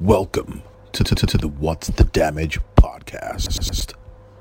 Welcome 0.00 0.62
to, 0.92 1.04
to, 1.04 1.14
to, 1.14 1.26
to 1.26 1.36
the 1.38 1.48
What's 1.48 1.88
the 1.88 2.04
Damage 2.04 2.58
podcast 2.76 3.94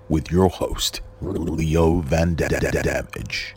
with 0.08 0.32
your 0.32 0.50
host, 0.50 1.02
Leo 1.22 2.00
Van 2.02 2.36
Da- 2.36 2.48
Da- 2.48 2.60
Da- 2.60 2.82
Damage. 2.82 3.56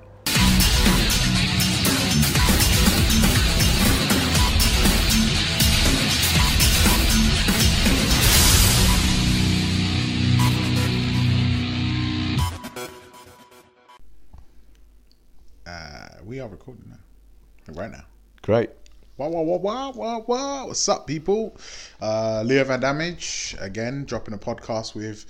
Uh, 15.66 16.08
we 16.24 16.40
are 16.40 16.48
recording 16.48 16.84
now. 16.88 17.72
Right 17.74 17.90
now. 17.90 18.04
Great. 18.42 18.70
Wow, 19.22 19.28
wow, 19.28 19.42
wow, 19.42 19.56
wow, 19.56 19.92
wow, 19.92 20.24
wow. 20.26 20.66
What's 20.66 20.88
up, 20.88 21.06
people? 21.06 21.56
Uh, 22.00 22.42
Leo 22.44 22.64
Van 22.64 22.80
Damage, 22.80 23.54
again, 23.60 24.04
dropping 24.04 24.34
a 24.34 24.36
podcast 24.36 24.96
with 24.96 25.24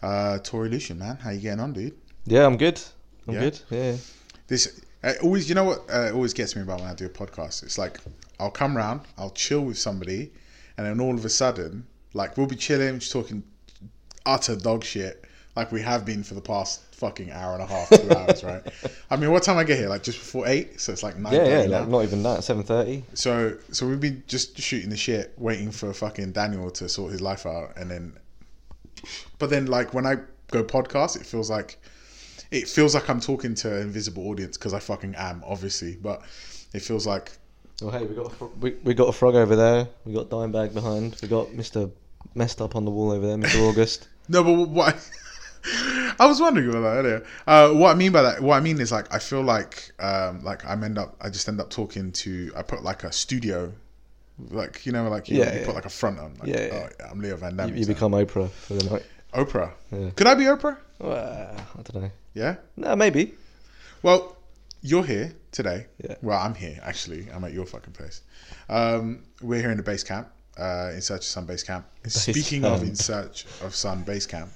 uh, 0.00 0.38
Tori 0.38 0.68
Lucian, 0.68 1.00
man. 1.00 1.16
How 1.16 1.30
you 1.30 1.40
getting 1.40 1.58
on, 1.58 1.72
dude? 1.72 1.96
Yeah, 2.24 2.46
I'm 2.46 2.56
good. 2.56 2.80
I'm 3.26 3.34
Yeah? 3.34 3.40
good. 3.40 3.60
Yeah. 3.68 3.96
This 4.46 4.80
uh, 5.02 5.14
always, 5.24 5.48
you 5.48 5.56
know 5.56 5.64
what 5.64 5.82
uh, 5.92 6.12
always 6.14 6.32
gets 6.32 6.54
me 6.54 6.62
about 6.62 6.82
when 6.82 6.88
I 6.88 6.94
do 6.94 7.06
a 7.06 7.08
podcast? 7.08 7.64
It's 7.64 7.78
like, 7.78 7.98
I'll 8.38 8.52
come 8.52 8.76
round, 8.76 9.00
I'll 9.18 9.30
chill 9.30 9.62
with 9.62 9.76
somebody, 9.76 10.32
and 10.78 10.86
then 10.86 11.00
all 11.00 11.16
of 11.16 11.24
a 11.24 11.28
sudden, 11.28 11.88
like, 12.14 12.36
we'll 12.36 12.46
be 12.46 12.54
chilling, 12.54 13.00
just 13.00 13.10
talking 13.10 13.42
utter 14.24 14.54
dog 14.54 14.84
shit, 14.84 15.24
like 15.56 15.72
we 15.72 15.82
have 15.82 16.04
been 16.04 16.22
for 16.22 16.34
the 16.34 16.40
past 16.40 16.91
fucking 17.02 17.32
hour 17.32 17.54
and 17.54 17.62
a 17.62 17.66
half, 17.66 17.88
two 17.90 18.10
hours, 18.10 18.44
right? 18.44 18.62
I 19.10 19.16
mean, 19.16 19.30
what 19.32 19.42
time 19.42 19.58
I 19.58 19.64
get 19.64 19.76
here? 19.78 19.88
Like, 19.88 20.02
just 20.04 20.18
before 20.18 20.46
eight? 20.46 20.80
So 20.80 20.92
it's 20.92 21.02
like 21.02 21.16
nine 21.18 21.32
Yeah, 21.34 21.46
yeah. 21.62 21.66
now. 21.66 21.80
Like, 21.80 21.88
not 21.88 22.02
even 22.04 22.22
that. 22.22 22.44
Seven 22.44 22.62
thirty. 22.62 23.04
So 23.14 23.56
so 23.72 23.86
we've 23.88 24.00
been 24.00 24.22
just 24.28 24.56
shooting 24.58 24.90
the 24.90 24.96
shit, 24.96 25.34
waiting 25.36 25.70
for 25.72 25.92
fucking 25.92 26.30
Daniel 26.32 26.70
to 26.70 26.88
sort 26.88 27.10
his 27.12 27.20
life 27.20 27.44
out, 27.44 27.72
and 27.76 27.90
then, 27.90 28.16
but 29.38 29.50
then 29.50 29.66
like 29.66 29.92
when 29.92 30.06
I 30.06 30.16
go 30.52 30.62
podcast, 30.62 31.16
it 31.20 31.26
feels 31.26 31.50
like, 31.50 31.78
it 32.50 32.68
feels 32.68 32.94
like 32.94 33.08
I'm 33.10 33.20
talking 33.20 33.54
to 33.56 33.74
an 33.76 33.82
invisible 33.82 34.28
audience 34.28 34.56
because 34.56 34.72
I 34.74 34.78
fucking 34.78 35.14
am, 35.16 35.42
obviously, 35.46 35.96
but 36.00 36.22
it 36.72 36.82
feels 36.82 37.06
like 37.06 37.32
Oh, 37.82 37.90
hey, 37.90 38.04
we 38.04 38.14
got 38.14 38.32
a 38.40 38.44
we, 38.60 38.70
we 38.84 38.94
got 38.94 39.08
a 39.08 39.12
frog 39.12 39.34
over 39.34 39.56
there. 39.56 39.88
We 40.04 40.12
got 40.12 40.28
Dimebag 40.28 40.72
behind. 40.72 41.16
We 41.20 41.26
got 41.26 41.52
Mister 41.52 41.90
messed 42.34 42.60
up 42.62 42.76
on 42.76 42.84
the 42.84 42.92
wall 42.92 43.10
over 43.10 43.26
there, 43.26 43.36
Mister 43.36 43.58
August. 43.68 44.06
no, 44.28 44.44
but 44.44 44.68
what. 44.68 45.10
I 45.64 46.26
was 46.26 46.40
wondering 46.40 46.68
about 46.68 46.80
that 46.82 46.96
earlier. 46.96 47.26
Uh, 47.46 47.70
what 47.70 47.90
I 47.90 47.94
mean 47.94 48.12
by 48.12 48.22
that, 48.22 48.40
what 48.40 48.56
I 48.56 48.60
mean 48.60 48.80
is 48.80 48.90
like 48.92 49.12
I 49.14 49.18
feel 49.18 49.42
like 49.42 49.92
um, 50.00 50.42
like 50.42 50.64
I'm 50.66 50.82
end 50.82 50.98
up 50.98 51.16
I 51.20 51.28
just 51.30 51.48
end 51.48 51.60
up 51.60 51.70
talking 51.70 52.10
to 52.12 52.52
I 52.56 52.62
put 52.62 52.82
like 52.82 53.04
a 53.04 53.12
studio, 53.12 53.72
like 54.50 54.84
you 54.84 54.92
know 54.92 55.08
like 55.08 55.28
you, 55.28 55.38
Yeah, 55.38 55.52
you 55.52 55.60
yeah. 55.60 55.66
put 55.66 55.74
like 55.74 55.84
a 55.84 55.90
front 55.90 56.18
on. 56.18 56.34
Like, 56.40 56.48
Yeah, 56.48 56.66
yeah. 56.66 56.88
Oh, 57.00 57.04
I'm 57.10 57.20
Leo 57.20 57.36
Van 57.36 57.56
Damme. 57.56 57.70
You, 57.70 57.76
you 57.76 57.86
become 57.86 58.12
Oprah 58.12 58.50
for 58.50 58.74
the 58.74 58.90
night. 58.90 59.04
Oprah. 59.34 59.70
Yeah. 59.92 60.10
Could 60.10 60.26
I 60.26 60.34
be 60.34 60.44
Oprah? 60.44 60.76
Well, 60.98 61.56
I 61.78 61.82
don't 61.82 62.02
know. 62.02 62.10
Yeah. 62.34 62.56
No, 62.76 62.94
maybe. 62.96 63.34
Well, 64.02 64.36
you're 64.82 65.04
here 65.04 65.32
today. 65.52 65.86
Yeah. 66.02 66.16
Well, 66.22 66.38
I'm 66.38 66.54
here 66.54 66.80
actually. 66.82 67.28
I'm 67.32 67.44
at 67.44 67.52
your 67.52 67.66
fucking 67.66 67.92
place. 67.92 68.22
Um, 68.68 69.22
we're 69.40 69.60
here 69.60 69.70
in 69.70 69.76
the 69.76 69.82
base 69.82 70.02
camp, 70.02 70.28
uh, 70.58 70.90
in 70.94 71.00
search 71.00 71.20
of 71.20 71.24
Sun 71.24 71.46
Base 71.46 71.62
Camp. 71.62 71.86
Speaking 72.06 72.64
of 72.64 72.82
in 72.82 72.94
search 72.96 73.46
of 73.62 73.74
Sun 73.74 74.02
Base 74.02 74.26
Camp. 74.26 74.50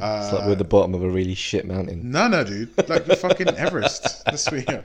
It's 0.00 0.32
like 0.32 0.44
we're 0.46 0.52
at 0.52 0.58
the 0.58 0.64
bottom 0.64 0.94
of 0.94 1.02
a 1.02 1.08
really 1.10 1.34
shit 1.34 1.66
mountain. 1.66 2.10
No, 2.10 2.28
no, 2.28 2.44
dude. 2.44 2.76
Like 2.88 3.04
the 3.06 3.16
fucking 3.16 3.48
Everest. 3.48 4.24
That's 4.26 4.50
where 4.50 4.64
you're. 4.68 4.84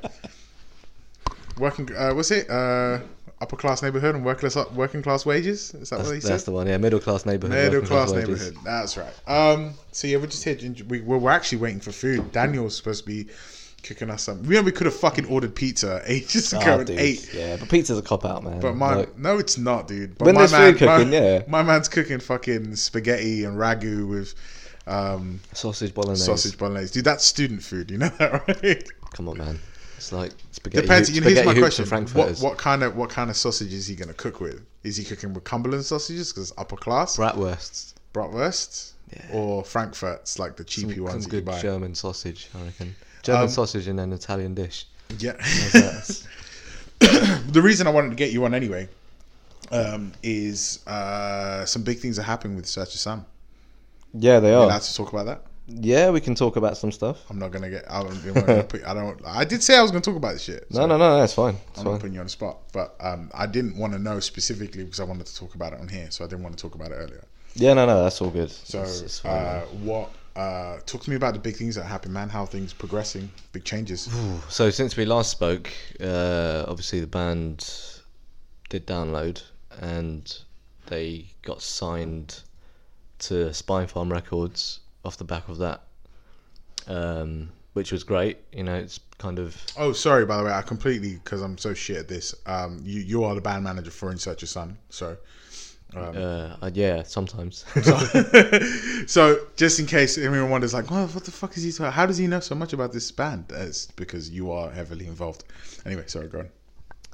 Working. 1.60 1.96
Uh, 1.96 2.14
what's 2.14 2.32
it? 2.32 2.50
Uh, 2.50 3.00
upper 3.42 3.56
class 3.56 3.84
neighborhood 3.84 4.16
and 4.16 4.26
working 4.26 4.50
class 4.50 4.72
working 4.72 5.04
class 5.04 5.26
wages. 5.26 5.74
Is 5.76 5.90
that 5.92 6.00
what 6.00 6.06
he 6.08 6.14
That's, 6.14 6.26
said? 6.26 6.32
that's 6.34 6.44
the 6.46 6.52
one. 6.52 6.66
Yeah, 6.68 6.78
middle 6.78 7.00
class 7.00 7.26
neighborhood. 7.28 7.72
Middle 7.72 7.86
class 7.86 8.12
wages. 8.12 8.46
neighborhood. 8.46 8.66
That's 8.66 8.98
right. 8.98 9.14
Um, 9.28 9.76
so 9.92 10.08
yeah, 10.08 10.18
we're 10.18 10.28
just 10.28 10.44
here. 10.44 10.58
We, 10.88 11.02
we're, 11.02 11.18
we're 11.20 11.30
actually 11.32 11.60
waiting 11.60 11.80
for 11.80 11.92
food. 11.92 12.32
Daniel's 12.32 12.76
supposed 12.76 13.02
to 13.06 13.08
be 13.08 13.28
cooking 13.84 14.10
us 14.10 14.24
some. 14.24 14.42
We 14.44 14.56
know 14.56 14.64
we 14.64 14.72
could 14.72 14.86
have 14.86 14.96
fucking 14.96 15.26
ordered 15.28 15.54
pizza 15.54 16.02
ages 16.06 16.54
ago 16.54 16.64
Oh, 16.66 16.78
and 16.80 16.88
dude. 16.88 17.00
ate. 17.00 17.32
Yeah, 17.34 17.58
but 17.58 17.70
pizza's 17.70 18.00
a 18.00 18.02
cop 18.02 18.26
out, 18.26 18.44
man. 18.44 18.60
But 18.60 18.76
my 18.76 18.96
Like, 18.96 19.18
no, 19.18 19.38
it's 19.38 19.58
not, 19.60 19.88
dude. 19.88 20.18
But 20.18 20.26
When 20.26 20.36
my 20.36 20.42
there's 20.42 20.52
man, 20.54 20.72
food 20.74 20.80
cooking, 20.80 21.10
my, 21.12 21.16
yeah. 21.18 21.44
my 21.48 21.62
man's 21.62 21.88
cooking 21.90 22.20
fucking 22.20 22.76
spaghetti 22.78 23.44
and 23.44 23.58
ragu 23.58 24.08
with 24.10 24.34
um, 24.88 25.40
sausage 25.54 25.94
bolognese. 25.94 26.24
sausage 26.26 26.58
bolognese. 26.58 26.94
Dude, 26.94 27.06
that's 27.06 27.24
student 27.26 27.64
food. 27.64 27.90
You 27.92 27.98
know 28.00 28.10
that, 28.10 28.48
right? 28.64 28.84
Come 29.14 29.30
on, 29.30 29.38
man. 29.38 29.60
It's 29.98 30.12
like 30.12 30.32
spaghetti. 30.52 30.82
Depends. 30.86 31.08
hoops- 31.10 31.16
You 31.16 31.22
know, 31.22 31.30
here's 31.30 31.46
my 31.46 31.54
question: 31.54 31.86
what, 32.14 32.38
what 32.40 32.58
kind 32.58 32.84
of 32.84 32.96
what 32.98 33.10
kind 33.10 33.30
of 33.30 33.38
sausage 33.38 33.74
is 33.74 33.88
he 33.88 33.96
gonna 33.96 34.14
cook 34.14 34.42
with? 34.42 34.62
Is 34.84 34.98
he 34.98 35.04
cooking 35.06 35.34
with 35.34 35.44
Cumberland 35.46 35.86
sausages 35.86 36.34
because 36.34 36.52
upper 36.58 36.76
class, 36.76 37.16
Bratwursts. 37.18 37.94
bratwurst, 38.14 38.92
or 39.32 39.64
frankfurts 39.64 40.40
like 40.40 40.58
the 40.58 40.64
cheapy 40.66 40.96
Some, 40.96 41.04
ones 41.06 41.24
some 41.24 41.32
good 41.32 41.46
buy? 41.46 41.62
German 41.62 41.96
sausage, 41.96 42.50
I 42.54 42.64
reckon. 42.66 42.96
German 43.22 43.44
Um, 43.44 43.48
sausage 43.50 43.88
in 43.88 43.98
an 44.00 44.12
Italian 44.12 44.54
dish. 44.54 44.86
Yeah. 45.20 45.34
The 47.00 47.62
reason 47.62 47.86
I 47.86 47.90
wanted 47.90 48.10
to 48.10 48.16
get 48.16 48.32
you 48.32 48.46
on 48.46 48.54
anyway 48.54 48.88
um, 49.72 50.14
is 50.24 50.80
uh, 50.88 51.66
some 51.66 51.84
big 51.84 52.00
things 52.00 52.18
are 52.18 52.24
happening 52.24 52.56
with 52.56 52.66
Search 52.66 52.94
of 52.94 53.00
Sun. 53.00 53.26
Yeah, 54.14 54.40
they 54.40 54.54
are. 54.54 54.64
allowed 54.66 54.82
to 54.82 54.94
talk 54.96 55.12
about 55.12 55.26
that? 55.26 55.42
Yeah, 55.68 56.10
we 56.10 56.20
can 56.20 56.36
talk 56.36 56.58
about 56.58 56.76
some 56.78 56.92
stuff. 56.92 57.24
I'm 57.30 57.40
not 57.40 57.52
gonna 57.52 57.70
get. 57.70 57.86
I 57.90 58.04
don't. 58.04 58.12
I'm 58.26 58.34
not 58.34 58.46
gonna 58.46 58.64
put, 58.64 58.84
I 58.86 58.94
don't. 58.94 59.22
I 59.26 59.46
did 59.46 59.64
say 59.64 59.78
I 59.78 59.82
was 59.82 59.92
gonna 59.92 60.02
talk 60.02 60.18
about 60.18 60.34
this 60.34 60.44
shit. 60.44 60.70
No, 60.70 60.86
no, 60.86 60.98
no, 60.98 61.18
that's 61.20 61.34
fine. 61.34 61.56
It's 61.70 61.80
I'm 61.80 61.86
not 61.86 62.00
putting 62.02 62.14
you 62.16 62.20
on 62.20 62.26
the 62.26 62.30
spot, 62.30 62.58
but 62.74 62.96
um, 63.00 63.32
I 63.34 63.46
didn't 63.46 63.78
want 63.78 63.94
to 63.94 64.00
know 64.00 64.20
specifically 64.20 64.84
because 64.84 65.00
I 65.00 65.06
wanted 65.06 65.26
to 65.28 65.36
talk 65.36 65.56
about 65.56 65.72
it 65.74 65.80
on 65.80 65.88
here, 65.88 66.12
so 66.12 66.26
I 66.26 66.28
didn't 66.28 66.44
want 66.44 66.58
to 66.58 66.62
talk 66.62 66.76
about 66.76 66.92
it 66.92 66.96
earlier. 66.96 67.24
Yeah, 67.56 67.74
no, 67.76 67.86
no, 67.86 68.04
that's 68.04 68.20
all 68.22 68.30
good. 68.30 68.52
So, 68.52 68.80
It's- 68.80 69.02
it's 69.02 69.20
fine, 69.20 69.32
uh, 69.32 69.62
what? 69.84 70.10
Uh, 70.36 70.80
talk 70.88 71.02
to 71.04 71.10
me 71.12 71.16
about 71.16 71.34
the 71.34 71.40
big 71.40 71.56
things 71.56 71.76
that 71.76 71.84
happen, 71.84 72.12
man. 72.12 72.28
How 72.28 72.46
things 72.46 72.74
progressing, 72.74 73.30
big 73.52 73.64
changes. 73.64 74.10
so 74.50 74.70
since 74.72 74.98
we 74.98 75.06
last 75.06 75.30
spoke, 75.32 75.72
uh, 76.02 76.66
obviously 76.68 77.00
the 77.00 77.08
band 77.08 77.70
did 78.70 78.86
download 78.88 79.44
and 79.80 80.36
they 80.88 81.28
got 81.44 81.62
signed 81.62 82.42
to 83.28 83.46
Spinefarm 83.50 84.12
Records 84.12 84.80
off 85.06 85.18
the 85.18 85.24
back 85.24 85.48
of 85.50 85.58
that, 85.60 85.82
um, 86.88 87.50
which 87.74 87.92
was 87.92 88.04
great. 88.04 88.38
You 88.52 88.64
know, 88.64 88.76
it's 88.76 89.00
kind 89.18 89.40
of 89.40 89.56
Oh, 89.78 89.94
sorry, 89.94 90.26
by 90.26 90.38
the 90.38 90.44
way, 90.44 90.52
I 90.52 90.62
completely 90.62 91.16
because 91.16 91.42
I'm 91.42 91.58
so 91.58 91.74
shit 91.74 91.98
at 91.98 92.08
this. 92.08 92.36
Um, 92.46 92.82
you 92.84 93.02
you 93.02 93.24
are 93.24 93.36
the 93.36 93.42
band 93.42 93.64
manager 93.64 93.92
for 93.92 94.12
In 94.12 94.18
Search 94.18 94.44
of 94.44 94.50
Sun, 94.50 94.78
so. 94.90 95.18
Um, 95.96 96.18
uh, 96.18 96.56
uh, 96.60 96.72
yeah, 96.74 97.04
sometimes. 97.04 97.66
so 99.06 99.46
just 99.56 99.80
in 99.80 99.86
case 99.86 100.18
anyone 100.18 100.50
wonders, 100.50 100.74
like, 100.74 100.90
well, 100.90 101.06
what 101.06 101.24
the 101.24 101.30
fuck 101.30 101.56
is 101.56 101.62
he 101.62 101.72
talking? 101.72 101.92
How 101.92 102.08
does 102.08 102.18
he 102.18 102.26
know 102.26 102.40
so 102.40 102.56
much 102.56 102.74
about 102.74 102.92
this 102.92 103.12
band? 103.12 103.46
It's 103.52 103.86
because 103.86 104.28
you 104.32 104.52
are 104.52 104.72
heavily 104.72 105.06
involved. 105.06 105.44
Anyway, 105.86 106.06
sorry, 106.08 106.30
go 106.30 106.40
on. 106.40 106.50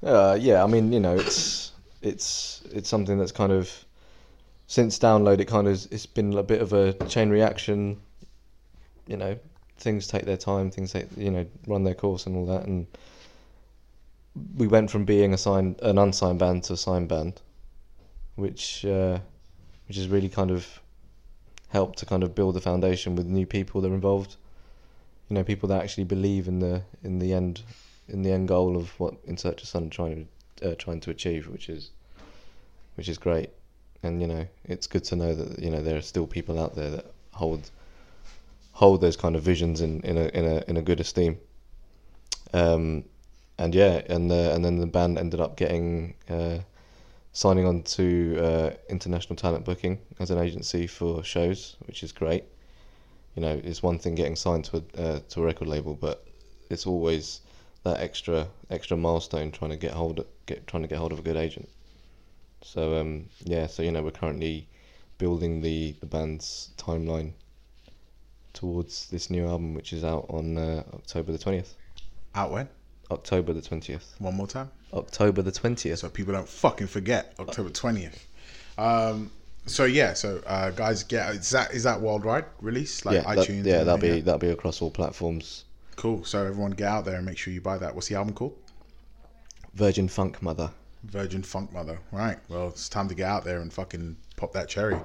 Uh, 0.01 0.37
yeah, 0.39 0.63
I 0.63 0.67
mean, 0.67 0.93
you 0.93 1.01
know, 1.01 1.15
it's 1.15 1.73
it's 2.01 2.61
it's 2.71 2.87
something 2.87 3.17
that's 3.17 3.33
kind 3.33 3.51
of 3.51 3.69
since 4.69 4.99
download. 4.99 5.39
It 5.39 5.45
kind 5.45 5.67
of 5.67 5.85
it's 5.91 6.05
been 6.05 6.33
a 6.35 6.43
bit 6.43 6.61
of 6.61 6.71
a 6.71 6.93
chain 7.09 7.29
reaction. 7.29 7.99
You 9.07 9.17
know, 9.17 9.37
things 9.77 10.07
take 10.07 10.25
their 10.25 10.37
time. 10.37 10.71
Things 10.71 10.93
take 10.93 11.07
you 11.17 11.31
know 11.31 11.45
run 11.67 11.83
their 11.83 11.95
course 11.95 12.25
and 12.27 12.37
all 12.37 12.45
that. 12.45 12.65
And 12.65 12.87
we 14.55 14.67
went 14.67 14.89
from 14.89 15.03
being 15.03 15.33
a 15.33 15.37
signed 15.37 15.81
an 15.81 15.97
unsigned 15.97 16.39
band 16.39 16.63
to 16.65 16.73
a 16.73 16.77
signed 16.77 17.09
band, 17.09 17.41
which 18.35 18.85
uh, 18.85 19.19
which 19.87 19.97
has 19.97 20.07
really 20.07 20.29
kind 20.29 20.51
of 20.51 20.79
helped 21.69 21.97
to 21.99 22.05
kind 22.05 22.23
of 22.23 22.33
build 22.33 22.55
the 22.55 22.61
foundation 22.61 23.15
with 23.15 23.25
new 23.25 23.45
people 23.45 23.81
that 23.81 23.91
are 23.91 23.95
involved. 23.95 24.37
You 25.29 25.35
know, 25.35 25.43
people 25.43 25.69
that 25.69 25.83
actually 25.83 26.05
believe 26.05 26.47
in 26.47 26.59
the 26.59 26.83
in 27.03 27.17
the 27.17 27.33
end 27.33 27.63
in 28.07 28.21
the 28.21 28.31
end 28.31 28.47
goal 28.47 28.77
of 28.77 28.99
what 28.99 29.15
In 29.25 29.35
Search 29.35 29.63
of 29.63 29.67
Sun 29.67 29.89
trying 29.89 30.27
to 30.57 30.71
uh, 30.71 30.75
trying 30.75 30.99
to 31.01 31.09
achieve, 31.09 31.47
which 31.47 31.69
is 31.69 31.89
which 32.95 33.09
is 33.09 33.17
great. 33.17 33.49
And 34.03 34.21
you 34.21 34.27
know, 34.27 34.47
it's 34.65 34.87
good 34.87 35.03
to 35.05 35.15
know 35.15 35.33
that 35.35 35.59
you 35.59 35.69
know 35.69 35.81
there 35.81 35.97
are 35.97 36.01
still 36.01 36.27
people 36.27 36.59
out 36.59 36.75
there 36.75 36.89
that 36.91 37.05
hold 37.33 37.69
hold 38.71 39.01
those 39.01 39.17
kind 39.17 39.35
of 39.35 39.43
visions 39.43 39.81
in, 39.81 40.01
in 40.01 40.17
a 40.17 40.27
in 40.29 40.45
a 40.45 40.63
in 40.67 40.77
a 40.77 40.81
good 40.81 40.99
esteem. 40.99 41.37
Um, 42.53 43.03
and 43.57 43.75
yeah, 43.75 44.01
and 44.07 44.31
the, 44.31 44.55
and 44.55 44.63
then 44.63 44.77
the 44.77 44.87
band 44.87 45.19
ended 45.19 45.41
up 45.41 45.57
getting 45.57 46.15
uh, 46.29 46.59
signing 47.33 47.65
on 47.65 47.83
to 47.83 48.37
uh, 48.41 48.69
international 48.89 49.35
talent 49.35 49.65
booking 49.65 49.99
as 50.19 50.31
an 50.31 50.39
agency 50.39 50.87
for 50.87 51.23
shows, 51.23 51.75
which 51.85 52.01
is 52.01 52.13
great. 52.13 52.45
You 53.35 53.41
know, 53.41 53.61
it's 53.63 53.83
one 53.83 53.99
thing 53.99 54.15
getting 54.15 54.37
signed 54.37 54.65
to 54.65 54.77
a 54.77 55.01
uh, 55.01 55.19
to 55.29 55.41
a 55.41 55.45
record 55.45 55.67
label, 55.67 55.93
but 55.93 56.25
it's 56.69 56.87
always 56.87 57.41
that 57.83 57.99
extra 57.99 58.47
extra 58.69 58.95
milestone 58.95 59.51
trying 59.51 59.71
to 59.71 59.77
get 59.77 59.91
hold 59.91 60.19
of, 60.19 60.27
get 60.45 60.65
trying 60.65 60.83
to 60.83 60.89
get 60.89 60.97
hold 60.97 61.11
of 61.11 61.19
a 61.19 61.21
good 61.21 61.37
agent. 61.37 61.69
So 62.61 62.99
um, 62.99 63.25
yeah, 63.43 63.67
so 63.67 63.83
you 63.83 63.91
know 63.91 64.03
we're 64.03 64.11
currently 64.11 64.67
building 65.17 65.61
the 65.61 65.95
the 65.99 66.05
band's 66.05 66.71
timeline 66.77 67.33
towards 68.53 69.07
this 69.09 69.29
new 69.29 69.47
album, 69.47 69.73
which 69.73 69.93
is 69.93 70.03
out 70.03 70.25
on 70.29 70.57
uh, 70.57 70.83
October 70.93 71.31
the 71.31 71.37
twentieth. 71.37 71.75
Out 72.35 72.51
when? 72.51 72.69
October 73.11 73.53
the 73.53 73.61
twentieth. 73.61 74.15
One 74.19 74.35
more 74.35 74.47
time, 74.47 74.69
October 74.93 75.41
the 75.41 75.51
twentieth. 75.51 75.99
so 75.99 76.09
people 76.09 76.33
don't 76.33 76.47
fucking 76.47 76.87
forget. 76.87 77.33
October 77.39 77.69
twentieth. 77.69 78.27
Um, 78.77 79.31
so 79.65 79.85
yeah, 79.85 80.13
so 80.13 80.41
uh, 80.45 80.71
guys, 80.71 81.03
get 81.03 81.29
is 81.35 81.49
that 81.51 81.73
is 81.73 81.83
that 81.83 81.99
worldwide 82.01 82.45
release 82.61 83.05
like 83.05 83.15
yeah, 83.15 83.35
that, 83.35 83.47
iTunes? 83.47 83.65
yeah, 83.65 83.83
that'll 83.83 83.97
be 83.97 84.07
everything? 84.07 84.25
that'll 84.25 84.39
be 84.39 84.49
across 84.49 84.81
all 84.81 84.91
platforms. 84.91 85.65
cool. 85.95 86.23
So 86.23 86.45
everyone 86.45 86.71
get 86.71 86.87
out 86.87 87.05
there 87.05 87.15
and 87.15 87.25
make 87.25 87.37
sure 87.37 87.53
you 87.53 87.61
buy 87.61 87.77
that. 87.77 87.93
What's 87.93 88.07
the 88.07 88.15
album 88.15 88.33
called? 88.33 88.55
Virgin 89.73 90.07
Funk 90.07 90.41
Mother. 90.41 90.71
Virgin 91.03 91.43
Funk 91.43 91.71
Mother. 91.71 91.99
Right. 92.11 92.37
Well, 92.49 92.67
it's 92.69 92.89
time 92.89 93.07
to 93.09 93.15
get 93.15 93.27
out 93.27 93.43
there 93.43 93.61
and 93.61 93.71
fucking 93.71 94.17
pop 94.35 94.53
that 94.53 94.69
cherry. 94.69 94.97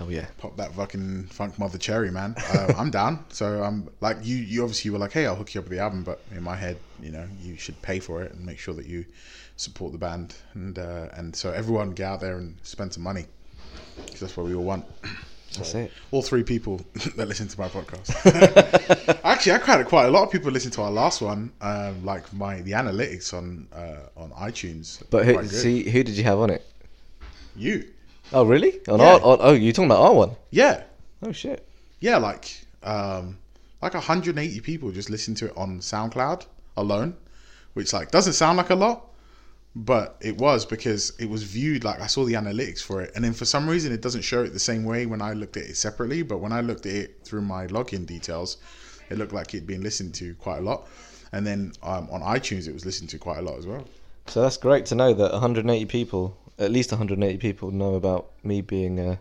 Oh 0.00 0.08
yeah. 0.08 0.26
Pop 0.38 0.56
that 0.56 0.74
fucking 0.74 1.26
Funk 1.26 1.58
Mother 1.58 1.78
cherry, 1.78 2.10
man. 2.10 2.34
Uh, 2.52 2.74
I'm 2.76 2.90
down. 2.90 3.24
So 3.32 3.62
I'm 3.62 3.88
like 4.00 4.18
you. 4.22 4.36
You 4.36 4.62
obviously 4.62 4.90
were 4.90 4.98
like, 4.98 5.12
hey, 5.12 5.26
I'll 5.26 5.36
hook 5.36 5.54
you 5.54 5.60
up 5.60 5.64
with 5.64 5.76
the 5.76 5.82
album, 5.82 6.02
but 6.02 6.20
in 6.30 6.42
my 6.42 6.56
head, 6.56 6.78
you 7.00 7.10
know, 7.10 7.26
you 7.40 7.56
should 7.56 7.80
pay 7.82 7.98
for 7.98 8.22
it 8.22 8.32
and 8.32 8.44
make 8.44 8.58
sure 8.58 8.74
that 8.74 8.86
you 8.86 9.04
support 9.56 9.92
the 9.92 9.98
band 9.98 10.34
and 10.54 10.78
uh, 10.78 11.08
and 11.12 11.34
so 11.34 11.52
everyone 11.52 11.92
get 11.92 12.06
out 12.06 12.20
there 12.20 12.38
and 12.38 12.56
spend 12.62 12.92
some 12.92 13.02
money 13.02 13.26
because 13.96 14.20
that's 14.20 14.36
what 14.36 14.46
we 14.46 14.54
all 14.54 14.64
want. 14.64 14.84
That's 15.58 15.74
it. 15.74 15.90
All 16.10 16.22
three 16.22 16.42
people 16.42 16.80
that 17.16 17.28
listen 17.28 17.48
to 17.48 17.60
my 17.60 17.68
podcast. 17.68 18.10
Actually, 19.24 19.52
I 19.52 19.58
had 19.58 19.86
quite 19.86 20.06
a 20.06 20.10
lot 20.10 20.24
of 20.24 20.30
people 20.30 20.50
listen 20.50 20.70
to 20.72 20.82
our 20.82 20.90
last 20.90 21.20
one. 21.20 21.52
Um, 21.60 22.04
like 22.04 22.32
my 22.32 22.60
the 22.62 22.72
analytics 22.72 23.32
on 23.34 23.68
uh, 23.72 24.08
on 24.16 24.30
iTunes. 24.32 25.02
But 25.10 25.26
who, 25.26 25.44
see, 25.46 25.88
who 25.88 26.02
did 26.02 26.16
you 26.16 26.24
have 26.24 26.38
on 26.38 26.50
it? 26.50 26.64
you, 27.54 27.88
Oh 28.32 28.44
really? 28.44 28.80
On 28.88 28.98
Yeah. 28.98 29.06
our, 29.14 29.20
on, 29.20 29.38
oh, 29.40 29.52
you 29.52 29.72
talking 29.72 29.90
about 29.90 30.00
our 30.02 30.14
one? 30.14 30.30
yeah, 30.50 30.84
Oh 31.22 31.32
shit. 31.32 31.66
yeah, 32.00 32.16
like 32.16 32.50
um, 32.82 33.36
like 33.82 33.92
180 33.94 34.60
people 34.60 34.90
just 34.90 35.10
listen 35.10 35.34
to 35.36 35.46
it 35.46 35.52
on 35.56 35.80
SoundCloud 35.80 36.46
alone, 36.76 37.14
which 37.74 37.92
like 37.92 38.10
doesn't 38.10 38.32
sound 38.32 38.56
like 38.56 38.70
a 38.70 38.74
lot, 38.74 39.06
but 39.74 40.16
it 40.20 40.36
was 40.36 40.66
because 40.66 41.12
it 41.18 41.28
was 41.28 41.42
viewed 41.42 41.82
like 41.84 42.00
I 42.00 42.06
saw 42.06 42.24
the 42.24 42.34
analytics 42.34 42.82
for 42.82 43.00
it, 43.00 43.12
and 43.14 43.24
then 43.24 43.32
for 43.32 43.44
some 43.44 43.68
reason 43.68 43.92
it 43.92 44.02
doesn't 44.02 44.22
show 44.22 44.42
it 44.42 44.52
the 44.52 44.58
same 44.58 44.84
way 44.84 45.06
when 45.06 45.22
I 45.22 45.32
looked 45.32 45.56
at 45.56 45.64
it 45.64 45.76
separately. 45.76 46.22
But 46.22 46.38
when 46.38 46.52
I 46.52 46.60
looked 46.60 46.86
at 46.86 46.92
it 46.92 47.24
through 47.24 47.42
my 47.42 47.66
login 47.68 48.06
details, 48.06 48.58
it 49.08 49.18
looked 49.18 49.32
like 49.32 49.54
it'd 49.54 49.66
been 49.66 49.82
listened 49.82 50.14
to 50.14 50.34
quite 50.34 50.58
a 50.58 50.62
lot, 50.62 50.88
and 51.32 51.46
then 51.46 51.72
um, 51.82 52.08
on 52.10 52.20
iTunes 52.20 52.68
it 52.68 52.74
was 52.74 52.84
listened 52.84 53.10
to 53.10 53.18
quite 53.18 53.38
a 53.38 53.42
lot 53.42 53.58
as 53.58 53.66
well. 53.66 53.86
So 54.26 54.42
that's 54.42 54.56
great 54.56 54.86
to 54.86 54.94
know 54.94 55.14
that 55.14 55.32
180 55.32 55.86
people, 55.86 56.36
at 56.58 56.70
least 56.70 56.92
180 56.92 57.38
people, 57.38 57.70
know 57.70 57.94
about 57.94 58.30
me 58.44 58.60
being 58.60 58.98
a, 59.00 59.18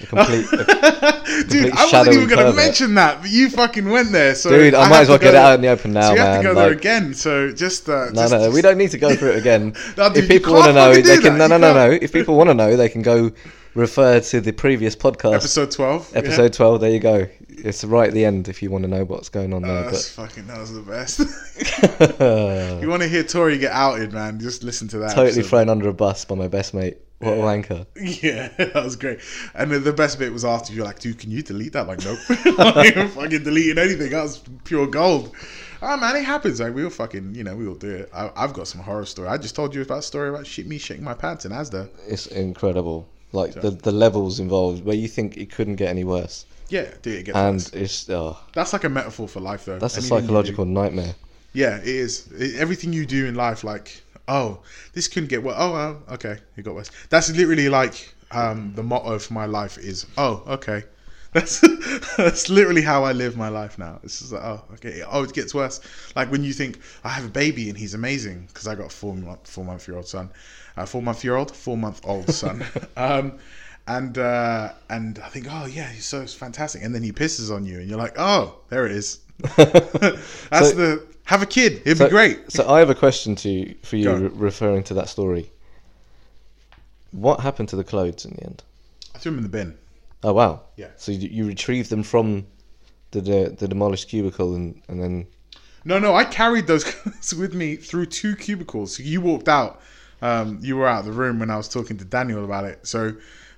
a 0.00 0.06
complete. 0.06 0.46
a- 0.52 1.44
Dude, 1.48 1.72
I 1.72 1.84
wasn't 1.84 2.14
even 2.16 2.28
gonna 2.28 2.52
mention 2.52 2.94
that, 2.94 3.20
but 3.22 3.30
you 3.30 3.48
fucking 3.50 3.88
went 3.88 4.12
there. 4.12 4.34
So 4.34 4.50
Dude, 4.50 4.74
I 4.74 4.88
might 4.88 5.02
as 5.02 5.08
well 5.08 5.18
get 5.18 5.34
it 5.34 5.36
out 5.36 5.54
in 5.54 5.60
the 5.62 5.68
open 5.68 5.92
now, 5.92 6.08
so 6.08 6.12
you 6.14 6.18
have 6.20 6.28
man. 6.28 6.42
to 6.42 6.48
go 6.48 6.54
there 6.54 6.72
again. 6.72 7.14
So 7.14 7.52
just 7.52 7.88
uh, 7.88 8.06
No, 8.06 8.22
just, 8.22 8.32
no, 8.32 8.38
just- 8.44 8.54
we 8.54 8.62
don't 8.62 8.78
need 8.78 8.90
to 8.92 8.98
go 8.98 9.14
through 9.14 9.30
it 9.32 9.38
again. 9.38 9.74
No, 9.96 10.08
dude, 10.08 10.24
if 10.24 10.28
people 10.28 10.54
want 10.54 10.66
to 10.66 10.72
know, 10.72 10.92
they 10.94 11.18
can. 11.18 11.38
that. 11.38 11.48
No, 11.48 11.56
no, 11.56 11.58
no, 11.58 11.72
no. 11.74 11.90
If 11.90 12.12
people 12.12 12.36
want 12.36 12.48
to 12.50 12.54
know, 12.54 12.76
they 12.76 12.88
can 12.88 13.02
go 13.02 13.30
refer 13.74 14.20
to 14.20 14.40
the 14.40 14.52
previous 14.52 14.94
podcast, 14.96 15.34
episode 15.36 15.70
twelve. 15.70 16.08
yeah. 16.12 16.18
episode 16.18 16.52
12. 16.52 16.80
There 16.80 16.90
you 16.90 17.00
go. 17.00 17.26
It's 17.48 17.84
right 17.84 18.08
at 18.08 18.14
the 18.14 18.24
end 18.24 18.48
if 18.48 18.62
you 18.62 18.70
want 18.70 18.82
to 18.84 18.88
know 18.90 19.04
what's 19.04 19.28
going 19.28 19.52
on 19.54 19.64
Uh, 19.64 19.68
there. 19.68 19.82
that's 19.84 20.08
fucking 20.10 20.46
that 20.48 20.58
was 20.58 20.72
the 20.74 20.80
best. 20.82 21.20
You 22.82 22.88
want 22.88 23.02
to 23.02 23.08
hear 23.08 23.22
Tori 23.22 23.58
get 23.58 23.72
outed, 23.72 24.12
man? 24.12 24.38
Just 24.40 24.62
listen 24.64 24.88
to 24.88 24.98
that. 24.98 25.10
totally 25.10 25.28
episode. 25.28 25.48
thrown 25.48 25.68
under 25.68 25.88
a 25.88 25.92
bus 25.94 26.24
by 26.24 26.34
my 26.34 26.48
best 26.48 26.74
mate. 26.74 26.98
What 27.22 27.34
a 27.34 27.36
wanker. 27.40 27.86
Yeah, 28.22 28.48
that 28.58 28.74
was 28.84 28.96
great. 28.96 29.20
And 29.54 29.70
then 29.70 29.84
the 29.84 29.92
best 29.92 30.18
bit 30.18 30.32
was 30.32 30.44
after 30.44 30.72
you're 30.72 30.84
like, 30.84 30.98
dude, 30.98 31.18
can 31.18 31.30
you 31.30 31.42
delete 31.42 31.72
that? 31.74 31.86
Like, 31.86 32.04
nope. 32.04 32.18
I'm 32.28 33.08
fucking 33.08 33.44
deleting 33.44 33.78
anything. 33.78 34.10
That 34.10 34.22
was 34.22 34.42
pure 34.64 34.86
gold. 34.86 35.34
Oh 35.84 35.96
man, 35.96 36.14
it 36.16 36.24
happens. 36.24 36.60
Like 36.60 36.74
we 36.74 36.84
all 36.84 36.90
fucking, 36.90 37.34
you 37.34 37.42
know, 37.44 37.56
we 37.56 37.66
all 37.66 37.74
do 37.74 37.90
it. 37.90 38.10
I, 38.14 38.30
I've 38.36 38.52
got 38.52 38.68
some 38.68 38.80
horror 38.80 39.04
story. 39.06 39.28
I 39.28 39.36
just 39.38 39.56
told 39.56 39.74
you 39.74 39.82
about 39.82 39.98
a 39.98 40.02
story 40.02 40.28
about 40.28 40.46
shit 40.46 40.66
me 40.66 40.78
shaking 40.78 41.04
my 41.04 41.14
pants 41.14 41.44
in 41.44 41.52
Asda. 41.52 41.88
It's 42.06 42.26
incredible. 42.26 43.08
Like 43.32 43.54
the 43.54 43.70
the 43.70 43.92
levels 43.92 44.38
involved, 44.40 44.84
where 44.84 44.94
you 44.94 45.08
think 45.08 45.36
it 45.38 45.50
couldn't 45.50 45.76
get 45.76 45.88
any 45.88 46.04
worse, 46.04 46.44
Yeah, 46.68 46.90
dude, 47.00 47.20
it 47.20 47.22
gets 47.24 47.36
and 47.38 47.54
worse. 47.56 47.70
it's 47.72 48.10
oh, 48.10 48.38
That's 48.52 48.72
like 48.74 48.84
a 48.84 48.90
metaphor 48.90 49.26
for 49.26 49.40
life, 49.40 49.64
though. 49.64 49.78
that's 49.78 49.94
a 49.96 50.00
Anything 50.00 50.18
do- 50.18 50.22
psychological 50.26 50.64
nightmare. 50.66 51.14
Yeah, 51.54 51.78
it 51.78 51.86
is. 51.88 52.28
It, 52.32 52.56
everything 52.60 52.92
you 52.92 53.06
do 53.06 53.24
in 53.26 53.34
life, 53.34 53.64
like, 53.64 54.02
oh, 54.28 54.60
this 54.92 55.08
couldn't 55.08 55.28
get 55.28 55.42
worse. 55.42 55.56
Oh, 55.58 55.72
well, 55.72 56.02
okay, 56.12 56.38
it 56.56 56.62
got 56.62 56.74
worse. 56.74 56.90
That's 57.10 57.30
literally 57.30 57.68
like 57.68 58.14
um, 58.30 58.72
the 58.74 58.82
motto 58.82 59.18
for 59.18 59.32
my 59.34 59.46
life 59.46 59.78
is, 59.78 60.06
oh, 60.16 60.42
okay. 60.46 60.84
That's 61.32 61.62
that's 62.18 62.50
literally 62.50 62.82
how 62.82 63.04
I 63.04 63.12
live 63.12 63.38
my 63.38 63.48
life 63.48 63.78
now. 63.78 64.00
It's 64.02 64.18
just 64.18 64.32
like, 64.32 64.42
oh, 64.42 64.62
okay. 64.74 65.02
Oh, 65.10 65.22
it 65.22 65.32
gets 65.32 65.54
worse. 65.54 65.80
Like 66.14 66.30
when 66.30 66.44
you 66.44 66.52
think 66.52 66.78
I 67.04 67.08
have 67.08 67.24
a 67.24 67.30
baby 67.30 67.70
and 67.70 67.78
he's 67.78 67.94
amazing 67.94 68.44
because 68.48 68.66
I 68.68 68.74
got 68.74 68.88
a 68.88 68.90
four 68.90 69.14
month 69.14 69.48
four 69.48 69.64
month 69.64 69.88
year 69.88 69.96
old 69.96 70.06
son, 70.06 70.28
uh, 70.76 70.84
four 70.84 71.00
month 71.00 71.24
year 71.24 71.36
old, 71.36 71.56
four 71.56 71.78
month 71.78 72.02
old 72.04 72.28
son. 72.30 72.62
um, 72.98 73.38
and 73.88 74.18
uh, 74.18 74.72
and 74.90 75.18
I 75.20 75.28
think, 75.30 75.46
oh 75.50 75.64
yeah, 75.64 75.88
he's 75.88 76.04
so 76.04 76.26
fantastic. 76.26 76.82
And 76.82 76.94
then 76.94 77.02
he 77.02 77.12
pisses 77.12 77.50
on 77.50 77.64
you, 77.64 77.78
and 77.80 77.88
you're 77.88 77.96
like, 77.98 78.16
oh, 78.18 78.58
there 78.68 78.84
it 78.84 78.92
is. 78.92 79.20
That's 79.56 80.68
So- 80.68 80.74
the 80.74 81.06
have 81.24 81.42
a 81.42 81.46
kid. 81.46 81.82
It'd 81.84 81.98
So, 81.98 82.06
be 82.06 82.10
great. 82.10 82.50
So 82.52 82.68
I 82.68 82.78
have 82.80 82.90
a 82.90 82.94
question 82.94 83.34
to 83.36 83.48
you, 83.50 83.74
for 83.82 83.96
you 83.96 84.12
re- 84.12 84.28
referring 84.28 84.82
to 84.84 84.94
that 84.94 85.08
story. 85.08 85.50
What 87.12 87.40
happened 87.40 87.68
to 87.70 87.76
the 87.76 87.84
clothes 87.84 88.24
in 88.24 88.34
the 88.34 88.44
end? 88.44 88.64
I 89.14 89.18
threw 89.18 89.30
them 89.32 89.38
in 89.38 89.42
the 89.44 89.48
bin. 89.48 89.78
Oh 90.24 90.32
wow! 90.32 90.62
Yeah. 90.76 90.88
So 90.96 91.12
you, 91.12 91.28
you 91.28 91.46
retrieved 91.46 91.90
them 91.90 92.02
from 92.02 92.46
the 93.12 93.20
the, 93.20 93.56
the 93.58 93.68
demolished 93.68 94.08
cubicle 94.08 94.54
and, 94.54 94.82
and 94.88 95.02
then 95.02 95.26
No, 95.84 95.98
no, 95.98 96.14
I 96.14 96.24
carried 96.24 96.66
those 96.66 96.84
with 97.36 97.54
me 97.54 97.76
through 97.76 98.06
two 98.06 98.36
cubicles. 98.36 98.96
So 98.96 99.02
you 99.02 99.20
walked 99.20 99.48
out. 99.48 99.80
Um, 100.20 100.58
you 100.62 100.76
were 100.76 100.86
out 100.86 101.00
of 101.00 101.06
the 101.06 101.12
room 101.12 101.40
when 101.40 101.50
I 101.50 101.56
was 101.56 101.68
talking 101.68 101.96
to 101.98 102.04
Daniel 102.04 102.44
about 102.44 102.64
it. 102.64 102.86
So 102.86 103.14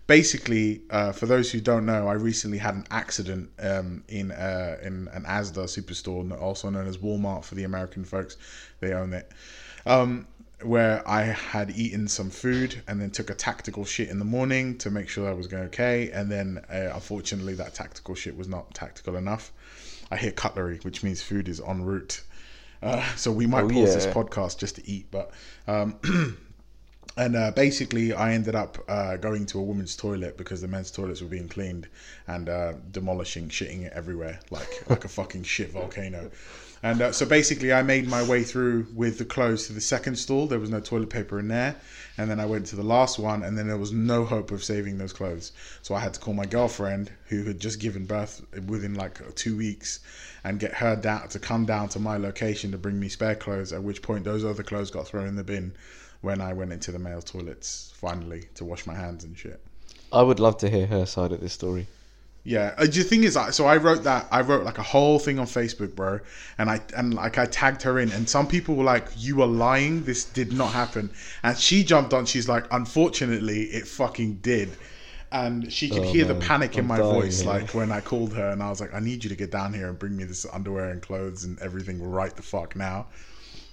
basically, 0.06 0.83
uh, 0.91 1.12
for 1.12 1.27
those 1.27 1.51
who 1.51 1.61
don't 1.61 1.87
know, 1.87 2.09
I 2.09 2.15
recently 2.15 2.59
had 2.59 2.75
an 2.75 2.87
accident 2.91 3.51
um, 3.59 4.05
in 4.09 4.31
uh, 4.31 4.79
in 4.83 5.09
an 5.12 5.25
Asda 5.25 5.65
superstore, 5.65 6.41
also 6.41 6.71
known 6.71 6.87
as 6.87 6.99
Walmart 6.99 7.45
for 7.45 7.55
the 7.55 7.65
American 7.65 8.05
folks. 8.05 8.37
They 8.81 8.93
own 8.93 9.12
it. 9.12 9.31
Um, 9.87 10.27
where 10.62 11.06
I 11.06 11.23
had 11.25 11.73
eaten 11.77 12.09
some 12.09 12.31
food 12.31 12.81
and 12.89 12.99
then 12.99 13.11
took 13.11 13.29
a 13.29 13.35
tactical 13.35 13.85
shit 13.85 14.09
in 14.09 14.19
the 14.19 14.25
morning 14.25 14.79
to 14.79 14.91
make 14.91 15.11
sure 15.11 15.29
I 15.29 15.35
was 15.35 15.47
going 15.47 15.65
okay. 15.65 16.11
And 16.11 16.31
then, 16.33 16.65
uh, 16.71 16.91
unfortunately, 16.95 17.53
that 17.55 17.75
tactical 17.75 18.15
shit 18.15 18.35
was 18.35 18.49
not 18.49 18.73
tactical 18.73 19.17
enough. 19.17 19.53
I 20.11 20.17
hear 20.17 20.31
cutlery, 20.33 20.79
which 20.83 21.03
means 21.03 21.21
food 21.21 21.49
is 21.49 21.61
en 21.61 21.83
route. 21.83 22.23
Uh, 22.83 23.05
so 23.17 23.31
we 23.33 23.47
might 23.47 23.65
Oh, 23.65 23.69
pause 23.69 23.95
this 23.95 24.07
podcast 24.07 24.59
just 24.59 24.77
to 24.77 24.89
eat, 24.89 25.07
but 25.11 25.33
um, 25.67 25.97
and 27.16 27.37
uh, 27.37 27.52
basically 27.52 28.12
I 28.12 28.32
ended 28.32 28.55
up 28.55 28.78
uh, 28.88 29.16
going 29.16 29.46
to 29.46 29.58
a 29.58 29.62
woman's 29.62 29.96
toilet 29.96 30.37
because 30.37 30.61
the 30.61 30.69
men's 30.69 30.90
toilets 30.90 31.20
were 31.20 31.28
being 31.28 31.49
cleaned 31.49 31.88
and 32.26 32.49
uh, 32.49 32.73
demolishing, 32.90 33.49
shitting 33.49 33.83
it 33.83 33.92
everywhere 33.92 34.40
like 34.50 34.68
like 34.90 35.04
a 35.04 35.09
fucking 35.09 35.44
shit 35.44 35.71
volcano. 35.71 36.30
And 36.83 37.00
uh, 37.00 37.12
so 37.12 37.25
basically, 37.25 37.73
I 37.73 37.80
made 37.80 38.06
my 38.06 38.23
way 38.23 38.42
through 38.42 38.87
with 38.94 39.16
the 39.16 39.25
clothes 39.25 39.68
to 39.68 39.73
the 39.73 39.80
second 39.80 40.16
stall. 40.16 40.47
There 40.47 40.59
was 40.59 40.68
no 40.68 40.80
toilet 40.80 41.09
paper 41.09 41.38
in 41.38 41.49
there, 41.49 41.76
and 42.18 42.30
then 42.30 42.38
I 42.38 42.44
went 42.44 42.66
to 42.66 42.76
the 42.76 42.83
last 42.83 43.18
one, 43.18 43.42
and 43.42 43.56
then 43.56 43.66
there 43.66 43.78
was 43.78 43.90
no 43.90 44.26
hope 44.26 44.50
of 44.50 44.62
saving 44.62 44.99
those 44.99 45.14
clothes. 45.14 45.52
So 45.80 45.94
I 45.94 46.00
had 46.00 46.12
to 46.12 46.21
call 46.21 46.35
my 46.35 46.44
girlfriend, 46.44 47.11
who 47.28 47.44
had 47.44 47.59
just 47.59 47.80
given 47.80 48.04
birth 48.04 48.44
within 48.66 48.92
like 48.92 49.35
two 49.35 49.56
weeks, 49.56 50.00
and 50.44 50.61
get 50.61 50.75
her 50.75 50.94
down 50.94 51.28
to 51.28 51.38
come 51.38 51.64
down 51.64 51.88
to 51.88 51.99
my 51.99 52.18
location 52.18 52.71
to 52.73 52.76
bring 52.76 53.00
me 53.00 53.09
spare 53.09 53.35
clothes. 53.35 53.73
At 53.73 53.83
which 53.83 54.02
point, 54.02 54.25
those 54.25 54.44
other 54.44 54.62
clothes 54.62 54.90
got 54.90 55.06
thrown 55.06 55.26
in 55.26 55.37
the 55.37 55.44
bin 55.44 55.73
when 56.25 56.40
I 56.40 56.52
went 56.52 56.73
into 56.73 56.90
the 56.90 56.99
male 56.99 57.23
toilets 57.23 57.93
finally 57.97 58.49
to 58.54 58.64
wash 58.64 58.87
my 58.87 58.95
hands 58.95 59.25
and 59.25 59.37
shit. 59.37 59.61
I 60.12 60.23
would 60.23 60.40
love 60.40 60.57
to 60.59 60.71
hear 60.71 60.87
her 60.87 61.07
side 61.07 61.33
of 61.33 61.40
this 61.40 61.52
story. 61.52 61.87
Yeah, 62.47 62.75
uh, 62.76 62.85
the 62.85 63.02
thing 63.02 63.25
is, 63.25 63.38
so 63.52 63.64
I 63.66 63.78
wrote 63.78 64.02
that. 64.04 64.26
I 64.31 64.43
wrote 64.43 64.64
like 64.64 64.76
a 64.76 64.83
whole 64.83 65.19
thing 65.19 65.38
on 65.38 65.47
Facebook, 65.47 65.95
bro, 65.95 66.21
and 66.59 66.69
I 66.69 66.83
and 66.95 67.14
like 67.14 67.38
I 67.38 67.47
tagged 67.47 67.81
her 67.83 67.99
in, 67.99 68.12
and 68.12 68.28
some 68.28 68.47
people 68.47 68.75
were 68.75 68.85
like, 68.85 69.07
"You 69.16 69.40
are 69.40 69.47
lying. 69.47 70.04
This 70.04 70.25
did 70.25 70.52
not 70.52 70.73
happen." 70.73 71.09
And 71.43 71.57
she 71.57 71.83
jumped 71.85 72.12
on. 72.12 72.26
She's 72.26 72.47
like, 72.47 72.66
"Unfortunately, 72.71 73.62
it 73.64 73.87
fucking 73.88 74.40
did." 74.43 74.69
And 75.33 75.73
she 75.73 75.88
could 75.88 76.04
Oh, 76.04 76.12
hear 76.12 76.26
the 76.26 76.35
panic 76.35 76.75
in 76.75 76.81
I'm 76.81 76.87
my 76.88 76.99
voice, 76.99 77.40
here. 77.40 77.50
like 77.50 77.75
when 77.75 77.90
I 77.90 78.00
called 78.02 78.35
her, 78.35 78.50
and 78.50 78.62
I 78.62 78.69
was 78.69 78.78
like, 78.81 78.93
"I 78.95 79.00
need 79.00 79.25
you 79.25 79.31
to 79.31 79.37
get 79.37 79.50
down 79.50 79.73
here 79.73 79.88
and 79.88 79.99
bring 79.99 80.14
me 80.14 80.25
this 80.25 80.45
underwear 80.52 80.90
and 80.90 81.00
clothes 81.00 81.45
and 81.45 81.59
everything 81.61 82.02
right 82.02 82.35
the 82.37 82.43
fuck 82.43 82.76
now." 82.76 83.07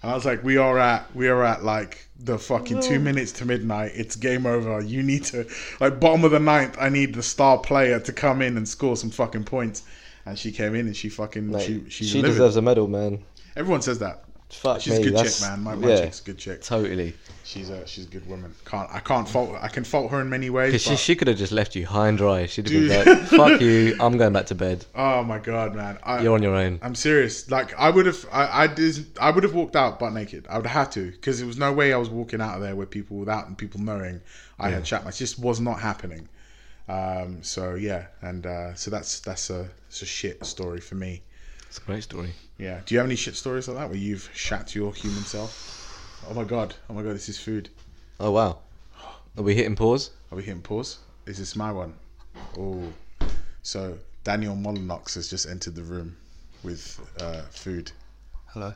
And 0.02 0.12
I 0.12 0.16
was 0.16 0.26
like, 0.26 0.44
"We 0.44 0.58
are 0.58 0.80
at 0.80 1.16
we 1.16 1.28
are 1.28 1.44
at 1.44 1.64
like 1.64 2.08
the 2.20 2.38
fucking 2.40 2.82
two 2.82 3.00
minutes 3.00 3.32
to 3.34 3.46
midnight. 3.46 3.92
It's 3.96 4.16
game 4.16 4.46
over. 4.46 4.82
You 4.82 5.04
need 5.04 5.24
to 5.26 5.48
like 5.80 6.00
bottom 6.00 6.24
of 6.24 6.32
the 6.32 6.40
ninth. 6.40 6.78
I 6.80 6.90
need 6.90 7.14
the 7.14 7.24
star 7.24 7.60
player 7.60 8.00
to 8.00 8.14
come 8.14 8.42
in 8.42 8.58
and 8.58 8.68
score 8.68 8.96
some 8.96 9.12
fucking 9.12 9.44
points." 9.44 9.84
And 10.26 10.38
she 10.38 10.52
came 10.52 10.76
in 10.76 10.86
and 10.86 10.96
she 10.96 11.10
fucking 11.10 11.52
Like, 11.52 11.66
she 11.66 11.84
she, 11.90 12.06
she 12.06 12.22
deserves 12.22 12.56
a 12.56 12.62
medal, 12.62 12.88
man. 12.88 13.24
Everyone 13.56 13.82
says 13.82 14.00
that. 14.00 14.24
fuck 14.52 14.82
She's 14.82 14.94
me. 14.94 15.00
a 15.00 15.04
good 15.06 15.16
that's, 15.16 15.40
chick, 15.40 15.50
man. 15.50 15.64
My, 15.64 15.76
my 15.76 15.88
yeah, 15.88 16.02
chick's 16.02 16.22
a 16.22 16.24
good 16.24 16.38
chick. 16.38 16.62
totally. 16.62 17.16
She's 17.52 17.70
a 17.70 17.86
she's 17.86 18.06
a 18.06 18.08
good 18.08 18.26
woman. 18.28 18.56
Can't 18.64 18.90
I 18.90 19.02
can't 19.02 19.28
fault 19.28 19.58
I 19.60 19.68
can 19.68 19.84
fault 19.84 20.10
her 20.12 20.22
in 20.22 20.30
many 20.30 20.50
ways. 20.50 20.72
Because 20.72 20.84
she, 20.84 20.96
she 20.96 21.16
could 21.18 21.28
have 21.28 21.36
just 21.38 21.52
left 21.52 21.76
you 21.76 21.86
high 21.86 22.08
and 22.08 22.18
dry. 22.18 22.46
She'd 22.46 22.70
have 22.70 23.06
been 23.06 23.06
like, 23.06 23.28
"Fuck 23.28 23.60
you, 23.60 23.98
I'm 24.00 24.18
going 24.18 24.32
back 24.32 24.46
to 24.46 24.56
bed. 24.56 24.86
oh 24.96 25.26
my 25.26 25.38
god, 25.38 25.76
man! 25.76 26.00
I, 26.02 26.22
You're 26.22 26.34
on 26.34 26.44
your 26.44 26.56
own." 26.56 26.80
I'm 26.82 26.96
serious. 26.96 27.52
Like 27.52 27.78
I 27.78 27.90
would 27.90 28.06
have, 28.06 28.26
I, 28.32 28.64
I 28.64 28.68
did, 28.68 29.06
I 29.20 29.32
would 29.32 29.44
have 29.44 29.54
walked 29.54 29.76
out 29.76 30.00
butt 30.00 30.14
naked. 30.14 30.48
I 30.50 30.56
would 30.56 30.66
have 30.66 30.86
had 30.86 30.94
to 30.94 31.12
because 31.12 31.40
there 31.40 31.48
was 31.48 31.58
no 31.58 31.74
way 31.74 31.92
I 31.92 31.98
was 31.98 32.10
walking 32.10 32.40
out 32.40 32.56
of 32.56 32.62
there 32.62 32.74
with 32.74 32.90
people 32.90 33.18
without 33.18 33.48
and 33.48 33.58
people 33.58 33.82
knowing 33.82 34.22
I 34.58 34.70
had 34.70 34.86
chat. 34.86 35.06
It 35.06 35.16
just 35.16 35.38
was 35.38 35.60
not 35.60 35.82
happening. 35.82 36.30
Um, 36.88 37.44
so 37.44 37.76
yeah, 37.76 38.06
and 38.22 38.46
uh, 38.46 38.76
so 38.76 38.92
that's 38.92 39.20
that's 39.20 39.50
a 39.50 39.70
it's 39.90 40.02
a 40.02 40.06
shit 40.06 40.46
story 40.46 40.80
for 40.80 40.96
me. 40.96 41.22
It's 41.68 41.80
a 41.80 41.82
great 41.82 42.04
story. 42.04 42.32
Yeah. 42.58 42.80
Do 42.86 42.96
you 42.96 43.00
have 43.00 43.08
any 43.08 43.18
shit 43.18 43.36
stories 43.36 43.68
like 43.68 43.76
that 43.76 43.90
where 43.90 43.98
you've 43.98 44.30
shat 44.34 44.74
your 44.74 44.94
human 44.94 45.24
self? 45.24 45.81
Oh 46.30 46.34
my 46.34 46.44
god! 46.44 46.76
Oh 46.90 46.94
my 46.94 47.02
god! 47.02 47.16
This 47.16 47.30
is 47.30 47.38
food. 47.38 47.70
Oh 48.20 48.32
wow. 48.32 48.60
Are 49.38 49.44
we 49.44 49.56
hitting 49.56 49.76
pause? 49.76 50.12
Are 50.32 50.36
we 50.36 50.44
hitting 50.44 50.62
pause? 50.62 51.00
Is 51.26 51.38
this 51.38 51.56
my 51.56 51.72
one? 51.72 51.94
Oh, 52.58 52.84
so 53.64 53.98
Daniel 54.24 54.56
Molinox 54.56 55.16
has 55.16 55.30
just 55.30 55.48
entered 55.48 55.76
the 55.76 55.84
room 55.84 56.16
with 56.64 57.00
uh, 57.20 57.42
food. 57.50 57.92
Hello. 58.48 58.74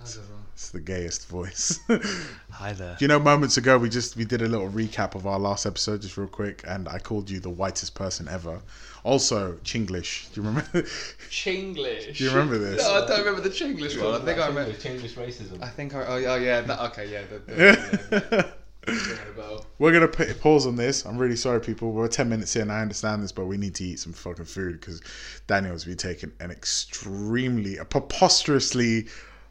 It's 0.00 0.70
the 0.70 0.80
gayest 0.80 1.28
voice. 1.28 1.80
Hi 2.50 2.72
there. 2.72 2.96
you 3.00 3.08
know, 3.08 3.18
moments 3.18 3.56
ago 3.56 3.76
we 3.78 3.88
just 3.88 4.16
we 4.16 4.24
did 4.24 4.42
a 4.42 4.46
little 4.48 4.70
recap 4.70 5.14
of 5.14 5.26
our 5.26 5.38
last 5.38 5.66
episode, 5.66 6.02
just 6.02 6.16
real 6.16 6.28
quick, 6.28 6.62
and 6.66 6.88
I 6.88 6.98
called 6.98 7.28
you 7.28 7.40
the 7.40 7.50
whitest 7.50 7.94
person 7.94 8.26
ever. 8.28 8.60
Also, 9.04 9.52
Chinglish. 9.64 10.32
Do 10.32 10.40
you 10.40 10.46
remember? 10.46 10.82
Chinglish. 11.30 12.16
Do 12.16 12.24
you 12.24 12.30
remember 12.30 12.58
this? 12.58 12.82
No, 12.82 13.04
I 13.04 13.06
don't 13.06 13.18
remember 13.18 13.42
the 13.42 13.50
Chinglish 13.50 14.02
one. 14.02 14.20
I 14.20 14.24
think 14.24 14.38
I 14.38 14.48
remember. 14.48 14.72
Chinglish 14.72 15.14
racism. 15.14 15.62
I 15.62 15.68
think 15.68 15.94
I. 15.94 16.04
Oh, 16.04 16.24
oh 16.26 16.36
yeah. 16.36 16.62
That, 16.62 16.80
okay. 16.90 17.10
Yeah. 17.10 17.22
The, 17.26 17.38
the, 17.38 18.52
yeah. 18.86 18.92
Ringing 18.92 19.18
a 19.28 19.36
bell. 19.36 19.66
We're 19.78 19.92
gonna 19.92 20.08
put 20.08 20.30
a 20.30 20.34
pause 20.34 20.66
on 20.66 20.76
this. 20.76 21.04
I'm 21.04 21.18
really 21.18 21.36
sorry, 21.36 21.60
people. 21.60 21.92
We're 21.92 22.08
ten 22.08 22.28
minutes 22.28 22.56
in. 22.56 22.70
I 22.70 22.80
understand 22.80 23.22
this, 23.22 23.32
but 23.32 23.46
we 23.46 23.56
need 23.56 23.74
to 23.76 23.84
eat 23.84 23.98
some 23.98 24.12
fucking 24.12 24.44
food 24.44 24.80
because 24.80 25.02
Daniel's 25.46 25.84
been 25.84 25.96
taking 25.96 26.32
an 26.40 26.50
extremely, 26.50 27.76
a 27.76 27.84
preposterously 27.84 29.06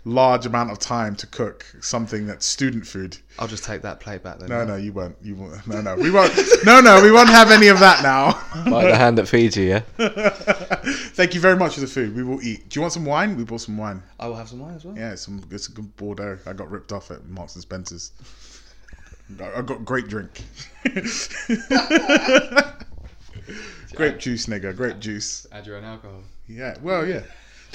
large 0.05 0.45
amount 0.45 0.71
of 0.71 0.77
time 0.77 1.15
to 1.15 1.27
cook 1.27 1.65
something 1.81 2.27
that's 2.27 2.45
student 2.45 2.85
food. 2.85 3.17
I'll 3.39 3.47
just 3.47 3.63
take 3.63 3.81
that 3.81 3.99
plate 3.99 4.23
back 4.23 4.37
then. 4.39 4.49
No, 4.49 4.63
no, 4.63 4.75
you 4.75 4.93
won't. 4.93 5.17
You 5.21 5.35
won't. 5.35 5.67
No, 5.67 5.81
no, 5.81 5.95
we 5.95 6.11
won't. 6.11 6.31
No, 6.65 6.79
no, 6.79 7.01
we 7.03 7.11
won't 7.11 7.29
have 7.29 7.51
any 7.51 7.67
of 7.67 7.79
that 7.79 8.01
now. 8.01 8.31
By 8.71 8.85
the 8.85 8.95
hand 8.95 9.17
that 9.17 9.27
feeds 9.27 9.57
you, 9.57 9.65
yeah. 9.65 9.79
Thank 11.13 11.33
you 11.35 11.41
very 11.41 11.57
much 11.57 11.75
for 11.75 11.81
the 11.81 11.87
food. 11.87 12.15
We 12.15 12.23
will 12.23 12.41
eat. 12.41 12.69
Do 12.69 12.77
you 12.77 12.81
want 12.81 12.93
some 12.93 13.05
wine? 13.05 13.35
We 13.35 13.43
bought 13.43 13.61
some 13.61 13.77
wine. 13.77 14.01
I 14.19 14.27
will 14.27 14.35
have 14.35 14.49
some 14.49 14.59
wine 14.59 14.75
as 14.75 14.85
well. 14.85 14.97
Yeah, 14.97 15.11
it's 15.11 15.23
some 15.23 15.43
it's 15.51 15.67
a 15.67 15.71
good 15.71 15.95
Bordeaux. 15.97 16.39
I 16.45 16.53
got 16.53 16.71
ripped 16.71 16.91
off 16.91 17.11
at 17.11 17.25
Marks 17.27 17.55
and 17.55 17.61
Spencers. 17.61 18.11
I 19.39 19.59
I 19.59 19.61
got 19.61 19.85
great 19.85 20.07
drink. 20.07 20.41
grape 23.95 24.19
juice, 24.19 24.45
nigga. 24.47 24.75
Grape 24.75 24.99
juice. 24.99 25.45
Add 25.51 25.67
your 25.67 25.77
own 25.77 25.83
alcohol. 25.83 26.21
Yeah. 26.47 26.75
Well, 26.81 27.05
yeah. 27.07 27.23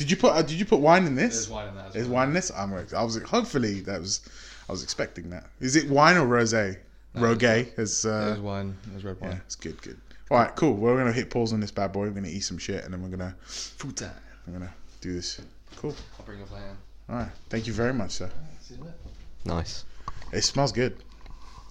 Did 0.00 0.11
you 0.11 0.16
put 0.16 0.33
uh, 0.33 0.40
Did 0.40 0.59
you 0.59 0.64
put 0.64 0.80
wine 0.80 1.07
in 1.07 1.14
this? 1.14 1.35
There's 1.35 1.50
wine 1.50 1.69
in 1.69 1.75
that 1.75 1.88
as 1.88 1.92
There's 1.92 2.07
well. 2.09 2.14
wine 2.14 2.28
in 2.28 2.35
this. 2.35 2.50
I'm. 2.57 2.73
I 2.73 3.02
was 3.04 3.23
hopefully 3.23 3.80
that 3.80 4.00
was. 4.00 4.23
I 4.66 4.73
was 4.73 4.83
expecting 4.83 5.28
that. 5.28 5.45
Is 5.61 5.76
it 5.76 5.90
wine 5.90 6.16
or 6.16 6.26
rosé? 6.26 6.78
Rogay. 7.14 7.78
As 7.78 8.07
uh, 8.07 8.28
There's 8.28 8.40
wine. 8.40 8.78
There's 8.87 9.04
red 9.04 9.19
yeah, 9.21 9.28
wine. 9.28 9.40
it's 9.45 9.57
good. 9.57 9.83
Good. 9.83 10.00
All 10.30 10.38
right. 10.38 10.57
Cool. 10.57 10.73
We're 10.73 10.97
gonna 10.97 11.12
hit 11.12 11.28
pause 11.28 11.52
on 11.52 11.61
this 11.61 11.71
bad 11.71 11.92
boy. 11.92 12.04
We're 12.07 12.12
gonna 12.12 12.28
eat 12.28 12.40
some 12.40 12.57
shit, 12.57 12.83
and 12.83 12.95
then 12.95 13.02
we're 13.02 13.11
gonna. 13.11 13.37
Food 13.42 13.99
time. 13.99 14.11
I'm 14.47 14.54
gonna 14.54 14.73
do 15.02 15.12
this. 15.12 15.38
Cool. 15.76 15.95
I'll 16.19 16.25
bring 16.25 16.38
your 16.38 16.47
plate 16.47 16.62
in. 16.62 17.14
All 17.14 17.21
right. 17.21 17.33
Thank 17.50 17.66
you 17.66 17.75
very 17.75 17.92
much, 17.92 18.12
sir. 18.12 18.30
See 18.62 18.76
you 18.76 18.80
in 18.80 18.87
a 18.87 18.90
bit. 18.90 19.00
Nice. 19.45 19.85
It 20.33 20.40
smells 20.40 20.73
good. 20.73 20.97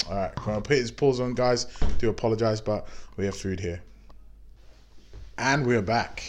All 0.08 0.16
right, 0.16 0.32
I'm 0.38 0.46
gonna 0.46 0.62
put 0.62 0.78
his 0.78 0.92
pause 0.92 1.20
on, 1.20 1.34
guys. 1.34 1.66
Do 1.98 2.10
apologize, 2.10 2.62
but 2.62 2.88
we 3.18 3.26
have 3.26 3.36
food 3.36 3.60
here, 3.60 3.82
and 5.40 5.66
we're 5.66 5.82
back. 5.82 6.24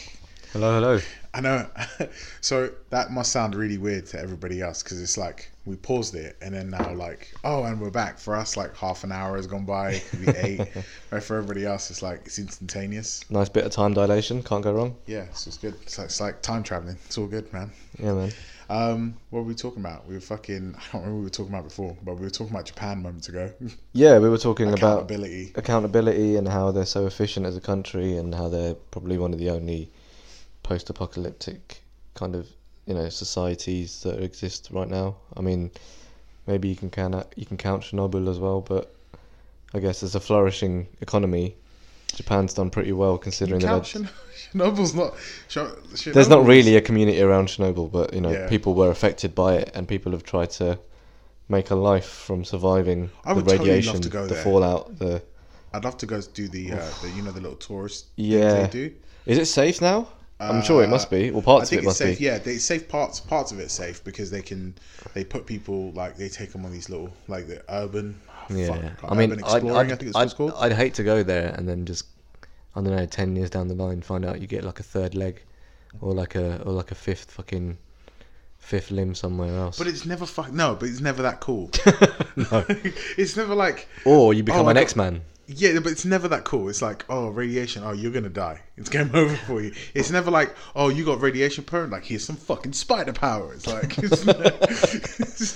Hello, 0.53 0.81
hello. 0.81 1.01
I 1.33 1.41
know. 1.41 1.67
so 2.41 2.71
that 2.91 3.13
must 3.13 3.31
sound 3.33 3.55
really 3.55 3.79
weird 3.79 4.07
to 4.07 4.19
everybody 4.21 4.61
else 4.61 4.83
because 4.83 5.01
it's 5.01 5.17
like 5.17 5.51
we 5.65 5.77
paused 5.77 6.15
it 6.17 6.37
and 6.43 6.53
then 6.55 6.71
now 6.71 6.93
like 6.93 7.33
oh 7.45 7.63
and 7.65 7.81
we're 7.81 7.91
back. 7.91 8.19
For 8.19 8.35
us, 8.35 8.57
like 8.57 8.77
half 8.77 9.05
an 9.05 9.13
hour 9.13 9.37
has 9.37 9.47
gone 9.47 9.65
by. 9.65 10.03
We 10.19 10.33
ate. 10.35 10.61
right 11.13 11.23
for 11.23 11.37
everybody 11.37 11.65
else, 11.65 11.91
it's 11.91 12.03
like 12.03 12.23
it's 12.27 12.39
instantaneous. 12.39 13.25
Nice 13.31 13.49
bit 13.49 13.65
of 13.65 13.71
time 13.71 13.95
dilation. 13.95 14.43
Can't 14.43 14.65
go 14.65 14.73
wrong. 14.73 14.97
Yeah, 15.07 15.27
so 15.33 15.49
it's 15.49 15.59
good. 15.59 15.75
It's 15.83 15.99
like, 15.99 16.07
it's 16.07 16.21
like 16.21 16.43
time 16.43 16.63
traveling. 16.65 16.97
It's 17.07 17.17
all 17.17 17.27
good, 17.29 17.53
man. 17.53 17.71
Yeah, 17.99 18.15
man. 18.15 18.33
Um, 18.69 19.15
what 19.31 19.41
were 19.41 19.47
we 19.47 19.55
talking 19.55 19.81
about? 19.81 20.07
We 20.09 20.15
were 20.15 20.21
fucking. 20.21 20.75
I 20.79 20.83
don't 20.93 21.03
remember 21.03 21.11
what 21.15 21.19
we 21.19 21.25
were 21.25 21.31
talking 21.31 21.53
about 21.53 21.65
before, 21.65 21.97
but 22.05 22.15
we 22.17 22.23
were 22.23 22.31
talking 22.31 22.53
about 22.55 22.67
Japan 22.67 23.03
moments 23.03 23.29
ago. 23.29 23.53
Yeah, 23.93 24.19
we 24.19 24.29
were 24.29 24.39
talking 24.39 24.69
about 24.69 25.03
Accountability. 25.03 25.53
accountability 25.57 26.37
and 26.37 26.47
how 26.49 26.71
they're 26.71 26.87
so 26.87 27.07
efficient 27.07 27.45
as 27.47 27.57
a 27.57 27.61
country 27.61 28.17
and 28.17 28.33
how 28.35 28.49
they're 28.49 28.75
probably 28.93 29.19
one 29.19 29.33
of 29.33 29.39
the 29.41 29.51
only 29.51 29.91
post-apocalyptic 30.63 31.83
kind 32.15 32.35
of 32.35 32.49
you 32.87 32.95
know 32.95 33.09
societies 33.09 34.03
that 34.03 34.23
exist 34.23 34.69
right 34.73 34.89
now. 34.89 35.17
I 35.37 35.41
mean, 35.43 35.71
maybe 36.47 36.69
you 36.69 36.77
can 36.77 36.91
count 36.91 37.15
you 37.37 37.47
can 37.47 37.57
count 37.57 37.83
Chernobyl 37.83 38.29
as 38.29 38.39
well, 38.39 38.61
but 38.61 38.95
I 39.75 39.79
guess 39.79 40.03
as 40.03 40.15
a 40.15 40.21
flourishing 40.21 40.89
economy, 41.01 41.55
Japan's 42.15 42.55
done 42.55 42.71
pretty 42.71 42.93
well 42.93 43.19
considering 43.19 43.61
that. 43.61 43.83
Chernobyl- 43.83 44.09
Chernobyl's 44.53 44.95
not. 44.95 45.15
Cher- 45.49 45.71
There's 46.13 46.29
not 46.29 46.45
really 46.45 46.77
a 46.77 46.81
community 46.81 47.23
around 47.23 47.49
Chernobyl, 47.49 47.91
but 47.91 48.13
you 48.15 48.21
know 48.21 48.31
Yeah. 48.33 48.49
people 48.49 48.75
were 48.75 48.91
affected 48.91 49.35
by 49.35 49.55
it, 49.57 49.71
and 49.75 49.87
people 49.87 50.13
have 50.13 50.25
tried 50.25 50.51
to 50.53 50.79
make 51.49 51.71
a 51.71 51.75
life 51.75 52.07
from 52.09 52.45
surviving 52.45 53.11
I 53.25 53.35
the 53.35 53.43
totally 53.43 53.59
radiation, 53.59 54.01
to 54.01 54.09
go 54.09 54.27
the 54.27 54.35
there. 54.35 54.43
fallout, 54.45 54.99
the 54.99 55.23
I'd 55.73 55.85
love 55.85 55.97
to 55.99 56.07
go 56.07 56.21
do 56.21 56.49
the, 56.49 56.73
uh, 56.73 56.89
the 57.03 57.11
you 57.11 57.23
know 57.23 57.31
the 57.31 57.41
little 57.41 57.57
tourist 57.57 58.07
Yeah. 58.17 58.55
things 58.67 58.73
they 58.73 58.89
do. 58.89 58.95
Is 59.27 59.39
it 59.39 59.47
safe 59.47 59.81
now? 59.81 60.09
I'm 60.41 60.63
sure 60.63 60.83
it 60.83 60.89
must 60.89 61.11
be. 61.11 61.31
Well, 61.31 61.43
parts 61.43 61.69
I 61.69 61.71
think 61.71 61.81
of 61.81 61.85
it 61.85 61.87
it's 61.87 61.87
must 61.87 61.99
safe. 61.99 62.19
be. 62.19 62.25
Yeah, 62.25 62.39
they 62.39 62.57
safe 62.57 62.89
parts. 62.89 63.21
Parts 63.21 63.53
of 63.53 63.59
it's 63.61 63.75
safe 63.75 64.03
because 64.05 64.31
they 64.31 64.43
can. 64.43 64.75
They 65.15 65.25
put 65.25 65.47
people 65.47 65.93
like 65.93 66.17
they 66.17 66.29
take 66.29 66.53
them 66.53 66.65
on 66.65 66.73
these 66.73 66.89
little 66.89 67.11
like 67.29 67.47
the 67.47 67.63
urban. 67.69 68.21
Yeah, 68.49 68.95
fuck, 68.97 69.13
I 69.13 69.15
mean, 69.15 69.33
urban 69.33 69.45
I'd. 69.45 69.65
I'd, 69.67 69.77
I 69.77 69.89
think 69.97 70.03
it's 70.03 70.17
I'd, 70.17 70.35
called. 70.35 70.55
I'd 70.59 70.73
hate 70.73 70.95
to 70.95 71.05
go 71.05 71.23
there 71.23 71.55
and 71.57 71.69
then 71.69 71.85
just, 71.85 72.07
I 72.75 72.81
don't 72.81 72.97
know, 72.97 73.07
ten 73.07 73.37
years 73.37 73.51
down 73.51 73.69
the 73.69 73.75
line, 73.75 74.01
find 74.03 74.25
out 74.25 74.41
you 74.41 74.47
get 74.47 74.65
like 74.65 74.81
a 74.81 74.83
third 74.83 75.15
leg, 75.15 75.43
or 76.01 76.15
like 76.15 76.35
a 76.35 76.63
or 76.63 76.73
like 76.73 76.91
a 76.91 76.95
fifth 76.97 77.31
fucking, 77.33 77.77
fifth 78.59 78.91
limb 78.91 79.15
somewhere 79.15 79.55
else. 79.57 79.79
but 79.79 79.87
it's 79.87 80.05
never 80.07 80.27
fuck. 80.27 80.53
No, 80.53 80.75
but 80.75 80.89
it's 80.89 81.01
never 81.01 81.23
that 81.23 81.41
cool. 81.41 81.71
No, 82.37 82.65
it's 83.19 83.37
never 83.37 83.55
like. 83.55 83.87
or 84.05 84.33
you 84.33 84.43
become 84.43 84.67
Oh, 84.67 84.71
an 84.71 84.77
X 84.77 84.97
Man. 84.97 85.21
Yeah, 85.57 85.81
but 85.81 85.91
it's 85.93 86.05
never 86.05 86.29
that 86.29 86.45
cool. 86.45 86.69
It's 86.69 86.81
like, 86.83 87.05
oh, 87.09 87.29
radiation. 87.29 87.83
Oh, 87.85 87.93
you're 87.93 88.13
gonna 88.13 88.29
die. 88.29 88.61
It's 88.77 88.89
game 88.89 89.11
over 89.15 89.35
for 89.37 89.61
you. 89.61 89.73
It's 89.95 90.11
never 90.11 90.31
like, 90.31 90.55
oh, 90.77 90.89
you 90.89 91.05
got 91.05 91.21
radiation 91.21 91.65
burn. 91.65 91.91
Like, 91.91 92.05
here's 92.05 92.25
some 92.25 92.37
fucking 92.37 92.73
spider 92.73 93.13
power. 93.13 93.53
It's 93.55 93.67
like, 93.67 93.99
it's 93.99 94.25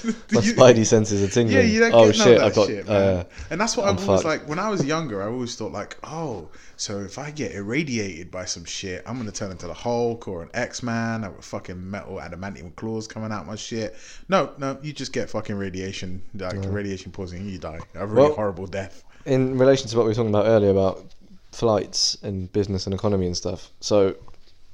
My 0.04 0.40
spidey 0.40 0.84
senses 0.86 1.22
are 1.22 1.28
tingling. 1.28 1.56
Yeah, 1.56 1.62
you 1.64 1.80
don't 1.80 1.92
oh 1.94 2.06
get 2.10 2.18
none 2.18 2.26
shit! 2.26 2.36
of 2.36 2.42
that 2.42 2.54
got. 2.54 2.66
shit, 2.66 2.88
man. 2.88 2.96
uh, 2.96 3.24
and 3.50 3.60
that's 3.60 3.76
what 3.76 3.86
I'm 3.88 3.96
I've 3.98 4.08
always 4.08 4.22
fucked. 4.22 4.40
like. 4.42 4.48
When 4.48 4.58
I 4.58 4.68
was 4.68 4.84
younger, 4.84 5.22
I 5.22 5.26
always 5.26 5.54
thought 5.56 5.72
like, 5.72 5.96
oh, 6.04 6.48
so 6.76 7.00
if 7.00 7.18
I 7.18 7.30
get 7.30 7.52
irradiated 7.54 8.30
by 8.30 8.44
some 8.44 8.64
shit, 8.64 9.02
I'm 9.06 9.16
gonna 9.16 9.32
turn 9.32 9.50
into 9.50 9.66
the 9.66 9.74
Hulk 9.74 10.26
or 10.28 10.42
an 10.42 10.50
X 10.54 10.82
Man. 10.82 11.24
I 11.24 11.28
have 11.28 11.44
fucking 11.44 11.90
metal 11.90 12.16
adamantium 12.16 12.74
claws 12.76 13.06
coming 13.06 13.32
out 13.32 13.46
my 13.46 13.54
shit. 13.56 13.96
No, 14.28 14.52
no, 14.58 14.78
you 14.82 14.92
just 14.92 15.12
get 15.12 15.30
fucking 15.30 15.56
radiation, 15.56 16.22
like 16.34 16.56
radiation 16.64 17.12
poisoning, 17.12 17.48
you 17.48 17.58
die 17.58 17.78
a 17.94 18.06
really 18.06 18.28
Well- 18.28 18.34
horrible 18.36 18.66
death. 18.66 19.04
In 19.26 19.58
relation 19.58 19.88
to 19.88 19.96
what 19.96 20.04
we 20.04 20.10
were 20.10 20.14
talking 20.14 20.30
about 20.30 20.46
earlier 20.46 20.70
about 20.70 21.04
flights 21.52 22.16
and 22.22 22.52
business 22.52 22.86
and 22.86 22.94
economy 22.94 23.26
and 23.26 23.36
stuff. 23.36 23.70
So, 23.80 24.16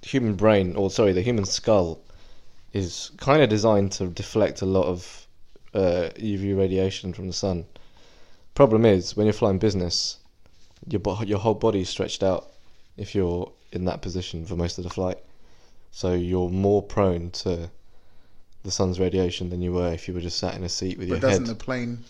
human 0.02 0.34
brain, 0.34 0.76
or 0.76 0.90
sorry, 0.90 1.12
the 1.12 1.22
human 1.22 1.44
skull, 1.44 2.00
is 2.72 3.10
kind 3.18 3.42
of 3.42 3.48
designed 3.48 3.92
to 3.92 4.06
deflect 4.06 4.62
a 4.62 4.66
lot 4.66 4.86
of 4.86 5.26
uh, 5.74 6.10
UV 6.16 6.56
radiation 6.56 7.12
from 7.12 7.26
the 7.26 7.32
sun. 7.32 7.64
Problem 8.54 8.84
is, 8.84 9.16
when 9.16 9.26
you're 9.26 9.32
flying 9.32 9.58
business, 9.58 10.18
your 10.88 11.00
bo- 11.00 11.22
your 11.22 11.38
whole 11.38 11.54
body's 11.54 11.88
stretched 11.88 12.22
out 12.22 12.48
if 12.96 13.14
you're 13.14 13.50
in 13.72 13.84
that 13.84 14.02
position 14.02 14.44
for 14.46 14.56
most 14.56 14.78
of 14.78 14.84
the 14.84 14.90
flight. 14.90 15.18
So 15.92 16.14
you're 16.14 16.48
more 16.48 16.82
prone 16.82 17.30
to 17.30 17.70
the 18.62 18.70
sun's 18.70 19.00
radiation 19.00 19.50
than 19.50 19.62
you 19.62 19.72
were 19.72 19.92
if 19.92 20.06
you 20.06 20.14
were 20.14 20.20
just 20.20 20.38
sat 20.38 20.54
in 20.54 20.64
a 20.64 20.68
seat 20.68 20.98
with 20.98 21.08
your 21.08 21.16
head. 21.16 21.22
But 21.22 21.26
your 21.28 21.30
doesn't 21.38 21.46
head. 21.46 21.58
the 21.58 21.64
plane 21.64 22.04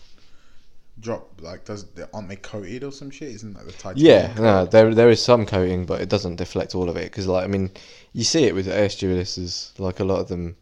drop 0.99 1.41
like? 1.41 1.65
Does 1.65 1.85
aren't 2.13 2.29
they 2.29 2.35
coated 2.35 2.83
or 2.83 2.91
some 2.91 3.09
shit? 3.09 3.29
Isn't 3.29 3.53
that 3.53 3.65
the 3.65 3.71
type? 3.73 3.95
Yeah, 3.97 4.33
no, 4.37 4.65
there 4.65 4.93
there 4.93 5.09
is 5.09 5.21
some 5.23 5.45
coating, 5.45 5.85
but 5.85 6.01
it 6.01 6.09
doesn't 6.09 6.35
deflect 6.37 6.75
all 6.75 6.89
of 6.89 6.97
it. 6.97 7.05
Because, 7.05 7.27
like, 7.27 7.43
I 7.43 7.47
mean, 7.47 7.71
you 8.13 8.23
see 8.23 8.43
it 8.45 8.55
with 8.55 8.67
air 8.67 8.89
stewardesses. 8.89 9.73
Like 9.77 9.99
a 9.99 10.03
lot 10.03 10.19
of 10.19 10.27
them, 10.27 10.55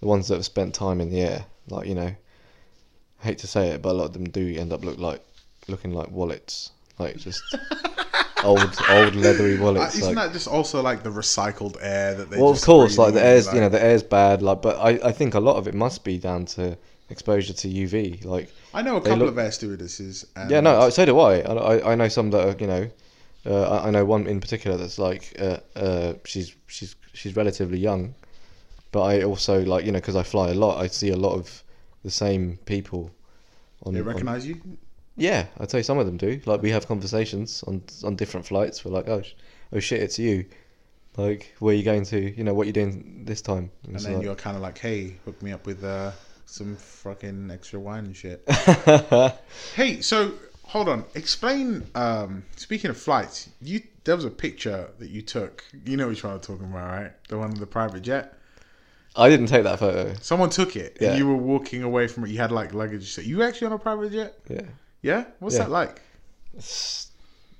the 0.00 0.06
ones 0.06 0.28
that 0.28 0.34
have 0.34 0.44
spent 0.44 0.74
time 0.74 1.00
in 1.00 1.10
the 1.10 1.20
air, 1.20 1.44
like 1.68 1.86
you 1.88 1.94
know, 1.94 2.14
I 3.22 3.24
hate 3.24 3.38
to 3.38 3.46
say 3.46 3.68
it, 3.68 3.82
but 3.82 3.90
a 3.90 3.92
lot 3.98 4.04
of 4.06 4.12
them 4.12 4.24
do 4.24 4.56
end 4.56 4.72
up 4.72 4.84
look 4.84 4.98
like 4.98 5.22
looking 5.68 5.92
like 5.92 6.10
wallets, 6.10 6.70
like 6.98 7.16
just 7.16 7.42
old 8.44 8.60
old 8.88 9.14
leathery 9.14 9.58
Uh, 9.58 9.62
wallets. 9.62 9.96
isn't 9.96 10.14
like, 10.14 10.26
that 10.26 10.32
just 10.32 10.48
also 10.48 10.82
like 10.82 11.02
the 11.02 11.10
recycled 11.10 11.76
air 11.80 12.14
that 12.14 12.30
they? 12.30 12.38
well, 12.40 12.50
of 12.50 12.60
course, 12.62 12.96
like 12.98 13.14
the 13.14 13.22
air's 13.24 13.46
like- 13.46 13.54
you 13.54 13.60
know 13.60 13.68
the 13.68 13.82
air's 13.82 14.02
bad. 14.02 14.42
Like, 14.42 14.62
but 14.62 14.76
I, 14.78 15.08
I 15.08 15.12
think 15.12 15.34
a 15.34 15.40
lot 15.40 15.56
of 15.56 15.66
it 15.68 15.74
must 15.74 16.04
be 16.04 16.18
down 16.18 16.46
to 16.46 16.76
exposure 17.10 17.52
to 17.52 17.68
UV. 17.68 18.24
Like, 18.24 18.50
I 18.74 18.82
know 18.82 18.96
a 18.96 19.00
couple 19.00 19.18
look- 19.18 19.28
of 19.30 19.38
air 19.38 19.50
stewardesses. 19.52 20.26
And 20.36 20.50
yeah, 20.50 20.60
no, 20.60 20.80
I- 20.80 20.88
so 20.90 21.04
do 21.06 21.18
I. 21.18 21.38
I, 21.40 21.52
I- 21.76 21.92
I 21.92 21.94
know 21.94 22.08
some 22.08 22.30
that 22.30 22.46
are 22.48 22.56
you 22.60 22.66
know, 22.66 22.90
uh, 23.46 23.62
I, 23.78 23.88
I 23.88 23.90
know 23.90 24.04
one 24.04 24.26
in 24.26 24.40
particular 24.40 24.76
that's 24.76 24.98
like 24.98 25.34
uh, 25.38 25.58
uh, 25.76 26.14
she's 26.24 26.54
she's 26.66 26.94
she's 27.14 27.34
relatively 27.36 27.78
young, 27.78 28.14
but 28.92 29.02
I 29.02 29.22
also 29.22 29.62
like 29.64 29.84
you 29.84 29.92
know 29.92 29.98
because 30.00 30.16
I 30.16 30.22
fly 30.22 30.50
a 30.50 30.54
lot, 30.54 30.78
I 30.82 30.86
see 30.88 31.10
a 31.10 31.16
lot 31.16 31.34
of 31.34 31.62
the 32.04 32.10
same 32.10 32.58
people. 32.66 33.10
On, 33.84 33.94
they 33.94 34.00
recognize 34.02 34.46
you. 34.46 34.60
Yeah, 35.16 35.46
I'd 35.58 35.70
say 35.70 35.82
some 35.82 35.98
of 35.98 36.06
them 36.06 36.16
do. 36.16 36.40
Like 36.46 36.62
we 36.62 36.70
have 36.70 36.86
conversations 36.86 37.62
on 37.66 37.82
on 38.04 38.16
different 38.16 38.46
flights. 38.46 38.84
We're 38.84 38.92
like, 38.92 39.08
oh, 39.08 39.22
sh- 39.22 39.34
oh 39.72 39.80
shit, 39.80 40.02
it's 40.02 40.18
you. 40.18 40.44
Like, 41.16 41.52
where 41.58 41.74
are 41.74 41.76
you 41.76 41.82
going 41.82 42.04
to? 42.06 42.20
You 42.36 42.44
know, 42.44 42.54
what 42.54 42.66
you 42.68 42.72
doing 42.72 43.22
this 43.24 43.40
time? 43.42 43.70
And 43.84 43.96
it's 43.96 44.04
then 44.04 44.14
like- 44.14 44.22
you're 44.24 44.36
kind 44.36 44.56
of 44.56 44.62
like, 44.62 44.78
hey, 44.78 45.16
hook 45.24 45.42
me 45.42 45.50
up 45.52 45.66
with 45.66 45.82
uh, 45.82 46.12
some 46.48 46.76
fucking 46.76 47.50
extra 47.50 47.78
wine 47.78 48.06
and 48.06 48.16
shit. 48.16 48.42
hey, 49.74 50.00
so 50.00 50.32
hold 50.64 50.88
on. 50.88 51.04
Explain. 51.14 51.86
Um, 51.94 52.44
speaking 52.56 52.90
of 52.90 52.96
flights, 52.96 53.50
you 53.60 53.82
there 54.04 54.16
was 54.16 54.24
a 54.24 54.30
picture 54.30 54.88
that 54.98 55.10
you 55.10 55.22
took. 55.22 55.62
You 55.84 55.96
know 55.96 56.08
which 56.08 56.24
one 56.24 56.32
I'm 56.32 56.40
talking 56.40 56.66
about, 56.66 56.88
right? 56.88 57.12
The 57.28 57.38
one 57.38 57.52
of 57.52 57.58
the 57.58 57.66
private 57.66 58.00
jet. 58.02 58.34
I 59.16 59.28
didn't 59.28 59.46
take 59.46 59.64
that 59.64 59.78
photo. 59.78 60.14
Someone 60.20 60.48
took 60.50 60.76
it, 60.76 60.96
Yeah. 61.00 61.10
and 61.10 61.18
you 61.18 61.26
were 61.26 61.36
walking 61.36 61.82
away 61.82 62.06
from 62.06 62.24
it. 62.24 62.30
You 62.30 62.38
had 62.38 62.52
like 62.52 62.72
luggage. 62.72 63.12
So 63.12 63.20
you 63.20 63.42
actually 63.42 63.66
on 63.66 63.72
a 63.74 63.78
private 63.78 64.12
jet? 64.12 64.38
Yeah, 64.48 64.62
Yeah. 65.02 65.24
What's 65.40 65.56
Yeah. 65.56 65.64
that 65.64 65.70
like? 65.70 66.02
it's, 66.56 67.10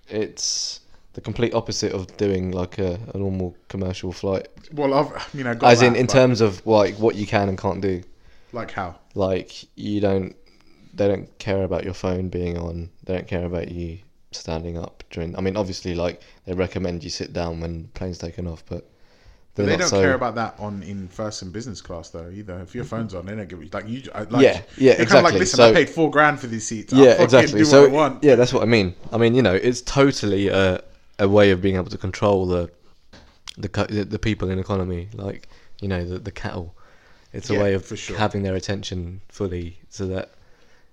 it's 0.08 0.80
the 1.12 1.20
complete 1.20 1.52
opposite 1.54 1.92
of 1.92 2.16
doing 2.16 2.52
like 2.52 2.78
a, 2.78 2.98
a 3.14 3.18
normal 3.18 3.56
commercial 3.68 4.12
flight. 4.12 4.48
Well, 4.72 4.94
I've, 4.94 5.12
I 5.12 5.22
mean, 5.34 5.46
I 5.46 5.54
got 5.54 5.72
As 5.72 5.82
in, 5.82 5.96
in 5.96 6.06
but, 6.06 6.12
terms 6.12 6.40
of 6.40 6.64
like 6.66 6.94
what 6.96 7.16
you 7.16 7.26
can 7.26 7.48
and 7.48 7.58
can't 7.58 7.80
do. 7.80 8.02
Like 8.52 8.70
how. 8.70 8.96
Like 9.14 9.64
you 9.76 10.00
don't, 10.00 10.34
they 10.94 11.08
don't 11.08 11.38
care 11.38 11.64
about 11.64 11.84
your 11.84 11.94
phone 11.94 12.28
being 12.28 12.56
on. 12.58 12.90
They 13.04 13.14
don't 13.14 13.28
care 13.28 13.44
about 13.44 13.70
you 13.70 13.98
standing 14.32 14.76
up 14.78 15.02
during. 15.10 15.36
I 15.36 15.40
mean, 15.40 15.56
obviously, 15.56 15.94
like 15.94 16.22
they 16.44 16.54
recommend 16.54 17.04
you 17.04 17.10
sit 17.10 17.32
down 17.32 17.60
when 17.60 17.88
plane's 17.94 18.18
taken 18.18 18.46
off, 18.46 18.64
but 18.68 18.88
not 19.56 19.78
don't 19.80 19.88
so- 19.88 20.00
care 20.00 20.14
about 20.14 20.36
that 20.36 20.54
on 20.60 20.82
in 20.84 21.08
first 21.08 21.42
and 21.42 21.52
business 21.52 21.80
class 21.80 22.10
though 22.10 22.30
either. 22.32 22.60
If 22.60 22.74
your 22.74 22.84
phone's 22.84 23.12
on, 23.14 23.26
they 23.26 23.34
don't 23.34 23.48
give 23.48 23.62
you 23.62 23.68
like 23.72 23.88
you. 23.88 24.02
Like, 24.14 24.28
Yeah, 24.42 24.62
yeah, 24.76 24.94
they're 24.94 25.06
Kind 25.06 25.18
of 25.18 25.24
like, 25.24 25.34
exactly. 25.34 25.38
listen, 25.40 25.60
I 25.60 25.72
paid 25.72 25.90
four 25.90 26.10
grand 26.10 26.38
for 26.38 26.46
these 26.46 26.66
seats. 26.66 26.92
I'll 26.92 27.00
yeah, 27.04 27.20
exactly. 27.22 27.58
Do 27.58 27.64
So 27.64 27.82
what 27.82 27.90
I 27.90 27.92
want. 27.92 28.24
yeah, 28.24 28.34
that's 28.36 28.52
what 28.52 28.62
I 28.62 28.66
mean. 28.66 28.94
I 29.12 29.18
mean, 29.18 29.34
you 29.34 29.42
know, 29.42 29.54
it's 29.54 29.82
totally 29.82 30.48
a 30.48 30.80
a 31.18 31.28
way 31.28 31.50
of 31.50 31.60
being 31.60 31.74
able 31.74 31.90
to 31.90 31.98
control 31.98 32.46
the 32.46 32.70
the 33.56 33.68
the, 33.90 34.04
the 34.04 34.18
people 34.18 34.48
in 34.50 34.58
economy, 34.60 35.08
like 35.14 35.48
you 35.80 35.88
know, 35.88 36.04
the 36.04 36.18
the 36.20 36.30
cattle. 36.32 36.76
It's 37.38 37.50
a 37.50 37.54
Yeah, 37.54 37.62
way 37.62 37.74
of 37.74 37.86
sure. 37.96 38.18
having 38.18 38.42
their 38.42 38.56
attention 38.56 39.20
fully, 39.28 39.78
so 39.88 40.06
that 40.08 40.32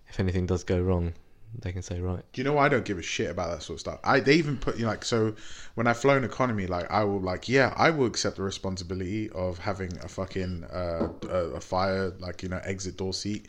if 0.07 0.19
anything 0.19 0.45
does 0.45 0.63
go 0.63 0.79
wrong, 0.79 1.13
they 1.59 1.71
can 1.71 1.81
say 1.81 1.99
right. 1.99 2.23
You 2.35 2.43
know, 2.43 2.57
I 2.59 2.69
don't 2.69 2.85
give 2.85 2.99
a 2.99 3.01
shit 3.01 3.29
about 3.31 3.49
that 3.51 3.63
sort 3.63 3.77
of 3.77 3.79
stuff. 3.81 3.99
I 4.03 4.19
they 4.19 4.35
even 4.35 4.57
put 4.57 4.77
you 4.77 4.83
know, 4.83 4.89
like 4.89 5.03
so 5.03 5.33
when 5.73 5.87
I've 5.87 5.97
flown 5.97 6.23
economy, 6.23 6.67
like 6.67 6.89
I 6.91 7.03
will 7.03 7.19
like 7.19 7.49
yeah, 7.49 7.73
I 7.75 7.89
will 7.89 8.05
accept 8.05 8.37
the 8.37 8.43
responsibility 8.43 9.29
of 9.31 9.57
having 9.57 9.97
a 10.03 10.07
fucking 10.07 10.65
uh, 10.65 11.09
a, 11.29 11.37
a 11.55 11.61
fire 11.61 12.13
like 12.19 12.43
you 12.43 12.49
know 12.49 12.61
exit 12.63 12.97
door 12.97 13.13
seat. 13.13 13.47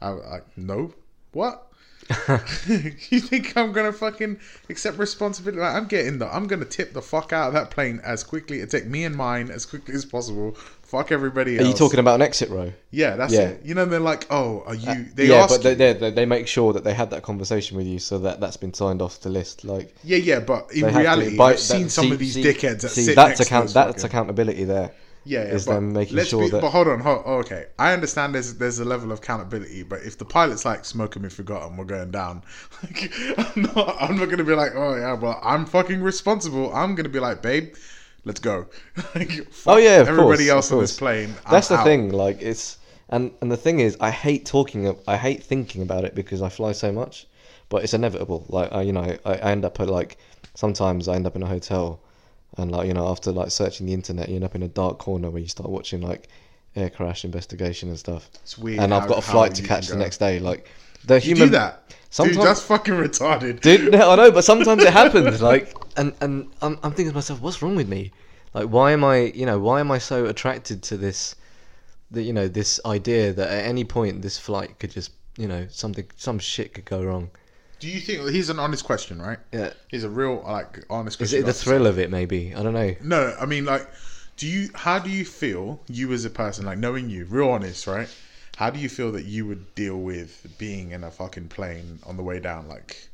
I 0.00 0.08
like 0.10 0.46
no, 0.56 0.94
what? 1.32 1.67
you 2.68 3.20
think 3.20 3.56
I'm 3.56 3.72
gonna 3.72 3.92
fucking 3.92 4.38
accept 4.70 4.98
responsibility? 4.98 5.60
Like, 5.60 5.74
I'm 5.74 5.86
getting 5.86 6.18
the 6.18 6.34
I'm 6.34 6.46
gonna 6.46 6.64
tip 6.64 6.92
the 6.92 7.02
fuck 7.02 7.32
out 7.32 7.48
of 7.48 7.54
that 7.54 7.70
plane 7.70 8.00
as 8.04 8.24
quickly. 8.24 8.58
To 8.60 8.66
take 8.66 8.86
me 8.86 9.04
and 9.04 9.14
mine 9.14 9.50
as 9.50 9.66
quickly 9.66 9.94
as 9.94 10.04
possible. 10.04 10.56
Fuck 10.82 11.12
everybody 11.12 11.58
Are 11.58 11.62
you 11.64 11.74
talking 11.74 12.00
about 12.00 12.14
an 12.14 12.22
exit 12.22 12.48
row? 12.48 12.72
Yeah, 12.92 13.16
that's 13.16 13.34
Yeah. 13.34 13.48
it. 13.48 13.60
You 13.62 13.74
know, 13.74 13.84
they're 13.84 14.00
like, 14.00 14.26
oh, 14.30 14.62
are 14.66 14.74
you? 14.74 14.88
Uh, 14.88 14.96
they 15.14 15.26
yeah, 15.26 15.46
but 15.46 15.62
they, 15.62 15.74
they 15.74 15.92
they- 16.10 16.24
make 16.24 16.46
sure 16.46 16.72
that 16.72 16.82
they 16.82 16.94
had 16.94 17.10
that 17.10 17.22
conversation 17.22 17.76
with 17.76 17.86
you, 17.86 17.98
so 17.98 18.18
that 18.20 18.40
that's 18.40 18.56
been 18.56 18.72
signed 18.72 19.02
off 19.02 19.20
the 19.20 19.28
list. 19.28 19.64
Like 19.64 19.94
Yeah, 20.02 20.16
yeah, 20.16 20.40
but 20.40 20.72
in 20.72 20.84
have 20.84 20.92
to- 20.94 20.98
reality, 20.98 21.36
by- 21.36 21.50
I've 21.52 21.58
seen 21.60 21.82
that- 21.84 21.90
some 21.90 22.06
see- 22.06 22.12
of 22.12 22.18
these 22.18 22.34
see- 22.34 22.42
dickheads 22.42 22.80
that 22.80 22.88
see, 22.90 23.04
sit 23.04 23.16
that's 23.16 23.38
next 23.38 23.40
account 23.48 23.64
those 23.66 23.74
that's 23.74 24.02
fucking- 24.02 24.06
accountability 24.06 24.64
there. 24.64 24.92
Yeah, 25.28 25.44
yeah 25.44 25.54
is 25.54 25.66
them 25.66 25.92
making 25.92 26.16
let's 26.16 26.30
sure 26.30 26.44
be, 26.44 26.50
that- 26.50 26.62
But 26.62 26.70
hold 26.70 26.88
on, 26.88 27.00
hold, 27.00 27.22
oh, 27.26 27.34
okay. 27.44 27.66
I 27.78 27.92
understand 27.92 28.34
there's 28.34 28.54
there's 28.54 28.78
a 28.78 28.84
level 28.84 29.12
of 29.12 29.18
accountability, 29.18 29.82
but 29.82 30.00
if 30.02 30.16
the 30.16 30.24
pilot's 30.24 30.64
like 30.64 30.84
smoking 30.84 31.22
me 31.22 31.28
forgotten, 31.28 31.76
we're 31.76 31.84
going 31.84 32.10
down. 32.10 32.42
Like, 32.82 33.12
I'm 33.38 33.62
not. 33.62 33.96
I'm 34.00 34.16
not 34.16 34.30
gonna 34.30 34.44
be 34.44 34.54
like, 34.54 34.72
oh 34.74 34.94
yeah, 34.96 35.12
well, 35.14 35.38
I'm 35.42 35.66
fucking 35.66 36.00
responsible. 36.02 36.72
I'm 36.74 36.94
gonna 36.94 37.08
be 37.08 37.20
like, 37.20 37.42
babe, 37.42 37.74
let's 38.24 38.40
go. 38.40 38.66
like, 39.14 39.46
Oh 39.66 39.76
yeah, 39.76 40.00
of 40.00 40.08
everybody 40.08 40.46
course, 40.46 40.50
else 40.56 40.70
of 40.70 40.76
on 40.78 40.80
this 40.84 40.96
plane. 40.96 41.34
I'm 41.44 41.52
That's 41.52 41.68
the 41.68 41.76
out. 41.76 41.84
thing. 41.84 42.10
Like 42.10 42.38
it's 42.40 42.78
and 43.10 43.32
and 43.42 43.50
the 43.52 43.56
thing 43.56 43.80
is, 43.80 43.96
I 44.00 44.10
hate 44.10 44.46
talking. 44.46 44.96
I 45.06 45.16
hate 45.16 45.42
thinking 45.42 45.82
about 45.82 46.04
it 46.04 46.14
because 46.14 46.40
I 46.40 46.48
fly 46.48 46.72
so 46.72 46.90
much, 46.92 47.26
but 47.68 47.82
it's 47.84 47.94
inevitable. 47.94 48.46
Like 48.48 48.72
I, 48.72 48.82
you 48.82 48.92
know, 48.92 49.16
I, 49.26 49.32
I 49.34 49.50
end 49.52 49.64
up 49.64 49.78
at 49.80 49.88
like 49.88 50.16
sometimes 50.54 51.06
I 51.08 51.14
end 51.16 51.26
up 51.26 51.36
in 51.36 51.42
a 51.42 51.46
hotel, 51.46 52.00
and 52.58 52.70
like 52.72 52.86
you 52.86 52.94
know, 52.94 53.08
after 53.08 53.32
like 53.32 53.50
searching 53.50 53.86
the 53.86 53.94
internet, 53.94 54.28
you 54.28 54.36
end 54.36 54.44
up 54.44 54.54
in 54.54 54.62
a 54.62 54.68
dark 54.68 54.98
corner 54.98 55.30
where 55.30 55.40
you 55.42 55.48
start 55.48 55.70
watching 55.70 56.00
like 56.00 56.28
air 56.76 56.90
crash 56.90 57.24
investigation 57.24 57.88
and 57.88 57.98
stuff. 57.98 58.28
It's 58.42 58.58
weird. 58.58 58.80
and 58.80 58.92
I've 58.92 59.08
got 59.08 59.18
a 59.18 59.22
flight 59.22 59.54
to 59.56 59.62
catch 59.62 59.88
the 59.88 59.96
next 59.96 60.18
day. 60.18 60.38
Like 60.40 60.68
the 61.04 61.14
You 61.16 61.20
human 61.34 61.48
do 61.48 61.52
that, 61.52 61.94
Sometimes- 62.10 62.36
dude. 62.36 62.46
That's 62.46 62.62
fucking 62.62 62.94
retarded. 62.94 63.60
Dude, 63.68 63.92
no, 63.92 64.10
I 64.10 64.16
know, 64.16 64.30
but 64.32 64.44
sometimes 64.44 64.82
it 64.82 64.92
happens. 64.92 65.40
Like, 65.50 65.72
and 65.96 66.12
and 66.20 66.50
I'm, 66.60 66.78
I'm 66.82 66.90
thinking 66.92 67.10
to 67.10 67.14
myself, 67.14 67.40
what's 67.40 67.62
wrong 67.62 67.76
with 67.76 67.88
me? 67.88 68.12
Like, 68.54 68.66
why 68.66 68.92
am 68.92 69.04
I, 69.04 69.32
you 69.34 69.46
know, 69.46 69.58
why 69.60 69.80
am 69.80 69.90
I 69.90 69.98
so 69.98 70.26
attracted 70.26 70.82
to 70.84 70.96
this, 70.96 71.34
that 72.10 72.22
you 72.22 72.32
know, 72.32 72.48
this 72.48 72.80
idea 72.84 73.32
that 73.32 73.48
at 73.48 73.64
any 73.64 73.84
point 73.84 74.22
this 74.22 74.38
flight 74.38 74.78
could 74.78 74.90
just, 74.90 75.12
you 75.36 75.46
know, 75.46 75.66
something, 75.70 76.06
some 76.16 76.38
shit 76.38 76.74
could 76.74 76.84
go 76.86 77.02
wrong. 77.04 77.30
Do 77.80 77.88
you 77.88 78.00
think 78.00 78.28
he's 78.30 78.50
an 78.50 78.58
honest 78.58 78.84
question, 78.84 79.22
right? 79.22 79.38
Yeah. 79.52 79.72
He's 79.88 80.04
a 80.04 80.10
real 80.10 80.42
like 80.46 80.84
honest 80.90 81.20
Is 81.20 81.30
question. 81.30 81.40
it 81.40 81.46
the 81.46 81.52
thrill 81.52 81.86
of 81.86 81.98
it? 81.98 82.10
Maybe 82.10 82.54
I 82.54 82.62
don't 82.62 82.74
know. 82.74 82.94
No, 83.02 83.36
I 83.40 83.46
mean 83.46 83.64
like, 83.64 83.88
do 84.36 84.46
you? 84.46 84.70
How 84.74 84.98
do 84.98 85.10
you 85.10 85.24
feel 85.24 85.80
you 85.88 86.12
as 86.12 86.24
a 86.24 86.30
person, 86.30 86.66
like 86.66 86.78
knowing 86.78 87.08
you, 87.08 87.24
real 87.26 87.50
honest, 87.50 87.86
right? 87.86 88.08
How 88.56 88.70
do 88.70 88.80
you 88.80 88.88
feel 88.88 89.12
that 89.12 89.24
you 89.24 89.46
would 89.46 89.72
deal 89.76 89.96
with 89.96 90.56
being 90.58 90.90
in 90.90 91.04
a 91.04 91.10
fucking 91.12 91.48
plane 91.48 92.00
on 92.04 92.16
the 92.16 92.24
way 92.24 92.40
down? 92.40 92.66
Like, 92.68 93.08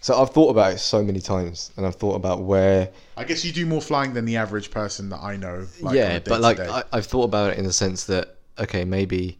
So 0.00 0.20
I've 0.20 0.30
thought 0.30 0.50
about 0.50 0.72
it 0.72 0.78
so 0.78 1.00
many 1.04 1.20
times, 1.20 1.70
and 1.76 1.86
I've 1.86 1.94
thought 1.94 2.16
about 2.16 2.42
where 2.42 2.90
I 3.16 3.22
guess 3.22 3.44
you 3.44 3.52
do 3.52 3.64
more 3.66 3.80
flying 3.80 4.14
than 4.14 4.24
the 4.24 4.36
average 4.36 4.72
person 4.72 5.10
that 5.10 5.22
I 5.22 5.36
know. 5.36 5.66
Like, 5.80 5.94
yeah, 5.94 6.18
but 6.18 6.40
like. 6.40 6.58
I, 6.58 6.82
I've 6.92 7.06
thought 7.06 7.24
about 7.24 7.52
it 7.52 7.58
in 7.58 7.64
the 7.64 7.72
sense 7.72 8.04
that 8.06 8.34
okay, 8.58 8.84
maybe 8.84 9.38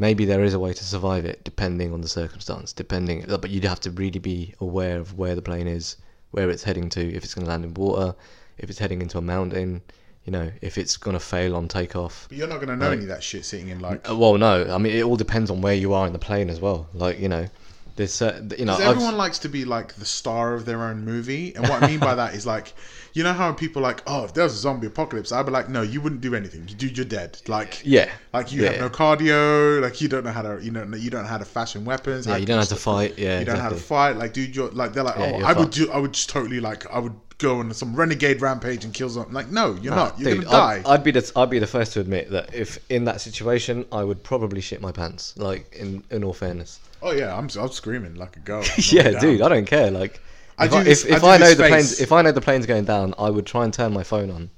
maybe 0.00 0.24
there 0.24 0.42
is 0.42 0.54
a 0.54 0.58
way 0.58 0.72
to 0.72 0.84
survive 0.84 1.24
it 1.24 1.44
depending 1.44 1.92
on 1.92 2.00
the 2.00 2.08
circumstance. 2.08 2.72
Depending, 2.72 3.24
but 3.28 3.50
you'd 3.50 3.64
have 3.64 3.80
to 3.80 3.90
really 3.92 4.18
be 4.18 4.54
aware 4.60 4.98
of 4.98 5.16
where 5.16 5.34
the 5.36 5.42
plane 5.42 5.68
is, 5.68 5.96
where 6.32 6.50
it's 6.50 6.64
heading 6.64 6.88
to, 6.90 7.00
if 7.14 7.22
it's 7.22 7.34
going 7.34 7.44
to 7.44 7.50
land 7.50 7.64
in 7.64 7.74
water, 7.74 8.14
if 8.58 8.68
it's 8.70 8.78
heading 8.78 9.00
into 9.02 9.18
a 9.18 9.22
mountain, 9.22 9.82
you 10.24 10.32
know, 10.32 10.50
if 10.62 10.76
it's 10.78 10.96
going 10.96 11.14
to 11.14 11.20
fail 11.20 11.54
on 11.54 11.68
takeoff. 11.68 12.26
But 12.28 12.38
you're 12.38 12.48
not 12.48 12.60
gonna 12.60 12.76
know 12.76 12.90
any 12.90 13.02
of 13.02 13.08
that 13.08 13.22
shit 13.22 13.44
sitting 13.44 13.68
in 13.68 13.80
like. 13.80 14.08
Uh, 14.10 14.16
Well, 14.16 14.36
no, 14.38 14.72
I 14.74 14.78
mean 14.78 14.94
it 14.96 15.02
all 15.02 15.16
depends 15.16 15.50
on 15.50 15.60
where 15.60 15.74
you 15.74 15.92
are 15.94 16.06
in 16.06 16.12
the 16.12 16.18
plane 16.18 16.50
as 16.50 16.60
well. 16.60 16.88
Like 16.92 17.18
you 17.20 17.28
know, 17.28 17.46
there's 17.96 18.12
certain, 18.12 18.52
you 18.58 18.64
know, 18.66 18.72
'Cause 18.74 18.82
I've- 18.82 18.90
everyone 18.90 19.16
likes 19.16 19.38
to 19.40 19.48
be 19.48 19.64
like 19.64 19.94
the 19.96 20.04
star 20.04 20.54
of 20.54 20.64
their 20.66 20.82
own 20.82 21.04
movie, 21.04 21.54
and 21.56 21.66
what 21.68 21.82
I 21.82 21.86
mean 21.86 21.98
by 22.00 22.14
that 22.22 22.34
is 22.34 22.46
like, 22.46 22.74
you 23.12 23.22
know 23.22 23.32
how 23.32 23.52
people 23.52 23.80
are 23.80 23.88
like, 23.88 24.02
oh, 24.06 24.24
if 24.24 24.34
there 24.34 24.44
was 24.44 24.54
a 24.54 24.58
zombie 24.58 24.86
apocalypse, 24.86 25.32
I'd 25.32 25.46
be 25.46 25.52
like, 25.52 25.68
no, 25.68 25.82
you 25.82 26.00
wouldn't 26.00 26.20
do 26.20 26.34
anything. 26.34 26.68
You 26.68 26.74
dude, 26.74 26.96
you're 26.96 27.04
dead. 27.04 27.40
Like, 27.46 27.80
yeah, 27.84 28.10
like 28.32 28.52
you 28.52 28.62
yeah. 28.62 28.72
have 28.72 28.80
no 28.80 28.90
cardio. 28.90 29.80
Like 29.80 30.00
you 30.00 30.08
don't 30.08 30.24
know 30.24 30.32
how 30.32 30.42
to, 30.42 30.62
you 30.62 30.70
know, 30.70 30.84
you 30.96 31.10
don't 31.10 31.22
know 31.22 31.28
how 31.28 31.38
to 31.38 31.44
fashion 31.44 31.84
weapons. 31.84 32.26
yeah, 32.26 32.36
you 32.36 32.46
don't 32.46 32.58
have 32.58 32.68
to 32.68 32.76
fight. 32.76 33.18
Yeah, 33.18 33.40
you 33.40 33.44
don't 33.44 33.56
know 33.56 33.62
how 33.62 33.70
to 33.70 33.76
fight. 33.76 34.16
Like, 34.16 34.32
dude, 34.32 34.54
you're 34.54 34.70
like 34.70 34.92
they're 34.92 35.04
like, 35.04 35.18
Yeah, 35.18 35.40
oh, 35.42 35.44
I 35.44 35.52
would 35.52 35.70
do, 35.70 35.90
I 35.90 35.98
would 35.98 36.12
just 36.12 36.30
totally 36.30 36.60
like, 36.60 36.90
I 36.90 36.98
would 36.98 37.14
go 37.40 37.58
on 37.58 37.72
some 37.74 37.96
renegade 37.96 38.40
rampage 38.40 38.84
and 38.84 38.94
kill 38.94 39.08
someone. 39.08 39.32
Like, 39.32 39.50
no, 39.50 39.76
you're 39.82 39.94
not. 39.94 40.18
You're 40.18 40.34
Dude, 40.34 40.44
gonna 40.44 40.56
die. 40.56 40.82
I'd, 40.86 41.00
I'd 41.00 41.04
be 41.04 41.10
the 41.10 41.32
I'd 41.34 41.50
be 41.50 41.58
the 41.58 41.66
first 41.66 41.94
to 41.94 42.00
admit 42.00 42.30
that 42.30 42.54
if 42.54 42.78
in 42.90 43.04
that 43.06 43.20
situation, 43.20 43.84
I 43.90 44.04
would 44.04 44.22
probably 44.22 44.60
shit 44.60 44.80
my 44.80 44.92
pants. 44.92 45.36
Like 45.36 45.74
in 45.74 46.04
in 46.10 46.22
all 46.22 46.34
fairness. 46.34 46.78
oh 47.02 47.12
yeah, 47.12 47.36
I'm 47.36 47.48
I'm 47.58 47.70
screaming 47.70 48.14
like 48.14 48.36
a 48.36 48.40
girl. 48.40 48.64
yeah, 48.78 49.18
dude, 49.18 49.42
I 49.42 49.48
don't 49.48 49.66
care. 49.66 49.90
Like, 49.90 50.22
I 50.60 50.64
if 50.66 50.70
do 50.70 50.76
I, 50.76 50.82
this- 50.84 51.04
if, 51.04 51.12
I 51.12 51.16
if 51.16 51.20
do 51.22 51.26
I, 51.28 51.38
know 51.38 51.54
the 51.54 51.68
planes, 51.68 52.00
if 52.00 52.12
I 52.12 52.22
know 52.22 52.32
the 52.32 52.40
plane's 52.40 52.66
going 52.66 52.84
down, 52.84 53.14
I 53.18 53.30
would 53.30 53.46
try 53.46 53.64
and 53.64 53.72
turn 53.74 53.92
my 53.92 54.02
phone 54.04 54.30
on, 54.30 54.50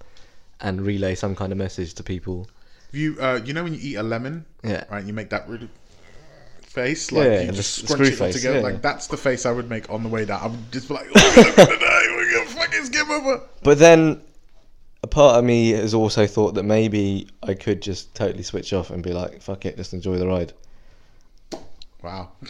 and 0.60 0.80
relay 0.82 1.14
some 1.14 1.34
kind 1.34 1.52
of 1.52 1.58
message 1.58 1.94
to 1.94 2.02
people. 2.02 2.48
You 2.92 3.16
uh, 3.20 3.40
you 3.44 3.52
know 3.54 3.62
when 3.64 3.72
you 3.74 3.80
eat 3.82 3.94
a 3.96 4.02
lemon, 4.02 4.44
Yeah. 4.62 4.84
right? 4.90 5.04
You 5.04 5.12
make 5.14 5.30
that 5.30 5.48
really 5.48 5.68
face, 6.62 7.10
like 7.12 7.24
Yeah, 7.26 7.40
you 7.42 7.52
just 7.52 7.86
scrunch 7.88 8.08
it 8.08 8.16
face, 8.16 8.34
together. 8.36 8.58
yeah. 8.58 8.62
Like 8.64 8.82
that's 8.82 9.06
the 9.06 9.16
face 9.16 9.46
I 9.46 9.52
would 9.52 9.68
make 9.70 9.88
on 9.90 10.02
the 10.02 10.08
way 10.08 10.24
down. 10.24 10.40
I 10.42 10.46
would 10.48 10.72
just 10.72 10.88
be 10.88 10.94
like, 10.94 11.06
oh, 11.14 11.32
we're 11.36 11.56
gonna 11.66 11.78
die, 11.78 12.02
we're 12.16 12.32
gonna 12.32 12.50
fucking 12.50 12.84
skip 12.84 13.08
over. 13.10 13.42
But 13.62 13.78
then, 13.78 14.20
a 15.02 15.06
part 15.06 15.36
of 15.38 15.44
me 15.44 15.70
has 15.70 15.94
also 15.94 16.26
thought 16.26 16.54
that 16.54 16.62
maybe 16.64 17.28
I 17.42 17.54
could 17.54 17.80
just 17.82 18.14
totally 18.14 18.42
switch 18.42 18.72
off 18.72 18.90
and 18.90 19.02
be 19.02 19.12
like, 19.12 19.40
"Fuck 19.42 19.64
it, 19.66 19.76
just 19.76 19.92
enjoy 19.94 20.18
the 20.18 20.26
ride." 20.26 20.52
Wow. 22.02 22.32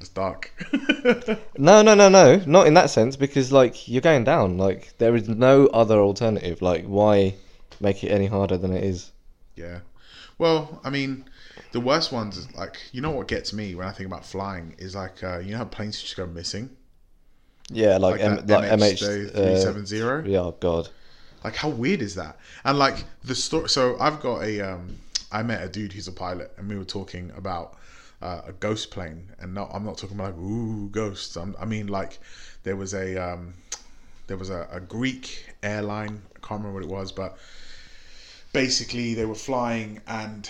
It's 0.00 0.08
dark. 0.08 0.52
No, 1.58 1.82
no, 1.82 1.94
no, 1.94 2.08
no, 2.08 2.36
not 2.46 2.66
in 2.66 2.74
that 2.74 2.90
sense 2.90 3.16
because 3.16 3.52
like 3.52 3.86
you're 3.88 4.00
going 4.00 4.24
down. 4.24 4.56
Like 4.58 4.96
there 4.98 5.14
is 5.16 5.28
no 5.28 5.66
other 5.68 5.98
alternative. 5.98 6.62
Like 6.62 6.84
why 6.86 7.34
make 7.80 8.02
it 8.04 8.08
any 8.08 8.26
harder 8.26 8.56
than 8.56 8.72
it 8.72 8.82
is? 8.84 9.12
yeah. 9.56 9.80
Well, 10.38 10.80
I 10.84 10.90
mean, 10.90 11.28
the 11.72 11.80
worst 11.80 12.12
ones 12.12 12.36
is 12.36 12.54
like 12.54 12.78
you 12.92 13.00
know 13.00 13.10
what 13.10 13.26
gets 13.28 13.52
me 13.52 13.74
when 13.74 13.88
I 13.88 13.92
think 13.92 14.06
about 14.08 14.24
flying 14.24 14.74
is 14.78 14.94
like 14.94 15.22
uh, 15.22 15.38
you 15.40 15.52
know 15.52 15.58
how 15.58 15.64
planes 15.64 16.00
just 16.00 16.16
go 16.16 16.26
missing, 16.26 16.70
Yeah, 17.70 17.98
like, 17.98 18.20
like 18.20 18.20
M- 18.20 18.46
that 18.46 18.62
like 18.62 18.70
MH 18.70 19.00
MH 19.00 19.34
three 19.40 19.54
uh, 19.54 19.56
seven 19.56 19.86
zero. 19.86 20.24
Yeah, 20.24 20.40
oh 20.40 20.56
god. 20.60 20.88
Like 21.44 21.56
how 21.56 21.68
weird 21.68 22.02
is 22.02 22.14
that? 22.16 22.38
And 22.64 22.78
like 22.78 23.04
the 23.24 23.34
story. 23.34 23.68
So 23.68 23.96
I've 24.00 24.20
got 24.20 24.42
a. 24.42 24.60
Um, 24.60 24.98
I 25.30 25.42
met 25.42 25.62
a 25.62 25.68
dude 25.68 25.92
who's 25.92 26.08
a 26.08 26.12
pilot, 26.12 26.52
and 26.56 26.68
we 26.68 26.76
were 26.78 26.84
talking 26.86 27.30
about 27.36 27.76
uh, 28.20 28.42
a 28.46 28.52
ghost 28.52 28.90
plane, 28.90 29.28
and 29.40 29.54
not. 29.54 29.70
I'm 29.72 29.84
not 29.84 29.98
talking 29.98 30.16
about 30.16 30.36
like 30.36 30.40
ooh 30.40 30.88
ghosts. 30.88 31.36
I'm, 31.36 31.54
I 31.58 31.64
mean 31.64 31.86
like 31.86 32.18
there 32.62 32.76
was 32.76 32.94
a 32.94 33.16
um, 33.16 33.54
there 34.26 34.36
was 34.36 34.50
a, 34.50 34.68
a 34.70 34.80
Greek 34.80 35.54
airline. 35.62 36.22
I 36.36 36.46
can't 36.46 36.60
remember 36.60 36.80
what 36.80 36.84
it 36.84 36.90
was, 36.90 37.12
but 37.12 37.38
basically 38.52 39.14
they 39.14 39.24
were 39.24 39.34
flying 39.34 40.00
and 40.06 40.48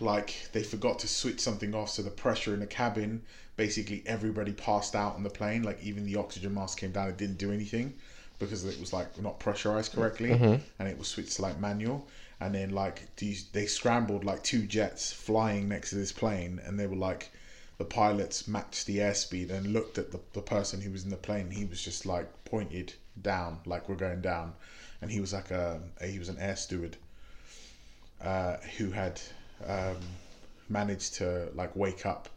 like 0.00 0.48
they 0.52 0.62
forgot 0.62 0.98
to 1.00 1.08
switch 1.08 1.40
something 1.40 1.74
off, 1.74 1.90
so 1.90 2.02
the 2.02 2.10
pressure 2.10 2.54
in 2.54 2.60
the 2.60 2.66
cabin. 2.66 3.22
Basically, 3.56 4.02
everybody 4.04 4.52
passed 4.52 4.94
out 4.94 5.14
on 5.14 5.22
the 5.22 5.30
plane. 5.30 5.62
Like 5.62 5.82
even 5.82 6.04
the 6.04 6.16
oxygen 6.16 6.52
mask 6.52 6.78
came 6.78 6.92
down. 6.92 7.08
It 7.08 7.16
didn't 7.16 7.38
do 7.38 7.52
anything 7.52 7.94
because 8.38 8.64
it 8.64 8.78
was 8.78 8.92
like 8.92 9.20
not 9.22 9.38
pressurized 9.38 9.92
correctly 9.92 10.30
and 10.78 10.88
it 10.88 10.98
was 10.98 11.08
switched 11.08 11.36
to 11.36 11.42
like 11.42 11.58
manual 11.58 12.06
and 12.40 12.54
then 12.54 12.70
like 12.70 13.14
these 13.16 13.48
they 13.50 13.66
scrambled 13.66 14.24
like 14.24 14.42
two 14.42 14.66
jets 14.66 15.12
flying 15.12 15.68
next 15.68 15.90
to 15.90 15.96
this 15.96 16.12
plane 16.12 16.60
and 16.64 16.78
they 16.78 16.86
were 16.86 16.96
like 16.96 17.30
the 17.78 17.84
pilots 17.84 18.48
matched 18.48 18.86
the 18.86 18.98
airspeed 18.98 19.50
and 19.50 19.72
looked 19.72 19.98
at 19.98 20.10
the, 20.10 20.20
the 20.32 20.40
person 20.40 20.80
who 20.80 20.90
was 20.90 21.04
in 21.04 21.10
the 21.10 21.16
plane. 21.16 21.50
He 21.50 21.64
was 21.64 21.82
just 21.82 22.06
like 22.06 22.26
pointed 22.44 22.94
down 23.20 23.60
like 23.66 23.88
we're 23.88 23.96
going 23.96 24.22
down. 24.22 24.54
And 25.02 25.10
he 25.10 25.20
was 25.20 25.32
like 25.34 25.50
a, 25.50 25.80
he 26.02 26.18
was 26.18 26.30
an 26.30 26.38
air 26.38 26.56
steward 26.56 26.96
uh, 28.22 28.56
who 28.78 28.90
had 28.90 29.20
um, 29.66 29.98
managed 30.70 31.14
to 31.16 31.50
like 31.54 31.76
wake 31.76 32.06
up 32.06 32.30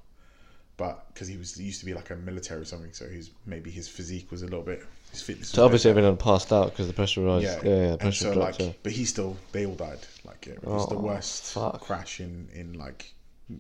but 0.80 1.06
because 1.14 1.28
he 1.28 1.38
was 1.38 1.54
he 1.56 1.66
used 1.66 1.80
to 1.82 1.86
be 1.86 1.94
like 1.94 2.10
a 2.10 2.16
military 2.16 2.62
or 2.62 2.66
something 2.66 2.92
so 2.94 3.08
he's 3.08 3.30
maybe 3.46 3.70
his 3.70 3.88
physique 3.88 4.32
was 4.32 4.42
a 4.42 4.46
little 4.46 4.64
bit 4.64 4.82
his 5.12 5.22
fitness 5.22 5.48
was 5.50 5.56
So 5.56 5.66
obviously 5.66 5.92
everyone 5.92 6.18
passed 6.18 6.52
out 6.54 6.70
because 6.72 6.88
the 6.88 6.94
pressure 6.94 7.22
rise. 7.22 7.44
Yeah, 7.44 7.60
Yeah, 7.64 7.76
yeah, 7.84 7.92
the 7.92 7.98
pressure 7.98 8.26
so 8.26 8.34
dropped. 8.34 8.60
like, 8.60 8.68
yeah. 8.68 8.74
but 8.84 8.92
he 8.92 9.06
still, 9.06 9.36
they 9.52 9.66
all 9.66 9.76
died. 9.76 10.00
Like 10.24 10.48
it 10.48 10.64
was 10.64 10.88
the 10.88 10.96
Oh, 10.96 11.00
worst 11.00 11.54
fuck. 11.54 11.82
crash 11.82 12.20
in 12.20 12.48
in 12.54 12.74
like 12.74 13.12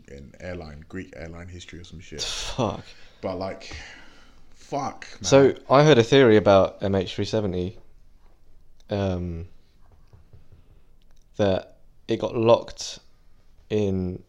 in 0.07 0.31
airline 0.39 0.85
Greek 0.87 1.11
airline 1.15 1.47
history 1.47 1.79
or 1.79 1.83
some 1.83 1.99
shit. 1.99 2.21
Fuck. 2.21 2.83
But 3.21 3.37
like, 3.39 3.75
fuck. 4.53 5.07
Man. 5.15 5.23
So 5.23 5.55
I 5.69 5.83
heard 5.83 5.97
a 5.97 6.03
theory 6.03 6.37
about 6.37 6.79
MH370. 6.81 7.75
Um, 8.91 9.47
that 11.37 11.77
it 12.07 12.19
got 12.19 12.35
locked 12.35 12.99
in 13.69 14.21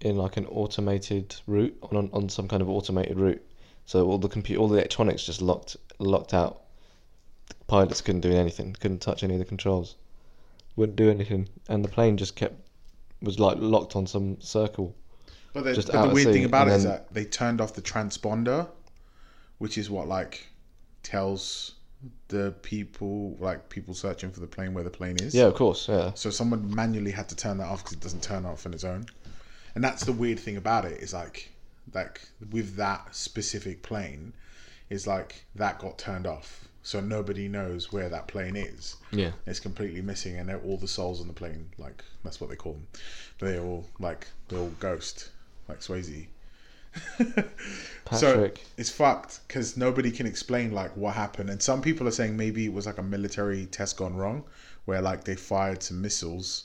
in 0.00 0.16
like 0.16 0.36
an 0.36 0.46
automated 0.46 1.36
route 1.46 1.76
on, 1.82 2.10
on 2.12 2.28
some 2.28 2.48
kind 2.48 2.62
of 2.62 2.68
automated 2.68 3.18
route. 3.18 3.42
So 3.86 4.06
all 4.06 4.18
the 4.18 4.28
computer, 4.28 4.60
all 4.60 4.68
the 4.68 4.78
electronics 4.78 5.24
just 5.24 5.42
locked 5.42 5.76
locked 5.98 6.32
out. 6.34 6.62
The 7.48 7.64
pilots 7.66 8.00
couldn't 8.00 8.20
do 8.20 8.32
anything. 8.32 8.76
Couldn't 8.78 9.00
touch 9.00 9.22
any 9.22 9.34
of 9.34 9.40
the 9.40 9.44
controls. 9.44 9.96
Wouldn't 10.76 10.96
do 10.96 11.10
anything, 11.10 11.48
and 11.68 11.84
the 11.84 11.88
plane 11.88 12.16
just 12.16 12.36
kept 12.36 12.54
was 13.22 13.38
like 13.38 13.58
locked 13.58 13.96
on 13.96 14.06
some 14.06 14.40
circle. 14.40 14.94
but 15.52 15.64
the, 15.64 15.74
just 15.74 15.92
but 15.92 16.08
the 16.08 16.14
weird 16.14 16.32
thing 16.32 16.44
about 16.44 16.68
it 16.68 16.72
and 16.72 16.78
is 16.78 16.84
that 16.84 17.12
they 17.12 17.24
turned 17.24 17.60
off 17.60 17.74
the 17.74 17.82
transponder, 17.82 18.68
which 19.58 19.76
is 19.76 19.90
what 19.90 20.08
like 20.08 20.46
tells 21.02 21.72
the 22.28 22.54
people 22.62 23.36
like 23.40 23.68
people 23.68 23.92
searching 23.92 24.30
for 24.30 24.40
the 24.40 24.46
plane 24.46 24.72
where 24.72 24.84
the 24.84 24.90
plane 24.90 25.16
is. 25.20 25.34
Yeah, 25.34 25.44
of 25.44 25.54
course. 25.54 25.88
Yeah. 25.88 26.12
So 26.14 26.30
someone 26.30 26.74
manually 26.74 27.10
had 27.10 27.28
to 27.28 27.36
turn 27.36 27.58
that 27.58 27.66
off 27.66 27.82
because 27.82 27.94
it 27.94 28.00
doesn't 28.00 28.22
turn 28.22 28.46
off 28.46 28.66
on 28.66 28.72
its 28.72 28.84
own. 28.84 29.06
And 29.74 29.84
that's 29.84 30.04
the 30.04 30.12
weird 30.12 30.38
thing 30.38 30.56
about 30.56 30.84
it 30.84 31.00
is 31.00 31.14
like, 31.14 31.50
like 31.94 32.20
with 32.50 32.76
that 32.76 33.14
specific 33.14 33.82
plane, 33.82 34.32
is 34.90 35.06
like 35.06 35.44
that 35.54 35.78
got 35.78 35.96
turned 35.96 36.26
off, 36.26 36.68
so 36.82 37.00
nobody 37.00 37.48
knows 37.48 37.92
where 37.92 38.08
that 38.08 38.26
plane 38.26 38.56
is. 38.56 38.96
Yeah. 39.12 39.30
It's 39.46 39.60
completely 39.60 40.02
missing, 40.02 40.36
and 40.36 40.50
all 40.64 40.76
the 40.76 40.88
souls 40.88 41.20
on 41.20 41.28
the 41.28 41.32
plane, 41.32 41.70
like 41.78 42.04
that's 42.24 42.40
what 42.40 42.50
they 42.50 42.56
call 42.56 42.72
them. 42.72 42.86
They're 43.38 43.62
all 43.62 43.86
like 44.00 44.26
they're 44.48 44.58
all 44.58 44.72
ghost, 44.80 45.30
like 45.68 45.80
Swayze. 45.80 46.26
so 48.12 48.50
it's 48.76 48.90
fucked 48.90 49.46
because 49.46 49.76
nobody 49.76 50.10
can 50.10 50.26
explain 50.26 50.72
like 50.72 50.96
what 50.96 51.14
happened, 51.14 51.48
and 51.48 51.62
some 51.62 51.80
people 51.80 52.08
are 52.08 52.12
saying 52.12 52.36
maybe 52.36 52.66
it 52.66 52.72
was 52.72 52.86
like 52.86 52.98
a 52.98 53.02
military 53.02 53.66
test 53.66 53.96
gone 53.96 54.16
wrong, 54.16 54.42
where 54.86 55.00
like 55.00 55.22
they 55.22 55.36
fired 55.36 55.84
some 55.84 56.02
missiles 56.02 56.64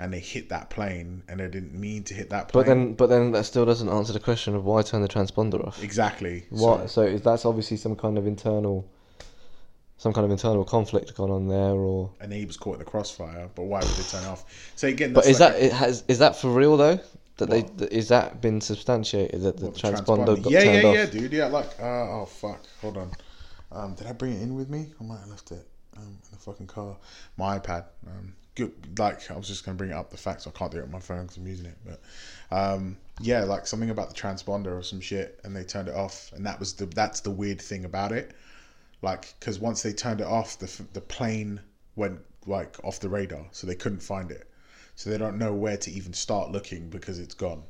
and 0.00 0.12
they 0.14 0.18
hit 0.18 0.48
that 0.48 0.70
plane 0.70 1.22
and 1.28 1.40
they 1.40 1.48
didn't 1.48 1.74
mean 1.74 2.02
to 2.04 2.14
hit 2.14 2.30
that 2.30 2.48
plane. 2.48 2.64
But 2.64 2.68
then, 2.68 2.94
but 2.94 3.06
then 3.08 3.32
that 3.32 3.44
still 3.44 3.66
doesn't 3.66 3.88
answer 3.88 4.14
the 4.14 4.20
question 4.20 4.54
of 4.54 4.64
why 4.64 4.80
turn 4.82 5.02
the 5.02 5.08
transponder 5.08 5.64
off. 5.66 5.82
exactly. 5.82 6.44
What? 6.48 6.88
So, 6.88 7.06
So 7.12 7.18
that's 7.18 7.44
obviously 7.44 7.76
some 7.76 7.94
kind 7.94 8.16
of 8.16 8.26
internal, 8.26 8.88
some 9.98 10.14
kind 10.14 10.24
of 10.24 10.30
internal 10.30 10.64
conflict 10.64 11.14
gone 11.14 11.30
on 11.30 11.48
there, 11.48 11.74
or. 11.74 12.10
and 12.20 12.32
he 12.32 12.46
was 12.46 12.56
caught 12.56 12.74
in 12.74 12.78
the 12.78 12.84
crossfire. 12.86 13.50
But 13.54 13.64
why 13.64 13.80
would 13.80 13.88
they 13.88 14.02
turn 14.02 14.24
off? 14.24 14.72
So 14.74 14.88
again, 14.88 15.12
But 15.12 15.26
is 15.26 15.38
like 15.38 15.52
that 15.52 15.62
it 15.62 15.72
has 15.72 16.02
is 16.08 16.18
that 16.18 16.34
for 16.34 16.50
real 16.50 16.76
though? 16.78 16.98
That 17.36 17.50
they 17.50 17.60
What? 17.60 17.78
that, 17.78 17.92
is 17.92 18.08
that 18.08 18.40
been 18.40 18.60
substantiated 18.62 19.42
that 19.42 19.58
the 19.58 19.66
What, 19.66 19.74
the 19.74 19.80
transponder, 19.80 20.42
got 20.42 20.50
yeah, 20.50 20.64
turned 20.64 20.82
yeah, 20.82 20.88
off? 20.88 20.94
yeah, 20.96 21.06
dude. 21.06 21.32
Yeah, 21.32 21.46
like, 21.46 21.70
uh, 21.78 22.20
oh 22.20 22.24
fuck, 22.26 22.60
hold 22.80 22.96
on. 22.96 23.10
Um, 23.70 23.94
did 23.94 24.06
I 24.06 24.12
bring 24.12 24.32
it 24.32 24.42
in 24.42 24.54
with 24.54 24.68
me? 24.70 24.92
I 24.98 25.04
might 25.04 25.20
have 25.20 25.28
left 25.28 25.52
it 25.52 25.66
um, 25.96 26.04
in 26.04 26.30
the 26.32 26.38
fucking 26.38 26.66
car. 26.68 26.96
My 27.36 27.58
iPad. 27.58 27.84
Um, 28.06 28.34
good. 28.66 28.98
Like, 28.98 29.30
I 29.30 29.36
was 29.36 29.48
just 29.48 29.64
gonna 29.64 29.76
bring 29.76 29.90
it 29.90 29.94
up 29.94 30.10
the 30.10 30.16
facts. 30.16 30.46
I 30.46 30.50
can't 30.50 30.70
do 30.70 30.78
it 30.78 30.82
on 30.82 30.90
my 30.90 31.00
phone 31.00 31.22
because 31.22 31.36
I'm 31.36 31.46
using 31.46 31.66
it. 31.66 31.78
But 31.84 32.00
um, 32.50 32.96
yeah, 33.20 33.44
like 33.44 33.66
something 33.66 33.90
about 33.90 34.08
the 34.08 34.14
transponder 34.14 34.78
or 34.78 34.82
some 34.82 35.00
shit, 35.00 35.40
and 35.44 35.54
they 35.54 35.64
turned 35.64 35.88
it 35.88 35.94
off, 35.94 36.32
and 36.34 36.46
that 36.46 36.58
was 36.58 36.74
the 36.74 36.86
that's 36.86 37.20
the 37.20 37.30
weird 37.30 37.60
thing 37.60 37.84
about 37.84 38.12
it. 38.12 38.32
Like, 39.02 39.34
because 39.38 39.58
once 39.58 39.82
they 39.82 39.92
turned 39.92 40.20
it 40.20 40.26
off, 40.26 40.58
the 40.58 40.70
the 40.92 41.00
plane 41.00 41.60
went 41.96 42.20
like 42.46 42.76
off 42.84 43.00
the 43.00 43.08
radar, 43.08 43.46
so 43.52 43.66
they 43.66 43.74
couldn't 43.74 44.02
find 44.02 44.30
it. 44.30 44.48
So 44.96 45.10
they 45.10 45.18
don't 45.18 45.38
know 45.38 45.54
where 45.54 45.78
to 45.78 45.90
even 45.90 46.12
start 46.12 46.50
looking 46.50 46.90
because 46.90 47.18
it's 47.18 47.34
gone. 47.34 47.62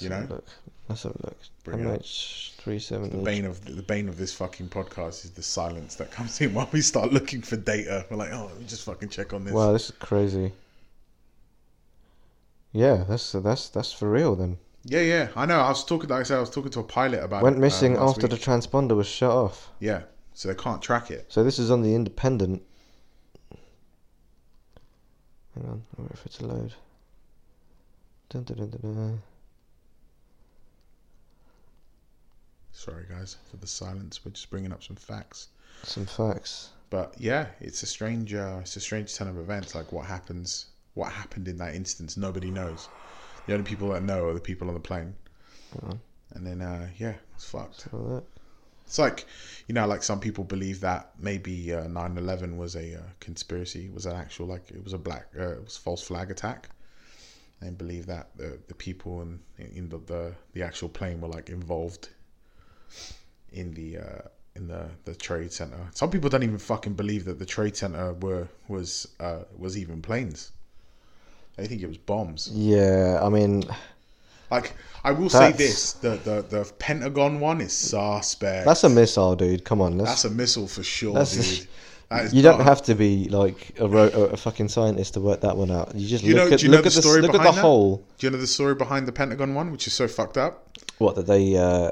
You 0.00 0.10
know, 0.10 0.26
Look, 0.28 0.44
let's 0.88 1.02
have 1.02 1.12
a 1.12 1.26
look. 1.26 1.36
Bring 1.64 1.80
it 1.80 1.86
up. 1.86 2.00
MH 2.00 2.54
three 2.56 2.78
seventy. 2.78 3.16
the 3.16 3.22
bane 3.22 3.44
of 3.44 3.64
the 3.64 3.82
bane 3.82 4.08
of 4.08 4.16
this 4.16 4.32
fucking 4.34 4.68
podcast 4.68 5.24
is 5.24 5.30
the 5.32 5.42
silence 5.42 5.94
that 5.96 6.10
comes 6.10 6.40
in 6.40 6.54
while 6.54 6.68
we 6.72 6.80
start 6.80 7.12
looking 7.12 7.42
for 7.42 7.56
data. 7.56 8.06
We're 8.10 8.16
like, 8.16 8.32
oh, 8.32 8.46
let 8.46 8.58
me 8.58 8.66
just 8.66 8.84
fucking 8.84 9.08
check 9.08 9.32
on 9.32 9.44
this. 9.44 9.52
Wow, 9.54 9.72
this 9.72 9.86
is 9.90 9.96
crazy. 9.98 10.52
Yeah, 12.72 13.04
that's 13.08 13.32
that's 13.32 13.68
that's 13.68 13.92
for 13.92 14.10
real 14.10 14.34
then. 14.36 14.58
Yeah, 14.84 15.00
yeah, 15.00 15.28
I 15.34 15.44
know. 15.46 15.58
I 15.58 15.68
was 15.68 15.84
talking, 15.84 16.08
like 16.08 16.20
I 16.20 16.22
said, 16.22 16.36
I 16.36 16.40
was 16.40 16.50
talking 16.50 16.70
to 16.70 16.80
a 16.80 16.84
pilot 16.84 17.22
about 17.22 17.42
Went 17.42 17.56
it, 17.56 17.58
uh, 17.58 17.62
missing 17.62 17.94
last 17.94 18.16
after 18.16 18.28
the 18.28 18.36
transponder 18.36 18.96
was 18.96 19.06
shut 19.06 19.30
off. 19.30 19.70
yeah, 19.80 20.02
so 20.34 20.48
they 20.48 20.54
can't 20.54 20.80
track 20.80 21.10
it. 21.10 21.26
So 21.28 21.42
this 21.42 21.58
is 21.58 21.70
on 21.70 21.82
the 21.82 21.94
Independent. 21.94 22.62
Hang 25.54 25.64
on, 25.68 25.82
I'll 25.98 26.04
wait 26.04 26.16
for 26.16 26.26
it 26.26 26.32
to 26.32 26.46
load. 26.46 26.74
Dun, 28.30 28.44
dun, 28.44 28.56
dun, 28.56 28.70
dun, 28.70 28.80
dun. 28.94 29.22
Sorry, 32.78 33.06
guys, 33.10 33.36
for 33.50 33.56
the 33.56 33.66
silence. 33.66 34.24
We're 34.24 34.30
just 34.30 34.50
bringing 34.50 34.72
up 34.72 34.84
some 34.84 34.94
facts. 34.94 35.48
Some 35.82 36.06
facts. 36.06 36.70
But 36.90 37.12
yeah, 37.18 37.46
it's 37.60 37.82
a 37.82 37.86
strange, 37.86 38.32
uh, 38.32 38.58
it's 38.60 38.76
a 38.76 38.80
strange 38.80 39.12
turn 39.16 39.26
of 39.26 39.36
events. 39.36 39.74
Like 39.74 39.92
what 39.92 40.06
happens, 40.06 40.66
what 40.94 41.10
happened 41.10 41.48
in 41.48 41.56
that 41.58 41.74
instance, 41.74 42.16
nobody 42.16 42.52
knows. 42.52 42.88
The 43.46 43.54
only 43.54 43.64
people 43.64 43.88
that 43.88 44.04
know 44.04 44.26
are 44.26 44.32
the 44.32 44.40
people 44.40 44.68
on 44.68 44.74
the 44.74 44.80
plane. 44.80 45.16
On. 45.82 46.00
And 46.34 46.46
then, 46.46 46.62
uh, 46.62 46.88
yeah, 46.98 47.14
it's 47.34 47.50
fucked. 47.50 47.88
It's 48.86 48.98
like, 48.98 49.26
you 49.66 49.74
know, 49.74 49.88
like 49.88 50.04
some 50.04 50.20
people 50.20 50.44
believe 50.44 50.78
that 50.82 51.10
maybe 51.18 51.74
uh, 51.74 51.88
9/11 51.88 52.56
was 52.56 52.76
a 52.76 52.94
uh, 52.94 53.02
conspiracy, 53.18 53.90
was 53.90 54.06
an 54.06 54.14
actual 54.14 54.46
like 54.46 54.70
it 54.70 54.84
was 54.84 54.92
a 54.92 54.98
black, 54.98 55.26
uh, 55.36 55.54
it 55.54 55.64
was 55.64 55.76
false 55.76 56.02
flag 56.02 56.30
attack. 56.30 56.68
They 57.60 57.70
believe 57.70 58.06
that 58.06 58.28
the 58.36 58.60
the 58.68 58.74
people 58.74 59.20
in 59.22 59.40
in 59.58 59.88
the 59.88 59.98
the, 59.98 60.34
the 60.52 60.62
actual 60.62 60.88
plane 60.88 61.20
were 61.20 61.26
like 61.26 61.50
involved 61.50 62.10
in 63.52 63.74
the 63.74 63.98
uh, 63.98 64.22
in 64.56 64.68
the 64.68 64.86
the 65.04 65.14
trade 65.14 65.52
center. 65.52 65.78
Some 65.94 66.10
people 66.10 66.28
don't 66.30 66.42
even 66.42 66.58
fucking 66.58 66.94
believe 66.94 67.24
that 67.26 67.38
the 67.38 67.46
trade 67.46 67.76
center 67.76 68.12
were 68.14 68.48
was 68.68 69.08
uh, 69.20 69.40
was 69.56 69.76
even 69.78 70.02
planes. 70.02 70.52
They 71.56 71.66
think 71.66 71.82
it 71.82 71.88
was 71.88 71.98
bombs. 71.98 72.48
Yeah, 72.52 73.18
I 73.22 73.28
mean, 73.30 73.64
Like 74.50 74.74
I 75.04 75.10
will 75.12 75.28
say 75.30 75.52
this: 75.52 75.92
the 75.94 76.10
the 76.10 76.42
the 76.48 76.72
Pentagon 76.78 77.40
one 77.40 77.60
is 77.60 77.72
suspect. 77.72 78.66
that's 78.66 78.84
a 78.84 78.88
missile, 78.88 79.34
dude. 79.36 79.64
Come 79.64 79.80
on, 79.80 79.98
let's 79.98 80.10
That's 80.10 80.24
a 80.26 80.30
missile 80.30 80.68
for 80.68 80.82
sure, 80.82 81.14
That's- 81.14 81.58
dude. 81.58 81.68
You 82.32 82.40
don't 82.40 82.60
have 82.62 82.80
to 82.84 82.94
be 82.94 83.28
like 83.28 83.74
a, 83.78 83.86
ro- 83.86 84.04
a, 84.32 84.34
fucking 84.34 84.68
scientist 84.70 85.12
to 85.12 85.20
work 85.20 85.42
that 85.42 85.58
one 85.58 85.70
out. 85.70 85.94
You 85.94 86.08
just 86.08 86.24
You 86.24 86.36
know- 86.36 86.44
look 86.44 86.52
at 86.54 86.62
you 86.62 86.70
know 86.70 86.76
look 86.78 86.84
the 86.90 86.96
at 86.96 87.02
the, 87.04 87.20
look 87.20 87.34
at 87.34 87.42
the 87.42 87.52
that? 87.52 87.60
whole. 87.60 88.02
Do 88.16 88.26
you 88.26 88.30
know 88.30 88.38
the 88.38 88.46
story 88.46 88.74
behind 88.74 89.06
the 89.06 89.12
Pentagon 89.12 89.54
one, 89.54 89.70
which 89.70 89.86
is 89.86 89.92
so 89.92 90.08
fucked 90.08 90.38
up? 90.38 90.78
What 90.96 91.16
that 91.16 91.26
they 91.26 91.54
uh, 91.58 91.90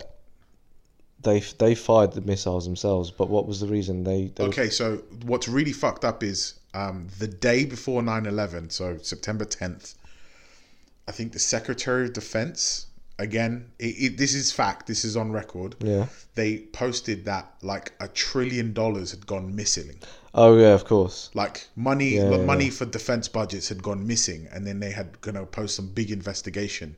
they 1.26 1.40
they 1.58 1.74
fired 1.74 2.12
the 2.12 2.22
missiles 2.22 2.64
themselves, 2.64 3.10
but 3.10 3.28
what 3.28 3.46
was 3.46 3.60
the 3.60 3.66
reason 3.66 4.04
they? 4.04 4.26
they 4.36 4.44
Okay, 4.44 4.70
so 4.70 5.02
what's 5.24 5.48
really 5.48 5.72
fucked 5.72 6.04
up 6.04 6.22
is 6.22 6.54
um, 6.72 7.08
the 7.18 7.26
day 7.26 7.64
before 7.64 8.02
9-11, 8.02 8.70
so 8.70 8.98
September 8.98 9.44
10th, 9.44 9.94
I 11.08 11.12
think 11.12 11.32
the 11.32 11.38
Secretary 11.38 12.04
of 12.04 12.12
Defense, 12.12 12.86
again, 13.18 13.70
it, 13.78 13.94
it, 14.04 14.18
this 14.18 14.34
is 14.34 14.52
fact, 14.52 14.86
this 14.86 15.04
is 15.04 15.16
on 15.16 15.32
record, 15.32 15.74
Yeah. 15.80 16.06
they 16.34 16.58
posted 16.58 17.24
that 17.24 17.54
like 17.62 17.92
a 17.98 18.08
trillion 18.08 18.72
dollars 18.72 19.10
had 19.10 19.26
gone 19.26 19.56
missing. 19.56 19.98
Oh 20.34 20.58
yeah, 20.58 20.74
of 20.74 20.84
course. 20.84 21.30
Like 21.32 21.66
money, 21.76 22.16
yeah, 22.16 22.36
money 22.36 22.66
yeah. 22.66 22.70
for 22.72 22.84
defense 22.84 23.26
budgets 23.26 23.68
had 23.70 23.82
gone 23.82 24.06
missing, 24.06 24.46
and 24.52 24.66
then 24.66 24.80
they 24.80 24.90
had 24.90 25.18
gonna 25.22 25.46
post 25.46 25.76
some 25.76 25.88
big 25.88 26.10
investigation, 26.10 26.94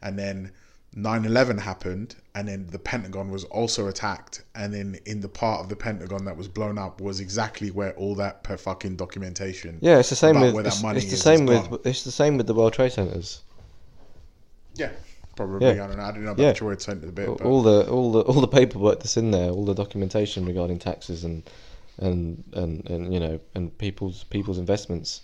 and 0.00 0.16
then 0.16 0.52
9/11 0.96 1.58
happened, 1.60 2.16
and 2.34 2.48
then 2.48 2.66
the 2.70 2.78
Pentagon 2.78 3.30
was 3.30 3.44
also 3.44 3.86
attacked, 3.88 4.42
and 4.54 4.72
then 4.72 4.98
in 5.04 5.20
the 5.20 5.28
part 5.28 5.60
of 5.60 5.68
the 5.68 5.76
Pentagon 5.76 6.24
that 6.24 6.36
was 6.36 6.48
blown 6.48 6.78
up 6.78 7.00
was 7.02 7.20
exactly 7.20 7.70
where 7.70 7.92
all 7.96 8.14
that 8.14 8.42
per 8.42 8.56
fucking 8.56 8.96
documentation. 8.96 9.78
Yeah, 9.82 9.98
it's 9.98 10.08
the 10.10 10.16
same 10.16 10.40
with 10.40 10.54
where 10.54 10.62
that 10.62 10.72
it's, 10.72 10.82
money 10.82 10.98
it's 10.98 11.06
the 11.08 11.12
is, 11.14 11.22
same 11.22 11.44
with 11.44 11.68
gone. 11.68 11.80
it's 11.84 12.02
the 12.04 12.10
same 12.10 12.38
with 12.38 12.46
the 12.46 12.54
World 12.54 12.72
Trade 12.72 12.92
Centers. 12.92 13.42
Yeah, 14.74 14.90
probably. 15.36 15.66
Yeah. 15.66 15.84
I 15.84 15.86
don't 15.86 15.96
know. 15.98 16.02
I 16.04 16.12
didn't 16.12 16.24
know 16.24 16.30
about 16.32 16.42
Yeah. 16.42 16.52
the 16.52 16.58
Troy 16.58 16.76
Center 16.76 17.08
a 17.08 17.12
bit, 17.12 17.28
All- 17.28 17.34
but 17.36 17.46
all 17.46 17.62
the 17.62 17.90
all 17.90 18.12
the 18.12 18.20
all 18.20 18.40
the 18.40 18.48
paperwork 18.48 19.00
that's 19.00 19.16
in 19.18 19.30
there, 19.32 19.50
all 19.50 19.64
the 19.66 19.74
documentation 19.74 20.46
regarding 20.46 20.78
taxes 20.78 21.24
and 21.24 21.42
and 21.98 22.42
and, 22.54 22.88
and 22.88 23.12
you 23.12 23.20
know 23.20 23.38
and 23.54 23.76
people's 23.78 24.24
people's 24.24 24.58
investments. 24.58 25.20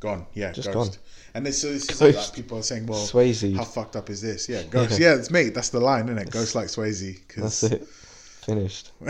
Gone. 0.00 0.26
Yeah, 0.34 0.52
Just 0.52 0.72
ghost. 0.72 0.92
gone. 0.92 1.00
And 1.34 1.46
this, 1.46 1.60
so 1.62 1.68
this 1.72 1.88
is 1.88 2.00
like 2.00 2.34
people 2.34 2.58
are 2.58 2.62
saying, 2.62 2.86
well, 2.86 2.98
Swayze. 2.98 3.54
how 3.54 3.62
fucked 3.64 3.94
up 3.94 4.10
is 4.10 4.20
this? 4.20 4.48
Yeah, 4.48 4.62
ghost. 4.64 4.98
Yeah, 4.98 5.14
it's 5.14 5.30
me. 5.30 5.50
That's 5.50 5.68
the 5.68 5.78
line, 5.80 6.06
isn't 6.06 6.18
it? 6.18 6.30
Ghost 6.30 6.54
like 6.56 6.66
Swayze. 6.66 7.20
'cause- 7.28 7.60
That's 7.60 7.72
it. 7.74 7.86
Finished. 7.86 8.90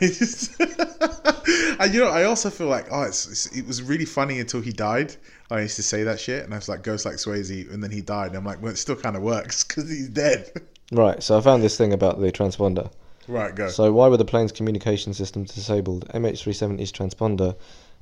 just, 0.00 0.58
and 1.80 1.92
you 1.92 2.00
know, 2.00 2.08
I 2.08 2.24
also 2.24 2.50
feel 2.50 2.68
like 2.68 2.86
oh, 2.90 3.02
it's, 3.02 3.26
it's, 3.28 3.46
it 3.58 3.66
was 3.66 3.82
really 3.82 4.04
funny 4.04 4.38
until 4.40 4.60
he 4.60 4.70
died. 4.72 5.14
I 5.50 5.60
used 5.62 5.76
to 5.76 5.82
say 5.82 6.04
that 6.04 6.20
shit, 6.20 6.44
and 6.44 6.54
I 6.54 6.58
was 6.58 6.68
like, 6.68 6.82
"Ghost 6.82 7.04
like 7.04 7.16
Swayze," 7.16 7.72
and 7.72 7.82
then 7.82 7.90
he 7.90 8.00
died. 8.00 8.28
And 8.28 8.36
I'm 8.36 8.44
like, 8.44 8.62
well, 8.62 8.72
it 8.72 8.76
still 8.76 8.96
kind 8.96 9.16
of 9.16 9.22
works 9.22 9.64
because 9.64 9.88
he's 9.90 10.08
dead. 10.08 10.50
Right. 10.92 11.22
So 11.22 11.36
I 11.38 11.40
found 11.40 11.62
this 11.62 11.78
thing 11.78 11.94
about 11.94 12.20
the 12.20 12.30
transponder. 12.30 12.92
right, 13.26 13.54
go. 13.54 13.68
So 13.68 13.90
why 13.90 14.06
were 14.08 14.18
the 14.18 14.24
plane's 14.24 14.52
communication 14.52 15.14
systems 15.14 15.52
disabled? 15.54 16.06
MH370's 16.10 16.92
transponder, 16.92 17.56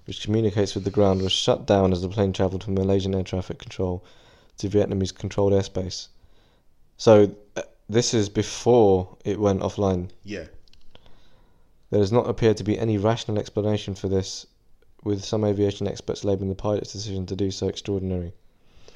which 0.05 0.23
communicates 0.23 0.75
with 0.75 0.85
the 0.85 0.91
ground, 0.91 1.23
was 1.23 1.33
shut 1.33 1.67
down 1.67 1.93
as 1.93 2.03
the 2.03 2.09
plane 2.09 2.33
travelled 2.33 2.65
from 2.65 2.75
Malaysian 2.75 3.15
air 3.15 3.23
traffic 3.23 3.59
control 3.59 4.05
to 4.59 4.69
Vietnamese 4.69 5.15
controlled 5.15 5.53
airspace. 5.53 6.09
So 6.97 7.35
uh, 7.57 7.63
this 7.89 8.15
is 8.15 8.29
before 8.29 9.17
it 9.25 9.39
went 9.41 9.61
offline. 9.61 10.11
yeah, 10.25 10.47
There 11.91 12.01
does 12.01 12.13
not 12.13 12.29
appear 12.29 12.55
to 12.55 12.65
be 12.65 12.79
any 12.79 12.99
rational 12.99 13.39
explanation 13.39 13.95
for 13.95 14.09
this, 14.09 14.47
with 15.05 15.25
some 15.25 15.45
aviation 15.45 15.89
experts 15.89 16.25
labelling 16.25 16.49
the 16.49 16.55
pilot's 16.55 16.93
decision 16.93 17.27
to 17.27 17.37
do 17.37 17.51
so 17.51 17.69
extraordinary. 17.69 18.33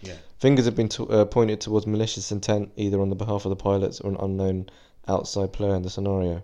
yeah. 0.03 0.15
Fingers 0.39 0.67
have 0.67 0.77
been 0.77 0.89
to, 0.91 1.09
uh, 1.11 1.25
pointed 1.25 1.61
towards 1.61 1.87
malicious 1.87 2.31
intent, 2.31 2.71
either 2.77 3.01
on 3.01 3.09
the 3.11 3.17
behalf 3.17 3.45
of 3.45 3.51
the 3.51 3.57
pilots 3.57 4.01
or 4.01 4.11
an 4.11 4.17
unknown 4.21 4.69
outside 5.09 5.53
player 5.53 5.75
in 5.75 5.83
the 5.83 5.91
scenario. 5.91 6.43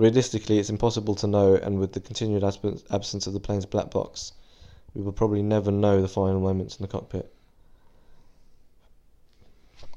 Realistically, 0.00 0.58
it's 0.58 0.70
impossible 0.70 1.14
to 1.16 1.26
know, 1.26 1.56
and 1.56 1.78
with 1.78 1.92
the 1.92 2.00
continued 2.00 2.42
absence 2.42 2.82
absence 2.90 3.26
of 3.26 3.34
the 3.34 3.38
plane's 3.38 3.66
black 3.66 3.90
box, 3.90 4.32
we 4.94 5.02
will 5.02 5.12
probably 5.12 5.42
never 5.42 5.70
know 5.70 6.00
the 6.00 6.08
final 6.08 6.40
moments 6.40 6.76
in 6.76 6.82
the 6.82 6.88
cockpit. 6.88 7.30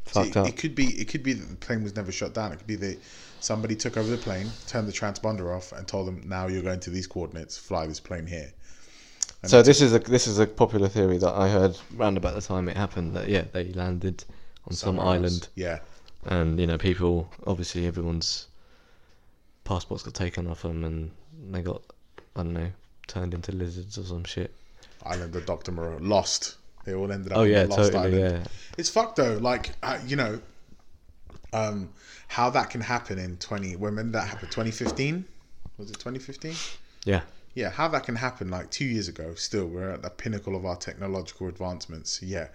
Fucked 0.03 0.33
See, 0.33 0.39
up. 0.41 0.47
It 0.49 0.57
could 0.57 0.75
be. 0.75 0.87
It 0.99 1.07
could 1.07 1.23
be 1.23 1.31
that 1.31 1.45
the 1.45 1.55
plane 1.55 1.83
was 1.83 1.95
never 1.95 2.11
shut 2.11 2.33
down. 2.33 2.51
It 2.51 2.57
could 2.57 2.67
be 2.67 2.75
that 2.75 2.99
somebody 3.39 3.77
took 3.77 3.95
over 3.95 4.09
the 4.09 4.17
plane, 4.17 4.47
turned 4.67 4.89
the 4.89 4.91
transponder 4.91 5.55
off, 5.55 5.71
and 5.71 5.87
told 5.87 6.05
them, 6.09 6.21
"Now 6.25 6.47
you're 6.47 6.63
going 6.63 6.81
to 6.81 6.89
these 6.89 7.07
coordinates. 7.07 7.55
Fly 7.57 7.87
this 7.87 8.01
plane 8.01 8.27
here." 8.27 8.51
And 9.41 9.49
So 9.49 9.57
that's- 9.61 9.67
this 9.67 9.81
is 9.81 9.93
a 9.93 9.99
this 9.99 10.27
is 10.27 10.37
a 10.37 10.45
popular 10.45 10.89
theory 10.89 11.17
that 11.19 11.33
I 11.33 11.47
heard 11.47 11.77
round 11.95 12.17
about 12.17 12.35
the 12.35 12.41
time 12.41 12.67
it 12.67 12.75
happened. 12.75 13.15
That 13.15 13.29
yeah, 13.29 13.45
they 13.53 13.71
landed 13.71 14.25
on 14.67 14.73
some 14.75 14.97
somewhere 14.97 15.05
else. 15.05 15.15
island, 15.15 15.47
Yeah, 15.55 15.79
and 16.25 16.59
you 16.59 16.67
know 16.67 16.77
people 16.77 17.29
obviously 17.47 17.87
everyone's 17.87 18.47
passports 19.63 20.03
got 20.03 20.13
taken 20.13 20.47
off 20.47 20.61
them, 20.63 20.83
and 20.83 21.11
they 21.51 21.61
got 21.61 21.81
I 22.35 22.43
don't 22.43 22.53
know 22.53 22.71
turned 23.07 23.33
into 23.33 23.51
lizards 23.51 23.97
or 23.97 24.03
some 24.05 24.23
shit. 24.23 24.53
island 25.05 25.35
of 25.35 25.45
Doctor 25.45 25.71
Moreau 25.71 25.97
lost. 26.01 26.55
They 26.85 26.93
all 26.93 27.11
ended 27.11 27.31
up. 27.31 27.37
Oh 27.39 27.43
yeah, 27.43 27.63
lost 27.63 27.93
totally. 27.93 28.23
island. 28.23 28.43
Yeah, 28.45 28.51
It's 28.77 28.89
fucked 28.89 29.15
though. 29.17 29.37
Like 29.37 29.71
uh, 29.83 29.99
you 30.05 30.15
know, 30.15 30.41
um, 31.53 31.89
how 32.27 32.49
that 32.49 32.69
can 32.69 32.81
happen 32.81 33.17
in 33.19 33.37
twenty. 33.37 33.75
When 33.75 33.95
did 33.95 34.11
that 34.13 34.27
happened? 34.27 34.51
Twenty 34.51 34.71
fifteen. 34.71 35.25
Was 35.77 35.89
it 35.91 35.99
twenty 35.99 36.19
fifteen? 36.19 36.55
yeah. 37.05 37.21
Yeah, 37.55 37.69
how 37.69 37.87
that 37.89 38.01
can 38.03 38.15
happen 38.15 38.49
like 38.49 38.71
two 38.71 38.85
years 38.85 39.07
ago. 39.07 39.35
Still, 39.35 39.67
we're 39.67 39.91
at 39.91 40.01
the 40.01 40.09
pinnacle 40.09 40.55
of 40.55 40.65
our 40.65 40.75
technological 40.75 41.47
advancements. 41.47 42.19
Yeah, 42.23 42.47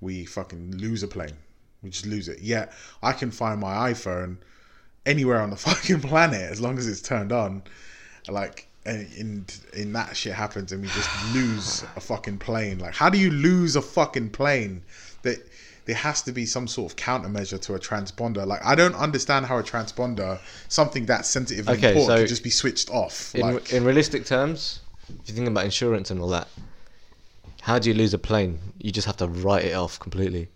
we 0.00 0.24
fucking 0.24 0.76
lose 0.76 1.04
a 1.04 1.08
plane. 1.08 1.36
We 1.84 1.90
just 1.90 2.04
lose 2.04 2.26
it. 2.28 2.40
Yeah, 2.40 2.66
I 3.00 3.12
can 3.12 3.30
find 3.30 3.60
my 3.60 3.92
iPhone 3.92 4.38
anywhere 5.06 5.40
on 5.40 5.50
the 5.50 5.56
fucking 5.68 6.00
planet 6.00 6.50
as 6.50 6.60
long 6.60 6.78
as 6.78 6.86
it's 6.86 7.02
turned 7.02 7.32
on. 7.32 7.62
Like, 8.28 8.66
and 8.86 9.12
in 9.12 9.46
in 9.74 9.92
that 9.92 10.16
shit 10.16 10.32
happens, 10.32 10.72
and 10.72 10.82
we 10.82 10.88
just 10.88 11.10
lose 11.34 11.84
a 11.96 12.00
fucking 12.00 12.38
plane. 12.38 12.78
Like, 12.78 12.94
how 12.94 13.10
do 13.10 13.18
you 13.18 13.30
lose 13.30 13.76
a 13.76 13.82
fucking 13.82 14.30
plane? 14.30 14.82
That 15.22 15.38
there 15.86 15.96
has 15.96 16.22
to 16.22 16.32
be 16.32 16.46
some 16.46 16.68
sort 16.68 16.92
of 16.92 16.96
countermeasure 16.96 17.60
to 17.62 17.74
a 17.74 17.78
transponder. 17.78 18.46
Like, 18.46 18.64
I 18.64 18.74
don't 18.74 18.94
understand 18.94 19.46
how 19.46 19.58
a 19.58 19.62
transponder, 19.62 20.38
something 20.68 21.06
that 21.06 21.26
sensitive 21.26 21.68
and 21.68 21.78
Okay, 21.78 21.88
important, 21.88 22.18
so 22.18 22.22
could 22.22 22.28
just 22.28 22.44
be 22.44 22.50
switched 22.50 22.90
off. 22.90 23.34
In 23.34 23.40
like, 23.40 23.72
in 23.72 23.84
realistic 23.84 24.24
terms, 24.24 24.80
if 25.08 25.28
you 25.30 25.34
think 25.34 25.48
about 25.48 25.64
insurance 25.64 26.10
and 26.10 26.20
all 26.20 26.28
that, 26.28 26.48
how 27.62 27.78
do 27.78 27.88
you 27.88 27.94
lose 27.94 28.14
a 28.14 28.18
plane? 28.18 28.58
You 28.78 28.92
just 28.92 29.06
have 29.06 29.16
to 29.18 29.26
write 29.26 29.64
it 29.64 29.74
off 29.74 29.98
completely. 29.98 30.48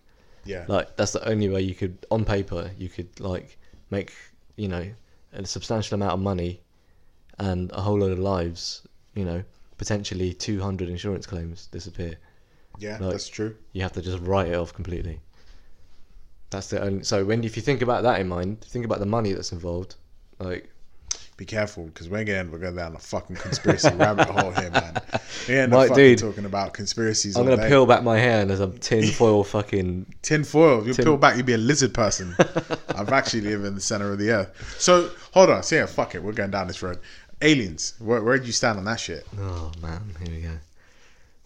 yeah. 0.44 0.64
Like 0.68 0.96
that's 0.96 1.12
the 1.12 1.26
only 1.28 1.48
way 1.48 1.62
you 1.62 1.74
could, 1.74 2.06
on 2.10 2.24
paper, 2.24 2.70
you 2.78 2.88
could 2.88 3.18
like 3.20 3.58
make 3.90 4.12
you 4.56 4.68
know 4.68 4.86
a 5.32 5.44
substantial 5.46 5.94
amount 5.96 6.12
of 6.12 6.20
money 6.20 6.60
and 7.38 7.70
a 7.72 7.80
whole 7.80 7.98
load 7.98 8.12
of 8.12 8.18
lives. 8.18 8.86
You 9.14 9.24
know, 9.24 9.44
potentially 9.78 10.32
200 10.32 10.88
insurance 10.88 11.26
claims 11.26 11.66
disappear. 11.68 12.16
Yeah, 12.78 12.98
Like- 12.98 13.12
that's 13.12 13.28
true. 13.28 13.56
You 13.72 13.82
have 13.82 13.92
to 13.92 14.02
just 14.02 14.18
write 14.22 14.48
it 14.48 14.54
off 14.54 14.72
completely. 14.74 15.20
That's 16.50 16.68
the 16.68 16.80
only. 16.82 17.04
So 17.04 17.24
when 17.24 17.42
if 17.44 17.56
you 17.56 17.62
think 17.62 17.82
about 17.82 18.02
that 18.02 18.20
in 18.20 18.28
mind, 18.28 18.60
think 18.62 18.84
about 18.84 19.00
the 19.00 19.06
money 19.06 19.32
that's 19.32 19.52
involved. 19.52 19.96
Like 20.38 20.70
Be 21.36 21.44
careful 21.44 21.86
because 21.86 22.08
we're 22.08 22.22
gonna 22.22 22.48
we're 22.48 22.58
going 22.58 22.76
down 22.76 22.94
a 22.94 22.98
fucking 23.00 23.34
conspiracy 23.34 23.88
rabbit 23.96 24.28
hole 24.28 24.52
here, 24.52 24.70
man. 24.70 24.94
We 25.48 25.56
end 25.56 25.72
fucking 25.72 25.94
dude. 25.96 26.18
talking 26.20 26.44
about 26.44 26.74
conspiracies. 26.74 27.36
I'm 27.36 27.44
gonna 27.44 27.66
peel 27.68 27.86
back 27.86 28.04
my 28.04 28.16
hair 28.18 28.40
and 28.42 28.48
there's 28.50 28.60
a 28.60 28.68
tin 28.68 29.10
foil 29.10 29.42
fucking. 29.54 30.06
tin 30.22 30.44
foil. 30.44 30.86
You 30.86 30.94
Tin- 30.94 31.04
peel 31.04 31.16
back, 31.16 31.36
you'd 31.36 31.44
be 31.46 31.54
a 31.54 31.58
lizard 31.58 31.92
person. 31.92 32.36
I've 32.88 33.08
actually 33.08 33.40
live 33.42 33.64
in 33.64 33.74
the 33.74 33.80
center 33.80 34.12
of 34.12 34.18
the 34.20 34.30
earth. 34.30 34.76
So 34.78 35.10
hold 35.32 35.50
on. 35.50 35.64
So 35.64 35.74
yeah, 35.74 35.86
fuck 35.86 36.14
it. 36.14 36.22
We're 36.22 36.32
going 36.32 36.52
down 36.52 36.68
this 36.68 36.80
road. 36.82 37.00
Aliens. 37.42 37.94
Where 37.98 38.22
where 38.22 38.38
do 38.38 38.46
you 38.46 38.52
stand 38.52 38.78
on 38.78 38.84
that 38.84 39.00
shit? 39.00 39.26
Oh 39.36 39.72
man, 39.82 40.02
here 40.24 40.32
we 40.36 40.40
go. 40.42 40.50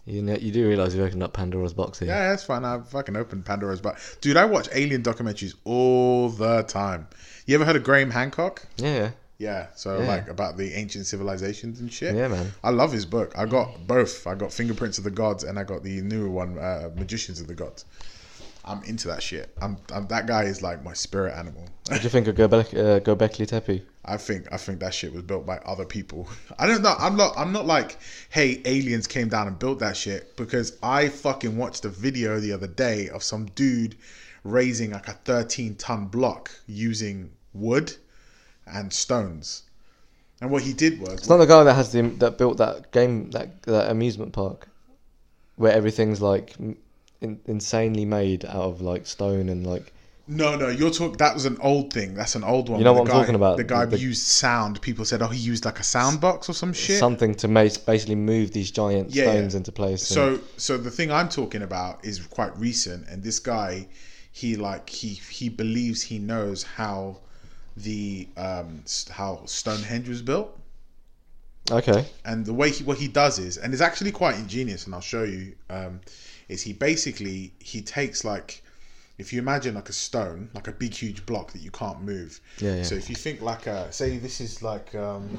You 0.05 0.22
know, 0.22 0.35
you 0.37 0.53
do 0.53 0.66
realize 0.68 0.94
you 0.94 1.03
opened 1.05 1.22
up 1.22 1.33
Pandora's 1.33 1.72
box 1.74 1.98
here. 1.98 2.09
Yeah, 2.09 2.31
that's 2.31 2.42
fine. 2.44 2.64
I 2.64 2.79
fucking 2.81 3.16
opened 3.16 3.44
Pandora's 3.46 3.81
box. 3.81 4.16
Dude, 4.20 4.37
I 4.38 4.44
watch 4.46 4.68
alien 4.72 5.03
documentaries 5.03 5.55
all 5.64 6.29
the 6.31 6.62
time. 6.62 7.09
You 7.46 7.55
ever 7.55 7.64
heard 7.66 7.77
of 7.77 7.85
Graham 7.85 8.11
Hancock? 8.11 8.66
Yeah, 8.79 9.11
Yeah. 9.38 9.68
So 9.77 10.01
Yeah. 10.01 10.09
like 10.09 10.29
about 10.29 10.57
the 10.57 10.74
ancient 10.74 11.07
civilizations 11.07 11.81
and 11.81 11.92
shit. 11.92 12.14
yeah, 12.14 12.29
man. 12.29 12.53
I 12.64 12.70
love 12.70 12.92
his 12.92 13.07
book. 13.07 13.33
I 13.37 13.46
got 13.46 13.87
both. 13.87 14.27
I 14.27 14.35
got 14.35 14.53
Fingerprints 14.53 14.98
of 14.98 15.05
the 15.05 15.11
Gods 15.11 15.44
and 15.44 15.59
I 15.59 15.64
got 15.64 15.83
the 15.85 16.01
newer 16.03 16.29
one, 16.29 16.59
uh, 16.59 16.90
Magicians 16.96 17.40
of 17.40 17.46
the 17.46 17.55
Gods. 17.55 17.85
I'm 18.64 18.83
into 18.85 19.09
that 19.09 19.22
shit. 19.22 19.57
I'm, 19.62 19.79
I'm 19.94 20.07
that 20.09 20.27
guy 20.27 20.42
is 20.44 20.61
like 20.61 20.85
my 20.85 20.92
spirit 20.92 21.35
animal. 21.35 21.64
What 21.88 21.98
do 21.98 22.03
you 22.03 22.11
think 22.11 22.27
of 22.27 22.35
Gobek, 22.35 22.74
uh, 22.74 23.01
Gobekli 23.01 23.46
Tepe? 23.46 23.83
I 24.05 24.16
think 24.18 24.46
I 24.53 24.57
think 24.59 24.81
that 24.81 24.92
shit 24.92 25.12
was 25.12 25.22
built 25.22 25.46
by 25.46 25.57
other 25.59 25.85
people. 25.87 26.29
I 26.59 26.66
don't 26.66 26.83
know. 26.83 26.94
I'm 26.98 27.16
not. 27.16 27.33
I'm 27.38 27.53
not 27.53 27.64
like, 27.64 27.96
hey, 28.29 28.61
aliens 28.66 29.07
came 29.07 29.29
down 29.29 29.46
and 29.46 29.59
built 29.59 29.79
that 29.79 29.96
shit 29.96 30.37
because 30.37 30.77
I 30.83 31.09
fucking 31.09 31.57
watched 31.57 31.85
a 31.85 31.88
video 31.88 32.40
the 32.40 32.53
other 32.53 32.66
day 32.66 33.09
of 33.09 33.22
some 33.22 33.46
dude 33.55 33.96
raising 34.44 34.90
like 34.90 35.09
a 35.09 35.12
13 35.12 35.77
ton 35.77 36.07
block 36.07 36.51
using 36.66 37.31
wood 37.55 37.94
and 38.72 38.92
stones. 38.92 39.62
And 40.40 40.50
what 40.50 40.62
he 40.62 40.72
did 40.72 41.00
was 41.00 41.14
It's 41.14 41.28
not 41.28 41.38
the 41.38 41.46
guy 41.46 41.64
that 41.64 41.74
has 41.74 41.90
the 41.92 42.02
that 42.18 42.38
built 42.38 42.59
that 42.59 42.92
game 42.92 43.31
that 43.33 43.62
that 43.62 43.90
amusement 43.90 44.33
park, 44.33 44.68
where 45.57 45.72
everything's 45.72 46.20
like 46.20 46.54
in, 47.20 47.40
insanely 47.46 48.04
made 48.04 48.44
out 48.44 48.54
of 48.54 48.81
like 48.81 49.07
stone 49.07 49.48
and 49.48 49.66
like 49.66 49.92
No, 50.28 50.54
no, 50.57 50.68
you're 50.68 50.90
talking. 50.92 51.16
That 51.16 51.35
was 51.35 51.46
an 51.46 51.57
old 51.61 51.92
thing. 51.92 52.14
That's 52.14 52.35
an 52.37 52.44
old 52.44 52.68
one. 52.68 52.78
You 52.78 52.85
know 52.85 52.92
what 52.92 53.07
the 53.07 53.11
I'm 53.11 53.16
guy- 53.16 53.22
talking 53.22 53.35
about? 53.35 53.57
The 53.57 53.64
guy 53.64 53.87
The- 53.87 53.98
used 53.98 54.26
sound. 54.26 54.81
People 54.83 55.04
said, 55.04 55.22
"Oh, 55.22 55.28
he 55.28 55.40
used 55.40 55.64
like 55.64 55.81
a 55.81 55.83
sound 55.83 56.20
box 56.20 56.48
or 56.48 56.52
some 56.52 56.72
shit." 56.72 56.98
Something 57.00 57.35
to 57.37 57.48
basically 57.48 58.14
move 58.14 58.52
these 58.52 58.70
giant 58.70 59.11
Yeah, 59.11 59.24
yeah. 59.24 59.31
stones 59.33 59.54
into 59.57 59.72
place. 59.72 60.02
and- 60.11 60.14
So, 60.14 60.40
so 60.57 60.76
the 60.76 60.90
thing 60.90 61.11
I'm 61.11 61.31
talking 61.31 61.62
about 61.62 62.04
is 62.04 62.20
quite 62.26 62.57
recent, 62.59 63.09
and 63.09 63.22
this 63.24 63.38
guy, 63.40 63.88
he 64.31 64.54
like 64.54 64.88
he 64.90 65.09
he 65.31 65.48
believes 65.48 66.02
he 66.02 66.18
knows 66.20 66.62
how 66.62 67.16
the 67.82 68.28
um 68.36 68.84
how 69.10 69.42
Stonehenge 69.46 70.08
was 70.08 70.22
built, 70.22 70.58
okay, 71.70 72.06
and 72.24 72.44
the 72.46 72.52
way 72.52 72.70
he 72.70 72.84
what 72.84 72.98
he 72.98 73.08
does 73.08 73.38
is, 73.38 73.56
and 73.56 73.72
it's 73.72 73.82
actually 73.82 74.12
quite 74.12 74.36
ingenious, 74.36 74.86
and 74.86 74.94
I'll 74.94 75.00
show 75.00 75.24
you. 75.24 75.54
Um, 75.70 76.00
is 76.48 76.62
he 76.62 76.72
basically 76.72 77.52
he 77.58 77.82
takes 77.82 78.24
like 78.24 78.62
if 79.18 79.32
you 79.32 79.38
imagine 79.40 79.74
like 79.74 79.88
a 79.88 79.92
stone, 79.92 80.50
like 80.54 80.68
a 80.68 80.72
big 80.72 80.94
huge 80.94 81.26
block 81.26 81.52
that 81.52 81.60
you 81.62 81.70
can't 81.70 82.02
move. 82.02 82.40
Yeah, 82.58 82.76
yeah. 82.76 82.82
So 82.82 82.94
if 82.94 83.10
you 83.10 83.16
think 83.16 83.42
like 83.42 83.66
a 83.66 83.92
say 83.92 84.18
this 84.18 84.40
is 84.40 84.62
like 84.62 84.94
um 84.94 85.38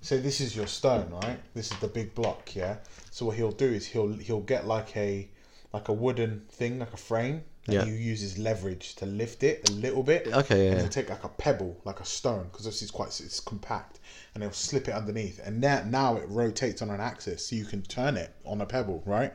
say 0.00 0.18
this 0.20 0.40
is 0.40 0.56
your 0.56 0.66
stone, 0.66 1.10
right? 1.10 1.38
This 1.54 1.72
is 1.72 1.78
the 1.78 1.88
big 1.88 2.14
block, 2.14 2.54
yeah. 2.54 2.76
So 3.10 3.26
what 3.26 3.36
he'll 3.36 3.52
do 3.52 3.66
is 3.66 3.86
he'll 3.86 4.14
he'll 4.14 4.40
get 4.40 4.66
like 4.66 4.96
a 4.96 5.28
like 5.72 5.88
a 5.88 5.92
wooden 5.92 6.42
thing, 6.50 6.78
like 6.78 6.92
a 6.92 6.96
frame, 6.96 7.44
and 7.66 7.74
Yeah. 7.74 7.84
he 7.84 7.90
uses 7.90 8.38
leverage 8.38 8.94
to 8.96 9.06
lift 9.06 9.42
it 9.42 9.68
a 9.68 9.72
little 9.72 10.02
bit. 10.02 10.26
Okay, 10.26 10.64
yeah, 10.66 10.70
And 10.72 10.80
he'll 10.80 10.88
take 10.88 11.10
like 11.10 11.24
a 11.24 11.28
pebble, 11.28 11.80
like 11.84 12.00
a 12.00 12.04
stone, 12.04 12.44
because 12.50 12.64
this 12.64 12.82
is 12.82 12.90
quite 12.90 13.08
it's 13.20 13.40
compact, 13.40 13.98
and 14.34 14.42
he'll 14.42 14.52
slip 14.52 14.88
it 14.88 14.94
underneath, 14.94 15.40
and 15.44 15.60
now 15.60 15.82
now 15.84 16.16
it 16.16 16.28
rotates 16.28 16.80
on 16.82 16.90
an 16.90 17.00
axis, 17.00 17.46
so 17.46 17.56
you 17.56 17.64
can 17.64 17.82
turn 17.82 18.16
it 18.16 18.34
on 18.44 18.60
a 18.60 18.66
pebble, 18.66 19.02
right? 19.06 19.32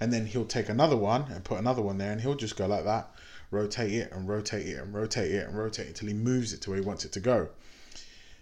And 0.00 0.12
then 0.12 0.26
he'll 0.26 0.44
take 0.44 0.68
another 0.68 0.96
one 0.96 1.30
and 1.30 1.44
put 1.44 1.58
another 1.58 1.80
one 1.82 1.98
there, 1.98 2.10
and 2.12 2.20
he'll 2.20 2.34
just 2.34 2.56
go 2.56 2.66
like 2.66 2.84
that, 2.84 3.08
rotate 3.50 3.92
it 3.92 4.12
and 4.12 4.28
rotate 4.28 4.66
it 4.66 4.78
and 4.78 4.92
rotate 4.92 5.30
it 5.30 5.46
and 5.46 5.56
rotate 5.56 5.86
it 5.86 5.88
until 5.90 6.08
he 6.08 6.14
moves 6.14 6.52
it 6.52 6.60
to 6.62 6.70
where 6.70 6.80
he 6.80 6.84
wants 6.84 7.04
it 7.04 7.12
to 7.12 7.20
go. 7.20 7.48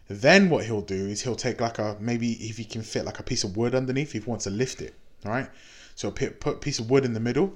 Then 0.08 0.50
what 0.50 0.64
he'll 0.64 0.80
do 0.82 1.06
is 1.06 1.22
he'll 1.22 1.36
take 1.36 1.60
like 1.60 1.78
a 1.78 1.96
maybe 2.00 2.32
if 2.32 2.56
he 2.56 2.64
can 2.64 2.82
fit 2.82 3.04
like 3.04 3.18
a 3.18 3.22
piece 3.22 3.44
of 3.44 3.56
wood 3.56 3.74
underneath 3.74 4.14
if 4.14 4.24
he 4.24 4.28
wants 4.30 4.44
to 4.44 4.50
lift 4.50 4.80
it, 4.82 4.94
right? 5.24 5.48
So 5.94 6.10
put 6.10 6.40
put 6.40 6.54
a 6.56 6.58
piece 6.58 6.78
of 6.78 6.90
wood 6.90 7.04
in 7.04 7.12
the 7.14 7.20
middle, 7.20 7.54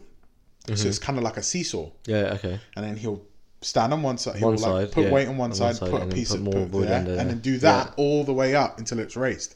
so 0.68 0.74
mm-hmm. 0.74 0.88
it's 0.88 0.98
kind 0.98 1.18
of 1.18 1.24
like 1.24 1.36
a 1.36 1.42
seesaw, 1.42 1.88
yeah, 2.06 2.34
okay. 2.34 2.58
and 2.74 2.84
then 2.84 2.96
he'll 2.96 3.22
stand 3.60 3.92
on 3.92 4.02
one 4.02 4.18
side. 4.18 4.36
He'll 4.36 4.48
One 4.48 4.56
like 4.56 4.86
side, 4.86 4.92
put 4.92 5.04
yeah, 5.04 5.12
weight 5.12 5.28
on 5.28 5.36
one 5.36 5.50
on 5.50 5.56
side, 5.56 5.64
one 5.66 5.74
side, 5.74 5.90
put 5.90 6.02
a 6.02 6.06
piece 6.06 6.30
put 6.30 6.40
of 6.40 6.44
put 6.46 6.70
wood 6.70 6.88
there, 6.88 6.98
under 6.98 7.14
and 7.14 7.30
then 7.30 7.40
do 7.40 7.58
that 7.58 7.86
Yeah. 7.88 7.94
all 7.96 8.24
the 8.24 8.32
way 8.32 8.54
up 8.54 8.78
until 8.78 8.98
it's 8.98 9.16
raised. 9.16 9.54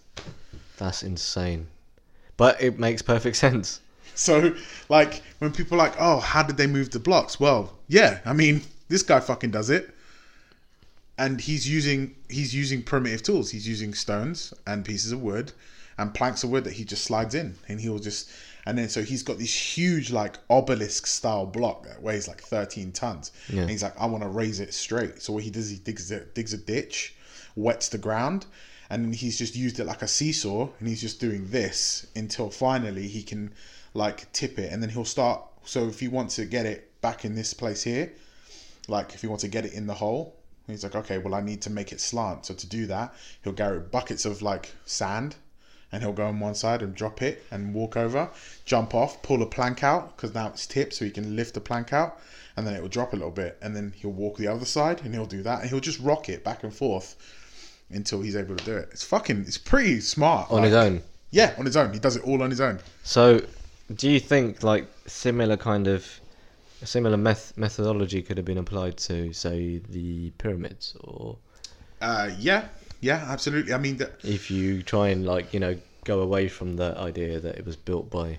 That's 0.79 1.03
insane. 1.03 1.68
But 2.37 2.61
it 2.61 2.79
makes 2.79 3.03
perfect 3.03 3.37
sense. 3.46 3.81
So, 4.14 4.55
like, 4.88 5.23
when 5.38 5.53
people 5.53 5.81
are 5.81 5.85
like, 5.85 5.94
oh, 5.99 6.20
how 6.20 6.42
did 6.42 6.57
they 6.57 6.66
move 6.66 6.90
the 6.90 6.99
blocks? 6.99 7.38
Well, 7.38 7.73
yeah, 7.88 8.20
I 8.25 8.33
mean, 8.33 8.62
this 8.88 9.03
guy 9.03 9.20
fucking 9.20 9.51
does 9.51 9.70
it. 9.70 9.94
And 11.16 11.40
he's 11.40 11.68
using 11.68 12.14
he's 12.31 12.55
using 12.55 12.83
primitive 12.83 13.23
tools. 13.23 13.51
He's 13.51 13.68
using 13.68 13.92
stones 13.92 14.55
and 14.66 14.85
pieces 14.85 15.12
of 15.12 15.20
wood 15.20 15.53
and 15.99 16.14
planks 16.14 16.42
of 16.44 16.51
wood 16.51 16.64
that 16.64 16.73
he 16.73 16.85
just 16.85 17.05
slides 17.05 17.35
in, 17.35 17.57
and 17.68 17.79
he'll 17.79 17.99
just 17.99 18.31
and 18.66 18.77
then 18.77 18.88
so 18.88 19.03
he's 19.03 19.23
got 19.23 19.38
this 19.38 19.55
huge 19.55 20.11
like 20.11 20.37
obelisk 20.49 21.07
style 21.07 21.46
block 21.46 21.85
that 21.85 22.03
weighs 22.03 22.29
like 22.29 22.40
thirteen 22.40 22.92
tons. 22.92 23.33
Yeah. 23.49 23.62
And 23.62 23.70
he's 23.70 23.83
like, 23.83 23.99
I 23.99 24.07
want 24.07 24.23
to 24.23 24.29
raise 24.29 24.61
it 24.61 24.75
straight. 24.75 25.23
So 25.23 25.33
what 25.33 25.42
he 25.42 25.51
does, 25.51 25.70
he 25.70 25.77
digs 25.77 26.11
it, 26.11 26.35
digs 26.35 26.53
a 26.53 26.59
ditch, 26.59 27.14
wets 27.57 27.88
the 27.88 27.99
ground, 27.99 28.46
and 28.90 29.05
then 29.05 29.12
he's 29.12 29.38
just 29.38 29.55
used 29.57 29.81
it 29.81 29.85
like 29.85 30.03
a 30.03 30.09
seesaw, 30.09 30.68
and 30.79 30.88
he's 30.88 31.01
just 31.01 31.20
doing 31.20 31.46
this 31.51 32.07
until 32.16 32.51
finally 32.51 33.09
he 33.09 33.23
can 33.23 33.53
like 33.94 34.31
tip 34.33 34.59
it, 34.59 34.73
and 34.73 34.83
then 34.83 34.90
he'll 34.90 35.05
start. 35.05 35.42
So 35.64 35.88
if 35.88 36.01
he 36.01 36.09
wants 36.09 36.37
to 36.37 36.44
get 36.44 36.66
it 36.66 37.01
back 37.01 37.25
in 37.25 37.35
this 37.35 37.55
place 37.55 37.83
here, 37.83 38.12
like 38.88 39.14
if 39.14 39.20
he 39.20 39.27
wants 39.27 39.42
to 39.42 39.49
get 39.49 39.64
it 39.64 39.73
in 39.73 39.87
the 39.87 39.94
hole, 39.94 40.37
he's 40.66 40.85
like, 40.85 40.94
okay, 40.94 41.18
well 41.18 41.35
I 41.35 41.40
need 41.40 41.62
to 41.62 41.70
make 41.70 41.92
it 41.92 42.01
slant. 42.01 42.46
So 42.46 42.55
to 42.55 42.66
do 42.66 42.87
that, 42.87 43.14
he'll 43.42 43.53
carry 43.53 43.81
buckets 43.81 44.25
of 44.25 44.42
like 44.42 44.73
sand, 44.85 45.37
and 45.92 46.03
he'll 46.03 46.12
go 46.12 46.26
on 46.26 46.38
one 46.40 46.55
side 46.55 46.83
and 46.83 46.94
drop 46.94 47.20
it 47.22 47.44
and 47.50 47.74
walk 47.74 47.96
over, 47.96 48.31
jump 48.64 48.94
off, 48.94 49.22
pull 49.22 49.42
a 49.42 49.46
plank 49.46 49.83
out 49.83 50.16
because 50.16 50.35
now 50.35 50.46
it's 50.48 50.66
tipped, 50.66 50.94
so 50.94 51.05
he 51.05 51.11
can 51.11 51.35
lift 51.37 51.55
the 51.55 51.61
plank 51.61 51.92
out, 51.92 52.18
and 52.57 52.66
then 52.66 52.74
it 52.74 52.81
will 52.83 52.88
drop 52.88 53.12
a 53.12 53.16
little 53.16 53.31
bit, 53.31 53.59
and 53.62 53.74
then 53.74 53.92
he'll 53.96 54.11
walk 54.12 54.37
the 54.37 54.46
other 54.46 54.64
side 54.64 55.00
and 55.05 55.14
he'll 55.14 55.26
do 55.26 55.42
that, 55.42 55.61
and 55.62 55.70
he'll 55.70 55.81
just 55.81 55.98
rock 56.00 56.29
it 56.29 56.44
back 56.44 56.62
and 56.62 56.74
forth 56.74 57.16
until 57.90 58.20
he's 58.20 58.37
able 58.37 58.55
to 58.57 58.64
do 58.64 58.76
it. 58.76 58.88
It's 58.92 59.03
fucking, 59.05 59.40
it's 59.46 59.59
pretty 59.59 60.00
smart 60.00 60.50
On 60.50 60.59
like- 60.59 60.66
his 60.66 60.74
own. 60.74 61.03
Yeah, 61.33 61.55
on 61.59 61.64
his 61.66 61.76
own. 61.76 61.92
He 61.92 62.00
does 62.00 62.16
it 62.16 62.24
all 62.24 62.42
on 62.42 62.50
his 62.50 62.61
own. 62.61 62.81
So, 63.05 63.40
do 63.94 64.11
you 64.11 64.18
think 64.18 64.62
like 64.64 64.87
similar 65.07 65.57
kind 65.57 65.87
of 65.87 66.05
a 66.83 66.87
similar 66.87 67.16
meth- 67.16 67.57
methodology 67.57 68.20
could 68.22 68.37
have 68.37 68.46
been 68.46 68.59
applied 68.59 68.96
to, 68.96 69.33
say, 69.33 69.79
the 69.90 70.31
pyramids, 70.38 70.96
or 71.00 71.37
Uh, 72.00 72.31
yeah, 72.38 72.68
yeah, 73.01 73.25
absolutely. 73.29 73.73
I 73.73 73.79
mean, 73.79 73.97
the, 73.97 74.11
if 74.23 74.51
you 74.51 74.83
try 74.83 75.09
and 75.09 75.27
like 75.27 75.53
you 75.55 75.61
know 75.61 75.77
go 76.05 76.21
away 76.21 76.49
from 76.49 76.77
the 76.77 76.97
idea 76.99 77.41
that 77.41 77.57
it 77.57 77.67
was 77.67 77.77
built 77.77 78.11
by 78.11 78.39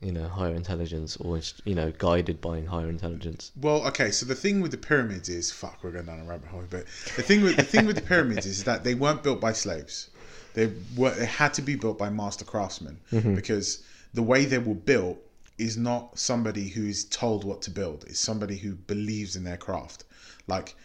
you 0.00 0.12
know 0.12 0.28
higher 0.28 0.54
intelligence 0.54 1.16
or 1.16 1.40
you 1.64 1.74
know 1.74 1.92
guided 1.98 2.40
by 2.40 2.60
higher 2.62 2.88
intelligence? 2.88 3.52
Well, 3.60 3.86
okay. 3.88 4.10
So 4.10 4.26
the 4.26 4.34
thing 4.34 4.60
with 4.60 4.70
the 4.70 4.78
pyramids 4.78 5.28
is, 5.28 5.50
fuck, 5.50 5.78
we're 5.82 5.92
going 5.92 6.06
down 6.06 6.20
a 6.20 6.24
rabbit 6.24 6.48
hole. 6.48 6.64
But 6.68 6.86
the 7.16 7.22
thing 7.22 7.42
with 7.42 7.56
the 7.56 7.62
thing 7.62 7.86
with 7.86 7.96
the 7.96 8.02
pyramids 8.14 8.46
is 8.46 8.64
that 8.64 8.84
they 8.84 8.94
weren't 8.94 9.22
built 9.22 9.40
by 9.40 9.52
slaves. 9.52 10.10
They 10.54 10.72
were. 10.96 11.10
They 11.10 11.26
had 11.26 11.54
to 11.54 11.62
be 11.62 11.76
built 11.76 11.98
by 11.98 12.10
master 12.10 12.44
craftsmen 12.44 12.98
mm-hmm. 13.12 13.34
because 13.34 13.82
the 14.14 14.22
way 14.22 14.44
they 14.44 14.58
were 14.58 14.74
built 14.74 15.18
is 15.58 15.76
not 15.76 16.18
somebody 16.18 16.68
who's 16.68 17.04
told 17.04 17.44
what 17.44 17.62
to 17.62 17.70
build. 17.70 18.04
It's 18.06 18.20
somebody 18.20 18.56
who 18.56 18.74
believes 18.74 19.36
in 19.36 19.44
their 19.44 19.56
craft. 19.56 20.04
Like, 20.46 20.76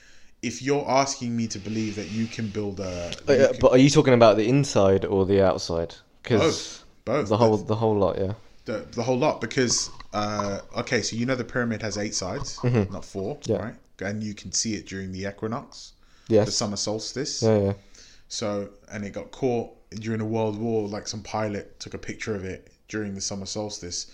if 0.42 0.62
you're 0.62 0.90
asking 0.90 1.36
me 1.36 1.48
to 1.48 1.60
believe 1.60 1.96
that 1.96 2.10
you 2.12 2.26
can 2.28 2.48
build 2.48 2.80
a, 2.80 3.12
Uh, 3.28 3.34
yeah, 3.34 3.48
can- 3.48 3.58
but 3.60 3.72
are 3.74 3.78
you 3.78 3.90
talking 3.90 4.14
about 4.14 4.38
the 4.38 4.48
inside 4.48 5.06
or 5.06 5.26
the 5.26 5.42
outside? 5.46 5.96
Because 6.24 6.84
both, 7.06 7.28
both, 7.28 7.30
the 7.30 7.38
whole 7.38 7.58
the 7.58 7.76
whole 7.76 7.98
lot, 7.98 8.18
yeah. 8.18 8.34
the, 8.66 8.86
the 8.92 9.04
whole 9.04 9.18
lot 9.18 9.42
because 9.42 9.90
uh, 10.14 10.60
okay 10.78 11.02
so 11.02 11.16
you 11.16 11.26
know 11.26 11.36
the 11.36 11.44
pyramid 11.44 11.82
has 11.82 11.98
eight 11.98 12.14
sides 12.16 12.60
not 12.64 13.04
four 13.06 13.36
Mm-hmm. 13.38 13.52
Yeah. 13.52 13.58
right 13.66 13.76
and 14.02 14.24
you 14.24 14.34
can 14.34 14.52
see 14.52 14.74
it 14.76 14.86
during 14.88 15.12
the 15.12 15.24
equinox 15.28 15.94
Yes. 16.28 16.46
the 16.46 16.52
summer 16.52 16.78
solstice 16.78 17.42
Yeah, 17.42 17.58
yeah. 17.60 17.74
so 18.28 18.70
and 18.92 19.04
it 19.06 19.14
got 19.14 19.32
caught 19.32 19.70
during 20.00 20.22
a 20.22 20.26
world 20.26 20.58
war 20.60 20.88
like 20.88 21.08
some 21.08 21.22
pilot 21.24 21.80
took 21.80 21.94
a 21.94 21.98
picture 21.98 22.36
of 22.36 22.44
it 22.46 22.68
during 22.88 23.16
the 23.16 23.22
summer 23.22 23.46
solstice 23.48 24.08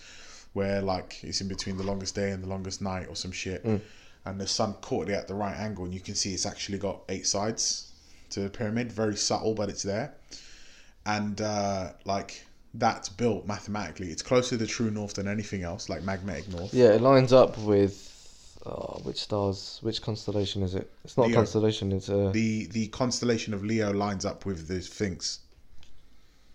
where 0.54 0.80
like 0.80 1.22
it's 1.22 1.40
in 1.40 1.48
between 1.48 1.76
the 1.76 1.84
longest 1.84 2.14
day 2.14 2.30
and 2.30 2.42
the 2.42 2.48
longest 2.48 2.80
night 2.80 3.06
or 3.08 3.16
some 3.16 3.32
shit 3.32 3.64
Mm. 3.64 3.80
And 4.28 4.40
the 4.40 4.46
sun 4.46 4.74
caught 4.80 5.08
it 5.08 5.14
at 5.14 5.28
the 5.28 5.34
right 5.34 5.56
angle 5.56 5.84
and 5.84 5.94
you 5.94 6.00
can 6.00 6.14
see 6.14 6.34
it's 6.34 6.46
actually 6.46 6.78
got 6.78 7.00
eight 7.08 7.26
sides 7.26 7.92
to 8.30 8.40
the 8.40 8.50
pyramid 8.50 8.92
very 8.92 9.16
subtle 9.16 9.54
but 9.54 9.68
it's 9.68 9.82
there 9.82 10.14
and 11.06 11.40
uh, 11.40 11.92
like 12.04 12.44
that's 12.74 13.08
built 13.08 13.46
mathematically. 13.46 14.10
It's 14.10 14.22
closer 14.22 14.50
to 14.50 14.56
the 14.58 14.66
true 14.66 14.90
north 14.90 15.14
than 15.14 15.26
anything 15.26 15.62
else, 15.62 15.88
like 15.88 16.02
magnetic 16.02 16.48
north. 16.48 16.72
Yeah, 16.72 16.88
it 16.88 17.00
lines 17.00 17.32
up 17.32 17.58
with 17.58 18.58
oh, 18.66 19.00
which 19.02 19.20
stars? 19.20 19.78
Which 19.82 20.02
constellation 20.02 20.62
is 20.62 20.74
it? 20.74 20.90
It's 21.04 21.16
not 21.16 21.30
a 21.30 21.34
constellation. 21.34 21.92
It's 21.92 22.08
a 22.08 22.30
The 22.30 22.66
the 22.66 22.88
constellation 22.88 23.54
of 23.54 23.64
Leo 23.64 23.92
lines 23.92 24.24
up 24.24 24.44
with 24.46 24.68
the 24.68 24.80
Sphinx. 24.82 25.40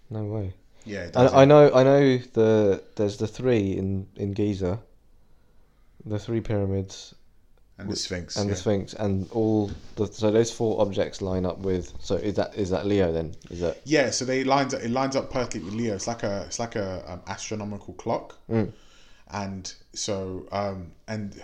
no 0.10 0.24
way. 0.26 0.54
Yeah, 0.86 1.06
it 1.06 1.18
I, 1.18 1.24
does 1.24 1.34
I 1.34 1.46
know. 1.46 1.74
I 1.74 1.84
know 1.84 2.18
the 2.18 2.84
there's 2.96 3.18
the 3.18 3.28
three 3.28 3.72
in 3.72 4.08
in 4.16 4.34
Giza. 4.34 4.80
The 6.06 6.20
three 6.20 6.42
pyramids 6.42 7.16
and 7.78 7.90
the 7.90 7.96
Sphinx. 7.96 8.36
and 8.38 8.48
yeah. 8.48 8.54
the 8.54 8.60
Sphinx, 8.60 8.94
and 8.94 9.30
all 9.32 9.72
the 9.96 10.08
so 10.08 10.32
those 10.32 10.52
four 10.52 10.80
objects 10.82 11.22
line 11.22 11.46
up 11.46 11.60
with. 11.60 11.92
So 12.00 12.16
is 12.16 12.36
that 12.36 12.56
is 12.56 12.70
that 12.70 12.86
Leo 12.86 13.12
then? 13.12 13.36
Is 13.50 13.60
that 13.62 13.82
Yeah, 13.86 14.10
so 14.12 14.26
they 14.26 14.44
lines 14.44 14.74
up, 14.74 14.82
it 14.82 14.92
lines 14.92 15.16
up 15.16 15.32
perfectly 15.32 15.62
with 15.62 15.74
Leo. 15.74 15.96
It's 15.96 16.08
like 16.08 16.24
a 16.24 16.44
it's 16.48 16.60
like 16.60 16.76
a 16.76 17.04
um, 17.12 17.22
astronomical 17.28 17.94
clock, 17.96 18.38
Mm. 18.50 18.72
and 19.32 19.74
so 19.94 20.46
um, 20.52 20.92
and 21.08 21.42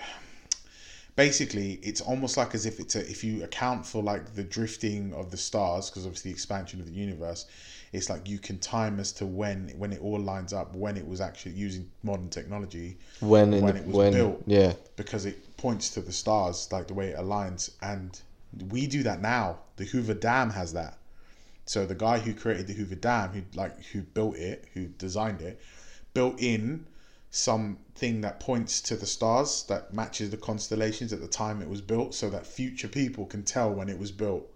basically 1.16 1.74
it's 1.84 2.02
almost 2.02 2.38
like 2.38 2.56
as 2.56 2.66
if 2.66 2.80
it's 2.80 2.96
a, 2.96 3.00
if 3.10 3.24
you 3.24 3.44
account 3.44 3.86
for 3.86 4.02
like 4.02 4.36
the 4.36 4.44
drifting 4.44 5.14
of 5.14 5.32
the 5.32 5.38
stars 5.38 5.90
because 5.90 6.06
obviously 6.06 6.32
the 6.32 6.36
expansion 6.36 6.80
of 6.80 6.86
the 6.86 6.94
universe, 6.94 7.46
it's 7.92 8.10
like 8.10 8.28
you 8.30 8.38
can 8.40 8.58
time 8.60 9.00
as 9.00 9.12
to 9.14 9.26
when 9.26 9.70
when 9.78 9.92
it 9.92 10.00
all 10.02 10.20
lines 10.20 10.54
up 10.54 10.76
when 10.76 10.96
it 10.96 11.06
was 11.08 11.20
actually 11.22 11.54
using 11.54 11.90
modern 12.04 12.30
technology 12.30 12.98
when 13.20 13.52
When 13.62 13.74
the, 13.76 13.82
it 13.82 13.88
was 13.88 13.96
when 13.96 14.14
built. 14.14 14.44
yeah 14.46 14.74
because 14.96 15.26
it 15.26 15.44
points 15.60 15.90
to 15.90 16.00
the 16.02 16.12
stars 16.12 16.70
like 16.72 16.88
the 16.88 16.94
way 16.94 17.10
it 17.10 17.18
aligns 17.18 17.72
and 17.82 18.22
we 18.70 18.88
do 18.88 19.04
that 19.04 19.22
now 19.22 19.58
the 19.76 19.84
hoover 19.84 20.14
dam 20.14 20.50
has 20.50 20.72
that 20.72 20.98
so 21.66 21.86
the 21.86 21.94
guy 21.94 22.18
who 22.18 22.34
created 22.34 22.66
the 22.66 22.74
hoover 22.74 22.96
dam 22.96 23.30
who 23.32 23.42
like 23.54 23.84
who 23.88 24.02
built 24.02 24.38
it 24.38 24.66
who 24.74 24.86
designed 24.86 25.42
it 25.42 25.60
built 26.14 26.40
in 26.42 26.86
something 27.32 28.22
that 28.22 28.40
points 28.40 28.80
to 28.80 28.96
the 28.96 29.06
stars 29.06 29.64
that 29.68 29.94
matches 29.94 30.30
the 30.32 30.38
constellations 30.38 31.12
at 31.12 31.20
the 31.20 31.28
time 31.28 31.62
it 31.62 31.70
was 31.70 31.82
built 31.82 32.16
so 32.16 32.30
that 32.30 32.48
future 32.48 32.88
people 32.88 33.26
can 33.26 33.44
tell 33.44 33.70
when 33.70 33.90
it 33.90 34.00
was 34.00 34.12
built 34.12 34.50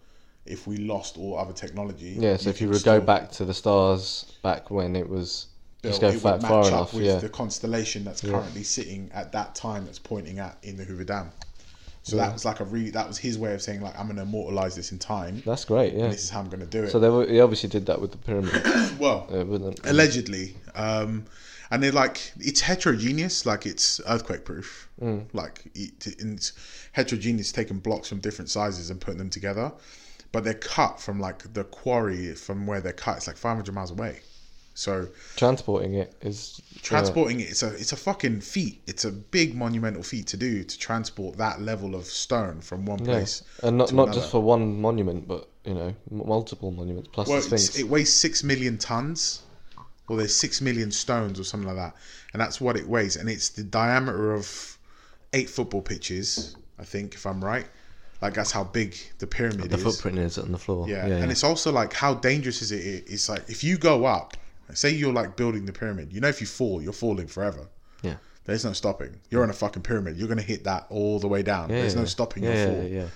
if 0.45 0.65
we 0.67 0.77
lost 0.77 1.17
all 1.17 1.37
other 1.37 1.53
technology 1.53 2.15
yeah. 2.17 2.37
So 2.37 2.49
if 2.49 2.61
you 2.61 2.69
would 2.69 2.83
go 2.83 2.99
back 2.99 3.29
to 3.31 3.45
the 3.45 3.53
stars 3.53 4.33
back 4.41 4.71
when 4.71 4.95
it 4.95 5.07
was 5.07 5.47
go 5.83 6.07
it 6.09 6.23
would 6.23 6.23
match 6.23 6.41
far 6.41 6.61
up 6.61 6.67
enough, 6.67 6.93
with 6.93 7.03
yeah. 7.03 7.17
the 7.17 7.29
constellation 7.29 8.03
that's 8.03 8.21
currently 8.21 8.63
sitting 8.63 9.09
at 9.13 9.31
that 9.33 9.55
time 9.55 9.85
that's 9.85 9.99
pointing 9.99 10.39
at 10.39 10.57
in 10.63 10.77
the 10.77 10.83
Hoover 10.83 11.03
Dam. 11.03 11.31
So 12.05 12.17
that 12.17 12.33
was 12.33 12.43
like 12.43 12.59
a 12.59 12.65
re 12.65 12.89
that 12.89 13.07
was 13.07 13.17
his 13.17 13.39
way 13.39 13.53
of 13.53 13.61
saying 13.61 13.81
like 13.81 13.97
I'm 13.97 14.07
going 14.07 14.17
to 14.17 14.23
immortalize 14.23 14.75
this 14.75 14.91
in 14.91 14.99
time. 14.99 15.41
That's 15.45 15.63
great. 15.63 15.93
Yeah. 15.93 16.09
This 16.09 16.23
is 16.23 16.29
how 16.29 16.41
I'm 16.41 16.49
going 16.49 16.59
to 16.59 16.65
do 16.65 16.83
it. 16.83 16.91
So 16.91 16.99
they 16.99 17.09
were, 17.09 17.25
he 17.25 17.39
obviously 17.39 17.69
did 17.69 17.85
that 17.85 18.01
with 18.01 18.11
the 18.11 18.17
pyramid, 18.17 18.51
well, 18.99 19.27
uh, 19.31 19.71
allegedly 19.89 20.55
um 20.75 21.25
and 21.71 21.81
they're 21.81 21.91
like 21.91 22.33
it's 22.39 22.61
heterogeneous 22.61 23.45
like 23.45 23.65
it's 23.65 23.99
earthquake 24.07 24.45
proof 24.45 24.89
Mm. 25.01 25.25
like 25.33 25.65
it, 25.73 26.05
it's 26.05 26.53
heterogeneous 26.91 27.51
taking 27.51 27.79
blocks 27.79 28.07
from 28.07 28.19
different 28.19 28.49
sizes 28.49 28.89
and 28.91 29.01
putting 29.01 29.17
them 29.17 29.29
together 29.29 29.71
but 30.31 30.43
they're 30.43 30.53
cut 30.53 30.99
from 30.99 31.19
like 31.19 31.51
the 31.53 31.63
quarry 31.63 32.33
from 32.35 32.67
where 32.67 32.79
they're 32.79 32.93
cut 32.93 33.17
it's 33.17 33.27
like 33.27 33.37
500 33.37 33.73
miles 33.73 33.91
away 33.91 34.19
so 34.75 35.07
transporting 35.35 35.93
it 35.93 36.13
is 36.21 36.61
transporting 36.81 37.39
it 37.39 37.49
it's 37.49 37.61
a 37.63 37.73
it's 37.75 37.91
a 37.91 37.95
fucking 37.95 38.41
feat 38.41 38.81
it's 38.87 39.05
a 39.05 39.11
big 39.11 39.55
monumental 39.55 40.01
feat 40.01 40.25
to 40.25 40.35
do 40.37 40.63
to 40.63 40.77
transport 40.79 41.37
that 41.37 41.61
level 41.61 41.93
of 41.95 42.05
stone 42.05 42.59
from 42.59 42.85
one 42.85 42.99
Yeah, 42.99 43.11
place 43.13 43.43
and 43.61 43.77
not 43.77 43.93
not 43.93 44.03
another. 44.05 44.19
just 44.19 44.31
for 44.31 44.41
one 44.41 44.81
monument, 44.81 45.27
but 45.27 45.47
you 45.63 45.73
know, 45.75 45.95
m- 46.11 46.27
multiple 46.27 46.71
monuments 46.71 47.09
plus 47.13 47.27
Well, 47.29 47.41
the 47.41 47.79
it 47.79 47.87
weighs 47.87 48.11
six 48.11 48.43
million 48.43 48.77
tons, 48.77 49.43
or 50.07 50.17
there's 50.17 50.35
six 50.35 50.59
million 50.59 50.91
stones 50.91 51.39
or 51.39 51.43
something 51.43 51.67
like 51.67 51.77
that, 51.77 51.95
and 52.33 52.41
that's 52.41 52.59
what 52.59 52.75
it 52.75 52.87
weighs. 52.87 53.15
And 53.15 53.29
it's 53.29 53.49
the 53.49 53.63
diameter 53.63 54.33
of 54.33 54.77
eight 55.33 55.49
football 55.49 55.81
pitches, 55.81 56.55
I 56.79 56.83
think, 56.83 57.13
if 57.15 57.25
I'm 57.25 57.43
right. 57.43 57.67
Like 58.21 58.33
that's 58.33 58.51
how 58.51 58.63
big 58.63 58.97
the 59.19 59.27
pyramid 59.27 59.69
the 59.69 59.77
is. 59.77 59.83
The 59.83 59.89
footprint 59.91 60.17
is 60.19 60.37
on 60.37 60.51
the 60.51 60.57
floor. 60.57 60.89
Yeah. 60.89 61.07
Yeah, 61.07 61.17
and 61.17 61.31
it's 61.31 61.43
also 61.43 61.71
like 61.71 61.93
how 61.93 62.15
dangerous 62.15 62.61
is 62.61 62.71
it? 62.71 63.05
It's 63.07 63.29
like 63.29 63.49
if 63.49 63.63
you 63.63 63.77
go 63.77 64.05
up, 64.05 64.35
say 64.75 64.89
you're 64.91 65.13
like 65.13 65.35
building 65.35 65.65
the 65.65 65.73
pyramid, 65.73 66.11
you 66.13 66.21
know, 66.21 66.27
if 66.27 66.41
you 66.41 66.47
fall, 66.47 66.81
you're 66.81 66.93
falling 66.93 67.27
forever. 67.27 67.67
Yeah. 68.01 68.15
There's 68.45 68.65
no 68.65 68.73
stopping. 68.73 69.19
You're 69.29 69.43
on 69.43 69.49
a 69.49 69.53
fucking 69.53 69.83
pyramid. 69.83 70.17
You're 70.17 70.27
gonna 70.27 70.41
hit 70.41 70.63
that 70.65 70.85
all 70.89 71.19
the 71.19 71.27
way 71.27 71.43
down. 71.43 71.69
Yeah, 71.69 71.77
There's 71.81 71.93
yeah. 71.95 72.01
no 72.01 72.05
stopping 72.05 72.43
yeah, 72.43 72.49
your 72.49 72.57
yeah, 72.57 72.65
fall. 72.81 72.83
Yeah, 72.89 73.07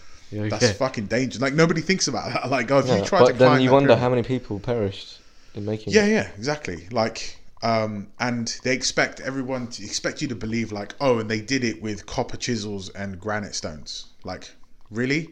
yeah. 0.44 0.50
That's 0.50 0.72
fucking 0.72 1.08
dangerous. 1.08 1.42
Like 1.42 1.54
nobody 1.54 1.82
thinks 1.82 2.08
about 2.08 2.32
that. 2.34 2.50
Like, 2.50 2.72
oh, 2.72 2.80
if 2.80 2.88
you 2.88 3.04
try 3.06 3.20
to 3.20 3.34
climb 3.34 3.38
then 3.38 3.62
you 3.62 3.72
wonder 3.72 3.88
pyramid- 3.88 4.02
how 4.02 4.10
many 4.10 4.24
people 4.24 4.60
perished 4.60 5.20
in 5.56 5.66
making 5.66 5.94
Yeah, 5.94 6.06
it. 6.06 6.12
yeah, 6.12 6.30
exactly. 6.38 6.88
Like, 6.92 7.38
um, 7.64 8.08
and 8.20 8.56
they 8.64 8.74
expect 8.74 9.20
everyone 9.20 9.68
to 9.68 9.84
expect 9.84 10.22
you 10.22 10.28
to 10.30 10.36
believe 10.36 10.72
like, 10.72 10.94
oh, 11.02 11.20
and 11.20 11.30
they 11.30 11.42
did 11.42 11.64
it 11.64 11.82
with 11.82 12.06
copper 12.06 12.38
chisels 12.38 12.90
and 12.90 13.20
granite 13.20 13.56
stones. 13.56 14.06
Like, 14.24 14.50
really? 14.92 15.32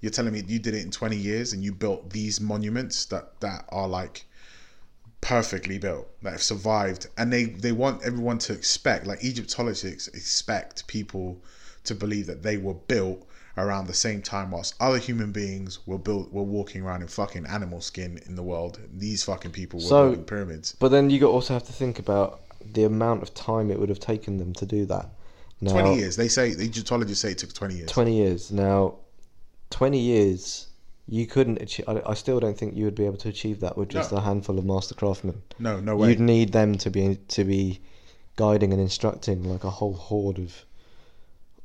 You're 0.00 0.10
telling 0.12 0.32
me 0.32 0.42
you 0.46 0.58
did 0.58 0.74
it 0.74 0.82
in 0.82 0.90
20 0.90 1.16
years 1.16 1.52
and 1.52 1.62
you 1.64 1.72
built 1.72 2.10
these 2.10 2.40
monuments 2.40 3.04
that 3.06 3.40
that 3.40 3.64
are 3.70 3.88
like 3.88 4.24
perfectly 5.26 5.76
built 5.76 6.06
that 6.22 6.30
have 6.30 6.42
survived 6.42 7.08
and 7.18 7.32
they 7.32 7.46
they 7.46 7.72
want 7.72 8.00
everyone 8.04 8.38
to 8.38 8.52
expect 8.52 9.08
like 9.08 9.24
egyptologists 9.24 10.06
expect 10.08 10.86
people 10.86 11.36
to 11.82 11.96
believe 11.96 12.26
that 12.26 12.44
they 12.44 12.56
were 12.56 12.74
built 12.74 13.26
around 13.56 13.88
the 13.88 13.92
same 13.94 14.22
time 14.22 14.52
whilst 14.52 14.76
other 14.78 14.98
human 14.98 15.32
beings 15.32 15.80
were 15.84 15.98
built 15.98 16.32
were 16.32 16.44
walking 16.44 16.80
around 16.80 17.02
in 17.02 17.08
fucking 17.08 17.44
animal 17.46 17.80
skin 17.80 18.20
in 18.26 18.36
the 18.36 18.42
world 18.42 18.78
these 18.94 19.24
fucking 19.24 19.50
people 19.50 19.80
were 19.80 19.86
So- 19.86 20.04
building 20.10 20.24
pyramids 20.26 20.76
But 20.78 20.90
then 20.90 21.10
you 21.10 21.26
also 21.26 21.54
have 21.54 21.64
to 21.64 21.72
think 21.72 21.98
about 21.98 22.42
the 22.64 22.84
amount 22.84 23.24
of 23.24 23.34
time 23.34 23.72
it 23.72 23.80
would 23.80 23.88
have 23.88 24.00
taken 24.00 24.38
them 24.38 24.52
to 24.54 24.66
do 24.66 24.86
that. 24.86 25.08
Now, 25.60 25.72
20 25.72 25.96
years 25.96 26.14
they 26.14 26.28
say 26.28 26.54
the 26.54 26.64
egyptologists 26.64 27.22
say 27.22 27.32
it 27.32 27.38
took 27.38 27.52
20 27.52 27.74
years 27.74 27.90
20 27.90 28.14
years. 28.16 28.52
Now, 28.52 28.94
20 29.70 29.98
years, 29.98 30.68
you 31.08 31.26
couldn't 31.26 31.60
achieve. 31.62 31.88
I, 31.88 32.02
I 32.06 32.14
still 32.14 32.40
don't 32.40 32.58
think 32.58 32.76
you 32.76 32.84
would 32.84 32.94
be 32.94 33.06
able 33.06 33.16
to 33.18 33.28
achieve 33.28 33.60
that 33.60 33.76
with 33.76 33.88
just 33.88 34.12
No. 34.12 34.18
a 34.18 34.20
handful 34.20 34.58
of 34.58 34.64
master 34.64 34.94
craftsmen. 34.94 35.42
no 35.58 35.80
no 35.80 35.96
way 35.96 36.10
You'd 36.10 36.20
need 36.20 36.52
them 36.52 36.76
to 36.78 36.90
be 36.90 37.18
to 37.28 37.44
be 37.44 37.80
guiding 38.36 38.72
and 38.72 38.80
instructing 38.80 39.44
like 39.44 39.64
a 39.64 39.70
whole 39.70 39.94
horde 39.94 40.38
of 40.38 40.64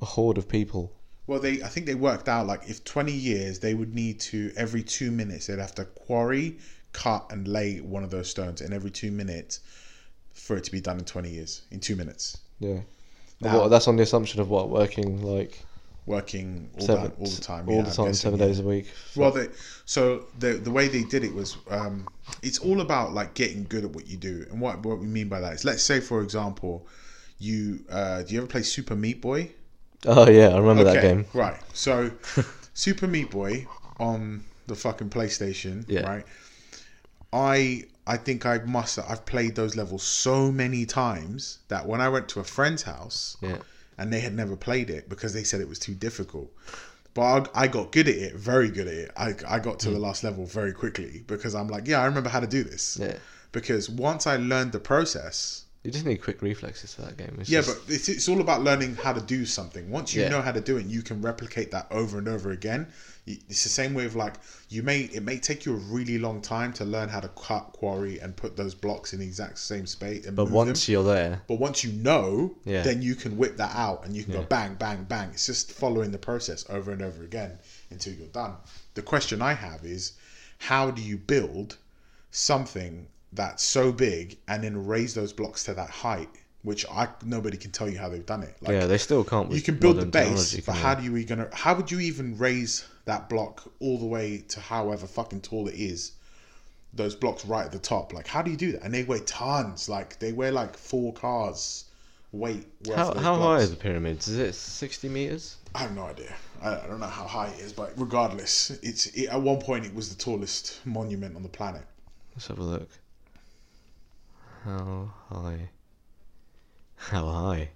a 0.01 0.05
horde 0.05 0.37
of 0.37 0.47
people. 0.47 0.91
Well, 1.27 1.39
they 1.39 1.61
I 1.63 1.67
think 1.67 1.85
they 1.85 1.95
worked 1.95 2.27
out 2.29 2.47
like 2.47 2.61
if 2.67 2.83
20 2.83 3.11
years, 3.11 3.59
they 3.59 3.73
would 3.73 3.93
need 3.95 4.19
to 4.21 4.51
every 4.55 4.83
two 4.83 5.11
minutes 5.11 5.47
they'd 5.47 5.59
have 5.59 5.75
to 5.75 5.85
quarry, 5.85 6.57
cut, 6.93 7.27
and 7.31 7.47
lay 7.47 7.77
one 7.79 8.03
of 8.03 8.09
those 8.11 8.29
stones, 8.29 8.61
and 8.61 8.73
every 8.73 8.91
two 8.91 9.11
minutes 9.11 9.59
for 10.33 10.55
it 10.57 10.63
to 10.65 10.71
be 10.71 10.81
done 10.81 10.97
in 10.97 11.05
20 11.05 11.29
years 11.29 11.61
in 11.71 11.79
two 11.79 11.95
minutes, 11.95 12.37
Yeah. 12.59 12.79
Now- 13.41 13.59
what, 13.61 13.67
that's 13.69 13.87
on 13.87 13.95
the 13.97 14.03
assumption 14.03 14.39
of 14.39 14.49
what 14.49 14.69
working 14.69 15.21
like 15.23 15.63
working 16.05 16.69
all, 16.79 16.85
seven, 16.85 17.03
that, 17.03 17.19
all 17.19 17.27
the 17.27 17.41
time, 17.41 17.69
all 17.69 17.75
yeah, 17.75 17.81
the 17.83 17.91
time, 17.91 18.05
guessing, 18.07 18.13
seven 18.13 18.39
yeah. 18.39 18.45
days 18.47 18.59
a 18.59 18.63
week. 18.63 18.87
Well, 19.15 19.31
they, 19.31 19.47
so 19.85 20.25
the 20.39 20.53
the 20.53 20.71
way 20.71 20.87
they 20.87 21.03
did 21.03 21.23
it 21.23 21.33
was, 21.33 21.57
um, 21.69 22.07
it's 22.41 22.59
all 22.59 22.81
about 22.81 23.13
like 23.13 23.33
getting 23.33 23.65
good 23.65 23.83
at 23.83 23.91
what 23.91 24.07
you 24.07 24.17
do, 24.17 24.45
and 24.49 24.59
what 24.59 24.83
what 24.83 24.99
we 24.99 25.07
mean 25.07 25.29
by 25.29 25.39
that 25.39 25.53
is, 25.53 25.65
let's 25.65 25.83
say 25.83 25.99
for 25.99 26.21
example, 26.21 26.87
you 27.39 27.83
uh, 27.89 28.23
do 28.23 28.33
you 28.33 28.39
ever 28.39 28.47
play 28.47 28.63
Super 28.63 28.95
Meat 28.95 29.21
Boy? 29.21 29.51
Oh 30.05 30.29
yeah, 30.29 30.49
I 30.49 30.57
remember 30.57 30.83
that 30.83 31.01
game. 31.01 31.25
Right. 31.33 31.59
So, 31.73 32.11
Super 32.73 33.07
Meat 33.07 33.31
Boy 33.31 33.67
on 33.99 34.43
the 34.67 34.75
fucking 34.75 35.09
PlayStation. 35.09 35.85
Yeah. 35.87 36.01
Right. 36.01 36.25
I 37.33 37.85
I 38.07 38.17
think 38.17 38.45
I 38.45 38.59
must. 38.59 38.99
I've 38.99 39.25
played 39.25 39.55
those 39.55 39.75
levels 39.75 40.03
so 40.03 40.51
many 40.51 40.85
times 40.85 41.59
that 41.67 41.87
when 41.87 42.01
I 42.01 42.09
went 42.09 42.27
to 42.29 42.39
a 42.39 42.43
friend's 42.43 42.83
house 42.83 43.37
Yeah. 43.41 43.57
And 43.97 44.11
they 44.11 44.19
had 44.19 44.33
never 44.33 44.55
played 44.55 44.89
it 44.89 45.09
because 45.09 45.33
they 45.33 45.43
said 45.43 45.61
it 45.61 45.67
was 45.69 45.79
too 45.79 45.93
difficult. 45.95 46.51
But 47.13 47.49
I, 47.55 47.63
I 47.63 47.67
got 47.67 47.91
good 47.91 48.07
at 48.07 48.15
it, 48.15 48.35
very 48.35 48.69
good 48.69 48.87
at 48.87 48.93
it. 48.93 49.11
I, 49.17 49.33
I 49.47 49.59
got 49.59 49.79
to 49.81 49.89
the 49.89 49.97
mm. 49.97 50.01
last 50.01 50.23
level 50.23 50.45
very 50.45 50.71
quickly 50.73 51.23
because 51.27 51.53
I'm 51.55 51.67
like, 51.67 51.87
yeah, 51.87 51.99
I 52.01 52.05
remember 52.05 52.29
how 52.29 52.39
to 52.39 52.47
do 52.47 52.63
this. 52.63 52.97
Yeah. 53.01 53.17
Because 53.51 53.89
once 53.89 54.27
I 54.27 54.37
learned 54.37 54.71
the 54.71 54.79
process, 54.79 55.65
You 55.83 55.91
just 55.91 56.05
need 56.05 56.21
quick 56.21 56.41
reflexes 56.41 56.93
for 56.93 57.01
that 57.01 57.17
game. 57.17 57.35
It's 57.39 57.49
yeah, 57.49 57.61
just- 57.61 57.85
but 57.85 57.93
it's, 57.93 58.07
it's 58.07 58.29
all 58.29 58.39
about 58.39 58.61
learning 58.63 58.95
how 58.95 59.11
to 59.11 59.19
do 59.19 59.45
something. 59.45 59.89
Once 59.89 60.13
you 60.15 60.21
Yeah. 60.21 60.29
know 60.29 60.41
how 60.41 60.53
to 60.53 60.61
do 60.61 60.77
it, 60.77 60.85
you 60.85 61.01
can 61.01 61.21
replicate 61.21 61.71
that 61.71 61.87
over 61.91 62.17
and 62.17 62.29
over 62.29 62.51
again. 62.51 62.87
It's 63.27 63.63
the 63.63 63.69
same 63.69 63.93
way 63.93 64.05
of 64.05 64.15
like 64.15 64.33
you 64.69 64.81
may 64.81 65.01
it 65.01 65.21
may 65.21 65.37
take 65.37 65.65
you 65.65 65.73
a 65.73 65.77
really 65.77 66.17
long 66.17 66.41
time 66.41 66.73
to 66.73 66.85
learn 66.85 67.07
how 67.07 67.19
to 67.19 67.27
cut, 67.29 67.71
quarry, 67.73 68.19
and 68.19 68.35
put 68.35 68.57
those 68.57 68.73
blocks 68.73 69.13
in 69.13 69.19
the 69.19 69.25
exact 69.25 69.59
same 69.59 69.85
space. 69.85 70.25
And 70.25 70.35
but 70.35 70.49
once 70.49 70.85
them. 70.87 70.93
you're 70.93 71.03
there, 71.03 71.41
but 71.47 71.59
once 71.59 71.83
you 71.83 71.91
know, 71.91 72.55
Yeah. 72.65 72.81
then 72.81 73.01
you 73.03 73.13
can 73.15 73.37
whip 73.37 73.57
that 73.57 73.75
out 73.75 74.05
and 74.05 74.15
you 74.15 74.23
can 74.23 74.33
go 74.33 74.41
bang, 74.43 74.73
bang, 74.75 75.03
bang. 75.03 75.29
It's 75.29 75.45
just 75.45 75.71
following 75.71 76.11
the 76.11 76.17
process 76.17 76.65
over 76.69 76.91
and 76.91 77.01
over 77.01 77.23
again 77.23 77.59
until 77.91 78.13
you're 78.13 78.27
done. 78.27 78.55
The 78.95 79.03
question 79.03 79.41
I 79.41 79.53
have 79.53 79.85
is, 79.85 80.13
how 80.57 80.89
do 80.89 81.01
you 81.01 81.17
build 81.17 81.77
something 82.31 83.07
that's 83.33 83.63
so 83.63 83.91
big 83.91 84.37
and 84.47 84.63
then 84.63 84.85
raise 84.87 85.13
those 85.13 85.31
blocks 85.31 85.63
to 85.65 85.73
that 85.75 85.89
height? 85.89 86.29
Which 86.63 86.85
I 86.91 87.07
nobody 87.25 87.57
can 87.57 87.71
tell 87.71 87.89
you 87.89 87.97
how 87.97 88.07
they've 88.09 88.25
done 88.25 88.43
it. 88.43 88.55
Like, 88.61 88.73
yeah, 88.73 88.85
they 88.85 88.99
still 88.99 89.23
can't. 89.23 89.51
You 89.51 89.61
can 89.61 89.77
build 89.77 89.97
the 89.97 90.05
base, 90.05 90.59
but 90.61 90.75
how 90.75 90.93
do 90.93 91.03
you 91.03 91.25
gonna? 91.25 91.49
How 91.51 91.73
would 91.73 91.89
you 91.89 91.99
even 91.99 92.37
raise 92.37 92.85
that 93.05 93.29
block 93.29 93.63
all 93.79 93.97
the 93.97 94.05
way 94.05 94.43
to 94.49 94.59
however 94.59 95.07
fucking 95.07 95.41
tall 95.41 95.67
it 95.67 95.73
is? 95.73 96.11
Those 96.93 97.15
blocks 97.15 97.45
right 97.45 97.65
at 97.65 97.71
the 97.71 97.79
top. 97.79 98.13
Like, 98.13 98.27
how 98.27 98.41
do 98.41 98.51
you 98.51 98.57
do 98.57 98.73
that? 98.73 98.83
And 98.83 98.93
they 98.93 99.03
weigh 99.03 99.21
tons. 99.21 99.89
Like, 99.89 100.19
they 100.19 100.33
weigh 100.33 100.51
like 100.51 100.77
four 100.77 101.13
cars 101.13 101.85
weight. 102.31 102.67
worth 102.85 102.97
How, 102.97 103.13
how 103.15 103.35
high 103.37 103.57
is 103.57 103.71
the 103.71 103.75
pyramids? 103.75 104.27
Is 104.27 104.37
it 104.37 104.53
sixty 104.53 105.09
meters? 105.09 105.57
I 105.73 105.79
have 105.79 105.95
no 105.95 106.03
idea. 106.03 106.33
I, 106.61 106.79
I 106.79 106.87
don't 106.87 106.99
know 106.99 107.07
how 107.07 107.25
high 107.25 107.47
it 107.47 107.59
is, 107.59 107.73
but 107.73 107.93
regardless, 107.97 108.69
it's 108.83 109.07
it, 109.07 109.29
at 109.29 109.41
one 109.41 109.59
point 109.59 109.85
it 109.85 109.95
was 109.95 110.13
the 110.13 110.21
tallest 110.21 110.85
monument 110.85 111.35
on 111.35 111.43
the 111.43 111.49
planet. 111.49 111.83
Let's 112.35 112.47
have 112.47 112.59
a 112.59 112.63
look. 112.63 112.89
How 114.63 115.11
high? 115.29 115.69
How 117.09 117.25
high 117.27 117.69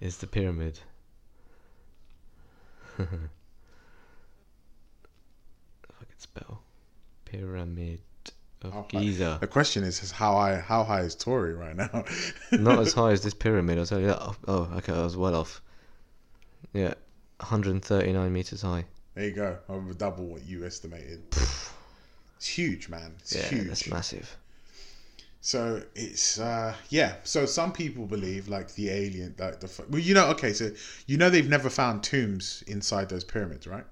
is 0.00 0.18
the 0.18 0.26
pyramid? 0.26 0.78
if 2.98 3.08
I 6.00 6.04
could 6.04 6.20
spell 6.20 6.62
pyramid 7.24 8.00
of 8.62 8.72
How 8.72 8.82
high- 8.82 8.88
Giza. 8.88 9.38
The 9.40 9.46
question 9.46 9.84
is, 9.84 10.02
is 10.02 10.10
how 10.10 10.34
high? 10.34 10.56
How 10.60 10.84
high 10.84 11.00
is 11.00 11.14
Tory 11.14 11.54
right 11.54 11.74
now? 11.76 12.04
Not 12.52 12.78
as 12.80 12.92
high 12.92 13.12
as 13.12 13.22
this 13.24 13.32
pyramid. 13.34 13.78
I'll 13.78 13.86
tell 13.86 14.00
you 14.00 14.08
that. 14.08 14.20
Oh, 14.20 14.36
oh, 14.48 14.70
okay, 14.78 14.92
I 14.92 15.02
was 15.02 15.16
well 15.16 15.34
off. 15.34 15.62
Yeah, 16.74 16.94
139 17.38 18.32
meters 18.32 18.62
high. 18.62 18.84
There 19.14 19.24
you 19.24 19.32
go. 19.32 19.56
Over 19.68 19.92
double 19.94 20.26
what 20.26 20.44
you 20.44 20.64
estimated. 20.66 21.22
It's 21.30 22.46
huge, 22.46 22.88
man. 22.88 23.14
It's 23.20 23.34
Yeah, 23.34 23.48
huge. 23.48 23.68
that's 23.68 23.88
massive. 23.88 24.36
So 25.42 25.82
it's 25.94 26.38
uh 26.38 26.74
yeah. 26.90 27.16
So 27.24 27.46
some 27.46 27.72
people 27.72 28.06
believe 28.06 28.48
like 28.48 28.74
the 28.74 28.88
alien, 28.90 29.34
like 29.38 29.60
the 29.60 29.84
well, 29.88 30.00
you 30.00 30.14
know, 30.14 30.28
okay. 30.30 30.52
So 30.52 30.70
you 31.06 31.16
know 31.16 31.30
they've 31.30 31.48
never 31.48 31.70
found 31.70 32.02
tombs 32.02 32.62
inside 32.66 33.08
those 33.08 33.24
pyramids, 33.24 33.66
right? 33.66 33.84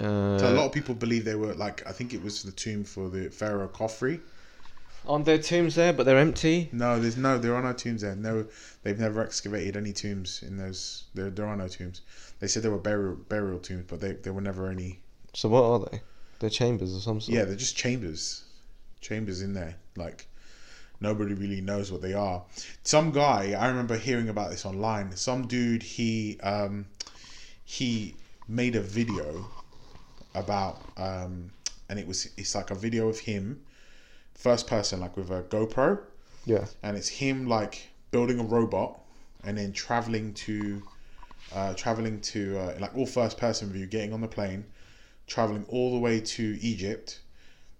Uh, 0.00 0.38
So 0.38 0.48
a 0.50 0.54
lot 0.54 0.66
of 0.66 0.72
people 0.72 0.94
believe 0.94 1.24
they 1.24 1.34
were 1.36 1.54
like 1.54 1.86
I 1.86 1.92
think 1.92 2.12
it 2.14 2.22
was 2.22 2.42
the 2.42 2.50
tomb 2.52 2.84
for 2.84 3.08
the 3.08 3.30
Pharaoh 3.30 3.68
Khafre. 3.68 4.20
aren't 5.06 5.26
there 5.26 5.38
tombs 5.38 5.74
there, 5.74 5.92
but 5.92 6.04
they're 6.06 6.18
empty? 6.18 6.68
No, 6.72 6.98
there's 6.98 7.16
no. 7.16 7.38
There 7.38 7.54
are 7.54 7.62
no 7.62 7.72
tombs 7.74 8.00
there. 8.02 8.16
No, 8.16 8.46
they've 8.82 8.98
never 8.98 9.22
excavated 9.22 9.76
any 9.76 9.92
tombs 9.92 10.42
in 10.42 10.56
those. 10.56 11.04
There, 11.14 11.30
there 11.30 11.46
are 11.46 11.56
no 11.56 11.68
tombs. 11.68 12.00
They 12.38 12.46
said 12.48 12.62
there 12.62 12.70
were 12.70 12.78
burial 12.78 13.16
burial 13.16 13.58
tombs, 13.58 13.84
but 13.88 14.00
they 14.00 14.12
there 14.12 14.32
were 14.32 14.40
never 14.40 14.68
any. 14.70 15.00
So 15.34 15.48
what 15.50 15.64
are 15.64 15.78
they? 15.90 16.00
They're 16.38 16.50
chambers 16.50 16.94
of 16.96 17.02
some 17.02 17.20
sort. 17.20 17.34
Yeah, 17.36 17.44
they're 17.44 17.56
just 17.56 17.76
chambers, 17.76 18.44
chambers 19.00 19.42
in 19.42 19.52
there. 19.52 19.76
Like, 20.00 20.26
nobody 21.00 21.34
really 21.34 21.60
knows 21.60 21.92
what 21.92 22.02
they 22.02 22.12
are. 22.14 22.42
Some 22.82 23.10
guy, 23.12 23.52
I 23.58 23.68
remember 23.68 23.96
hearing 23.96 24.28
about 24.28 24.50
this 24.50 24.64
online. 24.66 25.14
Some 25.16 25.46
dude, 25.46 25.82
he 25.82 26.38
um, 26.42 26.86
he 27.64 28.16
made 28.48 28.74
a 28.76 28.80
video 28.80 29.46
about, 30.34 30.82
um, 30.96 31.50
and 31.88 31.98
it 31.98 32.06
was 32.06 32.28
it's 32.36 32.54
like 32.54 32.70
a 32.70 32.74
video 32.74 33.08
of 33.08 33.18
him, 33.20 33.62
first 34.34 34.66
person, 34.66 35.00
like 35.00 35.16
with 35.16 35.30
a 35.30 35.42
GoPro, 35.44 36.00
Yeah. 36.44 36.66
and 36.82 36.96
it's 36.96 37.08
him 37.08 37.46
like 37.46 37.88
building 38.10 38.40
a 38.40 38.44
robot 38.44 38.98
and 39.44 39.56
then 39.56 39.72
traveling 39.72 40.34
to 40.34 40.82
uh, 41.52 41.74
traveling 41.74 42.20
to 42.20 42.58
uh, 42.58 42.76
like 42.80 42.96
all 42.96 43.06
first 43.06 43.38
person 43.38 43.72
view 43.72 43.86
getting 43.86 44.12
on 44.12 44.20
the 44.20 44.28
plane 44.28 44.64
traveling 45.26 45.64
all 45.68 45.92
the 45.92 45.98
way 45.98 46.20
to 46.20 46.58
egypt 46.60 47.20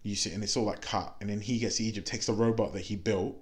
you 0.03 0.15
see 0.15 0.33
and 0.33 0.43
it's 0.43 0.57
all 0.57 0.65
like 0.65 0.81
cut. 0.81 1.15
And 1.21 1.31
then 1.31 1.41
he 1.41 1.59
gets 1.59 1.77
to 1.77 1.85
egypt 1.85 2.07
takes 2.07 2.27
the 2.27 2.33
robot 2.33 2.73
that 2.73 2.83
he 2.83 2.97
built 2.97 3.37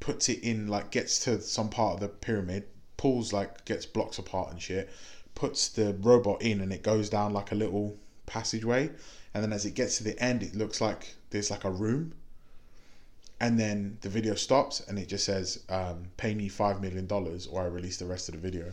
puts 0.00 0.28
it 0.28 0.40
in 0.40 0.68
like 0.68 0.90
gets 0.90 1.24
to 1.24 1.40
some 1.40 1.68
part 1.68 1.94
of 1.94 2.00
the 2.00 2.08
pyramid 2.08 2.64
pulls 2.96 3.32
like 3.32 3.64
gets 3.64 3.86
blocks 3.86 4.18
apart 4.18 4.50
and 4.50 4.60
shit 4.60 4.90
puts 5.34 5.68
the 5.68 5.94
robot 6.00 6.42
in 6.42 6.60
and 6.60 6.72
it 6.72 6.82
goes 6.82 7.08
down 7.08 7.32
like 7.32 7.52
a 7.52 7.54
little 7.54 7.96
passageway. 8.26 8.90
And 9.34 9.42
then 9.42 9.52
as 9.52 9.64
it 9.64 9.74
gets 9.74 9.98
to 9.98 10.04
the 10.04 10.18
end 10.22 10.42
it 10.42 10.54
looks 10.54 10.80
like 10.80 11.14
there's 11.30 11.50
like 11.50 11.64
a 11.64 11.70
room. 11.70 12.14
And 13.40 13.58
then 13.58 13.98
the 14.02 14.08
video 14.08 14.34
stops 14.34 14.80
and 14.80 14.98
it 14.98 15.08
just 15.08 15.24
says 15.24 15.64
um, 15.68 16.04
pay 16.16 16.34
me 16.34 16.48
five 16.48 16.80
million 16.80 17.06
dollars 17.06 17.46
or 17.46 17.62
i 17.62 17.66
release 17.66 17.96
the 17.96 18.06
rest 18.06 18.28
of 18.28 18.34
the 18.34 18.40
video. 18.40 18.72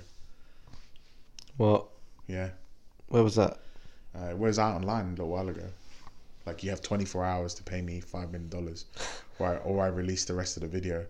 What? 1.57 1.87
yeah. 2.27 2.49
Where 3.07 3.23
was 3.23 3.35
that? 3.35 3.59
uh, 4.15 4.27
it 4.27 4.37
was 4.37 4.59
out 4.59 4.75
online 4.75 5.05
a 5.05 5.09
little 5.09 5.29
while 5.29 5.49
ago 5.49 5.67
like 6.49 6.63
you 6.63 6.69
have 6.69 6.81
24 6.81 7.23
hours 7.23 7.53
to 7.53 7.63
pay 7.63 7.81
me 7.81 7.99
five 7.99 8.31
million 8.31 8.49
dollars 8.49 8.85
or, 9.37 9.47
I, 9.47 9.55
or 9.57 9.83
i 9.83 9.87
release 9.87 10.25
the 10.25 10.33
rest 10.33 10.57
of 10.57 10.61
the 10.63 10.67
video. 10.67 11.05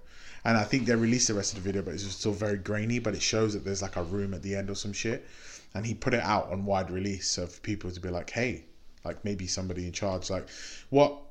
And 0.46 0.58
i 0.58 0.64
think 0.64 0.86
they 0.86 0.96
released 0.96 1.28
the 1.28 1.34
rest 1.34 1.54
of 1.54 1.64
the 1.64 1.68
video 1.70 1.82
but 1.82 1.94
it's 1.94 2.04
still 2.04 2.32
very 2.32 2.58
grainy 2.58 3.00
but 3.00 3.14
it 3.14 3.22
shows 3.22 3.54
that 3.54 3.64
there's 3.66 3.82
like 3.82 3.96
a 3.96 4.04
room 4.04 4.34
at 4.34 4.44
the 4.44 4.56
end 4.56 4.70
or 4.70 4.76
some 4.76 4.94
shit. 4.94 5.26
And 5.74 5.86
he 5.86 5.94
put 5.94 6.14
it 6.14 6.24
out 6.24 6.52
on 6.52 6.66
wide 6.66 6.92
release 6.92 7.30
so 7.30 7.48
for 7.48 7.60
people 7.62 7.92
to 7.92 8.00
be 8.00 8.10
like 8.10 8.30
hey 8.30 8.66
like 9.06 9.24
maybe 9.24 9.48
somebody 9.48 9.86
in 9.86 9.92
charge. 9.92 10.30
Like 10.30 10.48
what 10.90 11.22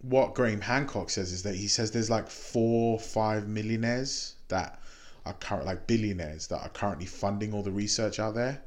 what 0.00 0.34
Graham 0.34 0.60
Hancock 0.60 1.10
says 1.10 1.32
is 1.32 1.42
that 1.44 1.54
he 1.54 1.68
says 1.68 1.90
there's 1.90 2.10
like 2.10 2.28
four, 2.28 2.98
five 2.98 3.48
millionaires 3.48 4.34
that 4.48 4.78
are 5.24 5.32
current, 5.34 5.64
like 5.64 5.86
billionaires 5.86 6.46
that 6.48 6.60
are 6.60 6.68
currently 6.68 7.06
funding 7.06 7.54
all 7.54 7.62
the 7.62 7.70
research 7.70 8.18
out 8.18 8.34
there, 8.34 8.62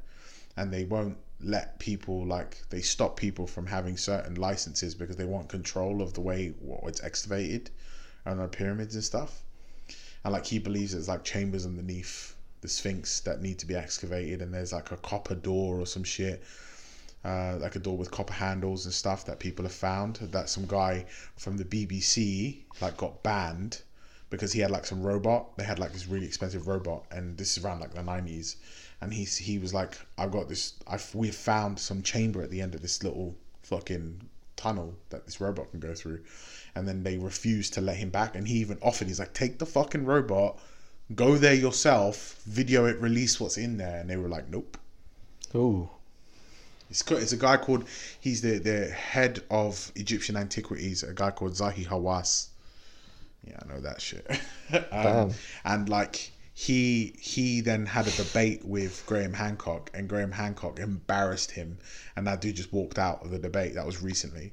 and 0.56 0.72
they 0.72 0.84
won't 0.84 1.16
let 1.40 1.78
people 1.78 2.26
like 2.26 2.58
they 2.70 2.80
stop 2.80 3.16
people 3.16 3.46
from 3.46 3.66
having 3.66 3.96
certain 3.96 4.34
licenses 4.34 4.94
because 4.94 5.16
they 5.16 5.24
want 5.24 5.48
control 5.48 6.02
of 6.02 6.12
the 6.14 6.20
way 6.20 6.48
what 6.60 6.80
it's 6.84 7.02
excavated 7.02 7.70
and 8.24 8.40
the 8.40 8.48
pyramids 8.48 8.94
and 8.94 9.04
stuff. 9.04 9.42
And 10.24 10.32
like 10.32 10.46
he 10.46 10.58
believes 10.58 10.92
there's 10.92 11.08
like 11.08 11.24
chambers 11.24 11.64
underneath 11.64 12.34
the 12.60 12.68
Sphinx 12.68 13.20
that 13.20 13.40
need 13.40 13.58
to 13.60 13.66
be 13.66 13.76
excavated, 13.76 14.42
and 14.42 14.52
there's 14.52 14.72
like 14.72 14.90
a 14.90 14.96
copper 14.96 15.36
door 15.36 15.80
or 15.80 15.86
some 15.86 16.04
shit 16.04 16.42
uh, 17.24 17.56
like 17.60 17.76
a 17.76 17.78
door 17.78 17.96
with 17.96 18.10
copper 18.10 18.32
handles 18.32 18.84
and 18.84 18.94
stuff 18.94 19.24
that 19.26 19.38
people 19.38 19.64
have 19.64 19.74
found. 19.74 20.16
That 20.16 20.48
some 20.48 20.66
guy 20.66 21.06
from 21.36 21.56
the 21.56 21.64
BBC 21.64 22.58
like 22.80 22.96
got 22.96 23.22
banned 23.22 23.82
because 24.30 24.52
he 24.52 24.60
had 24.60 24.70
like 24.70 24.86
some 24.86 25.02
robot. 25.02 25.56
They 25.56 25.64
had 25.64 25.78
like 25.78 25.92
this 25.92 26.06
really 26.06 26.26
expensive 26.26 26.66
robot, 26.66 27.04
and 27.10 27.36
this 27.36 27.56
is 27.56 27.64
around 27.64 27.80
like 27.80 27.94
the 27.94 28.02
nineties. 28.02 28.56
And 29.00 29.12
he 29.12 29.24
he 29.24 29.58
was 29.58 29.72
like, 29.72 29.98
I've 30.16 30.32
got 30.32 30.48
this. 30.48 30.74
I've 30.86 31.14
we 31.14 31.30
found 31.30 31.78
some 31.78 32.02
chamber 32.02 32.42
at 32.42 32.50
the 32.50 32.60
end 32.60 32.74
of 32.74 32.82
this 32.82 33.02
little 33.02 33.36
fucking 33.62 34.20
tunnel 34.56 34.94
that 35.10 35.24
this 35.24 35.40
robot 35.40 35.70
can 35.70 35.80
go 35.80 35.94
through. 35.94 36.20
And 36.74 36.86
then 36.86 37.02
they 37.02 37.16
refused 37.16 37.74
to 37.74 37.80
let 37.80 37.96
him 37.96 38.10
back, 38.10 38.34
and 38.34 38.46
he 38.46 38.54
even 38.56 38.78
offered. 38.82 39.08
He's 39.08 39.20
like, 39.20 39.32
take 39.32 39.58
the 39.58 39.66
fucking 39.66 40.04
robot, 40.04 40.58
go 41.14 41.36
there 41.36 41.54
yourself, 41.54 42.40
video 42.46 42.84
it, 42.86 43.00
release 43.00 43.40
what's 43.40 43.56
in 43.56 43.76
there. 43.76 44.00
And 44.00 44.10
they 44.10 44.16
were 44.16 44.28
like, 44.28 44.48
nope. 44.48 44.76
Oh. 45.54 45.90
It's, 46.90 47.02
it's 47.10 47.32
a 47.32 47.36
guy 47.36 47.56
called 47.58 47.84
he's 48.20 48.40
the 48.40 48.58
the 48.58 48.86
head 48.90 49.42
of 49.50 49.92
Egyptian 49.94 50.36
antiquities. 50.36 51.02
A 51.02 51.12
guy 51.12 51.30
called 51.30 51.52
Zahi 51.52 51.86
Hawass. 51.86 52.48
Yeah, 53.46 53.58
I 53.62 53.72
know 53.72 53.80
that 53.80 54.00
shit. 54.00 54.26
um, 54.92 55.32
and 55.64 55.88
like 55.88 56.32
he 56.60 57.14
he 57.20 57.60
then 57.60 57.86
had 57.86 58.08
a 58.08 58.10
debate 58.10 58.64
with 58.64 59.04
Graham 59.06 59.32
Hancock, 59.32 59.92
and 59.94 60.08
Graham 60.08 60.32
Hancock 60.32 60.80
embarrassed 60.80 61.52
him, 61.52 61.78
and 62.16 62.26
that 62.26 62.40
dude 62.40 62.56
just 62.56 62.72
walked 62.72 62.98
out 62.98 63.24
of 63.24 63.30
the 63.30 63.38
debate. 63.38 63.74
That 63.74 63.86
was 63.86 64.02
recently. 64.02 64.52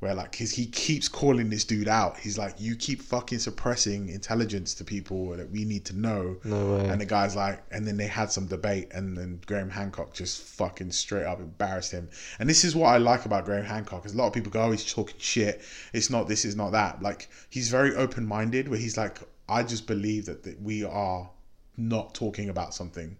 Where 0.00 0.14
like 0.14 0.34
his, 0.34 0.52
he 0.52 0.66
keeps 0.66 1.08
calling 1.08 1.48
this 1.48 1.64
dude 1.64 1.88
out. 1.88 2.18
He's 2.18 2.36
like, 2.36 2.56
"You 2.58 2.76
keep 2.76 3.00
fucking 3.00 3.38
suppressing 3.38 4.10
intelligence 4.10 4.74
to 4.74 4.84
people 4.84 5.30
that 5.30 5.50
we 5.50 5.64
need 5.64 5.86
to 5.86 5.96
know." 5.96 6.36
No 6.44 6.76
way. 6.76 6.88
And 6.90 7.00
the 7.00 7.06
guy's 7.06 7.36
like, 7.36 7.62
and 7.70 7.86
then 7.86 7.96
they 7.96 8.06
had 8.06 8.30
some 8.30 8.44
debate, 8.46 8.88
and 8.92 9.16
then 9.16 9.40
Graham 9.46 9.70
Hancock 9.70 10.12
just 10.12 10.42
fucking 10.42 10.92
straight 10.92 11.24
up 11.24 11.40
embarrassed 11.40 11.92
him. 11.92 12.10
And 12.38 12.50
this 12.50 12.64
is 12.64 12.76
what 12.76 12.88
I 12.88 12.98
like 12.98 13.24
about 13.24 13.46
Graham 13.46 13.64
Hancock, 13.64 14.04
is 14.04 14.12
a 14.12 14.16
lot 14.18 14.26
of 14.26 14.34
people 14.34 14.52
go, 14.52 14.64
oh, 14.64 14.72
he's 14.72 14.92
talking 14.92 15.16
shit. 15.18 15.62
It's 15.94 16.10
not 16.10 16.28
this, 16.28 16.44
is 16.44 16.54
not 16.54 16.72
that. 16.72 17.00
Like 17.02 17.30
he's 17.48 17.70
very 17.70 17.94
open 17.94 18.26
minded, 18.26 18.68
where 18.68 18.78
he's 18.78 18.98
like, 18.98 19.20
I 19.50 19.62
just 19.64 19.86
believe 19.86 20.26
that, 20.26 20.42
that 20.44 20.60
we 20.62 20.84
are 20.84 21.28
not 21.76 22.14
talking 22.14 22.48
about 22.50 22.72
something. 22.74 23.16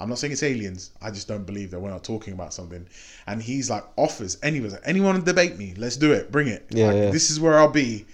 I'm 0.00 0.08
not 0.08 0.18
saying 0.18 0.32
it's 0.32 0.42
aliens. 0.42 0.90
I 1.00 1.10
just 1.10 1.28
don't 1.28 1.44
believe 1.44 1.70
that 1.70 1.78
we're 1.80 1.90
not 1.90 2.02
talking 2.02 2.32
about 2.32 2.52
something. 2.52 2.86
And 3.26 3.40
he's 3.40 3.70
like 3.70 3.84
offers 3.96 4.38
anyone, 4.42 4.70
like, 4.70 4.80
anyone 4.84 5.22
debate 5.22 5.56
me. 5.56 5.74
Let's 5.76 5.96
do 5.96 6.12
it. 6.12 6.32
Bring 6.32 6.48
it. 6.48 6.66
Yeah, 6.70 6.86
Like, 6.88 6.96
yeah. 6.96 7.10
This 7.10 7.30
is 7.30 7.38
where 7.38 7.58
I'll 7.58 7.68
be. 7.70 8.04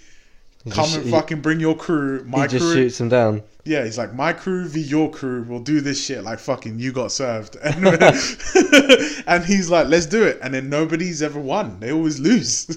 Come 0.69 0.85
just- 0.85 0.95
and 0.97 1.05
he- 1.05 1.11
fucking 1.11 1.41
bring 1.41 1.59
your 1.59 1.75
crew. 1.75 2.23
My 2.25 2.43
he 2.43 2.47
just 2.49 2.65
crew. 2.65 2.73
shoots 2.75 3.01
him 3.01 3.09
down. 3.09 3.41
Yeah, 3.65 3.83
he's 3.83 3.97
like, 3.97 4.13
my 4.13 4.31
crew 4.33 4.67
v 4.67 4.79
your 4.79 5.09
crew. 5.09 5.43
We'll 5.47 5.59
do 5.61 5.81
this 5.81 6.03
shit 6.03 6.23
like 6.23 6.37
fucking 6.39 6.77
you 6.77 6.91
got 6.91 7.11
served. 7.11 7.55
And, 7.63 7.83
and 9.27 9.43
he's 9.45 9.69
like, 9.71 9.87
let's 9.87 10.05
do 10.05 10.23
it. 10.23 10.39
And 10.43 10.53
then 10.53 10.69
nobody's 10.69 11.21
ever 11.23 11.39
won. 11.39 11.79
They 11.79 11.91
always 11.91 12.19
lose. 12.19 12.67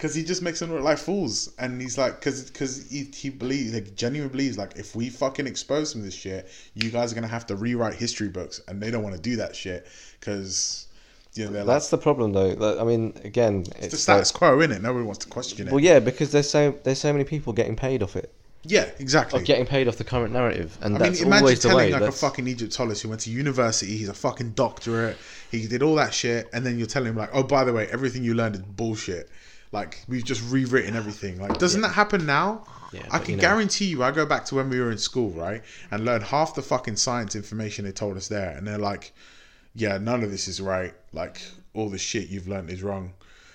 Because 0.00 0.14
he 0.14 0.24
just 0.24 0.40
makes 0.40 0.60
them 0.60 0.72
look 0.72 0.82
like 0.82 0.96
fools. 0.96 1.52
And 1.58 1.78
he's 1.78 1.98
like, 1.98 2.20
because 2.20 2.48
cause 2.52 2.86
he, 2.90 3.04
he 3.14 3.28
believes, 3.28 3.74
like, 3.74 3.94
genuinely 3.94 4.32
believes, 4.32 4.56
like, 4.56 4.78
if 4.78 4.96
we 4.96 5.10
fucking 5.10 5.46
expose 5.46 5.94
him 5.94 6.00
this 6.00 6.14
shit, 6.14 6.48
you 6.72 6.90
guys 6.90 7.12
are 7.12 7.14
going 7.14 7.22
to 7.22 7.28
have 7.28 7.44
to 7.48 7.54
rewrite 7.56 7.96
history 7.96 8.28
books. 8.28 8.62
And 8.66 8.82
they 8.82 8.90
don't 8.90 9.02
want 9.02 9.14
to 9.14 9.20
do 9.20 9.36
that 9.36 9.54
shit. 9.54 9.86
Because, 10.18 10.86
you 11.34 11.44
know, 11.44 11.50
they're 11.50 11.64
like, 11.64 11.74
That's 11.74 11.90
the 11.90 11.98
problem, 11.98 12.32
though. 12.32 12.80
I 12.80 12.84
mean, 12.84 13.12
again, 13.24 13.60
it's 13.60 13.78
it's 13.78 13.90
the 13.90 13.96
status 13.98 14.32
like- 14.32 14.38
quo, 14.38 14.56
innit? 14.56 14.80
Nobody 14.80 15.04
wants 15.04 15.18
to 15.26 15.28
question 15.28 15.68
it. 15.68 15.70
well, 15.70 15.80
yeah, 15.84 15.98
because 15.98 16.32
there's 16.32 16.48
so 16.48 16.74
there's 16.82 16.98
so 16.98 17.12
many 17.12 17.24
people 17.24 17.52
getting 17.52 17.76
paid 17.76 18.02
off 18.02 18.16
it, 18.16 18.32
yeah, 18.64 18.88
exactly. 18.98 19.40
of 19.40 19.46
getting 19.46 19.66
paid 19.66 19.86
off 19.86 19.96
the 19.96 20.04
current 20.04 20.32
narrative, 20.32 20.76
and 20.80 20.96
I 20.96 20.98
mean, 20.98 21.08
that's 21.10 21.20
imagine 21.20 21.44
always 21.44 21.60
the 21.60 21.68
telling 21.68 21.86
way. 21.86 21.92
like 21.92 22.00
a 22.00 22.04
That's- 22.04 22.20
fucking 22.20 22.46
Egyptologist 22.46 23.02
who 23.02 23.10
went 23.10 23.20
to 23.22 23.30
university, 23.30 23.96
he's 23.96 24.08
a 24.08 24.14
fucking 24.14 24.52
doctorate, 24.52 25.16
he 25.50 25.66
did 25.66 25.82
all 25.82 25.94
that 25.96 26.12
shit, 26.12 26.48
and 26.52 26.64
then 26.64 26.78
you're 26.78 26.86
telling 26.86 27.10
him 27.10 27.16
like, 27.16 27.30
oh, 27.32 27.42
by 27.42 27.64
the 27.64 27.72
way, 27.72 27.86
everything 27.92 28.24
you 28.24 28.34
learned 28.34 28.54
is 28.56 28.62
bullshit. 28.62 29.30
Like 29.72 30.02
we've 30.08 30.24
just 30.24 30.42
rewritten 30.50 30.96
everything. 30.96 31.40
Like, 31.40 31.58
doesn't 31.58 31.80
that 31.82 31.92
happen 31.92 32.26
now? 32.26 32.64
Yeah, 32.92 33.06
I 33.10 33.18
can 33.20 33.30
you 33.30 33.36
know- 33.36 33.40
guarantee 33.42 33.84
you, 33.86 34.02
I 34.02 34.10
go 34.10 34.26
back 34.26 34.44
to 34.46 34.56
when 34.56 34.68
we 34.68 34.80
were 34.80 34.90
in 34.90 34.98
school, 34.98 35.30
right, 35.30 35.62
and 35.92 36.04
learn 36.04 36.22
half 36.22 36.54
the 36.56 36.62
fucking 36.62 36.96
science 36.96 37.36
information 37.36 37.84
they 37.84 37.92
told 37.92 38.16
us 38.16 38.26
there, 38.26 38.50
and 38.50 38.66
they're 38.66 38.78
like, 38.78 39.12
yeah, 39.74 39.96
none 39.98 40.24
of 40.24 40.30
this 40.32 40.48
is 40.48 40.60
right. 40.60 40.92
Like 41.12 41.40
all 41.72 41.88
the 41.88 41.98
shit 41.98 42.28
you've 42.30 42.48
learned 42.48 42.68
is 42.70 42.82
wrong. 42.82 43.12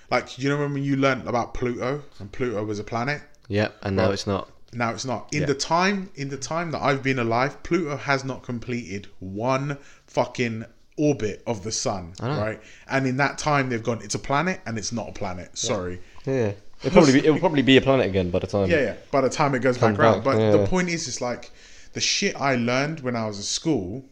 Like 0.09 0.38
you 0.39 0.47
know 0.49 0.57
when 0.57 0.82
you 0.82 0.95
learned 0.95 1.28
about 1.28 1.53
Pluto 1.53 2.03
and 2.20 2.32
Pluto 2.32 2.63
was 2.63 2.80
a 2.80 2.84
planet. 2.84 3.22
yeah, 3.49 3.70
and 3.84 3.95
now 3.97 4.03
Well, 4.03 4.11
it's 4.13 4.26
not. 4.28 4.49
Now 4.72 4.91
it's 4.91 5.05
not. 5.05 5.34
In 5.34 5.41
Yeah. 5.41 5.47
the 5.47 5.55
time 5.55 6.09
in 6.16 6.30
the 6.30 6.38
time 6.38 6.72
that 6.72 6.82
I've 6.82 7.03
been 7.03 7.20
alive, 7.20 7.61
Pluto 7.63 7.97
has 7.97 8.24
not 8.24 8.43
completed 8.43 9.07
one 9.20 9.78
fucking 10.07 10.66
orbit 10.98 11.43
of 11.46 11.64
the 11.64 11.72
sun, 11.72 12.14
right? 12.22 12.60
And 12.89 13.06
in 13.08 13.18
that 13.18 13.38
time 13.38 13.70
they've 13.70 13.84
gone 13.84 14.02
it's 14.02 14.16
a 14.16 14.20
planet 14.20 14.62
and 14.66 14.78
it's 14.78 14.91
not 14.91 15.10
a 15.10 15.12
planet. 15.12 15.58
Sorry. 15.58 16.00
Yeah, 16.26 16.54
it'll 16.84 16.91
probably 16.91 17.14
be, 17.14 17.20
it'll 17.20 17.39
probably 17.39 17.62
be 17.62 17.78
a 17.78 17.82
planet 17.82 18.08
again 18.08 18.32
by 18.32 18.39
the 18.39 18.48
time. 18.48 18.70
Yeah, 18.70 18.82
yeah. 18.82 18.96
By 19.12 19.22
the 19.22 19.30
time 19.30 19.56
it 19.56 19.60
goes 19.60 19.78
Come 19.78 19.93
back 19.93 20.00
around. 20.00 20.24
But 20.24 20.39
yeah. 20.39 20.52
the 20.52 20.68
point 20.68 20.89
is 20.89 21.08
it's 21.08 21.22
like 21.22 21.52
the 21.93 22.02
shit 22.02 22.36
I 22.36 22.56
learned 22.56 23.02
when 23.02 23.16
I 23.16 23.26
was 23.28 23.39
at 23.39 23.46
school 23.46 24.04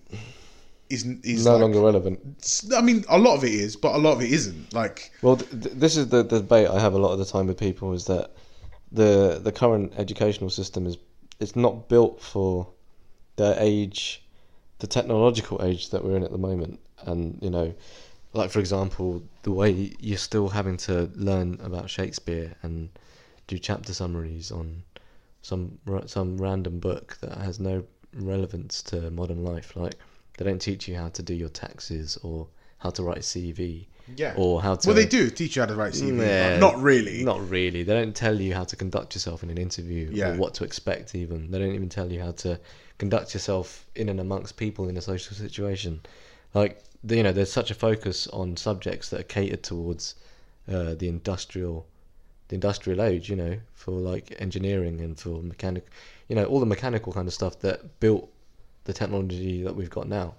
is 0.89 1.05
is 1.23 1.45
no 1.45 1.53
like, 1.53 1.61
longer 1.61 1.81
relevant. 1.81 2.19
I 2.75 2.81
mean, 2.81 3.03
a 3.09 3.17
lot 3.17 3.35
of 3.35 3.43
it 3.43 3.53
is, 3.53 3.75
but 3.75 3.95
a 3.95 3.97
lot 3.97 4.13
of 4.13 4.21
it 4.21 4.31
isn't. 4.31 4.73
Like, 4.73 5.11
Well, 5.21 5.37
th- 5.37 5.49
th- 5.51 5.75
this 5.75 5.97
is 5.97 6.09
the, 6.09 6.23
the 6.23 6.39
debate 6.39 6.67
I 6.67 6.79
have 6.79 6.93
a 6.93 6.99
lot 6.99 7.13
of 7.13 7.19
the 7.19 7.25
time 7.25 7.47
with 7.47 7.57
people 7.57 7.93
is 7.93 8.05
that 8.05 8.31
the 8.91 9.39
the 9.43 9.51
current 9.51 9.93
educational 9.97 10.49
system 10.49 10.85
is 10.85 10.97
it's 11.39 11.55
not 11.55 11.89
built 11.89 12.21
for 12.21 12.67
the 13.35 13.55
age, 13.59 14.22
the 14.83 14.87
technological 14.87 15.63
age 15.63 15.91
that 15.91 16.03
we're 16.03 16.17
in 16.17 16.23
at 16.23 16.31
the 16.31 16.37
moment, 16.37 16.77
and 17.05 17.39
you 17.41 17.49
know, 17.49 17.73
like 18.33 18.49
for 18.51 18.59
example, 18.59 19.23
the 19.43 19.51
way 19.51 19.93
you're 19.99 20.17
still 20.17 20.49
having 20.49 20.75
to 20.75 21.09
learn 21.15 21.57
about 21.63 21.89
Shakespeare 21.89 22.53
and 22.63 22.89
do 23.47 23.57
chapter 23.57 23.93
summaries 23.93 24.51
on 24.51 24.83
some 25.41 25.79
some 26.05 26.37
random 26.37 26.79
book 26.79 27.17
that 27.21 27.37
has 27.37 27.61
no 27.61 27.85
relevance 28.13 28.81
to 28.83 29.09
modern 29.11 29.43
life, 29.43 29.75
like. 29.75 29.95
They 30.37 30.45
don't 30.45 30.57
teach 30.59 30.87
you 30.87 30.95
how 30.95 31.09
to 31.09 31.21
do 31.21 31.35
your 31.35 31.49
taxes 31.49 32.17
or 32.23 32.47
how 32.79 32.89
to 32.89 33.03
write 33.03 33.19
a 33.19 33.27
CV 33.31 33.85
Yeah. 34.15 34.33
or 34.35 34.63
how 34.63 34.73
to 34.73 34.87
well, 34.87 34.95
they 34.95 35.05
do 35.05 35.29
teach 35.29 35.55
you 35.55 35.61
how 35.61 35.67
to 35.67 35.75
write 35.75 35.93
CV. 35.93 36.17
Yeah, 36.17 36.53
but 36.53 36.59
not 36.59 36.81
really. 36.81 37.23
Not 37.23 37.47
really. 37.47 37.83
They 37.83 37.93
don't 37.93 38.15
tell 38.15 38.41
you 38.41 38.51
how 38.55 38.63
to 38.63 38.75
conduct 38.75 39.13
yourself 39.13 39.43
in 39.43 39.51
an 39.51 39.59
interview 39.59 40.09
Yeah. 40.11 40.29
or 40.31 40.37
what 40.37 40.55
to 40.55 40.63
expect. 40.63 41.13
Even 41.13 41.51
they 41.51 41.59
don't 41.59 41.75
even 41.75 41.87
tell 41.87 42.11
you 42.11 42.19
how 42.19 42.31
to 42.45 42.59
conduct 42.97 43.33
yourself 43.33 43.85
in 43.95 44.09
and 44.09 44.19
amongst 44.19 44.57
people 44.57 44.87
in 44.87 44.97
a 44.97 45.01
social 45.01 45.35
situation. 45.35 46.01
Like 46.53 46.83
you 47.07 47.23
know, 47.23 47.31
there's 47.31 47.51
such 47.51 47.71
a 47.71 47.75
focus 47.75 48.27
on 48.27 48.55
subjects 48.57 49.09
that 49.09 49.19
are 49.19 49.23
catered 49.23 49.63
towards 49.63 50.15
uh, 50.71 50.93
the 50.95 51.07
industrial, 51.07 51.85
the 52.47 52.55
industrial 52.55 53.01
age. 53.01 53.29
You 53.29 53.35
know, 53.35 53.57
for 53.73 53.91
like 53.91 54.35
engineering 54.39 55.01
and 55.01 55.19
for 55.19 55.41
mechanic, 55.41 55.87
you 56.27 56.35
know, 56.35 56.45
all 56.45 56.59
the 56.59 56.65
mechanical 56.65 57.11
kind 57.11 57.27
of 57.27 57.33
stuff 57.33 57.59
that 57.59 57.99
built 57.99 58.29
the 58.85 58.93
technology 58.93 59.63
that 59.63 59.75
we've 59.75 59.89
got 59.89 60.07
now. 60.07 60.35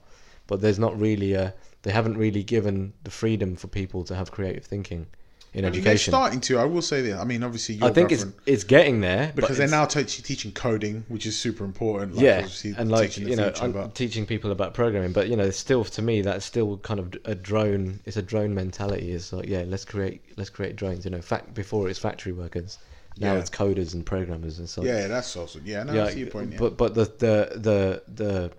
But 0.47 0.61
there's 0.61 0.79
not 0.79 0.99
really 0.99 1.35
a. 1.35 1.55
They 1.83 1.93
haven't 1.93 2.17
really 2.17 2.43
given 2.43 2.95
the 3.03 3.11
freedom 3.11 3.57
for 3.57 3.67
people 3.69 4.05
to 4.05 4.15
have 4.15 4.31
creative 4.31 4.65
thinking 4.65 5.07
in 5.55 5.65
I 5.65 5.71
mean, 5.71 5.83
they're 5.83 5.93
education. 5.93 6.11
starting 6.11 6.41
to. 6.43 6.59
I 6.59 6.65
will 6.65 6.83
say 6.83 7.01
that. 7.03 7.21
I 7.21 7.25
mean, 7.25 7.45
obviously, 7.45 7.79
I 7.81 7.91
think 7.91 8.11
it's 8.11 8.27
it's 8.45 8.65
getting 8.65 9.01
there 9.01 9.33
because 9.37 9.57
they're 9.57 9.69
now 9.69 9.85
te- 9.85 10.03
teaching 10.05 10.51
coding, 10.53 11.05
which 11.09 11.27
is 11.27 11.39
super 11.39 11.65
important. 11.65 12.17
Like, 12.17 12.25
yeah, 12.25 12.47
and 12.77 12.91
like 12.91 13.11
teaching 13.11 13.29
you 13.29 13.37
know, 13.37 13.53
future, 13.53 13.69
but- 13.69 13.95
teaching 13.95 14.27
people 14.27 14.51
about 14.51 14.75
programming, 14.75 15.13
but 15.13 15.29
you 15.29 15.37
know, 15.37 15.51
still 15.51 15.85
to 15.85 16.03
me 16.03 16.23
that's 16.23 16.45
still 16.45 16.79
kind 16.79 16.99
of 16.99 17.15
a 17.25 17.35
drone. 17.37 18.01
It's 18.05 18.17
a 18.17 18.23
drone 18.23 18.53
mentality. 18.53 19.13
It's 19.13 19.33
like 19.33 19.49
yeah, 19.49 19.65
let's 19.67 19.85
create 19.85 20.23
let's 20.37 20.51
create 20.51 20.75
drones. 20.75 21.05
You 21.05 21.13
know, 21.13 21.23
fact 21.23 21.55
before 21.55 21.89
it's 21.89 22.01
factory 22.01 22.33
workers, 22.33 22.79
now 23.19 23.35
Yeah. 23.35 23.39
it's 23.39 23.49
coders 23.51 23.95
and 23.95 24.05
programmers 24.05 24.59
and 24.59 24.69
so. 24.69 24.83
yeah, 24.83 25.03
yeah, 25.03 25.07
that's 25.07 25.37
also 25.37 25.61
yeah. 25.65 25.85
No, 25.85 26.05
I 26.05 26.11
see 26.11 26.19
your 26.21 26.31
point. 26.31 26.51
Yeah. 26.53 26.59
but 26.59 26.77
but 26.77 26.95
the 26.97 27.05
the 27.05 28.03
the 28.09 28.51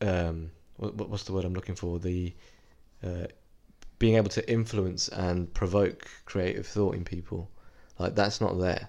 the 0.00 0.28
um 0.28 0.50
what, 0.76 0.94
what- 0.94 1.08
what's 1.08 1.24
the 1.24 1.32
word 1.32 1.46
I'm 1.46 1.54
looking 1.54 1.74
for 1.74 1.98
the 1.98 2.34
uh, 3.02 3.26
being 3.98 4.16
able 4.16 4.28
to 4.30 4.50
influence 4.50 5.08
and 5.08 5.52
provoke 5.54 6.06
creative 6.26 6.66
thought 6.66 6.94
in 6.94 7.04
people 7.04 7.48
like 7.98 8.14
that's 8.14 8.40
not 8.40 8.58
there. 8.60 8.88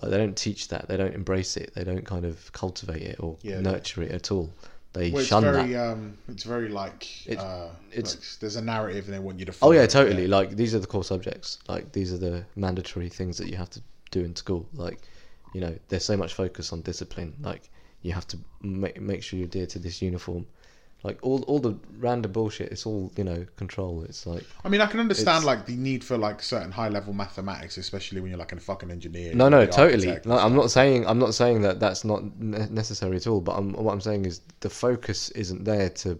Like 0.00 0.10
they 0.12 0.16
don't 0.16 0.36
teach 0.36 0.68
that. 0.68 0.88
They 0.88 0.96
don't 0.96 1.14
embrace 1.14 1.56
it. 1.56 1.72
They 1.74 1.84
don't 1.84 2.06
kind 2.06 2.24
of 2.24 2.50
cultivate 2.52 3.02
it 3.02 3.16
or 3.20 3.36
Yeah. 3.42 3.60
nurture 3.60 4.02
it 4.02 4.12
at 4.12 4.30
all. 4.32 4.48
They 4.94 5.10
well, 5.10 5.20
it's 5.20 5.28
shun 5.28 5.42
very, 5.42 5.72
that. 5.72 5.92
um, 5.92 6.16
it's 6.28 6.44
very 6.44 6.68
like, 6.70 7.26
It's- 7.26 7.44
uh, 7.44 7.70
it's- 7.92 8.14
like, 8.16 8.24
there's 8.40 8.56
a 8.56 8.62
narrative 8.62 9.04
and 9.04 9.12
they 9.14 9.18
want 9.18 9.38
you 9.38 9.44
to. 9.44 9.54
oh 9.60 9.72
yeah 9.72 9.82
it, 9.82 9.90
totally. 9.90 10.26
like 10.26 10.56
these 10.56 10.74
are 10.74 10.78
the 10.78 10.86
core 10.86 11.04
subjects. 11.04 11.58
Like 11.68 11.92
these 11.92 12.10
are 12.12 12.16
the 12.18 12.44
mandatory 12.56 13.10
things 13.10 13.36
that 13.38 13.48
you 13.50 13.56
have 13.56 13.68
to 13.70 13.82
do 14.10 14.20
in 14.24 14.34
school. 14.34 14.66
Like 14.72 15.00
you 15.52 15.60
know 15.60 15.74
there's 15.88 16.04
so 16.06 16.16
much 16.16 16.32
focus 16.32 16.72
on 16.72 16.80
discipline. 16.82 17.34
Like 17.42 17.68
you 18.00 18.12
have 18.12 18.26
to 18.28 18.38
make, 18.62 18.98
make 19.00 19.22
sure 19.22 19.38
you 19.38 19.44
adhere 19.44 19.66
to 19.66 19.78
this 19.78 20.00
uniform 20.00 20.46
like 21.04 21.18
all 21.22 21.42
all 21.44 21.60
the 21.60 21.76
random 21.98 22.32
bullshit 22.32 22.72
it's 22.72 22.84
all 22.84 23.12
you 23.16 23.22
know 23.24 23.46
control. 23.56 24.02
It's 24.02 24.26
like 24.26 24.44
I 24.64 24.68
mean, 24.68 24.80
I 24.80 24.86
can 24.86 24.98
understand 25.00 25.42
It's- 25.42 25.44
like 25.44 25.66
the 25.66 25.76
need 25.76 26.02
for 26.02 26.18
like 26.18 26.42
certain 26.42 26.72
high 26.72 26.88
level 26.88 27.12
mathematics, 27.12 27.76
especially 27.76 28.20
when 28.20 28.30
you're 28.30 28.38
like 28.38 28.52
a 28.52 28.58
fucking 28.58 28.90
engineer. 28.90 29.32
no 29.34 29.48
no 29.48 29.64
totally. 29.66 30.18
no, 30.24 30.36
i'm 30.38 30.54
not 30.56 30.70
saying 30.70 31.06
i'm 31.06 31.18
not 31.20 31.34
saying 31.34 31.62
that 31.62 31.78
that's 31.78 32.04
not 32.04 32.20
ne- 32.40 32.68
necessary 32.70 33.16
at 33.16 33.26
all 33.28 33.40
but 33.40 33.52
I'm, 33.52 33.72
what 33.74 33.92
i'm 33.92 34.00
saying 34.00 34.24
is 34.26 34.40
the 34.60 34.70
focus 34.70 35.30
isn't 35.30 35.64
there 35.64 35.88
to 36.02 36.18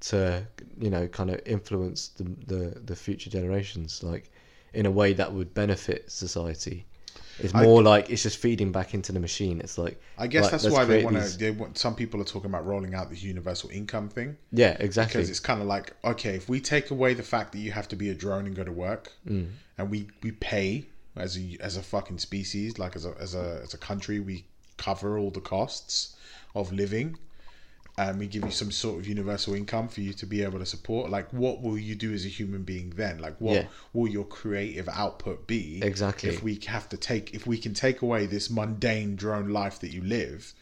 to 0.00 0.46
you 0.78 0.90
know 0.90 1.08
kind 1.08 1.30
of 1.30 1.40
influence 1.46 2.08
the 2.08 2.24
the, 2.46 2.80
the 2.84 2.94
future 2.96 3.30
generations 3.30 4.02
like 4.02 4.30
in 4.74 4.84
a 4.84 4.90
way 4.90 5.14
that 5.14 5.32
would 5.32 5.54
benefit 5.54 6.10
society 6.10 6.84
it's 7.38 7.54
I- 7.54 7.62
more 7.62 7.82
like 7.82 8.10
it's 8.10 8.22
just 8.22 8.38
feeding 8.38 8.72
back 8.72 8.94
into 8.94 9.12
the 9.12 9.20
machine 9.20 9.60
it's 9.60 9.76
like 9.78 10.00
I 10.18 10.26
guess 10.26 10.44
like, 10.44 10.52
that's 10.52 10.70
why 10.70 10.84
they 10.84 11.04
want 11.04 11.16
to. 11.22 11.38
They 11.38 11.50
want 11.50 11.76
some 11.78 11.94
people 11.94 12.20
are 12.20 12.24
talking 12.24 12.50
about 12.50 12.66
rolling 12.66 12.94
out 12.94 13.10
this 13.10 13.22
universal 13.22 13.70
income 13.70 14.08
thing 14.08 14.36
yeah 14.52 14.76
exactly 14.80 15.18
because 15.18 15.30
it's 15.30 15.40
kind 15.40 15.60
of 15.60 15.66
like 15.66 15.92
okay, 16.04 16.34
if 16.36 16.48
we 16.48 16.60
take 16.60 16.90
away 16.90 17.14
the 17.14 17.22
fact 17.22 17.52
that 17.52 17.58
you 17.58 17.72
have 17.72 17.88
to 17.88 17.96
be 17.96 18.08
a 18.10 18.14
drone 18.14 18.46
and 18.46 18.54
go 18.56 18.64
to 18.64 18.72
work, 18.72 19.12
Mm. 19.28 19.48
and 19.78 19.90
we 19.90 20.08
we 20.22 20.32
pay 20.32 20.86
as 21.16 21.36
a 21.38 21.56
as 21.60 21.76
a 21.76 21.82
fucking 21.82 22.18
species, 22.18 22.78
like 22.78 22.96
as 22.96 23.04
a 23.04 23.14
as 23.20 23.34
a 23.34 23.60
as 23.62 23.74
a 23.74 23.78
country, 23.78 24.20
we 24.20 24.44
cover 24.76 25.18
all 25.18 25.30
the 25.30 25.40
costs 25.40 26.16
of 26.54 26.72
living. 26.72 27.18
And 27.98 28.18
we 28.18 28.26
give 28.26 28.44
you 28.44 28.50
some 28.50 28.70
sort 28.70 28.98
of 29.00 29.08
universal 29.08 29.54
income 29.54 29.88
for 29.88 30.02
you 30.02 30.12
to 30.14 30.26
be 30.26 30.42
able 30.42 30.58
to 30.58 30.66
support. 30.66 31.10
Like, 31.10 31.32
what 31.32 31.62
will 31.62 31.78
you 31.78 31.94
do 31.94 32.12
as 32.12 32.26
a 32.26 32.28
human 32.28 32.62
being 32.62 32.90
then? 32.90 33.18
Like, 33.18 33.40
what 33.40 33.54
Yeah. 33.54 33.66
will 33.94 34.08
your 34.08 34.24
creative 34.26 34.86
output 34.90 35.46
be? 35.46 35.80
Exactly. 35.82 36.28
If 36.28 36.42
we 36.42 36.60
have 36.66 36.90
to 36.90 36.98
take, 36.98 37.32
if 37.34 37.46
we 37.46 37.56
can 37.56 37.72
take 37.72 38.02
away 38.02 38.26
this 38.26 38.50
mundane 38.50 39.16
drone 39.16 39.48
life 39.48 39.78
that 39.80 39.92
you 39.92 40.02
live, 40.02 40.52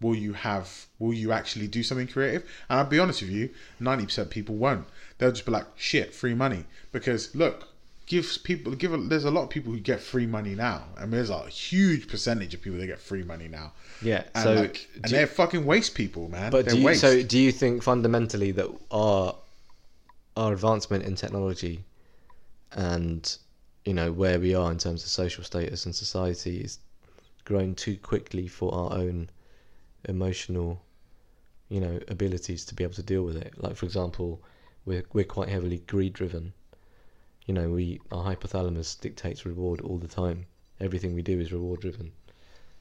will 0.00 0.14
you 0.14 0.32
have 0.32 0.86
will 0.98 1.12
you 1.12 1.32
actually 1.32 1.66
do 1.66 1.82
something 1.82 2.06
creative 2.06 2.42
and 2.68 2.78
i'll 2.78 2.86
be 2.86 2.98
honest 3.00 3.20
with 3.20 3.30
you 3.30 3.50
90% 3.80 4.30
people 4.30 4.54
won't 4.54 4.86
they'll 5.18 5.32
just 5.32 5.44
be 5.44 5.50
like 5.52 5.66
shit 5.74 6.14
free 6.14 6.34
money 6.34 6.64
because 6.92 7.34
look 7.34 7.68
gives 8.08 8.38
people 8.38 8.74
give 8.74 8.92
a, 8.92 8.96
there's 8.96 9.24
a 9.24 9.30
lot 9.30 9.42
of 9.42 9.50
people 9.50 9.72
who 9.72 9.78
get 9.78 10.00
free 10.00 10.26
money 10.26 10.54
now. 10.54 10.84
And 10.96 11.12
there's 11.12 11.30
a 11.30 11.46
huge 11.48 12.08
percentage 12.08 12.54
of 12.54 12.62
people 12.62 12.78
that 12.78 12.86
get 12.86 12.98
free 12.98 13.22
money 13.22 13.48
now. 13.48 13.72
Yeah 14.02 14.24
and 14.34 14.44
so 14.44 14.54
like 14.54 14.88
and 14.94 15.12
they're 15.12 15.26
fucking 15.26 15.64
waste 15.64 15.94
people 15.94 16.28
man. 16.28 16.50
But 16.50 16.64
they're 16.64 16.74
do 16.74 16.80
you, 16.80 16.86
waste. 16.86 17.02
so 17.02 17.22
do 17.22 17.38
you 17.38 17.52
think 17.52 17.82
fundamentally 17.82 18.50
that 18.52 18.68
our 18.90 19.36
our 20.36 20.52
advancement 20.52 21.04
in 21.04 21.14
technology 21.14 21.84
and 22.72 23.36
you 23.84 23.94
know 23.94 24.10
where 24.10 24.40
we 24.40 24.54
are 24.54 24.70
in 24.70 24.78
terms 24.78 25.02
of 25.04 25.10
social 25.10 25.44
status 25.44 25.84
and 25.84 25.94
society 25.94 26.60
is 26.60 26.78
grown 27.44 27.74
too 27.74 27.96
quickly 27.96 28.46
for 28.48 28.74
our 28.74 28.92
own 28.92 29.28
emotional 30.04 30.82
you 31.68 31.80
know 31.80 31.98
abilities 32.08 32.64
to 32.64 32.74
be 32.74 32.84
able 32.84 32.94
to 32.94 33.02
deal 33.02 33.22
with 33.22 33.36
it? 33.36 33.52
Like 33.58 33.76
for 33.76 33.84
example 33.84 34.42
we're 34.86 35.04
we're 35.12 35.24
quite 35.24 35.50
heavily 35.50 35.82
greed 35.86 36.14
driven 36.14 36.54
you 37.48 37.54
know 37.54 37.68
we 37.70 37.98
our 38.12 38.22
hypothalamus 38.24 39.00
dictates 39.00 39.44
reward 39.44 39.80
all 39.80 39.98
the 39.98 40.06
time. 40.06 40.46
Everything 40.80 41.14
we 41.14 41.22
do 41.22 41.40
is 41.40 41.52
reward 41.52 41.80
driven. 41.80 42.12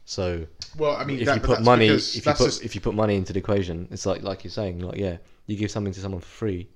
So 0.05 0.45
well 0.77 0.95
i 0.95 1.03
mean 1.03 1.19
if 1.19 1.25
that, 1.25 1.35
you 1.35 1.41
put 1.41 1.61
money 1.63 1.87
if 1.87 2.15
you 2.15 2.21
put 2.21 2.37
just- 2.37 2.63
if 2.63 2.75
you 2.75 2.81
put 2.81 2.93
money 2.93 3.15
into 3.17 3.33
the 3.33 3.39
equation 3.39 3.87
it's 3.91 4.05
like 4.05 4.21
like 4.21 4.43
you're 4.45 4.51
saying 4.51 4.79
like 4.79 4.97
yeah 4.97 5.17
you 5.47 5.57
give 5.57 5.69
something 5.71 5.91
to 5.93 5.99
someone 5.99 6.21
for 6.21 6.27
free 6.27 6.69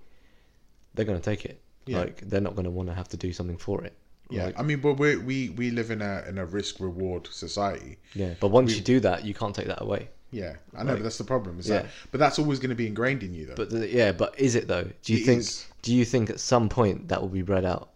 they're 0.94 1.06
going 1.06 1.18
to 1.20 1.24
take 1.24 1.46
it. 1.46 1.62
Yeah. 1.86 2.00
like 2.00 2.20
they're 2.30 2.42
not 2.42 2.56
going 2.56 2.66
to 2.66 2.70
want 2.72 2.90
to 2.90 2.94
have 2.96 3.08
to 3.10 3.18
do 3.18 3.32
something 3.34 3.58
for 3.58 3.84
it. 3.86 3.94
Yeah 4.30 4.46
Like, 4.48 4.60
i 4.60 4.64
mean 4.64 4.80
but 4.82 4.96
we 4.96 5.16
we 5.18 5.50
we 5.50 5.72
live 5.72 5.92
in 5.92 6.02
a 6.02 6.26
in 6.28 6.38
a 6.40 6.46
risk 6.46 6.80
reward 6.82 7.28
society. 7.28 7.98
Yeah 8.16 8.34
but 8.42 8.50
once 8.50 8.72
we- 8.72 8.78
you 8.78 8.82
do 8.94 9.00
that 9.02 9.24
you 9.26 9.34
can't 9.34 9.56
take 9.56 9.68
that 9.68 9.82
away 9.82 10.10
yeah 10.32 10.56
i 10.76 10.84
know 10.84 10.90
Like- 10.92 10.98
but 11.00 11.04
that's 11.04 11.18
the 11.18 11.24
problem 11.26 11.60
is 11.60 11.68
Yeah. 11.68 11.82
that 11.84 11.90
but 12.12 12.20
that's 12.20 12.40
always 12.40 12.60
going 12.60 12.70
to 12.70 12.76
be 12.76 12.88
ingrained 12.88 13.22
in 13.24 13.34
you 13.34 13.46
though 13.48 13.56
but 13.56 13.70
the, 13.70 13.88
yeah 13.88 14.12
but 14.12 14.40
is 14.40 14.56
it 14.56 14.68
though 14.68 14.88
do 15.04 15.14
you 15.14 15.20
It 15.20 15.26
think 15.26 15.40
is. 15.42 15.68
do 15.82 15.94
you 15.94 16.06
think 16.06 16.30
at 16.30 16.40
some 16.40 16.70
point 16.70 17.10
that 17.10 17.22
will 17.22 17.30
be 17.30 17.42
bred 17.42 17.66
out 17.66 17.90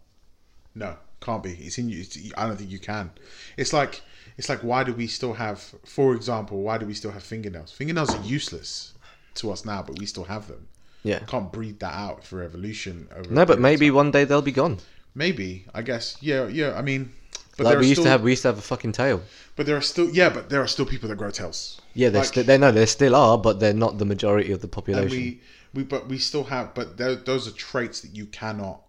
No, 0.75 0.97
can't 1.21 1.41
be. 1.41 1.53
It's 1.53 1.77
in 1.77 1.87
you. 1.89 2.01
It's, 2.01 2.17
I 2.37 2.45
don't 2.47 2.57
think 2.57 2.69
you 2.69 2.79
can. 2.79 3.09
It's 3.57 3.71
like 3.71 4.01
it's 4.37 4.49
like 4.49 4.59
why 4.59 4.83
do 4.83 4.93
we 4.93 5.07
still 5.07 5.33
have, 5.35 5.59
for 5.85 6.13
example, 6.13 6.61
why 6.61 6.77
do 6.77 6.85
we 6.85 6.93
still 6.93 7.11
have 7.11 7.23
fingernails? 7.23 7.71
Fingernails 7.71 8.13
are 8.13 8.21
useless 8.37 8.93
to 9.35 9.51
us 9.53 9.63
now, 9.65 9.81
but 9.81 9.97
we 9.99 10.05
still 10.05 10.25
have 10.25 10.47
them. 10.49 10.67
yeah 11.03 11.19
Can't 11.19 11.49
breed 11.53 11.79
that 11.79 11.93
out 11.93 12.25
for 12.25 12.43
evolution. 12.43 13.07
Over 13.15 13.31
no 13.31 13.45
but 13.45 13.59
maybe 13.59 13.89
one 13.89 14.11
day 14.11 14.25
they'll 14.25 14.41
be 14.53 14.57
gone 14.63 14.77
maybe 15.13 15.65
I 15.73 15.81
guess 15.81 16.17
yeah 16.21 16.47
yeah. 16.59 16.71
I 16.79 16.81
mean, 16.81 17.13
but 17.57 17.65
like 17.65 17.79
we 17.79 17.87
used 17.87 17.95
still, 17.95 18.03
to 18.05 18.09
have 18.09 18.21
we 18.23 18.31
used 18.31 18.41
to 18.41 18.47
have 18.49 18.57
a 18.57 18.61
fucking 18.61 18.91
tail 18.91 19.21
but 19.55 19.65
there 19.65 19.77
are 19.77 19.81
still 19.81 20.09
yeah, 20.09 20.29
but 20.29 20.49
there 20.49 20.61
are 20.61 20.67
still 20.67 20.85
people 20.85 21.07
that 21.09 21.15
grow 21.15 21.31
tails. 21.31 21.79
yeah 21.93 22.09
they're 22.09 22.21
Like- 22.21 22.27
still 22.29 22.43
they 22.43 22.57
no 22.57 22.71
they 22.71 22.85
still 22.85 23.15
are 23.15 23.37
but 23.37 23.59
they're 23.59 23.73
not 23.73 23.97
the 23.97 24.05
majority 24.05 24.51
of 24.51 24.59
the 24.61 24.65
and 24.67 24.71
population 24.71 25.17
we 25.17 25.41
we 25.73 25.83
but 25.83 26.07
we 26.07 26.17
still 26.17 26.45
have 26.45 26.73
but 26.73 26.97
tho- 26.97 27.15
those 27.15 27.47
are 27.47 27.51
traits 27.51 28.01
that 28.01 28.15
you 28.15 28.25
cannot. 28.27 28.81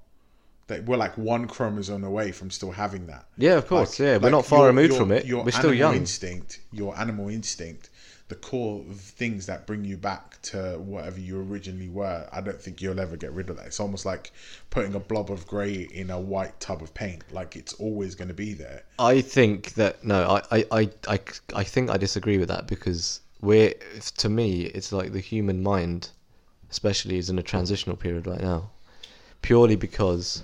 That 0.69 0.85
we're 0.85 0.97
like 0.97 1.17
one 1.17 1.47
chromosome 1.47 2.03
away 2.03 2.33
from 2.33 2.51
still 2.51 2.73
having 2.73 3.07
that. 3.07 3.27
yeah 3.37 3.55
of 3.57 3.69
course 3.69 4.01
Like- 4.01 4.07
yeah 4.07 4.17
we're 4.19 4.31
not 4.31 4.47
far 4.47 4.59
your- 4.61 4.67
removed 4.69 4.91
your- 4.95 4.99
from 5.01 5.13
it 5.13 5.25
Your 5.25 5.45
we're 5.45 5.53
still 5.53 5.73
young 5.73 5.95
instinct, 5.95 6.59
your 6.73 6.99
animal 6.99 7.29
instinct, 7.29 7.89
the 8.29 8.35
core 8.35 8.85
of 8.91 8.99
things 8.99 9.47
that 9.47 9.67
bring 9.67 9.85
you 9.85 9.97
back 9.97 10.41
to 10.43 10.79
whatever 10.79 11.21
you 11.21 11.41
originally 11.41 11.89
were. 11.89 12.29
I 12.33 12.41
don't 12.41 12.61
think 12.61 12.83
you'll 12.83 12.99
ever 12.99 13.17
get 13.17 13.33
rid 13.33 13.51
of 13.51 13.57
that. 13.57 13.67
It's 13.67 13.79
almost 13.79 14.05
like 14.05 14.33
putting 14.71 14.95
a 14.97 15.01
blob 15.01 15.31
of 15.31 15.47
grey 15.47 15.89
in 15.93 16.11
a 16.11 16.19
white 16.19 16.59
tub 16.59 16.83
of 16.83 16.93
paint. 16.93 17.23
Like 17.33 17.55
it's 17.55 17.75
always 17.75 18.17
going 18.17 18.29
to 18.29 18.35
be 18.35 18.53
there. 18.53 18.83
I 18.99 19.21
think 19.21 19.75
that 19.75 20.03
no, 20.05 20.41
I, 20.51 20.59
I, 20.59 20.67
I, 20.73 20.91
I, 21.09 21.21
I 21.55 21.65
think 21.65 21.89
I 21.91 21.97
disagree 21.97 22.39
with 22.39 22.49
that 22.49 22.67
because 22.67 23.21
we're 23.41 23.75
to 24.17 24.29
me 24.29 24.63
it's 24.63 24.91
like 24.91 25.13
the 25.13 25.21
human 25.21 25.63
mind, 25.63 26.11
especially 26.71 27.19
is 27.19 27.31
in 27.31 27.39
a 27.39 27.43
transitional 27.43 27.97
period 27.97 28.27
right 28.27 28.41
now, 28.41 28.71
purely 29.43 29.77
because 29.77 30.43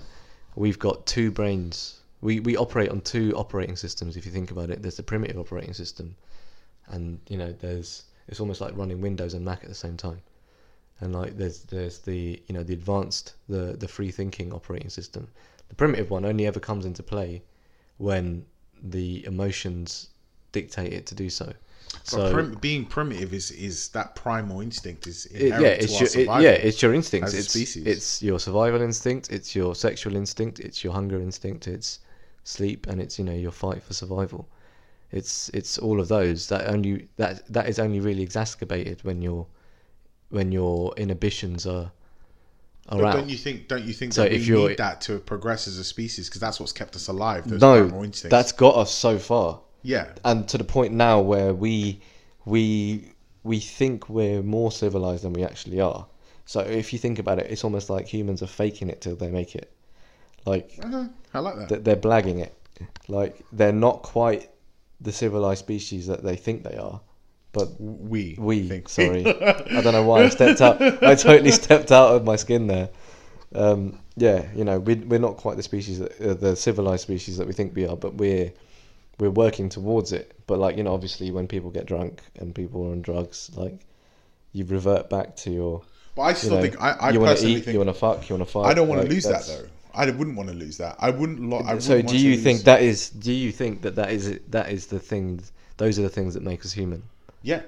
we've 0.55 0.79
got 0.79 1.05
two 1.05 1.31
brains. 1.31 1.99
We 2.21 2.39
we 2.39 2.55
operate 2.55 2.89
on 2.89 3.01
two 3.01 3.33
operating 3.35 3.75
systems. 3.75 4.15
If 4.15 4.25
you 4.25 4.31
think 4.31 4.51
about 4.51 4.69
it, 4.69 4.81
there's 4.81 4.95
the 4.95 5.03
primitive 5.03 5.37
operating 5.37 5.73
system, 5.73 6.15
and 6.87 7.19
you 7.29 7.37
know 7.37 7.51
there's 7.51 8.03
it's 8.27 8.39
almost 8.39 8.61
like 8.61 8.75
running 8.77 9.01
Windows 9.01 9.33
and 9.33 9.43
Mac 9.45 9.63
at 9.63 9.69
the 9.69 9.75
same 9.75 9.97
time, 9.97 10.21
and 10.99 11.13
like 11.13 11.37
there's 11.37 11.63
there's 11.63 11.99
the 11.99 12.41
you 12.47 12.53
know 12.53 12.63
the 12.63 12.73
advanced 12.73 13.35
the 13.49 13.75
the 13.77 13.87
free 13.87 14.11
thinking 14.11 14.53
operating 14.53 14.89
system. 14.89 15.27
The 15.69 15.75
primitive 15.75 16.09
one 16.09 16.25
only 16.25 16.45
ever 16.45 16.59
comes 16.59 16.85
into 16.85 17.03
play 17.03 17.43
when 17.97 18.45
the 18.81 19.25
emotions 19.25 20.09
dictate 20.51 20.93
it 20.93 21.05
to 21.07 21.15
do 21.15 21.29
so. 21.29 21.53
So 22.03 22.31
prim- 22.31 22.57
being 22.59 22.85
primitive 22.85 23.33
is 23.33 23.51
is 23.51 23.89
that 23.89 24.15
primal 24.15 24.61
instinct 24.61 25.07
is 25.07 25.25
it- 25.27 25.49
yeah, 25.49 25.57
to 25.59 25.83
it's 25.83 25.93
our 25.93 25.99
your 26.01 26.39
it, 26.39 26.43
yeah, 26.43 26.51
it's 26.51 26.81
your 26.81 26.93
a 26.93 26.97
It's 26.97 27.49
species. 27.49 27.85
it's 27.85 28.21
your 28.23 28.39
survival 28.39 28.81
instinct. 28.81 29.31
It's 29.31 29.55
your 29.55 29.75
sexual 29.75 30.15
instinct. 30.15 30.59
It's 30.59 30.83
your 30.83 30.93
hunger 30.93 31.19
instinct. 31.19 31.67
It's 31.67 31.99
sleep, 32.43 32.87
and 32.87 33.01
it's 33.01 33.17
you 33.19 33.25
know 33.25 33.33
your 33.33 33.51
fight 33.51 33.83
for 33.83 33.93
survival. 33.93 34.47
It's 35.13 35.49
it's 35.49 35.77
all 35.77 35.99
of 36.01 36.07
those 36.07 36.47
that 36.47 36.67
only 36.67 37.07
that 37.17 37.45
that 37.53 37.69
is 37.69 37.77
only 37.79 37.99
really 37.99 38.23
exacerbated 38.23 39.03
when 39.03 39.21
your 39.21 39.45
when 40.29 40.51
your 40.51 40.93
inhibitions 40.97 41.67
are 41.67 41.91
are 42.89 42.97
But 42.99 43.05
out. 43.05 43.15
don't 43.17 43.29
you 43.29 43.37
think? 43.37 43.67
Don't 43.67 43.83
you 43.85 43.93
think 43.93 44.13
So 44.13 44.23
that 44.23 44.31
we 44.31 44.39
need 44.39 44.77
that 44.77 45.01
to 45.01 45.19
progress 45.19 45.67
as 45.67 45.77
a 45.77 45.83
species? 45.83 46.27
Because 46.27 46.41
that's 46.41 46.59
what's 46.59 46.73
kept 46.73 46.95
us 46.95 47.07
alive. 47.07 47.47
Those 47.47 47.61
no, 47.61 48.05
that's 48.29 48.51
got 48.51 48.75
us 48.75 48.91
so 48.91 49.19
far. 49.19 49.61
yeah. 49.83 50.13
and 50.25 50.47
to 50.49 50.57
the 50.57 50.63
point 50.63 50.93
now 50.93 51.21
where 51.21 51.53
we 51.53 52.01
we 52.45 53.13
we 53.43 53.59
think 53.59 54.09
we're 54.09 54.41
more 54.41 54.71
civilized 54.71 55.23
than 55.23 55.33
we 55.33 55.43
actually 55.43 55.79
are. 55.79 56.07
So 56.45 56.59
if 56.61 56.91
you 56.91 56.97
think 56.99 57.19
about 57.19 57.37
it, 57.39 57.51
it's 57.51 57.63
almost 57.63 57.89
like 57.89 58.07
humans 58.07 58.41
are 58.41 58.47
faking 58.47 58.89
it 58.89 58.99
till 58.99 59.15
they 59.15 59.29
make 59.29 59.55
it. 59.55 59.71
Like 60.45 60.71
Uh-huh. 60.81 61.05
I 61.35 61.39
like 61.39 61.55
that. 61.57 61.69
th- 61.69 61.83
they're 61.83 61.95
blagging 61.95 62.39
it. 62.39 62.53
Like 63.07 63.45
they're 63.51 63.71
not 63.87 64.01
quite 64.01 64.49
the 65.03 65.11
civilized 65.11 65.59
species 65.59 66.07
that 66.07 66.23
they 66.23 66.35
think 66.35 66.63
they 66.63 66.77
are. 66.77 67.01
But 67.51 67.79
we 67.79 68.35
we, 68.39 68.67
think. 68.67 68.89
sorry, 68.89 69.25
I 69.27 69.81
don't 69.81 69.93
know 69.93 70.03
why 70.03 70.23
I 70.23 70.29
stepped 70.29 70.59
out. 70.59 70.81
I 70.81 71.13
totally 71.13 71.51
stepped 71.51 71.91
out 71.91 72.15
of 72.15 72.23
my 72.23 72.35
skin 72.35 72.65
there. 72.67 72.89
Um, 73.53 73.99
yeah, 74.15 74.47
you 74.55 74.63
know, 74.63 74.79
we 74.79 74.95
we're 74.95 75.19
not 75.19 75.37
quite 75.37 75.57
the 75.57 75.63
species, 75.63 75.99
that, 75.99 76.19
uh, 76.19 76.33
the 76.33 76.55
civilized 76.55 77.03
species 77.03 77.37
that 77.37 77.45
we 77.45 77.53
think 77.53 77.75
we 77.75 77.87
are, 77.87 77.95
but 77.95 78.15
we're 78.15 78.51
we're 79.19 79.29
working 79.29 79.69
towards 79.69 80.11
it. 80.11 80.35
But 80.47 80.57
like 80.57 80.77
you 80.77 80.83
know, 80.83 80.93
obviously, 80.93 81.29
when 81.29 81.47
people 81.47 81.69
get 81.69 81.85
drunk 81.85 82.23
and 82.39 82.55
people 82.55 82.87
are 82.87 82.91
on 82.91 83.03
drugs, 83.03 83.51
like 83.55 83.79
you 84.51 84.65
revert 84.65 85.09
back 85.09 85.35
to 85.37 85.51
your. 85.51 85.81
But 86.15 86.21
I 86.23 86.29
You 86.29 86.35
still 86.35 86.55
know, 86.55 86.61
think 86.61 86.81
I, 86.81 86.91
I 86.91 87.09
you 87.11 87.19
want 87.19 87.29
to 87.29 87.35
personally 87.35 87.55
eat, 87.55 87.65
think 87.65 87.73
you 87.73 87.79
want 87.79 87.89
to 87.89 87.93
fuck, 87.93 88.29
you 88.29 88.35
want 88.35 88.47
to 88.47 88.51
fight. 88.51 88.65
I 88.69 88.73
don't 88.73 88.87
want 88.87 88.99
like, 89.01 89.09
to 89.09 89.13
lose 89.13 89.23
that 89.25 89.45
though. 89.45 89.67
I 89.93 90.09
wouldn't 90.09 90.35
want 90.35 90.49
to 90.49 90.55
lose 90.55 90.77
that. 90.77 90.95
I 90.99 91.09
wouldn't. 91.09 91.39
Lo- 91.49 91.59
I 91.65 91.77
So 91.79 91.95
wouldn't 91.95 92.07
do 92.07 92.15
want 92.15 92.19
to 92.19 92.29
you 92.29 92.37
think 92.37 92.61
that 92.63 92.81
is? 92.81 93.09
Do 93.09 93.31
you 93.31 93.51
think 93.51 93.81
that 93.83 93.95
that 93.95 94.11
is 94.11 94.39
that 94.49 94.69
is 94.71 94.87
the 94.87 94.99
thing? 94.99 95.41
Those 95.77 95.99
are 95.99 96.03
the 96.03 96.09
things 96.09 96.33
that 96.33 96.43
make 96.43 96.65
us 96.65 96.71
human. 96.73 97.03
Yeah. 97.41 97.61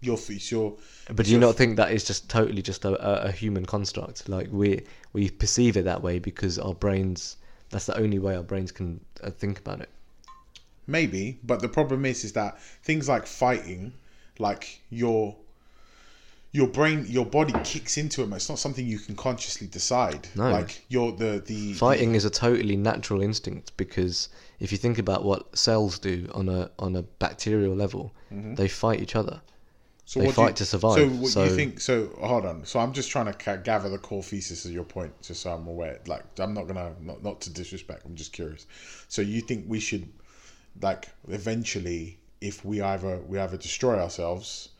Your 0.00 0.16
feet. 0.16 0.50
Your. 0.50 0.76
But 1.08 1.26
do 1.26 1.32
you 1.32 1.38
not 1.38 1.56
think 1.56 1.76
that 1.76 1.92
is 1.92 2.04
just 2.04 2.28
totally 2.30 2.62
just 2.62 2.84
a, 2.84 2.92
a, 3.06 3.28
a 3.28 3.32
human 3.32 3.66
construct? 3.66 4.28
Like 4.28 4.48
we 4.50 4.84
we 5.12 5.30
perceive 5.30 5.76
it 5.76 5.84
that 5.84 6.02
way 6.02 6.18
because 6.18 6.58
our 6.58 6.74
brains. 6.74 7.36
That's 7.70 7.86
the 7.86 7.96
only 7.96 8.18
way 8.18 8.34
our 8.36 8.42
brains 8.42 8.72
can 8.72 9.00
uh, 9.22 9.30
think 9.30 9.60
about 9.60 9.80
it. 9.80 9.88
Maybe, 10.86 11.38
but 11.44 11.60
the 11.60 11.68
problem 11.68 12.04
is, 12.04 12.24
is 12.24 12.32
that 12.32 12.60
things 12.82 13.08
like 13.08 13.26
fighting, 13.26 13.92
like 14.38 14.80
your 14.90 15.36
your 16.52 16.66
brain, 16.66 17.06
your 17.08 17.26
body 17.26 17.54
kicks 17.62 17.96
into 17.96 18.22
it. 18.22 18.32
It's 18.32 18.48
not 18.48 18.58
something 18.58 18.84
you 18.84 18.98
can 18.98 19.14
consciously 19.14 19.66
decide. 19.66 20.28
No. 20.34 20.50
Like 20.50 20.84
your 20.88 21.12
the 21.12 21.42
the 21.44 21.74
Fighting 21.74 22.14
is 22.14 22.24
a 22.24 22.30
totally 22.30 22.76
natural 22.76 23.22
instinct 23.22 23.76
because 23.76 24.28
if 24.58 24.72
you 24.72 24.78
think 24.78 24.98
about 24.98 25.24
what 25.24 25.56
cells 25.56 25.98
do 25.98 26.28
on 26.34 26.48
a 26.48 26.70
on 26.78 26.96
a 26.96 27.02
bacterial 27.02 27.74
level, 27.74 28.12
mm-hmm. 28.32 28.54
they 28.54 28.66
fight 28.68 29.00
each 29.00 29.14
other. 29.14 29.40
So 30.06 30.18
They 30.18 30.26
what 30.26 30.34
do 30.34 30.40
you- 30.40 30.46
fight 30.48 30.56
to 30.56 30.64
survive, 30.64 30.94
So 30.96 31.08
what 31.08 31.30
so- 31.30 31.44
you 31.44 31.54
think? 31.54 31.80
So 31.80 32.08
hold 32.20 32.44
on. 32.44 32.64
So 32.66 32.80
I'm 32.80 32.92
just 32.92 33.10
trying 33.10 33.32
to 33.32 33.56
gather 33.58 33.88
the 33.88 33.98
core 33.98 34.24
thesis 34.24 34.64
of 34.64 34.72
your 34.72 34.82
point, 34.82 35.12
just 35.22 35.42
so 35.42 35.52
I'm 35.52 35.68
aware. 35.68 36.00
Like 36.08 36.24
I'm 36.40 36.52
not 36.52 36.66
gonna 36.66 36.94
not, 37.00 37.22
not 37.22 37.40
to 37.42 37.50
disrespect. 37.50 38.04
I'm 38.04 38.16
just 38.16 38.32
curious. 38.32 38.66
So 39.06 39.22
you 39.22 39.40
think 39.40 39.66
we 39.68 39.78
should, 39.78 40.08
like, 40.82 41.10
eventually, 41.28 42.18
if 42.40 42.64
we 42.64 42.80
either 42.80 43.20
we 43.28 43.38
either 43.38 43.56
destroy 43.56 44.00
ourselves, 44.00 44.70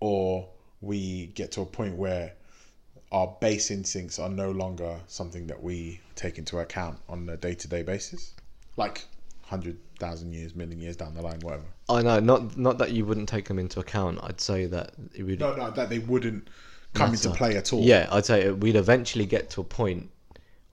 or 0.00 0.48
we 0.82 1.26
get 1.28 1.52
to 1.52 1.62
a 1.62 1.66
point 1.66 1.96
where 1.96 2.32
our 3.12 3.34
base 3.40 3.70
instincts 3.70 4.18
are 4.18 4.28
no 4.28 4.50
longer 4.50 5.00
something 5.06 5.46
that 5.46 5.62
we 5.62 6.00
take 6.16 6.38
into 6.38 6.58
account 6.58 6.98
on 7.08 7.28
a 7.28 7.36
day 7.36 7.54
to 7.54 7.68
day 7.68 7.82
basis, 7.82 8.34
like 8.76 9.04
hundred 9.42 9.78
thousand 9.98 10.32
years, 10.32 10.54
million 10.54 10.80
years 10.80 10.96
down 10.96 11.14
the 11.14 11.22
line, 11.22 11.38
whatever. 11.40 11.64
I 11.88 12.02
know, 12.02 12.20
not 12.20 12.56
not 12.56 12.78
that 12.78 12.92
you 12.92 13.04
wouldn't 13.06 13.28
take 13.28 13.46
them 13.48 13.58
into 13.58 13.80
account. 13.80 14.18
I'd 14.22 14.40
say 14.40 14.66
that 14.66 14.92
it 15.14 15.22
would. 15.22 15.40
No, 15.40 15.54
no, 15.54 15.70
that 15.70 15.88
they 15.88 16.00
wouldn't 16.00 16.48
come 16.94 17.12
into 17.12 17.30
play 17.30 17.56
at 17.56 17.72
all. 17.72 17.82
Yeah, 17.82 18.08
I'd 18.10 18.26
say 18.26 18.50
we'd 18.50 18.76
eventually 18.76 19.26
get 19.26 19.50
to 19.50 19.60
a 19.60 19.64
point 19.64 20.10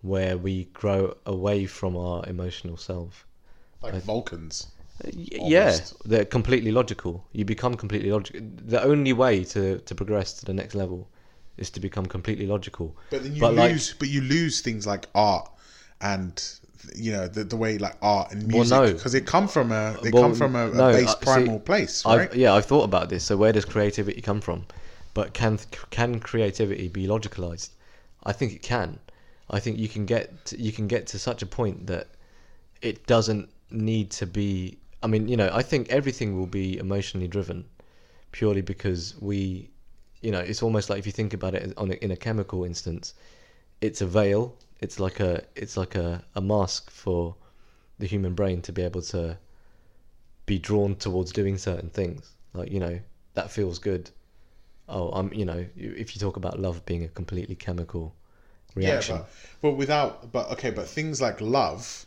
where 0.02 0.38
we 0.38 0.66
grow 0.66 1.16
away 1.26 1.66
from 1.66 1.98
our 1.98 2.26
emotional 2.26 2.78
self. 2.78 3.26
like 3.82 3.94
Vulcans. 4.04 4.68
Y- 5.06 5.28
Yeah, 5.32 5.78
they're 6.06 6.26
completely 6.26 6.72
logical. 6.72 7.26
You 7.32 7.46
become 7.46 7.76
completely 7.76 8.12
logical. 8.12 8.42
The 8.66 8.82
only 8.84 9.14
way 9.14 9.44
to, 9.46 9.80
to 9.80 9.96
progress 9.96 10.34
to 10.34 10.46
the 10.46 10.54
next 10.54 10.76
level 10.76 11.08
is 11.58 11.70
to 11.72 11.80
become 11.80 12.06
completely 12.06 12.48
logical. 12.48 12.96
But 13.10 13.24
then 13.24 13.36
you 13.36 13.42
But, 13.42 13.56
like- 13.56 13.72
lose, 13.72 13.94
but 13.94 14.10
you 14.10 14.22
lose 14.22 14.62
things 14.62 14.86
like 14.88 15.08
art 15.16 15.50
and 16.02 16.42
you 16.96 17.12
know 17.12 17.28
the, 17.28 17.44
the 17.44 17.58
way 17.58 17.78
like 17.78 17.96
art 18.02 18.32
and 18.32 18.44
Well, 18.44 18.64
music 18.64 18.80
no. 18.80 18.94
because 18.94 19.12
they 19.12 19.20
come 19.22 19.48
from 19.50 19.72
a 19.72 19.98
they 20.02 20.12
Well, 20.12 20.24
come 20.24 20.36
from 20.36 20.56
a, 20.56 20.68
a 20.70 20.94
base 20.94 21.10
uh, 21.10 21.16
see, 21.20 21.26
primal 21.26 21.60
place, 21.60 22.06
right? 22.06 22.30
I've, 22.32 22.36
yeah, 22.36 22.54
I've 22.54 22.66
thought 22.66 22.84
about 22.84 23.10
this. 23.10 23.24
So 23.26 23.36
where 23.36 23.52
does 23.52 23.66
creativity 23.66 24.22
come 24.22 24.42
from? 24.42 24.66
But 25.14 25.34
can 25.34 25.60
can 25.90 26.20
creativity 26.20 26.88
be 26.88 27.06
logicalized? 27.08 27.70
I 28.24 28.32
think 28.32 28.54
it 28.54 28.62
can. 28.62 29.00
I 29.50 29.60
think 29.60 29.78
you 29.78 29.90
can 29.90 30.06
get 30.06 30.46
to, 30.46 30.62
you 30.62 30.72
can 30.72 30.88
get 30.88 31.08
to 31.08 31.20
such 31.20 31.42
a 31.42 31.46
point 31.46 31.88
that 31.88 32.08
it 32.82 33.06
doesn't 33.08 33.50
need 33.72 34.12
to 34.12 34.26
be. 34.26 34.78
I 35.02 35.08
mean, 35.08 35.28
you 35.28 35.38
know, 35.38 35.50
I 35.52 35.62
think 35.62 35.90
everything 35.90 36.38
will 36.38 36.48
be 36.48 36.78
emotionally 36.78 37.28
driven, 37.28 37.66
purely 38.32 38.62
because 38.62 39.16
we, 39.20 39.70
you 40.22 40.32
know, 40.32 40.40
it's 40.40 40.62
almost 40.62 40.90
like 40.90 41.00
if 41.00 41.06
you 41.06 41.12
think 41.12 41.34
about 41.34 41.56
it 41.56 41.74
on 41.78 41.92
a, 41.92 41.94
in 41.96 42.12
a 42.12 42.18
chemical 42.18 42.64
instance, 42.64 43.14
it's 43.82 44.02
a 44.02 44.08
veil. 44.08 44.56
It's 44.82 45.00
like 45.00 45.20
a 45.20 45.44
it's 45.56 45.78
like 45.78 45.96
a, 45.96 46.24
a 46.36 46.42
mask 46.42 46.90
for 46.90 47.36
the 47.98 48.08
human 48.08 48.34
brain 48.34 48.62
to 48.64 48.72
be 48.72 48.82
able 48.82 49.02
to 49.04 49.38
be 50.46 50.58
drawn 50.58 50.96
towards 50.96 51.32
doing 51.32 51.58
certain 51.58 51.90
things. 51.90 52.32
Like 52.54 52.72
you 52.72 52.80
know 52.80 53.00
that 53.34 53.52
feels 53.52 53.80
good. 53.80 54.10
Oh, 54.88 55.10
I'm 55.12 55.32
you 55.34 55.46
know 55.46 55.66
if 55.76 56.16
you 56.16 56.20
talk 56.20 56.38
about 56.38 56.60
love 56.60 56.86
being 56.86 57.04
a 57.04 57.08
completely 57.10 57.56
chemical 57.56 58.16
reaction. 58.76 59.18
Yeah, 59.18 59.22
but, 59.22 59.30
but 59.62 59.72
without 59.78 60.32
but 60.32 60.50
okay, 60.52 60.72
but 60.72 60.88
things 60.88 61.22
like 61.22 61.40
love, 61.42 62.06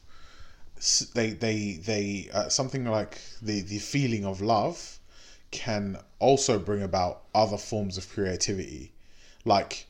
they 1.14 1.30
they 1.30 1.80
they 1.84 2.28
uh, 2.32 2.48
something 2.48 2.84
like 2.84 3.20
the 3.40 3.60
the 3.62 3.78
feeling 3.78 4.24
of 4.24 4.40
love 4.40 4.98
can 5.50 5.98
also 6.18 6.58
bring 6.58 6.82
about 6.82 7.22
other 7.34 7.58
forms 7.58 7.98
of 7.98 8.08
creativity, 8.08 8.92
like 9.44 9.86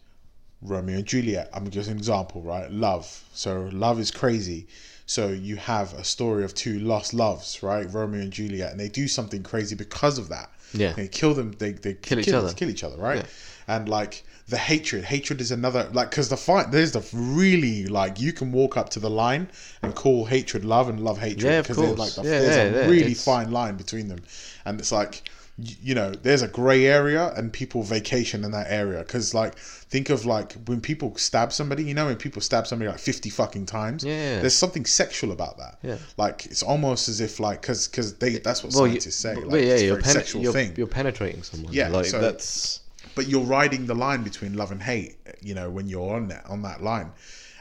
Romeo 0.60 0.96
and 0.96 1.06
Juliet. 1.06 1.48
I'm 1.54 1.70
just 1.70 1.88
an 1.88 1.96
example, 1.96 2.42
right? 2.42 2.70
Love. 2.70 3.24
So 3.32 3.70
love 3.72 3.98
is 4.00 4.10
crazy. 4.10 4.66
So 5.06 5.28
you 5.28 5.56
have 5.56 5.94
a 5.94 6.04
story 6.04 6.44
of 6.44 6.54
two 6.54 6.78
lost 6.80 7.14
loves, 7.14 7.62
right? 7.62 7.90
Romeo 7.92 8.20
and 8.20 8.32
Juliet, 8.32 8.70
and 8.70 8.80
they 8.80 8.88
do 8.88 9.08
something 9.08 9.42
crazy 9.42 9.74
because 9.74 10.18
of 10.18 10.28
that. 10.28 10.50
Yeah. 10.74 10.92
They 10.92 11.08
kill 11.08 11.34
them. 11.34 11.52
They 11.52 11.72
they 11.72 11.94
Kill 11.94 12.18
each 12.18 12.28
other. 12.28 12.52
Kill 12.52 12.70
each 12.70 12.84
other, 12.84 12.96
right? 12.96 13.18
Yeah. 13.18 13.76
And 13.76 13.88
like 13.88 14.24
the 14.52 14.58
hatred. 14.58 15.02
Hatred 15.04 15.40
is 15.40 15.50
another 15.50 15.88
like 15.92 16.10
because 16.10 16.28
the 16.28 16.36
fight. 16.36 16.70
There's 16.70 16.92
the 16.92 17.02
really 17.12 17.86
like 17.86 18.20
you 18.20 18.32
can 18.32 18.52
walk 18.52 18.76
up 18.76 18.90
to 18.90 19.00
the 19.00 19.10
line 19.10 19.48
and 19.82 19.94
call 19.94 20.26
hatred 20.26 20.64
love 20.64 20.88
and 20.90 21.00
love 21.00 21.18
hatred 21.18 21.42
Yeah, 21.42 21.58
of 21.60 21.66
there's 21.66 21.98
like 21.98 22.14
the, 22.14 22.22
Yeah, 22.22 22.38
there's 22.40 22.56
yeah, 22.56 22.62
a 22.62 22.72
yeah. 22.84 22.86
really 22.90 23.12
It's- 23.12 23.24
fine 23.24 23.50
line 23.50 23.76
between 23.76 24.08
them, 24.08 24.20
and 24.66 24.78
it's 24.78 24.92
like 24.92 25.22
you 25.58 25.94
know 25.94 26.10
there's 26.10 26.40
a 26.42 26.48
gray 26.48 26.86
area 26.86 27.30
and 27.36 27.52
people 27.52 27.82
vacation 27.82 28.42
in 28.42 28.50
that 28.52 28.66
area 28.70 29.00
because 29.00 29.34
like 29.34 29.56
think 29.58 30.08
of 30.08 30.24
like 30.24 30.54
when 30.66 30.80
people 30.80 31.14
stab 31.16 31.52
somebody 31.52 31.84
you 31.84 31.92
know 31.92 32.06
when 32.06 32.16
people 32.16 32.40
stab 32.40 32.66
somebody 32.66 32.90
like 32.90 32.98
50 32.98 33.28
fucking 33.28 33.66
times 33.66 34.02
Yeah. 34.02 34.40
there's 34.40 34.54
something 34.56 34.86
sexual 34.86 35.30
about 35.30 35.58
that 35.58 35.78
Yeah. 35.82 35.98
like 36.16 36.46
it's 36.46 36.62
almost 36.62 37.08
as 37.10 37.20
if 37.20 37.38
like 37.38 37.60
because 37.60 37.86
because 37.86 38.14
they 38.14 38.38
that's 38.38 38.64
what 38.64 38.72
Well, 38.72 38.86
you- 38.86 38.92
scientists 38.94 39.16
say 39.16 39.34
like, 39.34 39.44
yeah, 39.52 39.72
it's 39.74 39.82
a 39.82 39.84
you're, 39.84 39.94
very 39.96 40.02
pen- 40.04 40.12
sexual 40.14 40.42
you're, 40.42 40.52
thing 40.54 40.72
you're 40.78 40.86
penetrating 40.86 41.42
someone. 41.42 41.70
Yeah, 41.72 41.88
like 41.88 42.06
so- 42.06 42.20
that's 42.20 42.80
but 43.14 43.28
you're 43.28 43.44
riding 43.44 43.86
the 43.86 43.94
line 43.94 44.22
between 44.22 44.54
love 44.54 44.72
and 44.72 44.82
hate 44.82 45.16
you 45.42 45.54
know 45.54 45.70
when 45.70 45.86
you're 45.86 46.14
on 46.14 46.28
that 46.28 46.46
on 46.46 46.62
that 46.62 46.82
line. 46.82 47.12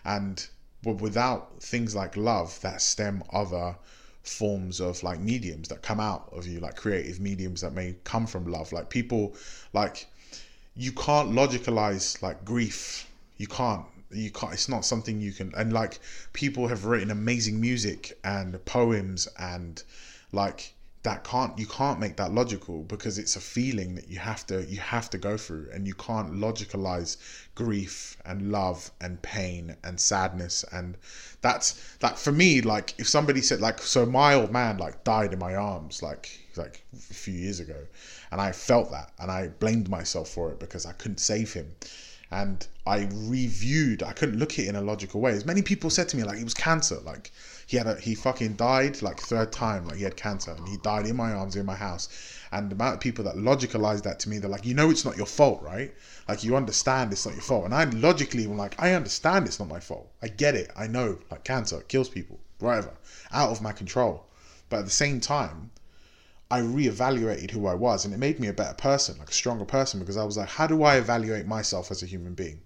And 0.05 0.47
without 0.83 1.61
things 1.61 1.95
like 1.95 2.17
love 2.17 2.59
that 2.61 2.81
stem 2.81 3.23
other 3.31 3.75
forms 4.23 4.79
of 4.79 5.01
like 5.03 5.19
mediums 5.19 5.67
that 5.67 5.81
come 5.81 5.99
out 5.99 6.29
of 6.31 6.47
you 6.47 6.59
like 6.59 6.75
creative 6.75 7.19
mediums 7.19 7.61
that 7.61 7.73
may 7.73 7.95
come 8.03 8.27
from 8.27 8.45
love 8.45 8.71
like 8.71 8.89
people 8.89 9.35
like 9.73 10.07
you 10.75 10.91
can't 10.91 11.31
logicalize 11.31 12.21
like 12.21 12.45
grief. 12.45 13.07
You 13.37 13.47
can't 13.47 13.85
you 14.11 14.31
can't 14.31 14.53
it's 14.53 14.69
not 14.69 14.85
something 14.85 15.19
you 15.19 15.31
can 15.31 15.53
and 15.55 15.73
like 15.73 15.99
people 16.33 16.67
have 16.67 16.85
written 16.85 17.11
amazing 17.11 17.59
music 17.59 18.17
and 18.23 18.63
poems 18.65 19.27
and 19.39 19.83
like 20.31 20.73
that 21.03 21.23
can't 21.23 21.57
you 21.57 21.65
can't 21.65 21.99
make 21.99 22.15
that 22.17 22.31
logical 22.31 22.83
because 22.83 23.17
it's 23.17 23.35
a 23.35 23.39
feeling 23.39 23.95
that 23.95 24.07
you 24.07 24.19
have 24.19 24.45
to 24.45 24.63
you 24.65 24.79
have 24.79 25.09
to 25.09 25.17
go 25.17 25.35
through 25.35 25.67
and 25.73 25.87
you 25.87 25.95
can't 25.95 26.33
logicalize 26.33 27.17
grief 27.55 28.17
and 28.25 28.51
love 28.51 28.91
and 29.01 29.19
pain 29.21 29.75
and 29.83 29.99
sadness. 29.99 30.63
And 30.71 30.97
that's 31.41 31.95
that 31.97 32.19
for 32.19 32.31
me 32.31 32.61
like 32.61 32.93
if 32.99 33.07
somebody 33.07 33.41
said 33.41 33.61
like 33.61 33.79
so 33.79 34.05
my 34.05 34.35
old 34.35 34.51
man 34.51 34.77
like 34.77 35.03
died 35.03 35.33
in 35.33 35.39
my 35.39 35.55
arms 35.55 36.03
like 36.03 36.39
like 36.55 36.83
a 36.93 37.13
few 37.13 37.33
years 37.33 37.59
ago 37.59 37.87
and 38.31 38.39
I 38.39 38.51
felt 38.51 38.91
that 38.91 39.11
and 39.19 39.31
I 39.31 39.47
blamed 39.47 39.89
myself 39.89 40.29
for 40.29 40.51
it 40.51 40.59
because 40.59 40.85
I 40.85 40.93
couldn't 40.93 41.19
save 41.19 41.53
him. 41.53 41.75
And 42.33 42.65
I 42.85 43.09
reviewed 43.11 44.03
I 44.03 44.13
couldn't 44.13 44.37
look 44.37 44.53
at 44.53 44.59
it 44.59 44.67
in 44.67 44.75
a 44.75 44.81
logical 44.81 45.19
way. 45.19 45.31
As 45.31 45.45
many 45.45 45.63
people 45.63 45.89
said 45.89 46.07
to 46.09 46.17
me 46.17 46.23
like 46.23 46.37
it 46.37 46.43
was 46.43 46.53
cancer 46.53 46.99
like 46.99 47.31
he 47.72 47.78
had 47.78 47.88
a 47.88 47.97
he 48.01 48.13
fucking 48.13 48.53
died 48.55 49.01
like 49.01 49.17
third 49.17 49.49
time 49.49 49.88
like 49.88 49.95
he 49.95 50.03
had 50.03 50.17
cancer 50.17 50.51
and 50.51 50.67
he 50.67 50.76
died 50.76 51.05
in 51.05 51.15
my 51.15 51.32
arms 51.32 51.55
in 51.55 51.65
my 51.65 51.74
house. 51.74 52.09
And 52.51 52.69
the 52.69 52.76
amount 52.76 52.95
of 52.95 52.99
people 52.99 53.24
that 53.24 53.38
logicalize 53.38 54.03
that 54.03 54.19
to 54.19 54.30
me 54.30 54.39
they're 54.39 54.49
like 54.49 54.65
you 54.65 54.74
know 54.74 54.89
it's 54.89 55.05
not 55.05 55.15
your 55.15 55.26
fault 55.26 55.61
right? 55.61 55.93
Like 56.28 56.43
you 56.43 56.57
understand 56.57 57.13
it's 57.13 57.26
not 57.26 57.34
your 57.34 57.43
fault. 57.43 57.63
And 57.63 57.74
i 57.74 57.86
logically 57.86 58.43
am 58.43 58.57
like 58.57 58.76
i 58.78 58.91
understand 58.91 59.47
it's 59.47 59.57
not 59.57 59.69
my 59.69 59.80
fault. 59.80 60.11
I 60.22 60.28
get 60.28 60.53
it. 60.53 60.69
I 60.76 60.88
know 60.88 61.19
like 61.32 61.45
cancer 61.45 61.80
kills 61.88 62.09
people 62.09 62.41
whatever 62.59 62.91
out 63.32 63.51
of 63.51 63.61
my 63.61 63.72
control. 63.72 64.26
But 64.67 64.80
at 64.80 64.86
the 64.86 64.91
same 64.91 65.22
time 65.22 65.72
I 66.49 66.59
reevaluated 66.59 67.51
who 67.51 67.67
I 67.67 67.76
was 67.76 68.03
and 68.03 68.13
it 68.13 68.17
made 68.17 68.38
me 68.38 68.49
a 68.49 68.53
better 68.53 68.74
person, 68.74 69.17
like 69.17 69.30
a 69.30 69.34
stronger 69.41 69.63
person, 69.63 70.01
because 70.01 70.17
I 70.17 70.26
was 70.26 70.36
like, 70.36 70.49
how 70.49 70.67
do 70.67 70.84
I 70.84 70.97
evaluate 70.97 71.47
myself 71.47 71.89
as 71.89 72.03
a 72.03 72.05
human 72.05 72.34
being? 72.34 72.59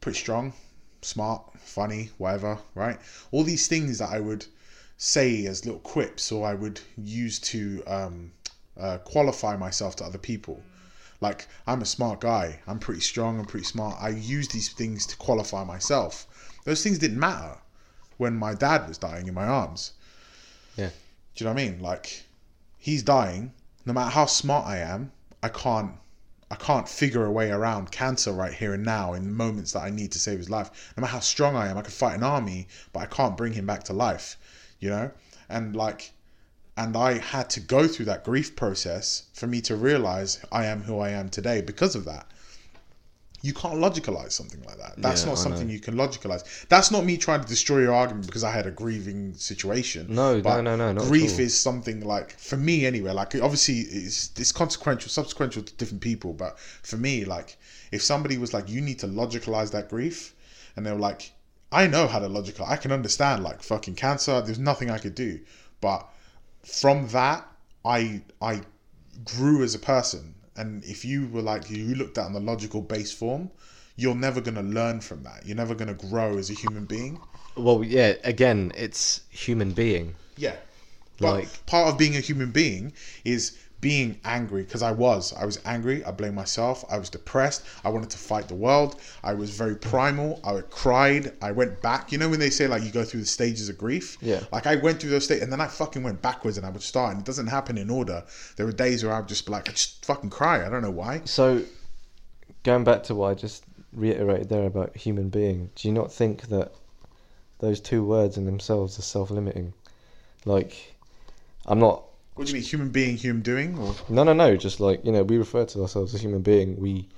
Pretty 0.00 0.18
strong, 0.18 0.54
smart, 1.02 1.42
funny, 1.66 2.10
whatever, 2.18 2.58
right? 2.74 2.98
All 3.32 3.44
these 3.44 3.66
things 3.66 3.98
that 3.98 4.10
I 4.10 4.20
would 4.20 4.46
say 4.96 5.46
as 5.46 5.64
little 5.64 5.80
quips 5.80 6.32
or 6.32 6.46
I 6.46 6.54
would 6.54 6.80
use 6.96 7.38
to 7.40 7.82
um, 7.86 8.32
uh, 8.78 8.98
qualify 8.98 9.56
myself 9.56 9.96
to 9.96 10.04
other 10.04 10.18
people. 10.18 10.62
Like, 11.20 11.46
I'm 11.66 11.82
a 11.82 11.86
smart 11.86 12.20
guy, 12.20 12.60
I'm 12.66 12.78
pretty 12.78 13.00
strong, 13.00 13.38
I'm 13.38 13.46
pretty 13.46 13.64
smart. 13.64 13.96
I 14.00 14.10
use 14.10 14.48
these 14.48 14.68
things 14.68 15.06
to 15.06 15.16
qualify 15.16 15.64
myself. 15.64 16.26
Those 16.64 16.82
things 16.82 16.98
didn't 16.98 17.18
matter 17.18 17.56
when 18.18 18.36
my 18.36 18.54
dad 18.54 18.86
was 18.88 18.98
dying 18.98 19.26
in 19.26 19.34
my 19.34 19.46
arms. 19.46 19.92
Yeah. 20.76 20.90
Do 21.34 21.44
you 21.44 21.46
know 21.46 21.54
what 21.54 21.60
I 21.60 21.68
mean? 21.68 21.80
Like, 21.80 22.24
he's 22.78 23.02
dying. 23.02 23.52
No 23.84 23.92
matter 23.92 24.10
how 24.10 24.26
smart 24.26 24.66
I 24.66 24.78
am, 24.78 25.12
I 25.42 25.48
can't 25.48 25.92
I 26.48 26.54
can't 26.54 26.88
figure 26.88 27.24
a 27.24 27.32
way 27.32 27.50
around 27.50 27.90
cancer 27.90 28.30
right 28.30 28.54
here 28.54 28.72
and 28.72 28.84
now 28.84 29.14
in 29.14 29.24
the 29.24 29.30
moments 29.30 29.72
that 29.72 29.82
I 29.82 29.90
need 29.90 30.12
to 30.12 30.20
save 30.20 30.38
his 30.38 30.48
life. 30.48 30.92
No 30.96 31.00
matter 31.00 31.14
how 31.14 31.18
strong 31.18 31.56
I 31.56 31.66
am, 31.66 31.76
I 31.76 31.82
could 31.82 31.92
fight 31.92 32.14
an 32.14 32.22
army, 32.22 32.68
but 32.92 33.00
I 33.00 33.06
can't 33.06 33.36
bring 33.36 33.54
him 33.54 33.66
back 33.66 33.82
to 33.84 33.92
life, 33.92 34.36
you 34.78 34.88
know? 34.88 35.10
And 35.48 35.74
like, 35.74 36.12
and 36.76 36.96
I 36.96 37.18
had 37.18 37.50
to 37.50 37.60
go 37.60 37.88
through 37.88 38.04
that 38.06 38.22
grief 38.22 38.54
process 38.54 39.24
for 39.34 39.48
me 39.48 39.60
to 39.62 39.74
realize 39.74 40.38
I 40.52 40.66
am 40.66 40.84
who 40.84 41.00
I 41.00 41.10
am 41.10 41.30
today 41.30 41.62
because 41.62 41.96
of 41.96 42.04
that. 42.04 42.30
You 43.46 43.54
can't 43.54 43.78
logicalize 43.86 44.32
something 44.32 44.62
like 44.68 44.78
that. 44.78 44.94
That's 44.98 45.22
Yeah, 45.22 45.30
not 45.30 45.38
something 45.38 45.68
you 45.70 45.80
can 45.80 45.94
logicalize. 45.94 46.42
That's 46.68 46.90
not 46.90 47.04
me 47.04 47.16
trying 47.16 47.42
to 47.42 47.46
destroy 47.46 47.80
your 47.86 47.94
argument 47.94 48.26
because 48.26 48.44
I 48.44 48.52
had 48.58 48.66
a 48.66 48.70
grieving 48.70 49.34
situation. 49.34 50.06
No, 50.08 50.40
But 50.40 50.62
no, 50.62 50.74
no, 50.76 50.92
no, 50.92 51.00
Grief 51.02 51.38
is 51.38 51.58
something 51.68 52.00
like 52.14 52.32
for 52.38 52.56
me 52.56 52.86
anyway. 52.86 53.12
Like 53.12 53.34
obviously 53.36 53.78
it's 53.80 54.30
it's 54.36 54.52
consequential, 54.52 55.10
subsequential 55.10 55.64
to 55.64 55.72
different 55.74 56.02
people. 56.02 56.32
But 56.32 56.58
for 56.58 56.96
me, 56.96 57.24
like 57.24 57.56
if 57.92 58.02
somebody 58.02 58.36
was 58.38 58.52
like, 58.52 58.68
you 58.68 58.80
need 58.80 58.98
to 59.00 59.06
logicalize 59.06 59.70
that 59.72 59.88
grief, 59.88 60.34
and 60.74 60.84
they 60.84 60.92
were 60.92 60.98
like, 61.10 61.32
I 61.72 61.86
know 61.86 62.06
how 62.06 62.18
to 62.18 62.28
logical. 62.28 62.66
I 62.66 62.76
can 62.76 62.92
understand 62.92 63.42
like 63.42 63.62
fucking 63.62 63.96
cancer. 63.96 64.40
There's 64.40 64.58
nothing 64.58 64.90
I 64.90 64.98
could 64.98 65.14
do, 65.14 65.40
but 65.80 66.08
from 66.64 67.08
that, 67.08 67.46
I 67.84 68.22
I 68.40 68.62
grew 69.24 69.62
as 69.62 69.74
a 69.74 69.78
person. 69.78 70.34
And 70.56 70.84
if 70.84 71.04
you 71.04 71.28
were 71.28 71.42
like 71.42 71.70
you 71.70 71.94
looked 71.94 72.18
at 72.18 72.24
on 72.24 72.32
the 72.32 72.40
logical 72.40 72.80
base 72.82 73.12
form, 73.12 73.50
you're 73.96 74.14
never 74.14 74.40
gonna 74.40 74.62
learn 74.62 75.00
from 75.00 75.22
that. 75.24 75.46
You're 75.46 75.56
never 75.56 75.74
gonna 75.74 75.94
grow 75.94 76.38
as 76.38 76.50
a 76.50 76.54
human 76.54 76.84
being. 76.84 77.18
Well, 77.56 77.82
yeah. 77.82 78.14
Again, 78.24 78.72
it's 78.76 79.22
human 79.30 79.72
being. 79.72 80.14
Yeah. 80.36 80.56
But 81.18 81.32
Like- 81.34 81.66
part 81.66 81.88
of 81.88 81.98
being 81.98 82.14
a 82.16 82.20
human 82.20 82.50
being 82.50 82.92
is 83.24 83.52
being 83.80 84.18
angry 84.24 84.62
because 84.62 84.82
I 84.82 84.92
was. 84.92 85.32
I 85.34 85.44
was 85.44 85.60
angry. 85.64 86.04
I 86.04 86.10
blamed 86.10 86.34
myself. 86.34 86.84
I 86.90 86.98
was 86.98 87.10
depressed. 87.10 87.64
I 87.84 87.88
wanted 87.90 88.10
to 88.10 88.18
fight 88.18 88.48
the 88.48 88.54
world. 88.54 89.00
I 89.22 89.34
was 89.34 89.50
very 89.50 89.76
primal. 89.76 90.40
I 90.44 90.60
cried. 90.70 91.32
I 91.42 91.52
went 91.52 91.82
back. 91.82 92.10
You 92.10 92.18
know 92.18 92.28
when 92.28 92.40
they 92.40 92.50
say 92.50 92.66
like 92.66 92.82
you 92.82 92.90
go 92.90 93.04
through 93.04 93.20
the 93.20 93.26
stages 93.26 93.68
of 93.68 93.76
grief? 93.78 94.16
Yeah. 94.20 94.40
Like 94.52 94.66
I 94.66 94.76
went 94.76 95.00
through 95.00 95.10
those 95.10 95.24
stages 95.24 95.42
and 95.42 95.52
then 95.52 95.60
I 95.60 95.66
fucking 95.66 96.02
went 96.02 96.22
backwards 96.22 96.56
and 96.56 96.66
I 96.66 96.70
would 96.70 96.82
start 96.82 97.12
and 97.12 97.20
it 97.20 97.26
doesn't 97.26 97.48
happen 97.48 97.76
in 97.78 97.90
order. 97.90 98.24
There 98.56 98.66
were 98.66 98.72
days 98.72 99.04
where 99.04 99.12
I 99.12 99.20
would 99.20 99.28
just 99.28 99.46
be 99.46 99.52
like, 99.52 99.68
I 99.68 99.72
just 99.72 100.04
fucking 100.06 100.30
cry. 100.30 100.66
I 100.66 100.70
don't 100.70 100.82
know 100.82 100.90
why. 100.90 101.22
So, 101.24 101.62
going 102.62 102.84
back 102.84 103.02
to 103.04 103.14
what 103.14 103.30
I 103.30 103.34
just 103.34 103.64
reiterated 103.92 104.48
there 104.48 104.64
about 104.64 104.96
human 104.96 105.28
being, 105.28 105.70
do 105.74 105.88
you 105.88 105.94
not 105.94 106.12
think 106.12 106.48
that 106.48 106.72
those 107.58 107.80
two 107.80 108.04
words 108.04 108.36
in 108.36 108.44
themselves 108.44 108.98
are 108.98 109.02
self-limiting? 109.02 109.72
Like, 110.44 110.96
I'm 111.66 111.78
not. 111.78 112.04
What 112.36 112.46
do 112.46 112.52
you 112.52 112.58
mean, 112.58 112.68
human 112.68 112.90
being, 112.90 113.16
human 113.16 113.40
doing? 113.40 113.78
Or 113.78 113.94
No, 114.10 114.22
no, 114.22 114.34
no. 114.34 114.56
Just 114.56 114.78
like 114.78 115.02
you 115.06 115.10
know, 115.10 115.22
we 115.22 115.38
refer 115.38 115.64
to 115.64 115.80
ourselves 115.80 116.14
as 116.14 116.20
human 116.20 116.42
being. 116.42 116.78
We 116.78 117.08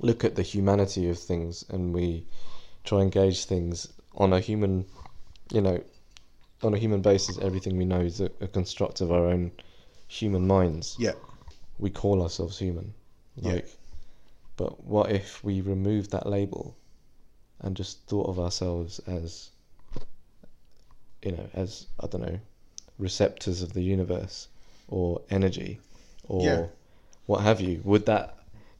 look 0.00 0.24
at 0.24 0.34
the 0.34 0.42
humanity 0.42 1.08
of 1.08 1.20
things 1.20 1.64
and 1.70 1.94
we 1.94 2.26
try 2.82 3.02
and 3.02 3.12
gauge 3.12 3.44
things 3.44 3.86
on 4.16 4.32
a 4.32 4.40
human, 4.40 4.84
you 5.52 5.60
know, 5.60 5.80
on 6.64 6.74
a 6.74 6.78
human 6.78 7.00
basis. 7.00 7.38
Everything 7.38 7.76
we 7.76 7.84
know 7.84 8.00
is 8.00 8.20
a, 8.20 8.28
a 8.40 8.48
construct 8.48 9.00
of 9.00 9.12
our 9.12 9.26
own 9.26 9.52
human 10.08 10.48
minds. 10.48 10.96
yeah, 10.98 11.12
we 11.78 11.88
call 11.88 12.20
ourselves 12.20 12.58
human. 12.58 12.92
Yeah. 13.36 13.52
Like, 13.52 13.68
but 14.56 14.82
what 14.84 15.12
if 15.12 15.44
we 15.44 15.60
removed 15.60 16.10
that 16.10 16.26
label 16.26 16.76
and 17.60 17.76
just 17.76 18.04
thought 18.08 18.28
of 18.28 18.40
ourselves 18.40 18.98
as, 19.06 19.50
you 21.22 21.32
know, 21.32 21.48
as 21.54 21.86
I 22.00 22.08
don't 22.08 22.22
know, 22.22 22.40
receptors 22.98 23.62
of 23.62 23.72
the 23.72 23.82
universe 23.82 24.48
or 24.88 25.22
energy 25.30 25.80
or 26.28 26.42
Yeah. 26.44 26.66
what 27.26 27.42
have 27.42 27.60
you? 27.60 27.80
Would 27.84 28.06
that? 28.06 28.34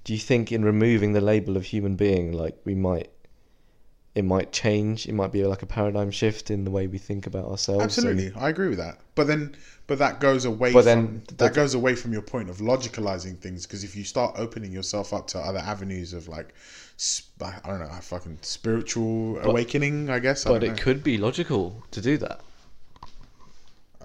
Do 0.05 0.13
you 0.13 0.19
think 0.21 0.53
in 0.53 0.65
removing 0.65 1.13
the 1.15 1.21
label 1.21 1.57
of 1.57 1.65
human 1.65 1.97
being, 1.97 2.33
like 2.33 2.57
we 2.65 2.75
might? 2.75 3.11
It 4.15 4.25
might 4.25 4.51
change. 4.51 5.07
It 5.07 5.13
might 5.13 5.31
be 5.31 5.45
like 5.45 5.61
a 5.63 5.67
paradigm 5.67 6.11
shift 6.11 6.51
in 6.51 6.65
the 6.65 6.71
way 6.71 6.87
we 6.87 6.97
think 6.97 7.27
about 7.27 7.45
ourselves. 7.45 7.99
and- 7.99 8.07
absolutely. 8.09 8.33
I 8.41 8.49
agree 8.49 8.69
with 8.69 8.79
that. 8.79 8.99
But 9.15 9.27
then, 9.27 9.55
but 9.87 9.99
that 9.99 10.21
goes 10.21 10.47
away. 10.47 10.73
But 10.73 10.85
from, 10.85 10.87
then 10.87 11.23
that 11.37 11.53
goes 11.53 11.75
away 11.75 11.95
from 11.97 12.15
your 12.15 12.23
point 12.23 12.49
of 12.49 12.59
logicalizing 12.59 13.37
things 13.39 13.67
because 13.67 13.85
if 13.85 13.95
you 13.95 14.05
start 14.05 14.35
opening 14.39 14.73
yourself 14.73 15.13
up 15.13 15.27
to 15.29 15.39
other 15.39 15.59
avenues 15.59 16.15
of 16.15 16.29
like, 16.29 16.55
sp- 16.97 17.43
I 17.45 17.61
don't 17.69 17.81
know, 17.81 17.91
fucking 18.01 18.39
spiritual 18.41 19.39
awakening, 19.41 20.09
I 20.09 20.19
guess. 20.19 20.47
I 20.47 20.51
But 20.51 20.65
it 20.65 20.69
know. 20.69 20.75
could 20.77 21.05
be 21.05 21.19
logical 21.19 21.85
to 21.91 22.01
do 22.01 22.17
that. 22.19 22.41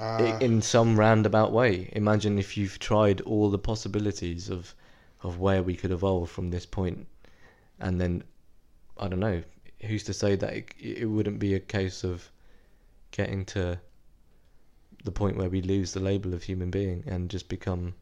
Uh, 0.01 0.35
in 0.41 0.63
some 0.63 0.99
roundabout 0.99 1.51
way. 1.51 1.87
Imagine 1.93 2.39
if 2.39 2.57
you've 2.57 2.79
tried 2.79 3.21
all 3.21 3.51
the 3.51 3.59
possibilities 3.59 4.49
of 4.49 4.73
of 5.21 5.37
where 5.37 5.61
we 5.61 5.75
could 5.75 5.91
evolve 5.91 6.27
from 6.27 6.49
this 6.49 6.65
point, 6.65 7.05
and 7.79 8.01
then 8.01 8.23
I 8.97 9.07
don't 9.07 9.19
know. 9.19 9.43
Who's 9.81 10.03
to 10.05 10.13
say 10.13 10.35
that 10.35 10.53
it, 10.53 10.73
it 10.79 11.05
wouldn't 11.05 11.37
be 11.37 11.53
a 11.53 11.59
case 11.59 12.03
of 12.03 12.31
getting 13.11 13.45
to 13.45 13.79
the 15.03 15.11
point 15.11 15.37
where 15.37 15.49
we 15.49 15.61
lose 15.61 15.93
the 15.93 15.99
label 15.99 16.33
of 16.33 16.41
human 16.41 16.71
being 16.71 17.03
and 17.05 17.29
just 17.29 17.47
become, 17.47 17.93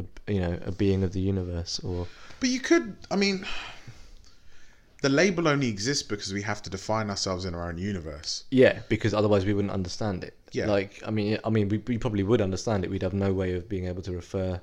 a, 0.00 0.32
you 0.32 0.40
know, 0.40 0.58
a 0.64 0.72
being 0.72 1.04
of 1.04 1.12
the 1.12 1.20
universe, 1.20 1.78
or 1.80 2.08
But 2.40 2.48
you 2.48 2.58
could, 2.58 2.96
I 3.12 3.16
mean, 3.16 3.46
the 5.02 5.08
label 5.08 5.46
only 5.48 5.68
exists 5.68 6.02
because 6.02 6.32
we 6.32 6.42
have 6.42 6.62
to 6.62 6.70
define 6.70 7.10
ourselves 7.10 7.44
in 7.44 7.54
our 7.54 7.68
own 7.68 7.78
universe. 7.78 8.44
yeah, 8.50 8.80
because 8.88 9.12
otherwise 9.14 9.44
we 9.44 9.52
wouldn't 9.54 9.72
understand 9.72 10.24
it. 10.24 10.34
Yeah. 10.52 10.66
Like 10.66 11.02
I 11.06 11.10
mean, 11.10 11.38
I 11.44 11.50
mean, 11.50 11.68
we, 11.68 11.78
we 11.86 11.98
probably 11.98 12.22
would 12.22 12.40
understand 12.40 12.84
it. 12.84 12.90
We'd 12.90 13.02
have 13.02 13.14
no 13.14 13.32
way 13.32 13.54
of 13.54 13.68
being 13.68 13.86
able 13.86 14.02
to 14.02 14.12
refer 14.12 14.60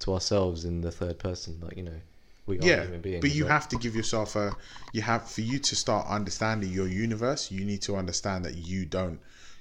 to 0.00 0.14
ourselves 0.14 0.64
in 0.64 0.80
the 0.80 0.90
third 0.90 1.18
person. 1.18 1.58
Like 1.60 1.76
you 1.76 1.82
know, 1.82 2.00
we 2.46 2.58
are 2.60 2.64
Yeah, 2.64 2.82
human 2.84 3.00
beings. 3.02 3.20
but 3.20 3.34
you 3.34 3.44
have 3.46 3.68
to 3.68 3.76
give 3.76 3.94
yourself 3.94 4.36
a. 4.36 4.56
You 4.92 5.02
have 5.02 5.28
for 5.30 5.42
you 5.42 5.58
to 5.58 5.76
start 5.76 6.06
understanding 6.08 6.72
your 6.72 6.88
universe. 6.88 7.50
You 7.50 7.64
need 7.64 7.82
to 7.82 7.96
understand 7.96 8.44
that 8.46 8.54
you 8.56 8.86
don't. 8.86 9.20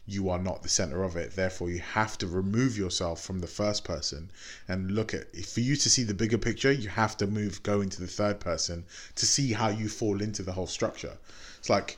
You 0.10 0.30
are 0.30 0.40
not 0.40 0.64
the 0.64 0.70
center 0.70 1.04
of 1.04 1.18
it. 1.18 1.36
Therefore, 1.36 1.70
you 1.70 1.80
have 1.80 2.18
to 2.20 2.28
remove 2.28 2.78
yourself 2.78 3.22
from 3.22 3.40
the 3.40 3.48
first 3.48 3.84
person 3.84 4.32
and 4.68 4.92
look 4.92 5.14
at. 5.14 5.36
For 5.36 5.60
you 5.60 5.76
to 5.76 5.90
see 5.90 6.04
the 6.04 6.14
bigger 6.14 6.38
picture, 6.38 6.72
you 6.72 6.88
have 6.88 7.18
to 7.18 7.28
move, 7.28 7.62
go 7.62 7.82
into 7.82 8.00
the 8.00 8.08
third 8.08 8.40
person 8.40 8.86
to 9.16 9.26
see 9.26 9.52
how 9.52 9.68
you 9.68 9.90
fall 9.90 10.22
into 10.22 10.44
the 10.44 10.54
whole 10.54 10.68
structure. 10.68 11.18
It's 11.60 11.70
like, 11.70 11.98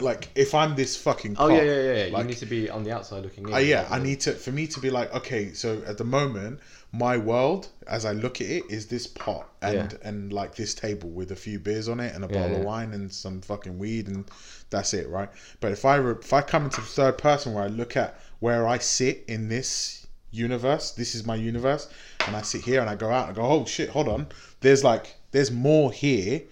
like 0.00 0.30
if 0.34 0.54
I'm 0.54 0.76
this 0.76 0.96
fucking. 0.96 1.36
Oh 1.38 1.48
yeah, 1.48 1.62
yeah, 1.62 1.82
yeah. 1.82 2.04
yeah. 2.06 2.12
like- 2.12 2.22
you 2.22 2.28
need 2.28 2.38
to 2.38 2.46
be 2.46 2.70
on 2.70 2.84
the 2.84 2.92
outside 2.92 3.22
looking 3.22 3.46
in. 3.46 3.54
uh, 3.54 3.58
yeah, 3.58 3.86
I 3.90 3.98
need 3.98 4.20
to 4.22 4.32
for 4.32 4.50
me 4.52 4.66
to 4.68 4.80
be 4.80 4.88
like, 4.90 5.14
okay, 5.14 5.52
so 5.52 5.82
at 5.86 5.98
the 5.98 6.04
moment, 6.04 6.60
my 6.96 7.16
world, 7.16 7.68
as 7.88 8.04
I 8.04 8.12
look 8.12 8.40
at 8.40 8.46
it, 8.48 8.64
is 8.70 8.86
this 8.86 9.06
pot 9.06 9.48
and 9.62 9.92
Yeah. 9.92 10.08
and 10.08 10.32
like 10.32 10.54
this 10.56 10.74
table 10.74 11.10
with 11.10 11.30
a 11.32 11.36
few 11.36 11.58
beers 11.58 11.88
on 11.88 12.00
it 12.00 12.14
and 12.14 12.24
a 12.24 12.28
Yeah, 12.28 12.40
bottle 12.42 12.56
of 12.58 12.64
wine 12.64 12.92
and 12.94 13.12
some 13.12 13.40
fucking 13.40 13.78
weed 13.78 14.06
and 14.08 14.24
that's 14.70 14.94
it, 14.94 15.08
right? 15.08 15.28
But 15.60 15.72
if 15.72 15.84
I 15.84 15.96
re- 15.96 16.16
if 16.20 16.32
I 16.32 16.42
come 16.42 16.64
into 16.64 16.80
the 16.80 16.86
third 16.86 17.18
person 17.18 17.52
where 17.54 17.64
I 17.64 17.68
look 17.68 17.96
at 17.96 18.18
where 18.40 18.66
I 18.66 18.78
sit 18.78 19.24
in 19.28 19.48
this 19.48 20.06
universe. 20.30 20.90
This 20.90 21.14
is 21.14 21.24
my 21.24 21.34
universe, 21.36 21.88
and 22.26 22.36
I 22.36 22.42
sit 22.42 22.60
here 22.62 22.80
and 22.82 22.90
I 22.90 22.94
go 22.94 23.10
out 23.10 23.28
and 23.28 23.38
I 23.38 23.40
go, 23.40 23.46
oh 23.48 23.64
shit, 23.64 23.88
hold 23.88 24.08
on. 24.08 24.26
There's 24.60 24.84
like 24.84 25.14
there's 25.30 25.50
more 25.50 25.90
here, 25.92 26.42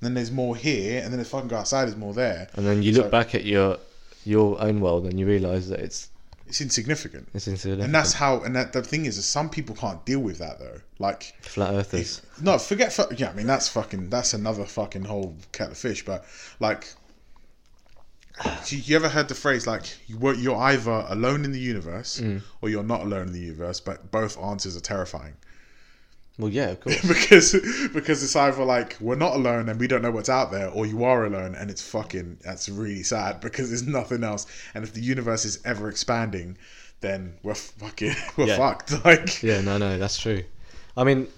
then 0.00 0.14
there's 0.14 0.32
more 0.32 0.56
here, 0.56 1.00
and 1.02 1.12
then 1.12 1.20
if 1.20 1.32
I 1.34 1.38
can 1.40 1.48
go 1.48 1.56
outside, 1.56 1.84
there's 1.84 1.96
more 1.96 2.14
there. 2.14 2.48
And 2.56 2.66
then 2.66 2.82
you 2.82 2.92
look 2.92 3.06
So- 3.06 3.10
back 3.10 3.34
at 3.34 3.44
your 3.44 3.78
your 4.24 4.60
own 4.60 4.80
world 4.80 5.06
and 5.06 5.18
you 5.18 5.26
realise 5.26 5.68
that 5.68 5.80
it's 5.80 6.08
It's 6.48 6.60
insignificant. 6.60 7.28
it's 7.34 7.46
insignificant. 7.46 7.84
And 7.84 7.94
that's 7.94 8.14
how. 8.14 8.40
And 8.40 8.56
that 8.56 8.72
the 8.72 8.82
thing 8.82 9.06
is, 9.06 9.18
is 9.18 9.26
some 9.26 9.50
people 9.50 9.76
can't 9.76 10.04
deal 10.04 10.20
with 10.20 10.38
that 10.38 10.58
though. 10.58 10.80
Like 10.98 11.34
flat 11.40 11.74
earthers. 11.74 12.22
No, 12.40 12.58
forget. 12.58 12.98
Yeah, 13.16 13.30
I 13.30 13.32
mean 13.34 13.46
that's 13.46 13.68
fucking. 13.68 14.10
That's 14.10 14.34
another 14.34 14.64
fucking 14.64 15.04
whole 15.04 15.36
kettle 15.52 15.72
of 15.72 15.78
fish. 15.78 16.04
But 16.04 16.24
like, 16.58 16.86
you, 18.66 18.78
you 18.78 18.96
ever 18.96 19.08
heard 19.08 19.28
the 19.28 19.34
phrase 19.34 19.66
like 19.66 19.82
you 20.06 20.16
were, 20.18 20.34
you're 20.34 20.56
either 20.56 21.04
alone 21.08 21.44
in 21.44 21.52
the 21.52 21.60
universe 21.60 22.20
mm. 22.20 22.42
or 22.62 22.68
you're 22.68 22.82
not 22.82 23.02
alone 23.02 23.28
in 23.28 23.32
the 23.32 23.40
universe, 23.40 23.80
but 23.80 24.10
both 24.10 24.38
answers 24.38 24.76
are 24.76 24.80
terrifying 24.80 25.34
Well, 26.38 26.50
yeah, 26.50 26.70
of 26.70 26.80
course. 26.80 27.02
because 27.08 27.52
because 27.92 28.22
it's 28.22 28.36
either 28.36 28.64
like 28.64 28.96
we're 29.00 29.16
not 29.16 29.34
alone 29.34 29.68
and 29.68 29.78
we 29.80 29.88
don't 29.88 30.02
know 30.02 30.10
what's 30.12 30.28
out 30.28 30.50
there, 30.52 30.68
or 30.68 30.86
you 30.86 31.02
are 31.04 31.24
alone 31.26 31.54
and 31.56 31.70
it's 31.70 31.82
fucking. 31.82 32.38
That's 32.44 32.68
really 32.68 33.02
sad 33.02 33.40
because 33.40 33.68
there's 33.70 33.86
nothing 33.86 34.22
else. 34.22 34.46
And 34.74 34.84
if 34.84 34.92
the 34.92 35.00
universe 35.00 35.44
is 35.44 35.58
ever 35.64 35.88
expanding, 35.88 36.56
then 37.00 37.34
we're 37.42 37.54
fucking 37.54 38.14
we're 38.36 38.46
Yeah. 38.46 38.56
fucked. 38.56 38.92
Like 39.04 39.42
yeah, 39.42 39.60
no, 39.62 39.78
no, 39.78 39.98
that's 39.98 40.18
true. 40.18 40.44
I 40.96 41.04
mean, 41.04 41.28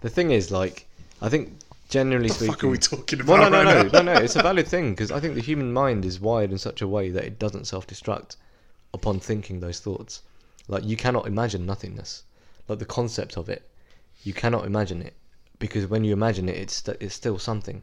the 0.00 0.10
thing 0.10 0.30
is, 0.30 0.50
like, 0.50 0.86
I 1.22 1.28
think 1.28 1.52
generally 1.88 2.28
the 2.28 2.34
speaking, 2.34 2.52
fuck 2.54 2.64
are 2.64 2.68
we 2.68 2.78
talking 2.78 3.20
about? 3.20 3.38
Well, 3.40 3.50
no, 3.50 3.62
no, 3.62 3.64
right 3.64 3.92
no, 3.92 4.00
now? 4.00 4.12
no, 4.12 4.14
no. 4.14 4.20
It's 4.24 4.36
a 4.36 4.42
valid 4.42 4.66
thing 4.66 4.90
because 4.92 5.10
I 5.12 5.20
think 5.20 5.34
the 5.34 5.40
human 5.42 5.72
mind 5.72 6.04
is 6.04 6.18
wired 6.20 6.50
in 6.50 6.58
such 6.58 6.80
a 6.82 6.88
way 6.88 7.10
that 7.10 7.24
it 7.24 7.38
doesn't 7.38 7.66
self-destruct 7.66 8.36
upon 8.94 9.20
thinking 9.20 9.60
those 9.60 9.80
thoughts. 9.80 10.22
Like 10.68 10.84
you 10.84 10.96
cannot 10.96 11.26
imagine 11.26 11.66
nothingness. 11.66 12.22
Like 12.68 12.78
the 12.78 12.86
concept 12.86 13.36
of 13.36 13.48
it, 13.50 13.62
you 14.24 14.32
cannot 14.32 14.64
imagine 14.66 15.00
it 15.02 15.14
because 15.58 15.86
when 15.86 16.02
you 16.04 16.12
imagine 16.12 16.48
it, 16.48 16.56
it's 16.56 16.74
st- 16.74 16.96
it's 17.00 17.14
still 17.14 17.38
something. 17.38 17.82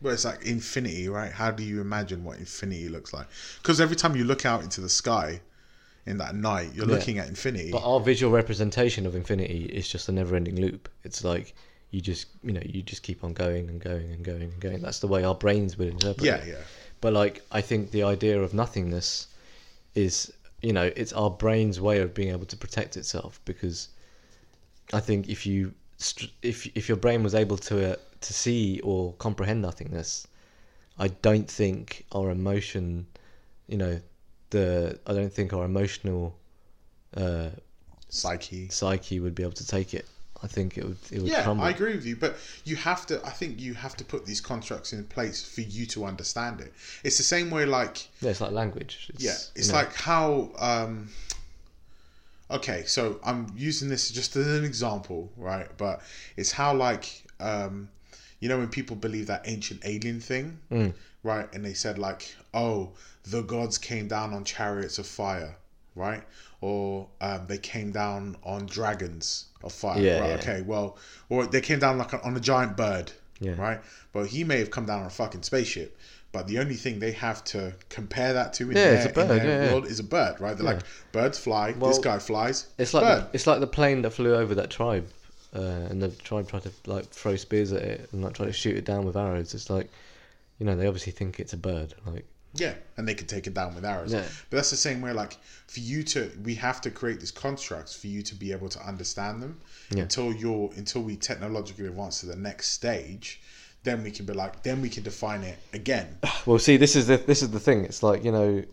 But 0.00 0.10
it's 0.10 0.24
like 0.24 0.44
infinity, 0.44 1.08
right? 1.08 1.32
How 1.32 1.50
do 1.50 1.64
you 1.64 1.80
imagine 1.80 2.22
what 2.22 2.38
infinity 2.38 2.88
looks 2.88 3.12
like? 3.12 3.26
Because 3.60 3.80
every 3.80 3.96
time 3.96 4.14
you 4.14 4.22
look 4.24 4.46
out 4.46 4.62
into 4.62 4.80
the 4.80 4.88
sky 4.88 5.40
in 6.06 6.18
that 6.18 6.36
night, 6.36 6.70
you're 6.74 6.86
Yeah. 6.86 6.94
looking 6.94 7.18
at 7.18 7.26
infinity. 7.28 7.72
But 7.72 7.82
our 7.82 7.98
visual 7.98 8.32
representation 8.32 9.06
of 9.06 9.16
infinity 9.16 9.64
is 9.64 9.88
just 9.88 10.08
a 10.08 10.12
never-ending 10.12 10.56
loop. 10.60 10.88
It's 11.02 11.24
like 11.24 11.54
you 11.90 12.00
just, 12.00 12.26
you 12.44 12.52
know, 12.52 12.62
you 12.64 12.82
just 12.82 13.02
keep 13.02 13.24
on 13.24 13.32
going 13.32 13.68
and 13.68 13.80
going 13.80 14.12
and 14.12 14.24
going 14.24 14.42
and 14.42 14.60
going. 14.60 14.80
That's 14.82 15.00
the 15.00 15.08
way 15.08 15.24
our 15.24 15.34
brains 15.34 15.76
would 15.78 15.88
interpret 15.88 16.26
yeah, 16.26 16.36
it. 16.36 16.48
yeah. 16.48 16.62
But 17.00 17.12
like, 17.12 17.42
I 17.50 17.60
think 17.60 17.90
the 17.90 18.04
idea 18.04 18.40
of 18.40 18.54
nothingness 18.54 19.26
is, 19.94 20.32
you 20.62 20.72
know, 20.72 20.92
it's 20.94 21.12
our 21.12 21.30
brain's 21.30 21.80
way 21.80 22.00
of 22.00 22.14
being 22.14 22.30
able 22.30 22.46
to 22.46 22.56
protect 22.56 22.96
itself. 22.96 23.40
Because 23.44 23.88
I 24.92 25.00
think 25.00 25.28
if 25.28 25.46
you, 25.46 25.74
if 26.42 26.66
if 26.76 26.88
your 26.88 26.96
brain 26.96 27.22
was 27.22 27.34
able 27.34 27.56
to 27.58 27.92
uh, 27.92 27.96
to 28.20 28.32
see 28.32 28.80
or 28.80 29.12
comprehend 29.14 29.62
nothingness, 29.62 30.26
I 30.98 31.08
don't 31.08 31.48
think 31.48 32.04
our 32.12 32.30
emotion, 32.30 33.06
you 33.68 33.78
know, 33.78 34.00
the 34.50 34.98
I 35.06 35.12
don't 35.12 35.32
think 35.32 35.52
our 35.52 35.64
emotional 35.64 36.36
uh, 37.16 37.50
Psyche. 38.10 38.68
psyche 38.70 39.20
would 39.20 39.34
be 39.34 39.42
able 39.42 39.52
to 39.52 39.66
take 39.66 39.92
it. 39.92 40.06
I 40.42 40.46
think 40.46 40.78
it 40.78 40.84
would 40.84 40.96
it 41.10 41.20
would 41.20 41.30
Yeah, 41.30 41.42
crumble. 41.42 41.64
I 41.64 41.70
agree 41.70 41.94
with 41.94 42.06
you, 42.06 42.16
but 42.16 42.36
you 42.64 42.76
have 42.76 43.04
to. 43.06 43.20
I 43.26 43.30
think 43.30 43.60
you 43.60 43.74
have 43.74 43.96
to 43.96 44.04
put 44.04 44.24
these 44.24 44.40
constructs 44.40 44.92
in 44.92 45.04
place 45.04 45.42
for 45.44 45.60
you 45.60 45.84
to 45.86 46.04
understand 46.04 46.60
it. 46.60 46.72
It's 47.04 47.18
the 47.18 47.24
same 47.24 47.50
way, 47.50 47.66
like 47.66 48.08
Yeah, 48.22 48.30
it's 48.30 48.40
like 48.40 48.52
language. 48.52 49.10
It's, 49.12 49.22
yeah, 49.22 49.32
you 49.32 49.60
it's 49.60 49.68
know, 49.68 49.74
like 49.74 49.92
how. 49.94 50.50
um 50.58 51.10
Okay, 52.50 52.84
so 52.86 53.20
I'm 53.24 53.52
using 53.56 53.88
this 53.88 54.10
just 54.10 54.34
as 54.36 54.46
an 54.46 54.64
example, 54.64 55.30
right? 55.36 55.68
But 55.76 56.00
it's 56.36 56.52
how 56.52 56.74
like 56.74 57.24
um 57.40 57.88
you 58.40 58.48
know 58.48 58.58
when 58.58 58.68
people 58.68 58.96
believe 58.96 59.26
that 59.26 59.42
ancient 59.46 59.82
alien 59.84 60.20
thing, 60.20 60.58
Mm. 60.70 60.94
right? 61.22 61.48
And 61.52 61.64
they 61.64 61.74
said 61.74 61.98
like, 61.98 62.34
oh, 62.54 62.92
the 63.24 63.42
gods 63.42 63.76
came 63.78 64.08
down 64.08 64.32
on 64.32 64.44
chariots 64.44 64.98
of 64.98 65.06
fire, 65.06 65.56
right? 65.94 66.22
Or 66.60 67.08
um, 67.20 67.46
they 67.48 67.58
came 67.58 67.90
down 67.92 68.36
on 68.44 68.66
dragons 68.66 69.46
of 69.62 69.72
fire. 69.72 70.00
Yeah, 70.00 70.20
right? 70.20 70.28
yeah. 70.28 70.34
Okay, 70.36 70.62
well, 70.62 70.96
or 71.28 71.46
they 71.46 71.60
came 71.60 71.80
down 71.80 71.98
like 71.98 72.14
on 72.24 72.36
a 72.36 72.40
giant 72.40 72.76
bird, 72.76 73.12
Yeah. 73.40 73.60
right? 73.60 73.80
But 74.12 74.28
he 74.28 74.44
may 74.44 74.58
have 74.60 74.70
come 74.70 74.86
down 74.86 75.00
on 75.00 75.06
a 75.06 75.10
fucking 75.10 75.42
spaceship. 75.42 75.97
But 76.38 76.46
the 76.46 76.58
only 76.60 76.76
thing 76.76 76.98
they 77.00 77.12
have 77.12 77.42
to 77.44 77.74
compare 77.88 78.32
that 78.32 78.52
to 78.54 78.70
in 78.70 78.76
Yeah, 78.76 78.94
their, 79.04 79.12
bird, 79.12 79.22
in 79.22 79.28
their 79.28 79.46
yeah, 79.46 79.64
yeah. 79.66 79.72
world 79.72 79.86
is 79.86 79.98
a 79.98 80.04
bird, 80.04 80.40
right? 80.40 80.56
They're 80.56 80.64
Yeah. 80.66 80.74
like 80.74 80.82
birds 81.12 81.38
fly. 81.38 81.72
this 81.72 81.98
guy 81.98 82.18
flies. 82.18 82.66
It's 82.78 82.94
like 82.94 83.04
bird. 83.04 83.22
the, 83.24 83.28
it's 83.34 83.46
like 83.46 83.60
the 83.60 83.66
plane 83.66 84.02
that 84.02 84.10
flew 84.12 84.34
over 84.34 84.54
that 84.54 84.70
tribe, 84.70 85.06
uh, 85.54 85.60
and 85.90 86.00
the 86.02 86.08
tribe 86.10 86.48
tried 86.48 86.62
to 86.62 86.72
like 86.86 87.06
throw 87.10 87.36
spears 87.36 87.72
at 87.72 87.82
it 87.82 88.08
and 88.12 88.22
like 88.22 88.34
try 88.34 88.46
to 88.46 88.52
shoot 88.52 88.76
it 88.76 88.84
down 88.84 89.04
with 89.04 89.16
arrows. 89.16 89.52
It's 89.54 89.68
like, 89.68 89.90
you 90.58 90.66
know, 90.66 90.76
they 90.76 90.86
obviously 90.86 91.12
think 91.12 91.40
it's 91.40 91.52
a 91.52 91.56
bird. 91.56 91.94
Like, 92.06 92.24
Yeah, 92.54 92.74
and 92.96 93.06
they 93.08 93.14
could 93.14 93.28
take 93.28 93.46
it 93.46 93.54
down 93.54 93.74
with 93.74 93.84
arrows. 93.84 94.12
Yeah. 94.12 94.22
But 94.50 94.56
that's 94.58 94.70
the 94.70 94.76
same 94.76 95.00
way. 95.00 95.12
Like 95.12 95.36
for 95.66 95.80
you 95.80 96.02
to, 96.04 96.30
we 96.44 96.54
have 96.56 96.80
to 96.82 96.90
create 96.90 97.20
these 97.20 97.30
constructs 97.32 97.94
for 97.94 98.06
you 98.06 98.22
to 98.22 98.34
be 98.34 98.52
able 98.52 98.68
to 98.70 98.80
understand 98.86 99.42
them. 99.42 99.58
Yeah. 99.90 100.02
Until 100.04 100.32
you're, 100.32 100.70
until 100.76 101.02
we 101.02 101.16
technologically 101.16 101.86
advance 101.86 102.20
to 102.20 102.26
the 102.26 102.36
next 102.36 102.68
stage, 102.70 103.40
then 103.84 104.02
we 104.02 104.10
can 104.10 104.26
be 104.26 104.32
like, 104.32 104.62
then 104.62 104.82
we 104.82 104.88
can 104.88 105.02
define 105.02 105.42
it 105.42 105.58
again. 105.72 106.18
well, 106.46 106.58
see, 106.58 106.76
this 106.76 106.96
is 106.96 107.06
the 107.06 107.16
this 107.16 107.42
is 107.42 107.50
the 107.50 107.60
thing. 107.60 107.84
It's 107.84 108.02
like 108.02 108.24
you 108.24 108.32
know, 108.32 108.64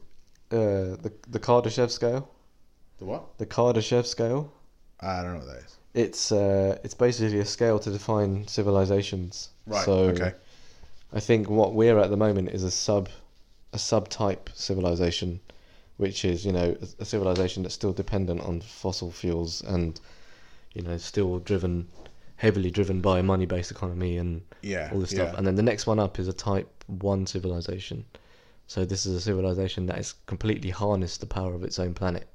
uh, 0.52 0.98
the 1.02 1.12
the 1.30 1.40
Kardashev 1.40 1.92
scale, 1.92 2.30
The 2.98 3.06
what? 3.06 3.38
the 3.38 3.46
Kardashev 3.46 4.06
scale. 4.06 4.52
I 5.00 5.22
don't 5.22 5.34
know 5.34 5.40
what 5.40 5.48
that 5.48 5.64
is. 5.66 5.78
It's 5.94 6.32
uh, 6.32 6.78
it's 6.84 6.94
basically 6.94 7.40
a 7.40 7.46
scale 7.46 7.80
to 7.80 7.92
define 7.92 8.48
civilizations. 8.48 9.50
Right. 9.66 9.86
So 9.86 9.94
okay. 10.10 10.34
I 11.14 11.20
think 11.20 11.50
what 11.50 11.74
we're 11.74 12.00
at 12.00 12.10
the 12.10 12.18
moment 12.18 12.50
is 12.50 12.64
a 12.64 12.72
sub 12.72 13.10
a 13.74 13.78
subtype 13.78 14.50
civilization, 14.54 15.40
which 15.98 16.26
is 16.26 16.46
you 16.46 16.52
know 16.52 16.76
a, 16.82 17.02
a 17.02 17.06
civilization 17.06 17.64
that's 17.64 17.76
still 17.76 17.94
dependent 17.94 18.42
on 18.42 18.62
fossil 18.62 19.12
fuels 19.12 19.62
and 19.62 20.00
you 20.74 20.82
know 20.82 20.98
still 20.98 21.40
driven 21.40 21.88
heavily 22.38 22.70
driven 22.70 23.02
by 23.02 23.20
a 23.20 23.24
money 23.24 23.46
based 23.46 23.72
economy 23.72 24.18
and 24.18 24.42
Yeah. 24.62 24.90
all 24.94 25.00
this 25.00 25.12
stuff. 25.12 25.32
yeah. 25.32 25.38
And 25.38 25.48
then 25.48 25.56
the 25.56 25.64
next 25.64 25.88
one 25.88 26.00
up 26.00 26.20
is 26.20 26.28
a 26.28 26.34
type 26.34 26.70
one 26.88 27.26
civilization. 27.26 28.06
So 28.68 28.84
this 28.84 29.06
is 29.06 29.16
a 29.16 29.22
civilization 29.22 29.86
that 29.88 29.98
has 29.98 30.14
completely 30.26 30.70
harnessed 30.72 31.20
the 31.20 31.28
power 31.28 31.54
of 31.54 31.64
its 31.64 31.80
own 31.80 31.94
planet 31.94 32.28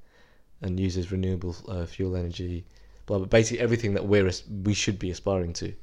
and 0.63 0.79
uses 0.79 1.11
renewable 1.13 1.57
uh, 1.69 1.85
fuel 1.87 2.17
energy. 2.17 2.65
But 3.07 3.29
basically 3.31 3.61
everything 3.61 3.95
that 3.95 4.07
we're 4.07 4.31
we 4.65 4.75
should 4.75 4.99
be 4.99 5.11
aspiring 5.11 5.53
to. 5.55 5.75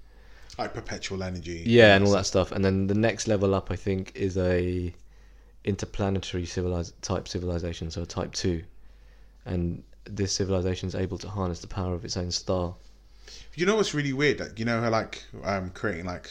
Like 0.57 0.73
perpetual 0.73 1.21
energy. 1.21 1.63
Yeah, 1.65 1.95
and 1.95 2.05
all 2.05 2.13
that 2.13 2.25
stuff. 2.25 2.51
And 2.51 2.63
then 2.65 2.87
the 2.87 2.95
next 2.95 3.27
level 3.27 3.53
up, 3.53 3.69
I 3.69 3.75
think, 3.75 4.13
is 4.15 4.37
a 4.37 4.93
interplanetary 5.65 6.43
civiliz- 6.45 6.93
type 7.01 7.27
civilization, 7.27 7.91
so 7.91 8.03
a 8.03 8.05
type 8.05 8.31
two, 8.33 8.63
and 9.45 9.83
this 10.05 10.31
civilization 10.31 10.87
is 10.87 10.95
able 10.95 11.17
to 11.17 11.27
harness 11.27 11.59
the 11.59 11.67
power 11.67 11.93
of 11.93 12.05
its 12.05 12.15
own 12.17 12.31
star. 12.31 12.73
You 13.55 13.65
know 13.65 13.75
what's 13.75 13.93
really 13.93 14.13
weird? 14.13 14.39
Like, 14.39 14.59
you 14.59 14.65
know 14.65 14.81
how 14.81 14.89
like 14.89 15.23
um 15.43 15.71
creating 15.71 16.05
like 16.05 16.29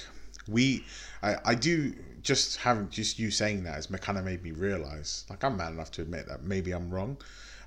we 0.49 0.85
I, 1.23 1.37
I 1.45 1.55
do 1.55 1.95
just 2.23 2.57
having 2.59 2.89
just 2.89 3.19
you 3.19 3.31
saying 3.31 3.65
that 3.65 3.75
has 3.75 3.87
kind 3.87 4.19
of 4.19 4.25
made 4.25 4.43
me 4.43 4.51
realize 4.53 5.25
like 5.31 5.45
I'm 5.45 5.57
man 5.57 5.73
enough 5.73 5.91
to 5.93 6.03
admit 6.03 6.27
that 6.29 6.43
maybe 6.43 6.73
I'm 6.73 6.91
wrong. 6.91 7.17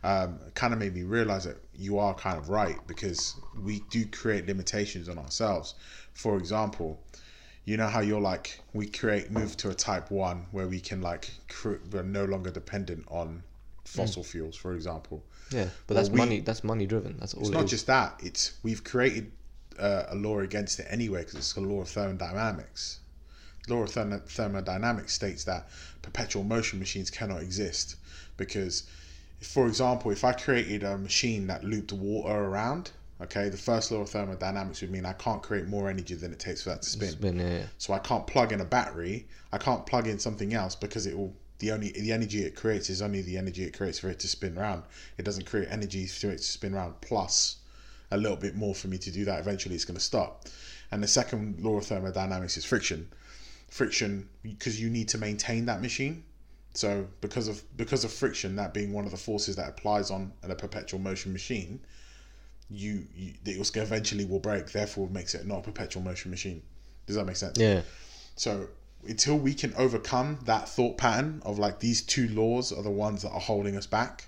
Um, 0.02 0.40
kind 0.54 0.72
of 0.72 0.80
made 0.80 0.96
me 0.96 1.04
realize 1.04 1.44
that 1.44 1.58
you 1.76 2.00
are 2.00 2.14
kind 2.14 2.38
of 2.38 2.50
right 2.50 2.78
because 2.88 3.36
we 3.62 3.80
do 3.90 4.06
create 4.06 4.48
limitations 4.48 5.10
on 5.10 5.18
ourselves. 5.18 5.76
For 6.14 6.38
example, 6.38 7.02
you 7.66 7.76
know 7.76 7.88
how 7.88 8.00
you're 8.00 8.22
like 8.22 8.62
we 8.74 8.88
create 8.88 9.30
move 9.30 9.58
to 9.58 9.70
a 9.70 9.74
type 9.74 10.10
one 10.10 10.46
where 10.52 10.68
we 10.68 10.80
can 10.80 11.02
like 11.02 11.32
cre- 11.50 11.84
we're 11.92 12.04
no 12.04 12.24
longer 12.26 12.50
dependent 12.50 13.06
on 13.10 13.44
fossil 13.84 14.24
fuels, 14.24 14.56
for 14.56 14.74
example. 14.74 15.24
Yeah, 15.52 15.70
but 15.88 15.96
Well, 15.96 16.04
that's 16.04 16.10
we- 16.10 16.18
money. 16.18 16.40
That's 16.42 16.64
money 16.64 16.86
driven. 16.86 17.18
That's 17.20 17.34
all. 17.34 17.42
It's 17.42 17.50
it 17.50 17.54
not 17.54 17.66
is. 17.66 17.70
just 17.72 17.88
that. 17.88 18.20
It's 18.24 18.54
we've 18.64 18.84
created 18.84 19.32
uh, 19.80 20.04
a 20.10 20.16
law 20.16 20.40
against 20.40 20.80
it 20.80 20.88
anyway 20.90 21.20
because 21.22 21.36
it's 21.36 21.54
the 21.54 21.62
law 21.62 21.82
of 21.82 21.90
thermodynamics. 21.90 23.00
The 23.68 23.74
law 23.76 23.84
of 23.84 23.92
thermo- 23.92 24.22
thermodynamics 24.28 25.14
states 25.14 25.44
that 25.46 25.70
perpetual 26.02 26.44
motion 26.44 26.80
machines 26.80 27.10
cannot 27.10 27.42
exist 27.42 27.96
because, 28.38 28.84
for 29.42 29.68
example, 29.68 30.12
if 30.12 30.24
I 30.24 30.34
created 30.34 30.84
a 30.84 30.98
machine 30.98 31.48
that 31.48 31.64
looped 31.64 31.92
water 31.94 32.34
around, 32.34 32.92
okay, 33.22 33.50
the 33.50 33.58
first 33.58 33.92
law 33.92 34.00
of 34.02 34.10
thermodynamics 34.10 34.82
would 34.82 34.92
mean 34.92 35.06
I 35.06 35.14
can't 35.14 35.42
create 35.44 35.68
more 35.68 35.90
energy 35.90 36.16
than 36.16 36.32
it 36.32 36.40
takes 36.40 36.64
for 36.64 36.70
that 36.70 36.82
to 36.84 36.90
spin. 36.90 37.10
Spin, 37.12 37.40
yeah. 37.40 37.64
So 37.78 37.94
I 37.94 38.00
can't 38.00 38.26
plug 38.28 38.52
in 38.52 38.62
a 38.62 38.66
battery. 38.66 39.28
I 39.52 39.58
can't 39.58 39.86
plug 39.86 40.08
in 40.08 40.20
something 40.20 40.54
else 40.54 40.76
because 40.76 41.06
it 41.06 41.18
will. 41.18 41.34
The 41.60 41.72
only 41.72 41.92
the 41.92 42.12
energy 42.12 42.44
it 42.44 42.56
creates 42.56 42.90
is 42.90 43.02
only 43.02 43.22
the 43.22 43.38
energy 43.38 43.64
it 43.64 43.76
creates 43.78 44.00
for 44.00 44.10
it 44.10 44.20
to 44.20 44.28
spin 44.28 44.56
round. 44.56 44.84
It 45.18 45.26
doesn't 45.26 45.46
create 45.46 45.68
energy 45.70 46.08
for 46.08 46.30
it 46.32 46.38
to 46.38 46.44
spin 46.44 46.74
round 46.74 47.00
plus 47.02 47.58
a 48.12 48.18
little 48.18 48.38
bit 48.38 48.56
more 48.56 48.74
for 48.74 48.88
me 48.88 48.98
to 48.98 49.12
do 49.12 49.26
that. 49.26 49.40
Eventually, 49.40 49.76
it's 49.76 49.86
going 49.86 49.98
to 49.98 50.04
stop. 50.04 50.46
And 50.92 51.04
the 51.04 51.08
second 51.08 51.62
law 51.62 51.78
of 51.78 51.86
thermodynamics 51.86 52.58
is 52.58 52.66
friction. 52.66 53.10
Friction 53.70 54.28
because 54.42 54.82
you 54.82 54.90
need 54.90 55.10
to 55.10 55.18
maintain 55.18 55.66
that 55.68 55.82
machine, 55.82 56.24
So 56.74 57.08
because 57.22 57.48
of 57.48 57.62
because 57.78 58.04
of 58.04 58.12
friction, 58.12 58.56
that 58.56 58.74
being 58.74 58.94
one 58.94 59.06
of 59.06 59.12
the 59.12 59.18
forces 59.18 59.56
that 59.58 59.70
applies 59.70 60.10
on 60.10 60.32
a 60.42 60.56
perpetual 60.56 61.00
motion 61.00 61.32
machine, 61.34 61.80
you, 62.70 63.06
you 63.16 63.34
it 63.46 63.76
eventually 63.76 64.26
will 64.26 64.40
break. 64.40 64.72
Therefore, 64.72 65.08
makes 65.10 65.36
it 65.36 65.46
not 65.46 65.60
a 65.60 65.62
perpetual 65.62 66.04
motion 66.04 66.32
machine. 66.32 66.64
Does 67.06 67.16
that 67.16 67.26
make 67.26 67.36
sense? 67.36 67.60
Yeah. 67.60 67.82
So 68.36 68.70
until 69.08 69.38
we 69.38 69.54
can 69.54 69.74
overcome 69.76 70.40
that 70.46 70.68
thought 70.68 70.98
pattern 70.98 71.42
of 71.46 71.58
like 71.58 71.80
these 71.80 72.02
two 72.02 72.28
laws 72.30 72.72
are 72.72 72.84
the 72.84 72.90
ones 72.90 73.22
that 73.22 73.32
are 73.32 73.40
holding 73.40 73.76
us 73.76 73.88
back, 73.88 74.26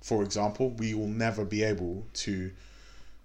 for 0.00 0.22
example, 0.22 0.70
we 0.70 0.94
will 0.94 1.08
never 1.08 1.44
be 1.44 1.62
able 1.62 2.06
to 2.14 2.52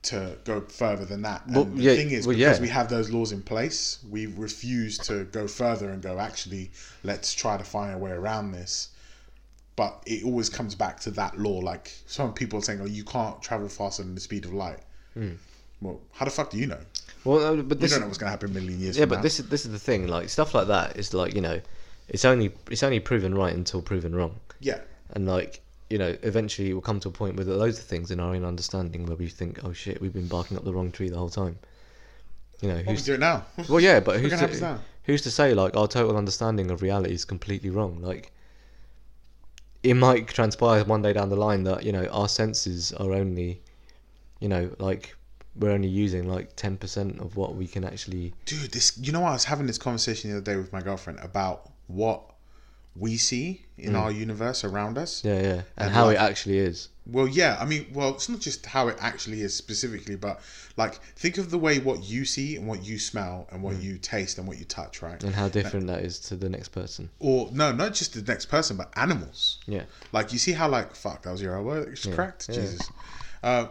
to 0.03 0.37
go 0.43 0.59
further 0.59 1.05
than 1.05 1.21
that. 1.21 1.45
And 1.45 1.55
Well, 1.55 1.63
the 1.63 1.81
yeah, 1.81 1.95
thing 1.95 2.11
is, 2.11 2.27
well, 2.27 2.35
because 2.35 2.57
yeah. 2.57 2.61
we 2.61 2.67
have 2.67 2.89
those 2.89 3.09
laws 3.09 3.31
in 3.31 3.41
place, 3.41 3.99
we 4.09 4.25
refuse 4.25 4.97
to 4.97 5.23
go 5.23 5.47
further 5.47 5.91
and 5.91 6.01
go. 6.01 6.19
Actually, 6.19 6.71
let's 7.05 7.33
try 7.33 7.55
to 7.55 7.63
find 7.63 7.93
a 7.93 7.97
way 7.97 8.11
around 8.11 8.51
this. 8.51 8.89
But 9.77 10.03
it 10.05 10.25
always 10.25 10.49
comes 10.49 10.75
back 10.75 10.99
to 11.01 11.11
that 11.11 11.39
law. 11.39 11.59
Like 11.59 11.91
some 12.05 12.33
people 12.33 12.59
are 12.59 12.61
saying, 12.61 12.81
"Oh, 12.81 12.85
you 12.85 13.05
can't 13.05 13.41
travel 13.41 13.69
faster 13.69 14.03
than 14.03 14.13
the 14.13 14.21
speed 14.21 14.43
of 14.45 14.53
light." 14.53 14.79
Hmm. 15.13 15.35
Well, 15.81 16.01
how 16.11 16.25
the 16.25 16.31
fuck 16.31 16.49
do 16.51 16.57
you 16.57 16.67
know? 16.67 16.81
Well, 17.25 17.59
uh, 17.59 17.61
but 17.61 17.79
this 17.79 17.91
don't 17.91 18.01
know 18.01 18.07
what's 18.07 18.17
going 18.17 18.27
to 18.27 18.31
happen 18.31 18.51
a 18.51 18.53
million 18.53 18.79
years. 18.79 18.97
yeah, 18.97 19.03
from 19.03 19.09
but 19.09 19.15
now. 19.17 19.21
this 19.21 19.39
is 19.39 19.47
this 19.47 19.65
is 19.65 19.71
the 19.71 19.79
thing. 19.79 20.07
Like 20.07 20.29
stuff 20.29 20.53
like 20.53 20.67
that 20.67 20.97
is 20.97 21.13
like 21.13 21.33
you 21.33 21.41
know, 21.41 21.61
it's 22.09 22.25
only 22.25 22.51
it's 22.69 22.83
only 22.83 22.99
proven 22.99 23.33
right 23.35 23.53
until 23.53 23.81
proven 23.81 24.15
wrong, 24.15 24.39
yeah, 24.59 24.79
and 25.11 25.27
like 25.27 25.61
you 25.89 25.99
know, 25.99 26.17
eventually 26.23 26.73
we'll 26.73 26.81
come 26.81 26.99
to 26.99 27.09
a 27.09 27.11
point 27.11 27.35
where 27.35 27.45
there 27.45 27.53
are 27.53 27.57
loads 27.59 27.77
of 27.77 27.85
things 27.85 28.09
in 28.09 28.19
our 28.19 28.33
own 28.33 28.43
understanding 28.43 29.05
where 29.05 29.15
we 29.15 29.27
think, 29.27 29.59
oh 29.63 29.73
shit, 29.73 30.01
we've 30.01 30.13
been 30.13 30.27
barking 30.27 30.57
up 30.57 30.63
the 30.63 30.73
wrong 30.73 30.91
tree 30.91 31.07
the 31.07 31.17
whole 31.17 31.29
time. 31.29 31.55
You 32.61 32.69
know, 32.69 32.77
we 32.77 32.83
who's 32.83 33.05
do 33.05 33.13
it 33.13 33.19
now. 33.19 33.45
well, 33.69 33.79
yeah, 33.79 33.99
but 33.99 34.19
who's 34.19 34.31
Look 34.31 34.33
at 34.33 34.39
happens 34.39 34.59
to, 34.61 34.79
who's 35.03 35.21
to 35.21 35.29
say 35.31 35.53
like 35.53 35.77
our 35.77 35.87
total 35.87 36.17
understanding 36.17 36.71
of 36.71 36.81
reality 36.81 37.13
is 37.13 37.25
completely 37.25 37.69
wrong? 37.69 38.01
Like, 38.01 38.31
it 39.83 39.93
might 39.93 40.27
transpire 40.27 40.83
one 40.83 41.01
day 41.01 41.13
down 41.13 41.29
the 41.29 41.35
line 41.35 41.63
that 41.63 41.83
you 41.83 41.91
know 41.91 42.05
our 42.07 42.27
senses 42.27 42.91
are 42.93 43.13
only, 43.13 43.61
you 44.39 44.47
know, 44.47 44.71
like 44.79 45.15
we're 45.55 45.71
only 45.71 45.87
using 45.87 46.27
like 46.27 46.55
ten 46.55 46.77
percent 46.77 47.19
of 47.19 47.35
what 47.37 47.55
we 47.55 47.67
can 47.67 47.83
actually. 47.83 48.33
dude 48.45 48.71
this 48.71 48.97
you 48.97 49.11
know 49.11 49.21
what 49.21 49.29
i 49.29 49.33
was 49.33 49.45
having 49.45 49.67
this 49.67 49.77
conversation 49.77 50.31
the 50.31 50.37
other 50.37 50.45
day 50.45 50.55
with 50.57 50.71
my 50.73 50.81
girlfriend 50.81 51.19
about 51.21 51.69
what 51.87 52.21
we 52.95 53.17
see 53.17 53.65
in 53.77 53.95
our 53.95 54.11
universe 54.11 54.63
around 54.63 54.97
us 54.99 55.21
Mm. 55.21 55.25
Yeah, 55.25 55.41
yeah, 55.41 55.49
and, 55.53 55.63
And, 55.77 55.91
how 55.93 56.05
like- 56.05 56.17
it 56.17 56.21
actually 56.21 56.59
is. 56.59 56.89
well 57.07 57.27
yeah 57.27 57.57
i 57.59 57.65
mean 57.65 57.87
well 57.91 58.09
it's 58.09 58.29
not 58.29 58.39
just 58.39 58.65
how 58.67 58.87
it 58.87 58.97
actually 59.01 59.41
is 59.41 59.53
specifically 59.55 60.15
but 60.15 60.39
like 60.77 60.93
think 61.15 61.37
of 61.39 61.49
the 61.49 61.57
way 61.57 61.79
what 61.79 62.03
you 62.03 62.23
see 62.23 62.55
and 62.55 62.67
what 62.67 62.83
you 62.85 62.97
smell 62.99 63.47
and 63.51 63.59
Mm. 63.59 63.63
what 63.63 63.81
you 63.81 63.97
taste 63.97 64.37
and 64.37 64.47
what 64.47 64.57
you 64.59 64.65
touch 64.65 65.01
right 65.01 65.21
and 65.23 65.33
how 65.35 65.47
different 65.49 65.87
that 65.87 66.01
is 66.03 66.19
to 66.29 66.35
the 66.35 66.49
next 66.49 66.69
person. 66.69 67.09
or 67.19 67.49
no 67.51 67.71
not 67.71 67.93
just 67.95 68.13
the 68.13 68.21
next 68.31 68.45
person 68.45 68.77
but 68.77 68.89
animals 68.95 69.57
Yeah, 69.65 69.83
like 70.11 70.31
you 70.33 70.39
see 70.39 70.51
how 70.53 70.69
like 70.69 70.95
fuck 70.95 71.23
that 71.23 71.31
was 71.31 71.41
your 71.41 71.59
word 71.63 71.89
it's 71.93 72.05
Yeah, 72.05 72.15
correct 72.15 72.45
yeah. 72.49 72.55
jesus 72.55 72.89
uh 73.43 73.65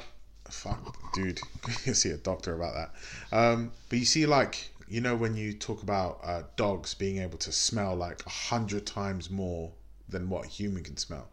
fuck 0.52 0.80
dude 1.12 1.40
you 1.84 1.94
see 1.94 2.10
a 2.10 2.16
doctor 2.16 2.54
about 2.54 2.74
that 2.74 3.36
um 3.36 3.72
but 3.88 3.98
you 3.98 4.04
see 4.04 4.26
like 4.26 4.70
you 4.88 5.00
know 5.00 5.16
when 5.16 5.34
you 5.36 5.52
talk 5.52 5.82
about 5.82 6.20
uh, 6.22 6.42
dogs 6.56 6.94
being 6.94 7.18
able 7.18 7.38
to 7.38 7.50
smell 7.52 7.94
like 7.96 8.24
a 8.26 8.30
hundred 8.30 8.86
times 8.86 9.30
more 9.30 9.70
than 10.08 10.28
what 10.28 10.44
a 10.44 10.48
human 10.48 10.82
can 10.82 10.96
smell 10.96 11.28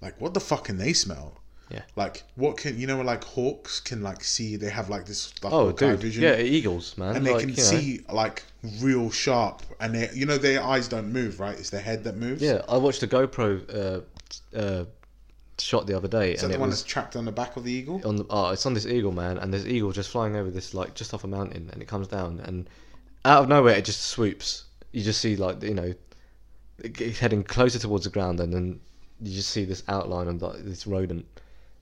like 0.00 0.20
what 0.20 0.34
the 0.34 0.40
fuck 0.40 0.64
can 0.64 0.78
they 0.78 0.92
smell 0.92 1.40
Yeah. 1.70 1.82
like 1.96 2.24
what 2.34 2.56
can 2.58 2.78
you 2.78 2.86
know 2.86 3.00
like 3.00 3.24
hawks 3.24 3.80
can 3.80 4.02
like 4.02 4.22
see 4.24 4.56
they 4.56 4.68
have 4.70 4.90
like 4.90 5.06
this 5.06 5.32
like, 5.42 5.52
Oh, 5.52 5.72
dude. 5.72 6.00
vision 6.00 6.22
Yeah, 6.24 6.36
eagles, 6.38 6.98
man. 6.98 7.16
and 7.16 7.24
they 7.26 7.32
like, 7.32 7.40
can 7.40 7.50
you 7.50 7.56
know. 7.56 7.62
see 7.62 8.00
like 8.12 8.42
real 8.80 9.10
sharp 9.10 9.62
and 9.80 9.94
they 9.94 10.10
you 10.14 10.26
know 10.26 10.36
their 10.38 10.62
eyes 10.62 10.88
don't 10.88 11.10
move 11.12 11.40
right 11.40 11.58
it's 11.58 11.70
their 11.70 11.80
head 11.80 12.04
that 12.04 12.16
moves 12.16 12.42
Yeah, 12.42 12.62
I 12.68 12.76
watched 12.76 13.02
a 13.02 13.06
GoPro 13.06 13.48
uh, 13.74 14.00
uh, 14.56 14.84
shot 15.62 15.86
the 15.86 15.96
other 15.96 16.08
day, 16.08 16.32
is 16.32 16.40
that 16.40 16.46
and 16.46 16.52
the 16.52 16.58
it 16.58 16.60
one 16.60 16.70
was 16.70 16.80
that's 16.80 16.90
trapped 16.90 17.16
on 17.16 17.24
the 17.24 17.32
back 17.32 17.56
of 17.56 17.64
the 17.64 17.72
eagle 17.72 18.00
on 18.04 18.16
the 18.16 18.26
oh, 18.30 18.50
it's 18.50 18.66
on 18.66 18.74
this 18.74 18.86
eagle, 18.86 19.12
man, 19.12 19.38
and 19.38 19.52
there's 19.52 19.66
eagle 19.66 19.92
just 19.92 20.10
flying 20.10 20.36
over 20.36 20.50
this 20.50 20.74
like 20.74 20.94
just 20.94 21.14
off 21.14 21.24
a 21.24 21.28
mountain, 21.28 21.70
and 21.72 21.82
it 21.82 21.88
comes 21.88 22.08
down, 22.08 22.40
and 22.40 22.68
out 23.24 23.42
of 23.42 23.48
nowhere 23.48 23.76
it 23.76 23.84
just 23.84 24.02
swoops. 24.02 24.64
You 24.92 25.02
just 25.02 25.20
see 25.20 25.36
like 25.36 25.62
you 25.62 25.74
know, 25.74 25.94
it's 26.78 27.18
heading 27.18 27.42
closer 27.42 27.78
towards 27.78 28.04
the 28.04 28.10
ground, 28.10 28.40
and 28.40 28.52
then 28.52 28.80
you 29.20 29.34
just 29.34 29.50
see 29.50 29.64
this 29.64 29.82
outline 29.88 30.28
of 30.28 30.42
like, 30.42 30.64
this 30.64 30.86
rodent, 30.86 31.26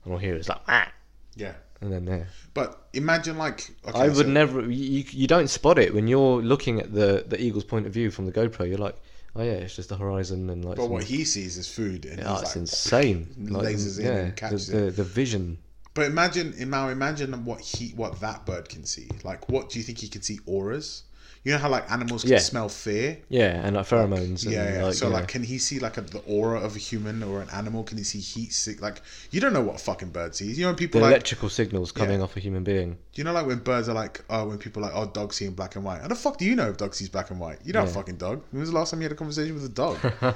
and 0.03 0.13
all 0.13 0.19
here 0.19 0.35
it's 0.35 0.49
like 0.49 0.61
ah, 0.67 0.91
yeah 1.35 1.53
and 1.81 1.91
then 1.91 2.05
there. 2.05 2.27
But 2.53 2.87
imagine 2.93 3.37
like 3.37 3.71
okay, 3.87 3.99
I 3.99 4.07
would 4.07 4.15
so- 4.17 4.31
never. 4.31 4.61
You, 4.61 5.03
you 5.09 5.27
don't 5.27 5.49
spot 5.49 5.79
it 5.79 5.93
when 5.93 6.07
you're 6.07 6.41
looking 6.41 6.79
at 6.79 6.93
the 6.93 7.25
the 7.27 7.41
eagle's 7.41 7.63
point 7.63 7.87
of 7.87 7.93
view 7.93 8.11
from 8.11 8.25
the 8.25 8.31
GoPro. 8.31 8.67
You're 8.67 8.77
like, 8.77 8.95
oh 9.35 9.43
yeah, 9.43 9.51
it's 9.51 9.75
just 9.75 9.89
the 9.89 9.97
horizon 9.97 10.49
and 10.49 10.63
like. 10.65 10.77
But 10.77 10.83
some- 10.83 10.91
what 10.91 11.03
he 11.03 11.23
sees 11.25 11.57
is 11.57 11.67
food, 11.67 12.05
and 12.05 12.21
oh, 12.25 12.33
it's 12.33 12.43
like, 12.43 12.55
insane. 12.57 13.27
Like, 13.51 13.75
lasers 13.75 13.99
in 13.99 14.05
yeah, 14.05 14.11
and 14.11 14.31
the, 14.31 14.35
catches 14.35 14.67
the, 14.67 14.87
it. 14.87 14.95
the 14.95 15.03
vision. 15.03 15.57
But 15.93 16.05
imagine 16.05 16.53
now, 16.69 16.87
imagine 16.87 17.43
what 17.43 17.59
he, 17.59 17.89
what 17.89 18.19
that 18.21 18.45
bird 18.45 18.69
can 18.69 18.85
see. 18.85 19.09
Like, 19.23 19.49
what 19.49 19.69
do 19.69 19.79
you 19.79 19.83
think 19.83 19.97
he 19.97 20.07
can 20.07 20.21
see? 20.21 20.39
Auras. 20.45 21.03
You 21.43 21.53
know 21.53 21.57
how 21.57 21.69
like 21.69 21.89
animals 21.91 22.21
can 22.21 22.31
Yeah. 22.33 22.37
smell 22.37 22.69
fear. 22.69 23.17
Yeah, 23.27 23.65
and 23.65 23.75
like 23.75 23.87
pheromones. 23.87 24.45
Yeah, 24.47 24.63
and, 24.63 24.75
yeah. 24.75 24.83
Like, 24.85 24.93
so 24.93 25.09
like, 25.09 25.27
can 25.27 25.41
he 25.41 25.57
see 25.57 25.79
like 25.79 25.97
a, 25.97 26.01
the 26.01 26.19
aura 26.27 26.59
of 26.59 26.75
a 26.75 26.79
human 26.79 27.23
or 27.23 27.41
an 27.41 27.49
animal? 27.49 27.83
Can 27.83 27.97
he 27.97 28.03
see 28.03 28.19
heat? 28.19 28.53
Sick? 28.53 28.79
Like, 28.79 29.01
you 29.31 29.41
don't 29.41 29.51
know 29.51 29.61
what 29.61 29.77
a 29.77 29.83
fucking 29.83 30.09
bird 30.09 30.35
sees. 30.35 30.59
You 30.59 30.65
know, 30.65 30.69
when 30.69 30.75
the 30.75 30.79
people 30.79 31.01
like, 31.01 31.09
electrical 31.11 31.49
signals 31.49 31.91
coming 31.91 32.19
Yeah. 32.19 32.25
off 32.25 32.37
a 32.37 32.39
human 32.39 32.63
being. 32.63 32.91
Do 32.93 32.97
you 33.15 33.23
know, 33.23 33.33
like 33.33 33.47
when 33.47 33.57
birds 33.57 33.89
are 33.89 33.95
like, 33.95 34.23
oh, 34.29 34.49
when 34.49 34.59
people 34.59 34.83
are 34.85 34.91
like, 34.91 34.95
oh, 34.95 35.07
dogs 35.11 35.37
see 35.37 35.45
in 35.45 35.53
black 35.55 35.75
and 35.75 35.83
white. 35.83 36.01
How 36.01 36.07
the 36.09 36.15
fuck 36.15 36.37
do 36.37 36.45
you 36.45 36.55
know 36.55 36.69
if 36.69 36.77
dog 36.77 36.93
sees 36.93 37.09
black 37.09 37.31
and 37.31 37.39
white? 37.39 37.57
You 37.65 37.73
don't 37.73 37.89
fucking 37.89 38.17
dog. 38.17 38.43
When 38.51 38.59
was 38.59 38.69
the 38.69 38.75
last 38.75 38.91
time 38.91 38.99
you 39.01 39.05
had 39.05 39.11
a 39.13 39.15
conversation 39.15 39.55
with 39.55 39.65
a 39.65 39.69
dog? 39.69 39.97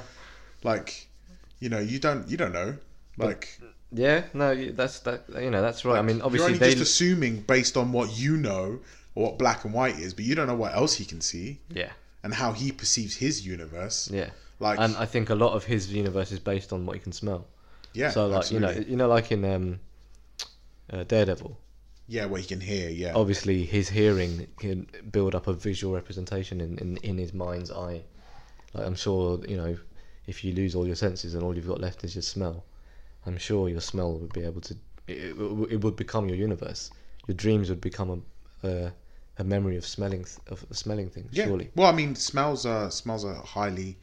like, 0.64 1.06
you 1.60 1.68
know, 1.68 1.78
you 1.78 1.98
don't, 1.98 2.28
you 2.28 2.36
don't 2.36 2.52
know. 2.52 2.76
Like, 3.16 3.60
Yeah, 3.92 4.24
no, 4.34 4.54
that's 4.72 4.98
that. 5.00 5.22
You 5.40 5.50
know, 5.50 5.62
that's 5.62 5.84
right. 5.84 5.98
I 5.98 6.02
mean, 6.02 6.16
you're 6.16 6.26
obviously 6.26 6.46
only 6.54 6.58
they. 6.58 6.70
just 6.74 6.82
assuming 6.82 7.42
based 7.42 7.76
on 7.76 7.92
what 7.92 8.18
you 8.18 8.36
know 8.36 8.80
or 9.16 9.24
what 9.24 9.38
black 9.38 9.64
and 9.64 9.74
white 9.74 9.98
is, 9.98 10.14
but 10.14 10.24
you 10.24 10.34
don't 10.36 10.46
know 10.46 10.54
what 10.54 10.74
else 10.74 10.94
he 10.94 11.04
can 11.04 11.20
see 11.20 11.58
yeah, 11.70 11.90
and 12.22 12.32
how 12.34 12.52
he 12.52 12.70
perceives 12.70 13.16
his 13.16 13.44
universe. 13.44 14.08
yeah. 14.12 14.30
Like, 14.60 14.78
And 14.78 14.96
I 14.96 15.04
think 15.04 15.28
a 15.30 15.34
lot 15.34 15.52
of 15.52 15.64
his 15.64 15.92
universe 15.92 16.32
is 16.32 16.38
based 16.38 16.72
on 16.72 16.86
what 16.86 16.94
you 16.96 17.00
can 17.00 17.12
smell. 17.12 17.46
yeah, 17.94 18.10
so 18.10 18.26
like 18.26 18.50
you 18.52 18.60
know, 18.60 18.70
you 18.70 18.96
know, 18.96 19.08
like 19.08 19.32
in 19.32 19.44
um, 19.44 19.80
uh, 20.92 21.04
Daredevil. 21.04 21.58
yeah, 22.08 22.26
what 22.26 22.40
he 22.42 22.46
can 22.46 22.60
hear, 22.60 22.88
yeah, 22.88 23.12
Obviously, 23.14 23.64
his 23.64 23.88
hearing 23.88 24.46
can 24.58 24.86
build 25.10 25.34
up 25.34 25.46
a 25.46 25.52
visual 25.52 25.94
representation 25.94 26.60
in, 26.60 26.78
in, 26.78 26.96
in 26.98 27.18
his 27.18 27.32
mind's 27.34 27.70
eye. 27.70 28.02
Like 28.74 28.86
I'm 28.86 28.94
sure 28.94 29.40
you 29.48 29.56
know, 29.56 29.76
if 30.26 30.44
you 30.44 30.52
lose 30.52 30.74
all 30.74 30.86
your 30.86 30.96
senses 30.96 31.34
and 31.34 31.42
all 31.42 31.54
you've 31.56 31.68
got 31.68 31.80
left 31.80 32.04
is 32.04 32.14
your 32.14 32.22
smell, 32.22 32.64
I'm 33.26 33.38
sure 33.38 33.68
your 33.68 33.80
smell 33.80 34.12
would 34.18 34.32
be 34.32 34.44
able 34.44 34.60
to. 34.62 34.74
It, 35.08 35.18
it, 35.38 35.72
it 35.72 35.80
would 35.82 35.96
become 35.96 36.28
your 36.28 36.36
universe. 36.36 36.90
Your 37.26 37.34
dreams 37.34 37.68
would 37.70 37.80
become 37.80 38.10
a 38.10 38.18
a, 38.66 38.92
a 39.38 39.44
memory 39.44 39.76
of 39.76 39.86
smelling 39.86 40.24
th- 40.24 40.38
of 40.48 40.66
smelling 40.72 41.10
things. 41.10 41.30
yeah. 41.30 41.48
Surely. 41.48 41.72
Well, 41.74 41.88
I 41.88 41.92
mean, 41.92 42.14
smells 42.14 42.64
are 42.66 42.90
smells 42.90 43.24
are 43.24 43.34
highly 43.34 43.98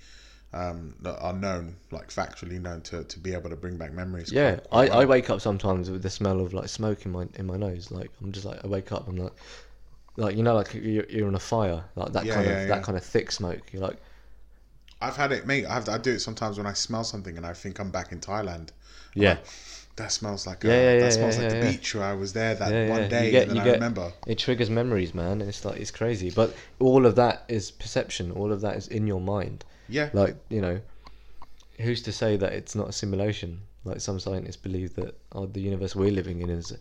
um, 0.53 0.95
are 1.05 1.33
known, 1.33 1.77
like 1.91 2.09
factually 2.09 2.61
known 2.61 2.81
to, 2.83 3.03
to 3.03 3.19
be 3.19 3.33
able 3.33 3.49
to 3.49 3.55
bring 3.55 3.77
back 3.77 3.93
memories. 3.93 4.31
Yeah, 4.31 4.59
quite- 4.59 4.63
quite 4.63 4.85
I, 4.87 4.87
I 4.87 5.05
wake 5.05 5.29
up 5.29 5.41
sometimes 5.41 5.89
with 5.89 6.01
the 6.03 6.09
smell 6.09 6.39
of 6.41 6.53
like 6.53 6.69
smoke 6.69 7.05
in 7.05 7.11
my 7.11 7.27
in 7.35 7.45
my 7.45 7.57
nose. 7.57 7.91
Like 7.91 8.11
I'm 8.21 8.31
just 8.31 8.45
like 8.45 8.63
I 8.63 8.67
wake 8.67 8.91
up, 8.91 9.07
I'm 9.07 9.17
like, 9.17 9.33
like 10.17 10.35
you 10.37 10.43
know, 10.43 10.55
like 10.55 10.73
you're, 10.75 11.05
you're 11.09 11.27
on 11.27 11.35
a 11.35 11.39
fire, 11.39 11.85
like 11.95 12.13
that 12.13 12.29
Yeah, 12.29 12.31
kind 12.31 12.47
yeah, 12.47 12.49
of 12.49 12.65
yeah. 12.67 12.67
that 12.67 12.83
kind 12.83 12.97
of 12.97 13.03
thick 13.05 13.31
smoke. 13.31 13.73
You're 13.73 13.83
like, 13.83 13.99
I've 15.01 15.17
had 15.17 15.31
it, 15.31 15.45
mate. 15.45 15.65
I 15.67 15.73
have 15.75 15.87
I 15.89 15.97
do 15.99 16.13
it 16.13 16.19
sometimes 16.19 16.57
when 16.57 16.65
I 16.65 16.73
smell 16.73 17.03
something 17.03 17.37
and 17.37 17.45
I 17.45 17.53
think 17.53 17.79
I'm 17.79 17.91
back 17.91 18.11
in 18.11 18.19
Thailand. 18.19 18.69
I'm 19.19 19.25
yeah, 19.25 19.37
like, 19.37 19.45
that 19.95 20.11
smells 20.11 20.47
like 20.47 20.65
uh, 20.65 20.69
Yeah, 20.69 20.73
yeah, 20.73 20.93
yeah, 20.93 20.99
that 21.01 21.13
smells 21.13 21.37
like 21.37 21.49
the 21.49 21.61
beach 21.71 21.93
where 21.95 22.03
I 22.05 22.13
was 22.13 22.33
there 22.33 22.55
that 22.55 22.89
one 22.89 23.09
day, 23.09 23.31
get- 23.31 23.47
and 23.47 23.51
then 23.51 23.57
I 23.59 23.63
get- 23.65 23.73
remember. 23.75 24.11
it 24.25 24.37
triggers 24.39 24.69
memories, 24.69 25.13
man. 25.13 25.41
It's 25.41 25.63
like 25.65 25.79
it's 25.79 25.91
crazy, 25.91 26.29
but 26.31 26.55
all 26.79 27.05
of 27.05 27.15
that 27.15 27.43
is 27.47 27.71
perception. 27.71 28.31
All 28.31 28.51
of 28.51 28.61
that 28.61 28.75
is 28.77 28.87
in 28.87 29.05
your 29.07 29.21
mind. 29.21 29.65
Yeah, 29.89 30.09
Like 30.13 30.35
you 30.49 30.61
know, 30.61 30.79
who's 31.79 32.01
to 32.03 32.11
say 32.11 32.37
that 32.37 32.53
it's 32.53 32.75
not 32.75 32.89
a 32.89 32.91
simulation? 32.93 33.61
Like 33.85 33.99
some 33.99 34.19
scientists 34.19 34.55
believe 34.57 34.95
that 34.95 35.15
oh, 35.33 35.45
the 35.45 35.59
universe 35.61 35.95
we're 35.95 36.11
living 36.11 36.39
in 36.41 36.49
is 36.49 36.73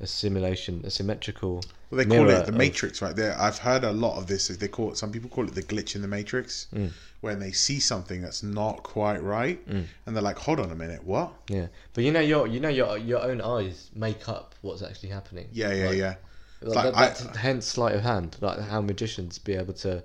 a, 0.00 0.06
simulation, 0.06 0.82
a 0.84 0.90
symmetrical. 0.90 1.62
Well, 1.90 1.98
they 1.98 2.04
call 2.04 2.28
it 2.28 2.46
the 2.46 2.48
of- 2.48 2.54
Matrix, 2.54 3.00
right? 3.00 3.14
There, 3.14 3.38
I've 3.40 3.58
heard 3.58 3.84
a 3.84 3.92
lot 3.92 4.18
of 4.18 4.26
this. 4.26 4.48
They 4.48 4.68
call 4.68 4.90
it. 4.92 4.96
Some 4.98 5.12
people 5.12 5.30
call 5.30 5.46
it 5.46 5.54
the 5.54 5.62
glitch 5.62 5.94
in 5.94 6.02
the 6.02 6.08
Matrix, 6.08 6.66
Mm. 6.74 6.90
when 7.20 7.38
they 7.38 7.52
see 7.52 7.80
something 7.80 8.20
that's 8.20 8.42
not 8.42 8.82
quite 8.82 9.22
right, 9.22 9.60
and 9.66 9.86
they're 10.06 10.22
like, 10.22 10.38
"Hold 10.38 10.60
on 10.60 10.70
a 10.70 10.74
minute, 10.74 11.04
what?" 11.04 11.32
Yeah, 11.48 11.68
but 11.94 12.04
you 12.04 12.12
know 12.12 12.20
your 12.20 12.46
you 12.46 12.60
know 12.60 12.68
your 12.68 12.98
your 12.98 13.22
own 13.22 13.40
eyes 13.40 13.90
make 13.94 14.28
up 14.28 14.54
what's 14.62 14.82
actually 14.82 15.10
happening. 15.10 15.48
Yeah, 15.52 15.72
yeah, 15.72 15.86
Like, 15.88 15.96
yeah. 15.98 16.14
Like, 16.62 16.94
like, 16.94 16.94
that, 17.18 17.36
I- 17.36 17.38
hence 17.38 17.66
sleight 17.66 17.94
of 17.94 18.02
hand, 18.02 18.36
like 18.40 18.58
how 18.60 18.80
magicians 18.80 19.38
be 19.38 19.54
able 19.54 19.74
to, 19.74 20.02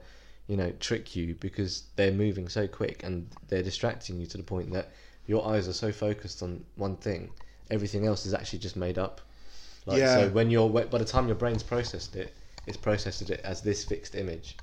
you 0.47 0.57
know, 0.57 0.71
trick 0.79 1.15
you 1.15 1.33
because 1.39 1.83
they're 1.95 2.11
moving 2.11 2.47
so 2.49 2.67
quick 2.67 3.03
and 3.03 3.27
they're 3.47 3.63
distracting 3.63 4.19
you 4.19 4.27
to 4.27 4.37
the 4.37 4.43
point 4.43 4.71
that 4.73 4.91
your 5.27 5.47
eyes 5.47 5.67
are 5.67 5.73
so 5.73 5.91
focused 5.91 6.43
on 6.43 6.63
one 6.75 6.97
thing, 6.97 7.29
everything 7.69 8.05
else 8.05 8.25
is 8.25 8.33
actually 8.33 8.59
just 8.59 8.75
made 8.75 8.97
up. 8.97 9.21
Like, 9.85 9.99
Yeah. 9.99 10.15
So 10.15 10.29
when 10.29 10.49
you're 10.49 10.69
by 10.69 10.97
the 10.97 11.05
time 11.05 11.27
your 11.27 11.35
brain's 11.35 11.63
processed 11.63 12.15
it, 12.15 12.33
it's 12.67 12.77
processed 12.77 13.29
it 13.29 13.41
as 13.43 13.61
this 13.61 13.83
fixed 13.83 14.15
image. 14.15 14.55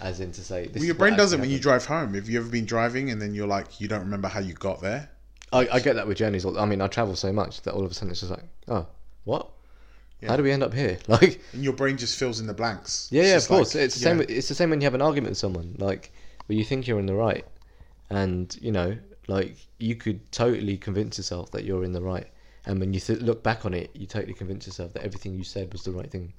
as 0.00 0.20
in 0.20 0.32
to 0.32 0.40
say. 0.42 0.66
This 0.66 0.76
Well, 0.80 0.84
your 0.86 0.94
brain 0.94 1.16
does 1.16 1.32
it 1.32 1.40
when 1.40 1.50
you 1.50 1.58
drive 1.58 1.84
home. 1.86 2.14
Have 2.14 2.28
you 2.28 2.38
ever 2.40 2.48
been 2.48 2.64
driving 2.64 3.10
and 3.10 3.20
then 3.20 3.34
you're 3.34 3.46
like, 3.46 3.80
you 3.80 3.88
don't 3.88 4.00
remember 4.00 4.28
how 4.28 4.40
you 4.40 4.54
got 4.54 4.80
there? 4.80 5.10
I, 5.52 5.68
I 5.70 5.80
get 5.80 5.96
that 5.96 6.06
with 6.06 6.16
journeys. 6.16 6.46
I 6.46 6.64
mean, 6.64 6.80
I 6.80 6.86
travel 6.86 7.14
so 7.14 7.30
much 7.32 7.60
that 7.62 7.74
all 7.74 7.84
of 7.84 7.90
a 7.90 7.94
sudden 7.94 8.10
it's 8.10 8.20
just 8.20 8.30
like, 8.30 8.44
oh, 8.68 8.86
what? 9.24 9.48
How 10.26 10.36
do 10.36 10.42
we 10.44 10.50
end 10.52 10.62
up 10.62 10.72
here? 10.72 10.98
Like, 11.08 11.40
And 11.52 11.62
your 11.64 11.72
brain 11.74 11.96
just 11.98 12.16
fills 12.18 12.40
in 12.40 12.46
the 12.46 12.54
blanks. 12.54 13.08
yeah, 13.10 13.22
It's 13.22 13.28
yeah, 13.30 13.36
of 13.36 13.48
course. 13.48 13.74
like- 13.74 13.84
it's 13.84 13.94
the 13.96 14.00
same. 14.00 14.20
It's 14.28 14.48
the 14.48 14.54
same 14.54 14.70
when 14.70 14.80
you 14.80 14.86
have 14.86 14.94
an 14.94 15.02
argument 15.02 15.32
with 15.32 15.38
someone, 15.38 15.74
like 15.78 16.10
where 16.46 16.56
you 16.56 16.64
think 16.64 16.86
you're 16.86 17.00
in 17.00 17.06
the 17.06 17.14
right, 17.14 17.44
and 18.08 18.56
you 18.62 18.72
know, 18.72 18.96
like 19.28 19.56
you 19.78 19.94
could 19.96 20.30
totally 20.32 20.76
convince 20.78 21.18
yourself 21.18 21.50
that 21.50 21.64
you're 21.64 21.84
in 21.84 21.92
the 21.92 22.00
right, 22.00 22.28
and 22.66 22.78
when 22.78 22.92
you 22.92 23.00
th- 23.00 23.20
look 23.20 23.42
back 23.42 23.64
on 23.64 23.74
it, 23.74 23.90
you 23.94 24.06
totally 24.06 24.34
convince 24.34 24.66
yourself 24.66 24.92
that 24.92 25.02
everything 25.02 25.34
you 25.34 25.44
said 25.44 25.72
was 25.72 25.82
the 25.82 25.90
right 25.90 26.10
thing, 26.10 26.32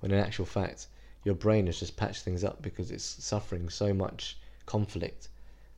when 0.00 0.12
in 0.12 0.18
actual 0.18 0.44
fact, 0.44 0.86
your 1.24 1.34
brain 1.34 1.66
has 1.66 1.80
just 1.80 1.96
patched 1.96 2.22
things 2.22 2.44
up 2.44 2.62
because 2.62 2.90
it's 2.90 3.04
suffering 3.04 3.68
so 3.68 3.92
much 3.92 4.38
conflict 4.66 5.28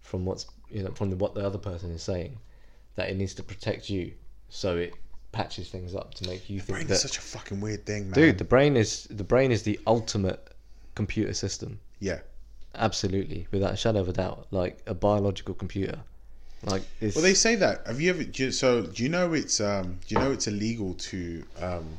from 0.01 0.25
what's 0.25 0.47
you 0.71 0.83
know 0.83 0.91
from 0.93 1.11
the, 1.11 1.17
what 1.17 1.35
the 1.35 1.45
other 1.45 1.59
person 1.59 1.91
is 1.91 2.03
saying, 2.03 2.39
that 2.97 3.09
it 3.09 3.17
needs 3.17 3.35
to 3.35 3.43
protect 3.43 3.89
you, 3.89 4.13
so 4.49 4.77
it 4.77 4.95
patches 5.33 5.69
things 5.69 5.95
up 5.95 6.15
to 6.15 6.29
make 6.29 6.49
you 6.49 6.61
think 6.61 6.79
Brain 6.79 6.87
that 6.87 6.95
is 6.95 7.03
such 7.03 7.19
a 7.19 7.21
fucking 7.21 7.61
weird 7.61 7.85
thing, 7.87 8.05
man. 8.11 8.15
Dude, 8.15 8.39
the 8.39 8.45
brain 8.45 8.77
is 8.77 9.05
the 9.05 9.25
brain 9.25 9.53
is 9.53 9.63
the 9.63 9.79
ultimate 9.87 10.53
computer 10.95 11.33
system. 11.33 11.79
Yeah. 12.01 12.21
Absolutely, 12.75 13.47
without 13.51 13.73
a 13.73 13.77
shadow 13.77 14.01
of 14.01 14.09
a 14.09 14.13
doubt, 14.13 14.47
like 14.51 14.83
a 14.87 14.95
biological 14.95 15.55
computer. 15.55 15.99
Like 16.67 16.83
it's, 17.01 17.15
Well, 17.15 17.23
they 17.23 17.35
say 17.35 17.55
that. 17.57 17.87
Have 17.87 18.01
you 18.01 18.11
ever? 18.11 18.25
do 18.25 18.45
you- 18.45 18.53
So, 18.53 18.83
do 18.83 19.03
you 19.03 19.09
know 19.09 19.33
it's 19.35 19.61
um? 19.61 19.99
Do 20.07 20.15
you 20.15 20.21
know 20.21 20.33
it's 20.33 20.47
illegal 20.49 20.95
to 20.95 21.45
um, 21.61 21.99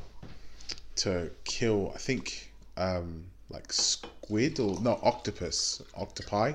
to 0.97 1.31
kill? 1.45 1.91
I 1.95 1.97
think 1.97 2.51
um, 2.75 3.23
like 3.49 3.71
squid 3.71 4.59
or 4.59 4.79
not 4.81 4.99
octopus, 5.03 5.81
octopi. 5.97 6.53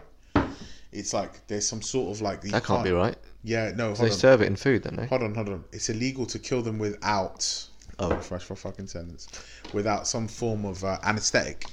It's 0.92 1.14
like 1.14 1.46
there's 1.46 1.66
some 1.66 1.80
sort 1.80 2.14
of 2.14 2.20
like 2.20 2.42
that 2.42 2.64
can't 2.64 2.84
be 2.84 2.92
right. 2.92 3.16
Yeah, 3.44 3.72
no. 3.74 3.92
They 3.92 3.98
Hold 4.00 4.10
on. 4.10 4.16
serve 4.18 4.42
it 4.42 4.46
in 4.46 4.56
food, 4.56 4.82
don't 4.82 4.96
they? 4.96 5.06
Hold 5.06 5.22
on, 5.22 5.34
hold 5.34 5.48
on. 5.48 5.64
It's 5.72 5.88
illegal 5.88 6.26
to 6.26 6.38
kill 6.38 6.60
them 6.62 6.78
without. 6.78 7.66
Oh. 7.98 8.16
fresh 8.18 8.42
for 8.42 8.56
fucking 8.56 8.88
sentence. 8.88 9.28
Without 9.72 10.06
some 10.06 10.26
form 10.26 10.64
of 10.64 10.82
uh, 10.82 10.98
anesthetic. 11.04 11.66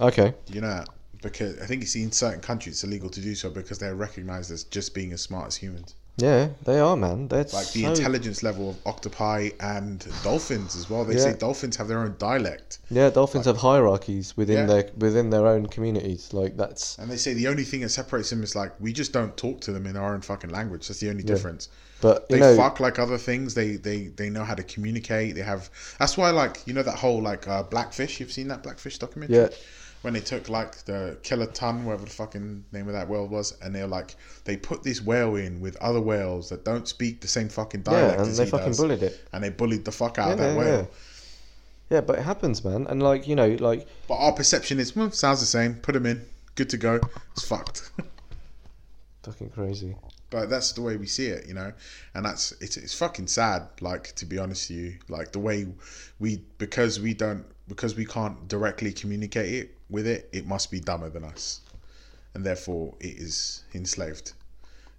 Okay. 0.00 0.32
Do 0.46 0.54
you 0.54 0.60
know 0.60 0.68
that? 0.68 0.88
Because 1.22 1.58
I 1.60 1.66
think 1.66 1.82
it's 1.82 1.94
in 1.94 2.12
certain 2.12 2.40
countries 2.40 2.74
it's 2.74 2.84
illegal 2.84 3.08
to 3.10 3.20
do 3.20 3.34
so 3.34 3.48
because 3.50 3.78
they're 3.78 3.94
recognized 3.94 4.50
as 4.50 4.64
just 4.64 4.94
being 4.94 5.12
as 5.12 5.20
smart 5.22 5.46
as 5.46 5.56
humans. 5.56 5.94
Yeah, 6.18 6.48
they 6.66 6.78
are, 6.78 6.94
man. 6.94 7.28
That's 7.28 7.54
Like 7.54 7.70
the 7.72 7.84
so- 7.84 7.88
intelligence 7.92 8.42
level 8.42 8.68
of 8.70 8.76
octopi 8.84 9.48
and 9.60 10.06
dolphins 10.22 10.76
as 10.76 10.90
well. 10.90 11.06
They 11.06 11.16
say 11.16 11.32
dolphins 11.32 11.76
have 11.76 11.88
their 11.88 12.00
own 12.00 12.16
dialect. 12.18 12.80
Yeah, 12.90 13.08
dolphins 13.08 13.46
have 13.46 13.56
hierarchies 13.56 14.36
within 14.36 14.58
Yeah. 14.58 14.66
their 14.66 14.90
within 14.98 15.30
their 15.30 15.46
own 15.46 15.66
communities. 15.68 16.28
Like 16.34 16.58
that's 16.58 16.98
And 16.98 17.10
they 17.10 17.16
say 17.16 17.32
the 17.32 17.48
only 17.48 17.64
thing 17.64 17.80
that 17.80 17.88
separates 17.88 18.28
them 18.28 18.42
is 18.42 18.54
like 18.54 18.72
we 18.78 18.92
just 18.92 19.14
don't 19.14 19.34
talk 19.38 19.62
to 19.62 19.72
them 19.72 19.86
in 19.86 19.96
our 19.96 20.12
own 20.12 20.20
fucking 20.20 20.50
language. 20.50 20.86
That's 20.88 21.00
the 21.00 21.08
only 21.08 21.22
difference. 21.22 21.68
but 22.02 22.26
you 22.28 22.36
They 22.36 22.40
know 22.40 22.56
fuck 22.56 22.78
like 22.80 22.98
other 22.98 23.16
things. 23.16 23.54
They 23.54 23.76
they 23.76 24.08
they 24.08 24.28
know 24.28 24.44
how 24.44 24.54
to 24.54 24.62
communicate. 24.64 25.34
They 25.34 25.40
have. 25.42 25.70
That's 25.98 26.18
why 26.18 26.28
like 26.30 26.58
you 26.66 26.74
know 26.74 26.82
that 26.82 26.98
whole 26.98 27.22
like 27.22 27.48
uh, 27.48 27.62
blackfish. 27.62 28.20
You've 28.20 28.32
seen 28.32 28.48
that 28.48 28.62
blackfish 28.62 28.98
documentary. 28.98 29.36
Yeah. 29.36 29.48
When 30.02 30.14
they 30.14 30.20
took 30.20 30.48
like 30.48 30.84
the 30.84 31.16
killer 31.22 31.46
ton, 31.46 31.84
whatever 31.84 32.04
the 32.04 32.10
fucking 32.10 32.64
name 32.72 32.88
of 32.88 32.92
that 32.94 33.08
whale 33.08 33.28
was, 33.28 33.56
and 33.62 33.74
they're 33.74 33.86
like 33.86 34.16
they 34.44 34.56
put 34.56 34.82
this 34.82 35.00
whale 35.00 35.36
in 35.36 35.60
with 35.60 35.76
other 35.76 36.00
whales 36.00 36.48
that 36.50 36.64
don't 36.64 36.86
speak 36.88 37.20
the 37.20 37.28
same 37.28 37.48
fucking 37.48 37.82
dialect 37.82 38.14
yeah, 38.16 38.20
and 38.22 38.30
as 38.30 38.36
they 38.36 38.44
he 38.44 38.50
fucking 38.50 38.66
does, 38.68 38.78
bullied 38.78 39.02
it. 39.02 39.28
and 39.32 39.44
they 39.44 39.50
bullied 39.50 39.84
the 39.84 39.92
fuck 39.92 40.18
out 40.18 40.32
of 40.32 40.38
that 40.38 40.52
yeah, 40.54 40.58
whale. 40.58 40.90
Yeah, 41.90 42.00
but 42.00 42.18
it 42.18 42.22
happens, 42.22 42.64
man. 42.64 42.86
And 42.88 43.02
like 43.02 43.28
you 43.28 43.36
know, 43.36 43.50
like 43.60 43.86
But 44.08 44.16
our 44.16 44.32
perception 44.32 44.80
is, 44.80 44.96
well, 44.96 45.10
sounds 45.10 45.40
the 45.40 45.46
same. 45.46 45.74
Put 45.74 45.92
them 45.92 46.06
in, 46.06 46.24
good 46.54 46.70
to 46.70 46.78
go. 46.78 46.98
It's 47.32 47.46
fucked. 47.46 47.90
fucking 49.22 49.50
crazy. 49.50 49.94
but 50.30 50.48
that's 50.48 50.72
the 50.72 50.80
way 50.82 50.96
we 50.96 51.06
see 51.06 51.26
it, 51.26 51.46
you 51.46 51.54
know, 51.54 51.72
and 52.14 52.24
that's 52.24 52.52
it's 52.60 52.76
it's 52.76 52.94
fucking 52.94 53.26
sad. 53.28 53.68
Like 53.80 54.14
to 54.16 54.26
be 54.26 54.38
honest 54.38 54.68
with 54.70 54.78
you, 54.78 54.98
like 55.08 55.32
the 55.32 55.38
way 55.38 55.66
we 56.18 56.42
because 56.58 56.98
we 56.98 57.14
don't 57.14 57.44
because 57.68 57.94
we 57.94 58.04
can't 58.04 58.48
directly 58.48 58.92
communicate 58.92 59.52
it 59.54 59.76
with 59.92 60.06
it, 60.06 60.28
it 60.32 60.46
must 60.46 60.70
be 60.70 60.80
dumber 60.80 61.10
than 61.10 61.24
us, 61.24 61.60
and 62.34 62.44
therefore 62.44 62.94
it 63.00 63.16
is 63.18 63.62
enslaved. 63.74 64.32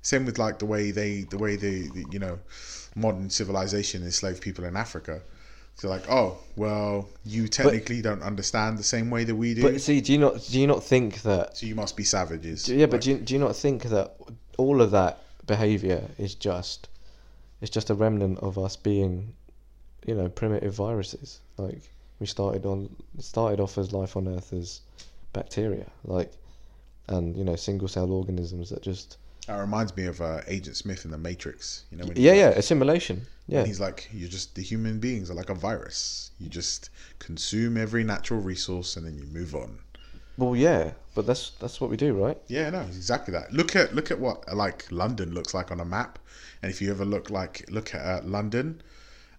Same 0.01 0.25
with 0.25 0.37
like 0.37 0.59
the 0.59 0.65
way 0.65 0.91
they 0.91 1.21
the 1.21 1.37
way 1.37 1.55
they 1.55 1.87
the, 1.87 2.05
you 2.11 2.19
know 2.19 2.39
modern 2.95 3.29
civilization 3.29 4.03
enslaved 4.03 4.41
people 4.41 4.65
in 4.65 4.75
Africa. 4.75 5.21
So 5.75 5.89
like, 5.89 6.09
oh 6.09 6.37
well, 6.55 7.09
you 7.25 7.47
technically 7.47 8.01
don't 8.01 8.21
understand 8.21 8.77
the 8.77 8.83
same 8.83 9.09
way 9.09 9.23
that 9.23 9.35
we 9.35 9.55
do, 9.55 9.63
But 9.63 9.81
see, 9.81 10.01
do 10.01 10.13
you 10.13 10.19
not 10.19 10.45
do 10.51 10.59
you 10.59 10.67
not 10.67 10.83
think 10.83 11.21
that 11.23 11.57
so 11.57 11.65
you 11.65 11.75
must 11.75 11.97
be 11.97 12.03
savages. 12.03 12.69
Yeah, 12.69 12.85
but 12.85 13.01
do 13.01 13.11
you, 13.11 13.17
do 13.17 13.33
you 13.33 13.39
not 13.39 13.55
think 13.55 13.83
that 13.83 14.15
all 14.57 14.81
of 14.81 14.91
that 14.91 15.19
behavior 15.47 16.03
is 16.17 16.35
just 16.35 16.89
it's 17.61 17.71
just 17.71 17.89
a 17.89 17.93
remnant 17.95 18.39
of 18.39 18.57
us 18.57 18.75
being, 18.75 19.33
you 20.05 20.13
know, 20.13 20.29
primitive 20.29 20.73
viruses? 20.73 21.39
Like 21.57 21.89
we 22.19 22.26
started 22.26 22.65
on 22.65 22.95
started 23.19 23.60
off 23.60 23.77
as 23.77 23.91
life 23.94 24.15
on 24.18 24.27
Earth 24.27 24.53
as 24.53 24.81
bacteria, 25.34 25.85
like, 26.06 26.31
and 27.07 27.35
you 27.35 27.44
know, 27.44 27.56
single 27.56 27.88
cell 27.88 28.11
organisms 28.11 28.69
that 28.69 28.81
just 28.81 29.18
That 29.48 29.56
reminds 29.57 29.95
me 29.95 30.06
of 30.06 30.22
uh, 30.22 30.41
Agent 30.48 30.77
Smith 30.77 31.06
in 31.06 31.11
The 31.11 31.18
Matrix. 31.18 31.85
You 31.91 31.98
know, 31.98 32.06
when 32.06 32.15
yeah, 32.18 32.31
he's 32.31 32.40
yeah, 32.40 32.48
like, 32.48 32.57
assimilation. 32.57 33.22
Yeah, 33.48 33.65
he's 33.65 33.80
like, 33.80 34.10
you're 34.14 34.30
just 34.30 34.56
the 34.56 34.61
human 34.61 34.99
beings 34.99 35.30
are 35.30 35.34
like 35.34 35.49
a 35.49 35.56
virus. 35.56 36.31
You 36.40 36.48
just 36.49 36.90
consume 37.19 37.76
every 37.77 38.03
natural 38.03 38.40
resource 38.40 38.95
and 38.95 39.06
then 39.06 39.18
you 39.18 39.26
move 39.26 39.53
on. 39.56 39.80
well, 40.38 40.56
yeah, 40.56 40.91
but 41.15 41.26
that's 41.27 41.52
that's 41.60 41.81
what 41.81 41.90
we 41.90 41.98
do, 41.98 42.14
right? 42.14 42.38
Yeah, 42.48 42.69
no, 42.69 42.81
exactly 42.81 43.34
that. 43.34 43.52
Look 43.52 43.76
at 43.76 43.94
look 43.94 44.11
at 44.11 44.19
what 44.19 44.52
like 44.56 44.85
London 44.91 45.34
looks 45.34 45.53
like 45.53 45.72
on 45.72 45.80
a 45.80 45.85
map, 45.85 46.19
and 46.61 46.72
if 46.72 46.81
you 46.81 46.90
ever 46.91 47.06
look 47.06 47.30
like 47.30 47.65
look 47.69 47.94
at 47.94 48.02
uh, 48.02 48.22
London 48.23 48.81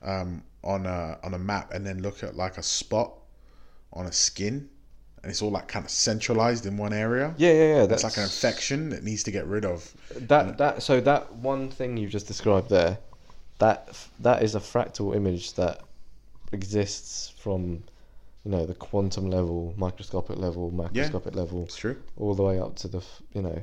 um, 0.02 0.42
on 0.64 0.86
a 0.86 1.18
on 1.22 1.34
a 1.34 1.38
map, 1.38 1.72
and 1.72 1.86
then 1.86 2.02
look 2.02 2.22
at 2.22 2.36
like 2.36 2.58
a 2.58 2.62
spot 2.62 3.12
on 3.92 4.06
a 4.06 4.12
skin, 4.12 4.68
and 5.22 5.30
it's 5.30 5.40
all 5.42 5.50
like 5.50 5.68
kind 5.68 5.84
of 5.84 5.90
centralized 5.90 6.66
in 6.66 6.76
one 6.76 6.92
area. 6.92 7.34
Yeah, 7.36 7.52
yeah, 7.52 7.56
yeah. 7.76 7.82
It's 7.82 7.88
That's 7.90 8.04
like 8.04 8.16
an 8.16 8.24
infection 8.24 8.88
that 8.90 9.02
needs 9.04 9.22
to 9.24 9.30
get 9.30 9.46
rid 9.46 9.64
of. 9.64 9.92
that 10.28 10.58
that 10.58 10.82
so 10.82 11.00
that 11.00 11.32
one 11.36 11.70
thing 11.70 11.96
you've 11.96 12.10
just 12.10 12.26
described 12.26 12.70
there 12.70 12.98
that 13.58 13.96
that 14.20 14.42
is 14.42 14.54
a 14.56 14.60
fractal 14.60 15.14
image 15.14 15.52
that 15.54 15.80
exists 16.52 17.32
from 17.38 17.82
you 18.44 18.50
know 18.50 18.66
the 18.66 18.74
quantum 18.74 19.30
level 19.30 19.72
microscopic 19.76 20.36
level 20.38 20.70
macroscopic 20.72 21.34
level 21.34 21.62
It's 21.64 21.76
true. 21.76 21.96
all 22.16 22.34
the 22.34 22.42
way 22.42 22.58
up 22.58 22.76
to 22.76 22.88
the 22.88 23.02
you 23.32 23.42
know 23.42 23.62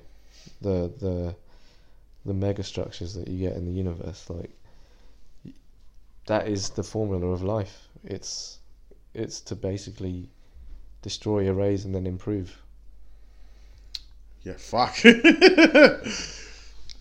the 0.62 0.92
the 1.00 1.36
the 2.26 2.34
mega 2.34 2.64
structures 2.64 3.14
that 3.16 3.28
you 3.28 3.38
get 3.48 3.58
in 3.58 3.66
the 3.66 3.72
universe 3.72 4.30
like 4.30 4.50
that 6.28 6.48
is 6.48 6.70
the 6.72 6.84
formula 6.84 7.28
of 7.28 7.42
life 7.42 7.88
it's 8.04 8.60
it's 9.14 9.42
to 9.42 9.56
basically 9.56 10.30
destroy 11.02 11.48
erase 11.48 11.86
and 11.86 11.94
then 11.94 12.06
improve 12.06 12.62
Yeah, 14.44 14.58
fuck. 14.58 14.96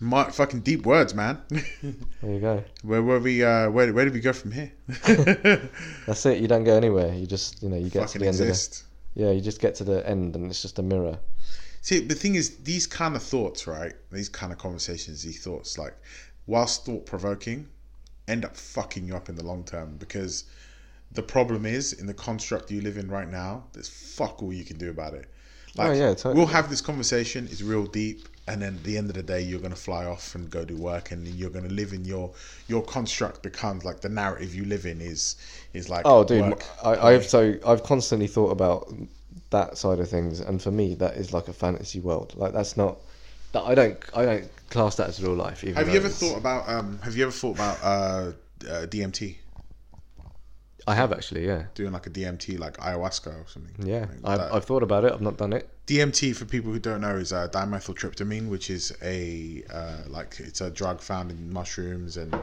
My 0.03 0.31
fucking 0.31 0.61
deep 0.61 0.85
words, 0.85 1.13
man. 1.13 1.39
there 1.49 2.33
you 2.33 2.39
go 2.39 2.63
where 2.83 3.03
where 3.03 3.19
we 3.19 3.43
uh 3.43 3.69
where 3.69 3.93
where 3.93 4.05
did 4.05 4.13
we 4.13 4.19
go 4.19 4.33
from 4.33 4.51
here? 4.51 4.71
that's 6.07 6.25
it 6.25 6.41
you 6.41 6.47
don't 6.47 6.63
go 6.63 6.75
anywhere 6.75 7.13
you 7.13 7.27
just 7.27 7.61
you 7.61 7.69
know 7.69 7.77
you 7.77 7.89
get 7.89 8.07
to 8.09 8.19
fucking 8.19 8.21
the 8.21 8.27
end 8.27 8.35
of 8.35 8.39
the 8.39 8.49
exist. 8.49 8.85
Yeah, 9.13 9.31
you 9.31 9.41
just 9.41 9.59
get 9.59 9.75
to 9.75 9.83
the 9.83 10.07
end 10.07 10.35
and 10.35 10.49
it's 10.49 10.61
just 10.61 10.79
a 10.79 10.81
mirror. 10.83 11.19
See, 11.81 11.99
the 11.99 12.15
thing 12.15 12.35
is, 12.35 12.57
these 12.57 12.85
kind 12.85 13.15
of 13.15 13.23
thoughts, 13.23 13.65
right? 13.65 13.93
These 14.11 14.29
kind 14.29 14.53
of 14.53 14.59
conversations, 14.59 15.23
these 15.23 15.43
thoughts, 15.43 15.77
like, 15.79 15.97
whilst 16.45 16.85
thought 16.85 17.05
provoking, 17.07 17.67
end 18.31 18.45
up 18.45 18.55
fucking 18.55 19.05
you 19.05 19.15
up 19.15 19.29
in 19.29 19.35
the 19.35 19.43
long 19.43 19.63
term 19.63 19.97
because 19.99 20.45
the 21.11 21.21
problem 21.21 21.65
is 21.65 21.93
in 21.93 22.07
the 22.07 22.13
construct 22.13 22.71
you 22.71 22.81
live 22.81 22.97
in 22.97 23.09
right 23.09 23.29
now. 23.29 23.65
There's 23.73 23.89
fuck 23.89 24.41
all 24.41 24.53
you 24.53 24.63
can 24.63 24.77
do 24.77 24.89
about 24.89 25.13
it. 25.13 25.25
Oh, 25.77 25.83
like, 25.83 25.89
Oh, 25.89 25.93
yeah, 25.93 26.07
totally. 26.13 26.35
we'll 26.35 26.47
have 26.47 26.69
this 26.69 26.81
conversation. 26.81 27.47
It's 27.51 27.61
real 27.61 27.85
deep, 27.85 28.27
and 28.47 28.61
then 28.61 28.75
at 28.75 28.83
the 28.83 28.97
end 28.97 29.09
of 29.09 29.15
the 29.15 29.23
day, 29.23 29.41
you're 29.41 29.59
gonna 29.59 29.75
fly 29.75 30.05
off 30.05 30.35
and 30.35 30.49
go 30.49 30.63
do 30.65 30.75
work, 30.75 31.11
and 31.11 31.27
you're 31.27 31.49
gonna 31.49 31.69
live 31.69 31.93
in 31.93 32.05
your 32.05 32.31
your 32.67 32.83
construct 32.83 33.43
becomes 33.43 33.83
like 33.85 34.01
the 34.01 34.09
narrative 34.09 34.55
you 34.55 34.65
live 34.65 34.85
in 34.85 35.01
is 35.01 35.35
is 35.73 35.89
like 35.89 36.03
Oh, 36.05 36.23
dude, 36.23 36.41
work, 36.41 36.65
I, 36.83 37.13
I've 37.13 37.25
so 37.25 37.55
I've 37.65 37.83
constantly 37.83 38.27
thought 38.27 38.51
about 38.51 38.93
that 39.49 39.77
side 39.77 39.99
of 39.99 40.09
things, 40.09 40.39
and 40.39 40.61
for 40.61 40.71
me, 40.71 40.95
that 40.95 41.15
is 41.15 41.33
like 41.33 41.47
a 41.49 41.53
fantasy 41.53 41.99
world. 41.99 42.33
Like 42.35 42.53
that's 42.53 42.75
not 42.77 42.97
that 43.53 43.63
I 43.63 43.75
don't 43.75 43.97
I 44.13 44.25
don't 44.25 44.49
class 44.71 44.95
that 44.95 45.09
as 45.09 45.21
real 45.21 45.35
life. 45.35 45.63
Even 45.63 45.75
Have 45.75 45.89
you 45.89 45.97
ever 45.97 46.07
it's- 46.07 46.19
thought 46.19 46.37
about 46.37 46.67
um? 46.67 46.97
Have 47.03 47.15
you 47.15 47.23
ever 47.23 47.31
thought 47.31 47.55
about 47.55 47.77
uh, 47.83 48.31
uh 48.67 48.85
DMT? 48.87 49.37
I 50.87 50.95
have 50.95 51.11
actually, 51.13 51.45
yeah, 51.45 51.65
doing 51.75 51.91
like 51.91 52.07
a 52.07 52.09
DMT, 52.09 52.57
like 52.57 52.77
ayahuasca 52.77 53.27
or 53.27 53.45
something. 53.47 53.85
yeah. 53.87 54.07
Like 54.23 54.39
I've. 54.39 54.53
I've 54.53 54.65
thought 54.65 54.81
about 54.81 55.05
it. 55.05 55.11
I've 55.13 55.21
not 55.21 55.37
done 55.37 55.53
it. 55.53 55.69
DMT, 55.85 56.35
for 56.35 56.45
people 56.45 56.71
who 56.71 56.79
don't 56.79 57.01
know, 57.01 57.17
is 57.17 57.31
uh, 57.31 57.47
dimethyltryptamine, 57.49 58.49
which 58.49 58.71
is 58.71 58.91
a 59.03 59.63
uh, 59.71 59.97
like 60.07 60.39
it's 60.39 60.59
a 60.61 60.71
drug 60.71 60.99
found 61.01 61.29
in 61.29 61.53
mushrooms 61.53 62.17
and 62.17 62.33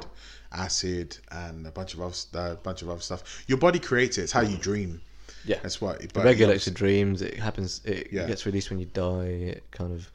acid 0.52 1.18
and 1.32 1.66
a 1.66 1.72
bunch 1.72 1.94
of 1.94 2.00
other, 2.00 2.14
a 2.52 2.54
bunch 2.56 2.82
of 2.82 2.90
other 2.90 3.00
stuff. 3.00 3.42
Your 3.48 3.58
body 3.58 3.80
creates 3.80 4.18
it. 4.18 4.22
It's 4.22 4.32
how 4.32 4.42
you 4.42 4.56
dream. 4.56 5.00
Yeah. 5.44 5.58
That's 5.62 5.80
what. 5.80 6.00
It 6.00 6.12
But 6.12 6.24
regulates 6.24 6.66
your 6.66 6.74
dreams. 6.74 7.22
It 7.22 7.34
happens. 7.40 7.80
It 7.84 8.08
Yeah. 8.12 8.26
gets 8.28 8.46
released 8.46 8.70
when 8.70 8.78
you 8.78 8.86
die. 8.86 9.26
It 9.56 9.64
kind 9.72 9.92
of 9.92 10.12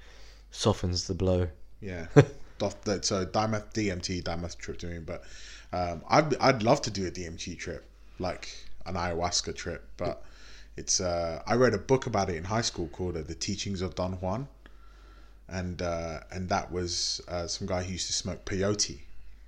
softens 0.51 1.07
the 1.07 1.13
blow. 1.13 1.47
Yeah. 1.83 2.07
So 2.61 3.25
dimeth 3.25 3.73
DMT, 3.73 4.23
dimethyltryptamine, 4.23 5.05
but 5.05 5.23
um, 5.73 6.01
I'd 6.07 6.33
I'd 6.37 6.63
love 6.63 6.81
to 6.83 6.91
do 6.91 7.05
a 7.07 7.11
DMT 7.11 7.57
trip, 7.59 7.83
like 8.19 8.47
an 8.85 8.93
ayahuasca 8.95 9.53
trip, 9.53 9.83
but 9.97 10.23
it's 10.77 11.01
uh, 11.01 11.41
I 11.45 11.55
read 11.55 11.73
a 11.73 11.77
book 11.77 12.05
about 12.05 12.29
it 12.29 12.35
in 12.37 12.45
high 12.45 12.61
school 12.61 12.87
called 12.87 13.17
uh, 13.17 13.23
The 13.23 13.35
Teachings 13.35 13.81
of 13.81 13.95
Don 13.95 14.13
Juan, 14.13 14.47
and 15.49 15.81
uh, 15.81 16.21
and 16.31 16.47
that 16.47 16.71
was 16.71 17.19
uh, 17.27 17.47
some 17.47 17.67
guy 17.67 17.83
who 17.83 17.91
used 17.91 18.07
to 18.07 18.13
smoke 18.13 18.45
peyote, 18.45 18.99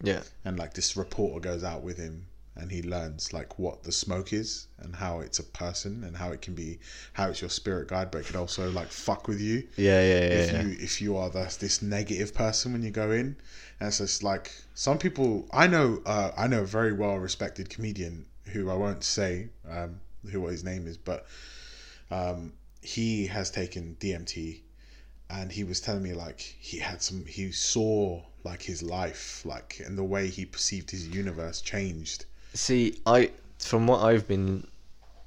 Yeah. 0.03 0.23
and 0.43 0.59
like 0.59 0.73
this 0.73 0.97
reporter 0.97 1.39
goes 1.39 1.63
out 1.63 1.83
with 1.83 1.97
him 1.97 2.25
and 2.57 2.72
he 2.72 2.82
learns 2.82 3.34
like 3.34 3.60
what 3.60 3.84
the 3.84 3.91
smoke 3.91 4.32
is 4.32 4.68
and 4.80 4.95
how 4.95 5.19
it's 5.19 5.40
a 5.40 5.44
person 5.44 6.03
and 6.03 6.15
how 6.15 6.32
it 6.32 6.41
can 6.41 6.56
be 6.56 6.80
how 7.14 7.30
it's 7.30 7.41
your 7.41 7.49
spirit 7.49 7.88
guide 7.88 8.10
but 8.11 8.19
it 8.19 8.27
could 8.27 8.36
also 8.36 8.69
like 8.72 8.88
fuck 8.88 9.27
with 9.27 9.41
you 9.41 9.68
Yeah. 9.76 10.02
Yeah. 10.02 10.19
Yeah. 10.19 10.19
if 10.19 10.52
yeah. 10.52 10.61
you 10.61 10.77
if 10.80 11.02
you 11.02 11.18
are 11.18 11.30
the, 11.30 11.56
this 11.60 11.82
negative 11.82 12.34
person 12.34 12.73
when 12.73 12.82
you 12.82 12.91
go 12.91 13.11
in 13.11 13.36
and 13.80 13.88
it's 13.88 13.98
just 13.98 14.23
like 14.23 14.52
some 14.73 14.98
people 14.98 15.48
i 15.52 15.68
know 15.68 16.02
uh, 16.06 16.32
i 16.38 16.48
know 16.48 16.61
a 16.61 16.65
very 16.65 16.94
well 16.94 17.18
respected 17.18 17.69
comedian 17.69 18.26
who 18.45 18.69
i 18.69 18.76
won't 18.76 19.03
say 19.03 19.49
um, 19.69 19.99
who 20.32 20.41
what 20.41 20.52
his 20.52 20.64
name 20.64 20.88
is 20.88 20.98
but 20.98 21.26
um, 22.11 22.53
he 22.82 23.27
has 23.27 23.52
taken 23.52 23.98
dmt 23.99 24.61
and 25.30 25.52
he 25.52 25.64
was 25.64 25.82
telling 25.82 26.03
me 26.03 26.14
like 26.14 26.40
he 26.40 26.77
had 26.77 27.02
some 27.02 27.26
he 27.26 27.52
saw 27.52 28.22
like 28.44 28.61
his 28.61 28.84
life 28.84 29.44
like 29.44 29.82
and 29.84 29.98
the 29.98 30.03
way 30.03 30.27
he 30.27 30.45
perceived 30.45 30.91
his 30.91 31.07
universe 31.07 31.61
changed 31.61 32.26
See, 32.56 33.02
I 33.06 33.32
from 33.60 33.86
what 33.86 34.02
I've 34.02 34.27
been 34.27 34.65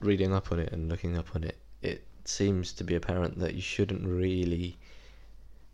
reading 0.01 0.33
up 0.33 0.51
on 0.51 0.59
it 0.59 0.73
and 0.73 0.89
looking 0.89 1.17
up 1.17 1.37
on 1.37 1.45
it, 1.45 1.59
it 1.83 2.03
seems 2.25 2.73
to 2.75 2.85
be 2.85 2.95
apparent 2.95 3.39
that 3.41 3.55
you 3.55 3.61
shouldn't 3.61 4.07
really, 4.07 4.79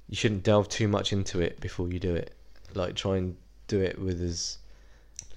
you 0.09 0.17
shouldn't 0.17 0.43
delve 0.43 0.69
too 0.69 0.89
much 0.89 1.13
into 1.13 1.41
it 1.41 1.61
before 1.61 1.89
you 1.89 2.01
do 2.01 2.15
it. 2.15 2.35
Like 2.75 2.97
try 2.97 3.19
and 3.19 3.37
do 3.69 3.81
it 3.81 4.01
with 4.01 4.21
as 4.21 4.59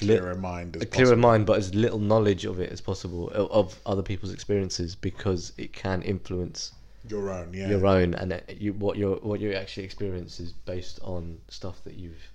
lit- 0.01 0.19
clearer 0.19 0.35
mind 0.35 0.75
as 0.75 0.81
a 0.81 0.85
clearer 0.87 1.09
possible. 1.09 1.21
mind, 1.21 1.45
but 1.45 1.57
as 1.59 1.75
little 1.75 1.99
knowledge 1.99 2.45
of 2.45 2.59
it 2.59 2.71
as 2.71 2.81
possible 2.81 3.29
of, 3.29 3.51
of 3.51 3.79
other 3.85 4.01
people's 4.01 4.33
experiences 4.33 4.95
because 4.95 5.53
it 5.57 5.71
can 5.71 6.01
influence 6.01 6.71
your 7.07 7.31
own 7.31 7.53
yeah 7.53 7.69
your 7.69 7.85
own 7.85 8.13
and 8.15 8.33
it, 8.33 8.57
you 8.59 8.73
what 8.73 8.97
your 8.97 9.15
what 9.17 9.39
you 9.39 9.53
actually 9.53 9.83
experience 9.83 10.39
is 10.39 10.51
based 10.51 10.99
on 11.03 11.37
stuff 11.47 11.81
that 11.85 11.93
you've 11.93 12.31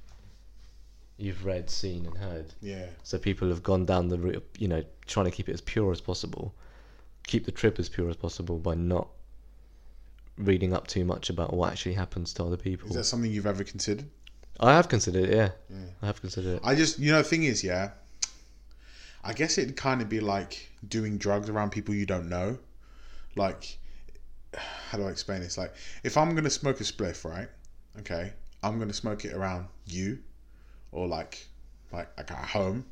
you've 1.23 1.44
read, 1.44 1.70
seen, 1.70 2.07
and 2.07 2.16
heard. 2.16 2.47
yeah 2.61 2.86
So 3.03 3.19
people 3.19 3.49
have 3.49 3.62
gone 3.62 3.86
down 3.86 4.09
the 4.09 4.19
route, 4.19 4.36
of, 4.36 4.43
you 4.59 4.69
know, 4.69 4.82
trying 5.07 5.27
to 5.27 5.31
keep 5.31 5.49
it 5.49 5.53
as 5.53 5.61
pure 5.61 5.93
as 5.93 6.01
possible, 6.01 6.55
keep 7.27 7.44
the 7.44 7.53
trip 7.53 7.78
as 7.78 7.89
pure 7.89 8.09
as 8.11 8.16
possible 8.16 8.59
by 8.59 8.74
not 8.74 9.09
reading 10.39 10.73
up 10.73 10.86
too 10.86 11.05
much 11.05 11.31
about 11.31 11.53
what 11.53 11.70
actually 11.70 11.94
happens 11.94 12.32
to 12.35 12.44
other 12.44 12.57
people. 12.57 12.89
is 12.89 12.97
that 12.97 13.05
something 13.05 13.31
you've 13.31 13.47
ever 13.47 13.65
considered 13.65 14.09
I 14.61 14.74
have 14.74 14.89
considered 14.89 15.24
it, 15.24 15.35
yeah. 15.35 15.51
Yeah. 15.70 15.86
I 16.03 16.07
have 16.07 16.20
considered 16.20 16.57
it. 16.57 16.61
I 16.62 16.74
just, 16.74 16.99
you 16.99 17.11
know, 17.11 17.19
the 17.19 17.24
thing 17.24 17.44
is, 17.44 17.65
yeah, 17.65 17.90
I 19.24 19.32
guess 19.32 19.59
it'd 19.59 19.77
kind 19.77 20.03
of 20.03 20.09
be 20.09 20.20
like 20.20 20.70
doing 20.86 21.19
drugs 21.19 21.49
around 21.49 21.70
people 21.70 21.94
you 21.94 22.07
don't 22.07 22.28
know. 22.28 22.59
Like, 23.35 23.78
how 24.55 24.99
do 24.99 25.05
I 25.05 25.11
explain 25.11 25.40
this? 25.40 25.57
Like, 25.57 25.74
if 26.05 26.16
I'm 26.16 26.32
going 26.32 26.44
to 26.44 26.51
smoke 26.51 26.81
a 26.81 26.85
spliff, 26.85 27.24
right? 27.24 27.49
Okay. 28.01 28.32
I'm 28.62 28.77
going 28.77 28.89
to 28.89 28.94
smoke 28.94 29.24
it 29.24 29.32
around 29.32 29.66
you 29.86 30.19
or 30.93 31.09
like, 31.09 31.47
like, 31.93 32.09
like 32.16 32.31
at 32.31 32.48
home. 32.48 32.85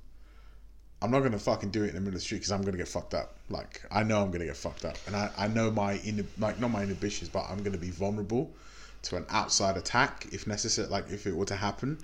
I'm 1.02 1.10
not 1.10 1.20
to 1.32 1.39
fucking 1.39 1.70
do 1.70 1.82
it 1.85 1.89
in 1.89 1.94
the 1.94 2.01
middle 2.01 2.09
of 2.09 2.14
the 2.14 2.20
street 2.20 2.39
because 2.39 2.52
I'm 2.52 2.60
to 2.72 2.78
get 2.78 2.89
fucked 2.89 3.14
up. 3.14 3.36
Like, 3.48 3.82
I 3.90 4.02
know 4.02 4.20
I'm 4.22 4.31
to 4.40 4.47
get 4.47 4.56
fucked 4.56 4.85
up. 4.85 4.98
And 5.06 5.16
I, 5.16 5.31
I 5.39 5.48
know 5.48 5.70
my, 5.70 5.94
in, 6.05 6.27
like, 6.39 6.60
not 6.60 6.70
my 6.70 6.82
inhibitions, 6.82 7.31
but 7.31 7.47
I'm 7.48 7.60
to 7.72 7.78
be 7.78 7.90
vulnerable 7.90 8.51
to 9.02 9.16
an 9.16 9.24
outside 9.31 9.77
attack 9.77 10.27
if 10.32 10.47
necessary, 10.47 10.89
like 10.89 11.10
if 11.10 11.27
it 11.27 11.35
were 11.35 11.47
to 11.47 11.56
happen. 11.56 11.98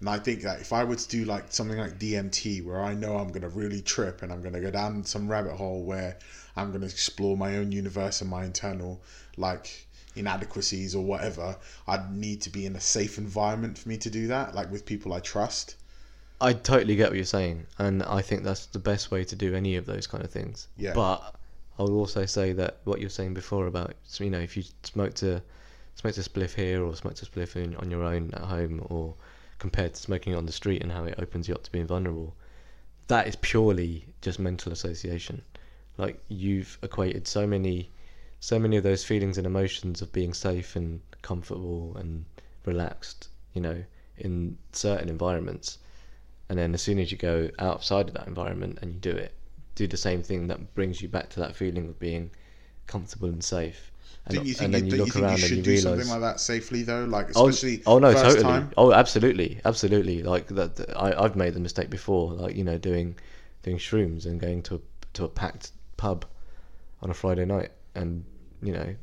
And 0.00 0.08
I 0.08 0.18
think 0.18 0.42
that 0.42 0.60
if 0.60 0.72
I 0.72 0.84
were 0.84 0.96
to 0.96 1.08
do 1.08 1.24
like 1.24 1.44
something 1.48 1.78
like 1.78 1.98
DMT, 1.98 2.64
where 2.64 2.82
I 2.82 2.94
know 2.94 3.16
I'm 3.16 3.32
gonna 3.32 3.48
really 3.48 3.80
trip 3.80 4.22
and 4.22 4.30
I'm 4.30 4.42
gonna 4.42 4.60
go 4.60 4.70
down 4.70 5.04
some 5.04 5.28
rabbit 5.28 5.52
hole 5.52 5.82
where 5.82 6.18
I'm 6.54 6.72
gonna 6.72 6.86
explore 6.86 7.36
my 7.36 7.56
own 7.56 7.72
universe 7.72 8.20
and 8.20 8.28
my 8.28 8.44
internal 8.44 9.00
like 9.38 9.85
inadequacies 10.16 10.94
or 10.94 11.04
whatever, 11.04 11.56
I'd 11.86 12.12
need 12.12 12.40
to 12.42 12.50
be 12.50 12.66
in 12.66 12.76
a 12.76 12.80
safe 12.80 13.18
environment 13.18 13.78
for 13.78 13.88
me 13.88 13.96
to 13.98 14.10
do 14.10 14.26
that, 14.28 14.54
like 14.54 14.70
with 14.70 14.86
people 14.86 15.12
I 15.12 15.20
trust. 15.20 15.76
I 16.40 16.52
totally 16.52 16.96
get 16.96 17.08
what 17.10 17.16
you're 17.16 17.24
saying, 17.24 17.66
and 17.78 18.02
I 18.02 18.20
think 18.20 18.42
that's 18.42 18.66
the 18.66 18.78
best 18.78 19.10
way 19.10 19.24
to 19.24 19.36
do 19.36 19.54
any 19.54 19.76
of 19.76 19.86
those 19.86 20.06
kind 20.06 20.22
of 20.22 20.30
things. 20.30 20.68
Yeah. 20.76 20.92
But 20.92 21.34
I 21.78 21.82
would 21.82 21.92
also 21.92 22.26
say 22.26 22.52
that 22.52 22.78
what 22.84 23.00
you're 23.00 23.10
saying 23.10 23.34
before 23.34 23.66
about 23.66 23.94
you 24.18 24.30
know 24.30 24.40
if 24.40 24.56
you 24.56 24.64
smoked 24.82 25.22
a 25.22 25.42
smoked 25.94 26.18
a 26.18 26.22
spliff 26.22 26.54
here 26.54 26.84
or 26.84 26.94
smoked 26.94 27.22
a 27.22 27.26
spliff 27.26 27.56
in, 27.56 27.74
on 27.76 27.90
your 27.90 28.04
own 28.04 28.30
at 28.34 28.42
home, 28.42 28.84
or 28.90 29.14
compared 29.58 29.94
to 29.94 30.00
smoking 30.00 30.34
on 30.34 30.46
the 30.46 30.52
street 30.52 30.82
and 30.82 30.92
how 30.92 31.04
it 31.04 31.14
opens 31.18 31.48
you 31.48 31.54
up 31.54 31.62
to 31.64 31.72
being 31.72 31.86
vulnerable, 31.86 32.34
that 33.08 33.26
is 33.26 33.36
purely 33.36 34.06
just 34.20 34.38
mental 34.38 34.72
association. 34.72 35.42
Like 35.96 36.20
you've 36.28 36.78
equated 36.82 37.26
so 37.26 37.46
many, 37.46 37.90
so 38.40 38.58
many 38.58 38.76
of 38.76 38.84
those 38.84 39.04
feelings 39.04 39.38
and 39.38 39.46
emotions 39.46 40.02
of 40.02 40.12
being 40.12 40.32
safe 40.34 40.76
and 40.76 41.00
comfortable 41.22 41.96
and 41.96 42.24
relaxed, 42.64 43.28
you 43.54 43.60
know, 43.60 43.84
in 44.18 44.56
certain 44.72 45.08
environments 45.08 45.78
and 46.48 46.58
then 46.58 46.74
as 46.74 46.82
soon 46.82 46.98
as 46.98 47.10
you 47.12 47.18
go 47.18 47.50
outside 47.58 48.08
of 48.08 48.14
that 48.14 48.26
environment 48.26 48.78
and 48.82 48.92
you 48.94 49.00
do 49.00 49.10
it, 49.10 49.34
do 49.74 49.86
the 49.86 49.96
same 49.96 50.22
thing 50.22 50.46
that 50.48 50.74
brings 50.74 51.02
you 51.02 51.08
back 51.08 51.28
to 51.30 51.40
that 51.40 51.56
feeling 51.56 51.88
of 51.88 51.98
being 51.98 52.30
comfortable 52.86 53.28
and 53.28 53.44
safe. 53.44 53.90
And, 54.26 54.46
you 54.46 54.54
think, 54.54 54.66
and 54.66 54.74
then 54.74 54.86
you, 54.86 54.92
you 54.92 54.98
look 54.98 55.16
you 55.16 55.22
around 55.22 55.38
should 55.38 55.50
and 55.50 55.56
you 55.58 55.62
do 55.62 55.70
realize. 55.70 55.98
something 55.98 56.08
like 56.08 56.20
that 56.34 56.40
safely 56.40 56.82
though? 56.82 57.04
Like 57.04 57.30
Oh, 57.36 57.48
especially 57.48 57.76
oh 57.86 57.98
no, 58.00 58.12
first 58.12 58.22
totally. 58.34 58.42
time. 58.42 58.70
Oh, 58.76 58.92
absolutely, 58.92 59.60
absolutely. 59.64 60.22
Like 60.22 60.48
that, 60.48 60.76
that- 60.76 60.96
I, 60.96 61.12
I've 61.24 61.36
made 61.36 61.54
the 61.54 61.60
mistake 61.60 61.90
before. 61.90 62.32
Like 62.32 62.56
you 62.56 62.64
know, 62.64 62.78
doing 62.78 63.16
doing 63.62 63.78
shrooms 63.78 64.26
and 64.26 64.40
going 64.40 64.62
to 64.64 64.76
a, 64.76 64.80
to 65.14 65.24
a 65.24 65.28
packed 65.28 65.70
pub 65.96 66.24
on 67.02 67.10
a 67.10 67.14
Friday 67.14 67.44
night, 67.44 67.72
and 67.96 68.24
you 68.62 68.72
know, 68.72 68.94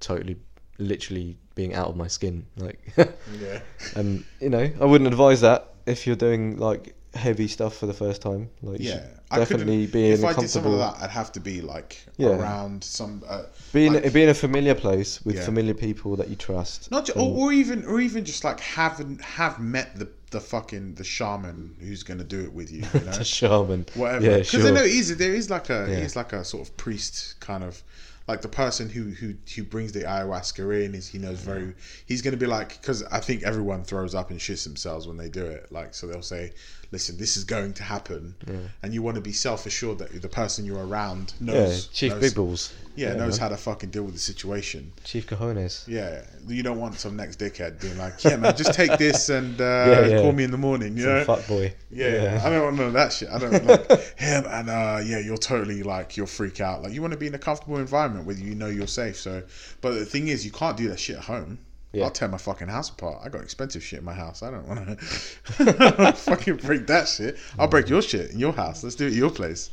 totally, 0.00 0.36
literally 0.78 1.36
being 1.54 1.74
out 1.74 1.88
of 1.88 1.96
my 1.96 2.06
skin. 2.08 2.46
Like, 2.56 2.78
Yeah. 2.96 3.60
and 3.96 4.24
you 4.40 4.50
know, 4.50 4.70
I 4.80 4.84
wouldn't 4.84 5.08
advise 5.08 5.40
that 5.42 5.74
if 5.86 6.06
you're 6.06 6.16
doing 6.16 6.56
like 6.58 6.94
heavy 7.14 7.48
stuff 7.48 7.76
for 7.76 7.86
the 7.86 7.92
first 7.94 8.22
time. 8.22 8.48
Like, 8.62 8.78
Yeah, 8.80 9.04
definitely 9.34 9.86
couldn't. 9.86 9.92
be 9.92 10.10
If 10.10 10.24
I 10.24 10.32
did 10.32 10.48
something 10.48 10.70
like 10.72 10.94
that, 10.94 11.02
I'd 11.04 11.10
have 11.10 11.32
to 11.32 11.40
be 11.40 11.60
like 11.60 11.98
Yeah. 12.16 12.28
around 12.28 12.84
some. 12.84 13.24
Uh, 13.28 13.44
Be 13.72 13.86
in, 13.86 13.94
like- 13.94 14.12
be 14.12 14.22
in 14.22 14.28
a 14.28 14.34
familiar 14.34 14.74
place 14.76 15.20
with 15.24 15.36
Yeah. 15.36 15.44
familiar 15.44 15.74
people 15.74 16.14
that 16.16 16.28
you 16.28 16.36
trust. 16.36 16.88
Not 16.90 17.06
ju- 17.06 17.12
and- 17.16 17.22
or, 17.22 17.46
or 17.48 17.52
even 17.52 17.84
or 17.84 18.00
even 18.00 18.24
just 18.24 18.44
like 18.44 18.60
haven't 18.60 19.20
have 19.22 19.58
met 19.58 19.98
the 19.98 20.08
the 20.30 20.40
fucking 20.40 20.94
the 20.94 21.02
shaman 21.02 21.74
who's 21.80 22.04
gonna 22.04 22.22
do 22.22 22.40
it 22.44 22.52
with 22.52 22.70
you. 22.70 22.84
You 22.94 23.00
know, 23.06 23.10
a 23.10 23.24
shaman. 23.24 23.86
whatever. 23.94 24.24
Yeah, 24.24 24.30
Because 24.36 24.48
sure. 24.50 24.68
I 24.68 24.70
know 24.70 24.84
is 24.84 25.16
there 25.16 25.34
is 25.34 25.50
like 25.50 25.68
a 25.70 25.88
Yeah. 25.90 26.00
he's 26.02 26.14
like 26.14 26.32
a 26.32 26.44
sort 26.44 26.62
of 26.68 26.76
priest 26.76 27.34
kind 27.40 27.64
of 27.64 27.82
like 28.30 28.42
the 28.42 28.48
person 28.48 28.88
who 28.88 29.10
who 29.10 29.34
who 29.56 29.64
brings 29.64 29.90
the 29.90 30.02
ayahuasca 30.02 30.84
in 30.84 30.94
is 30.94 31.08
he 31.08 31.18
knows 31.18 31.40
very 31.40 31.74
he's 32.06 32.22
gonna 32.22 32.36
be 32.36 32.46
like 32.46 32.80
because 32.80 33.02
I 33.02 33.18
think 33.18 33.42
everyone 33.42 33.82
throws 33.82 34.14
up 34.14 34.30
and 34.30 34.38
shits 34.38 34.62
themselves 34.62 35.08
when 35.08 35.16
they 35.16 35.28
do 35.28 35.44
it. 35.44 35.72
Like 35.72 35.94
so 35.94 36.06
they'll 36.06 36.22
say, 36.22 36.52
listen, 36.92 37.16
this 37.18 37.36
is 37.36 37.44
going 37.44 37.72
to 37.74 37.82
happen, 37.82 38.34
and 38.82 38.92
you 38.92 39.02
want 39.02 39.14
to 39.14 39.20
be 39.20 39.32
self 39.32 39.66
assured 39.66 39.98
that 39.98 40.20
the 40.20 40.28
person 40.28 40.64
you're 40.64 40.84
around 40.84 41.34
yeah, 41.40 41.52
knows. 41.52 41.86
Chief 41.88 42.12
knows, 42.12 42.20
Big 42.20 42.34
Balls. 42.34 42.74
Yeah, 42.96 43.14
knows 43.14 43.38
man. 43.38 43.48
how 43.50 43.56
to 43.56 43.56
fucking 43.56 43.90
deal 43.90 44.02
with 44.02 44.14
the 44.14 44.20
situation. 44.20 44.92
Chief 45.04 45.26
Cojones. 45.26 45.86
Yeah, 45.86 46.24
you 46.46 46.62
don't 46.62 46.78
want 46.78 46.96
some 46.96 47.16
next 47.16 47.38
dickhead 47.38 47.80
being 47.80 47.96
like, 47.96 48.22
"Yeah, 48.24 48.36
man, 48.36 48.56
just 48.56 48.74
take 48.74 48.98
this 48.98 49.28
and 49.28 49.60
uh, 49.60 49.64
Yeah, 49.64 50.06
yeah. 50.06 50.20
call 50.20 50.32
me 50.32 50.44
in 50.44 50.50
the 50.50 50.58
morning." 50.58 50.96
You 50.96 51.06
know? 51.06 51.24
Fuck 51.24 51.46
boy. 51.46 51.72
Yeah, 51.90 52.40
I 52.44 52.50
don't 52.50 52.64
want 52.64 52.76
none 52.76 52.86
of 52.88 52.92
that 52.94 53.12
shit. 53.12 53.30
I 53.30 53.38
don't 53.38 53.64
like 53.64 53.90
him, 54.18 54.44
and 54.46 54.68
uh, 54.68 55.00
yeah, 55.04 55.18
you're 55.18 55.38
totally 55.38 55.82
like 55.82 56.16
you'll 56.16 56.26
freak 56.26 56.60
out. 56.60 56.82
Like 56.82 56.92
you 56.92 57.00
want 57.00 57.12
to 57.12 57.18
be 57.18 57.28
in 57.28 57.34
a 57.34 57.38
comfortable 57.38 57.78
environment 57.78 58.26
where 58.26 58.36
you 58.36 58.54
know 58.54 58.68
you're 58.68 58.86
safe. 58.86 59.16
So, 59.16 59.42
but 59.80 59.92
the 59.92 60.04
thing 60.04 60.28
is, 60.28 60.44
you 60.44 60.50
can't 60.50 60.76
do 60.76 60.88
that 60.88 60.98
shit 60.98 61.16
at 61.16 61.24
home. 61.24 61.58
Yeah. 61.92 62.04
I'll 62.04 62.10
tear 62.10 62.28
my 62.28 62.38
fucking 62.38 62.68
house 62.68 62.88
apart. 62.88 63.20
I 63.24 63.28
got 63.28 63.42
expensive 63.42 63.82
shit 63.82 63.98
in 63.98 64.04
my 64.04 64.14
house. 64.14 64.44
I 64.44 64.50
don't 64.52 64.68
want 64.68 64.86
to 64.86 64.96
fucking 66.16 66.56
break 66.56 66.86
that 66.86 67.08
shit. 67.08 67.36
I'll 67.58 67.66
break 67.66 67.88
your 67.88 68.00
shit 68.00 68.30
in 68.30 68.38
your 68.38 68.52
house. 68.52 68.84
Let's 68.84 68.94
do 68.94 69.06
it 69.06 69.08
at 69.08 69.14
your 69.14 69.30
place. 69.30 69.70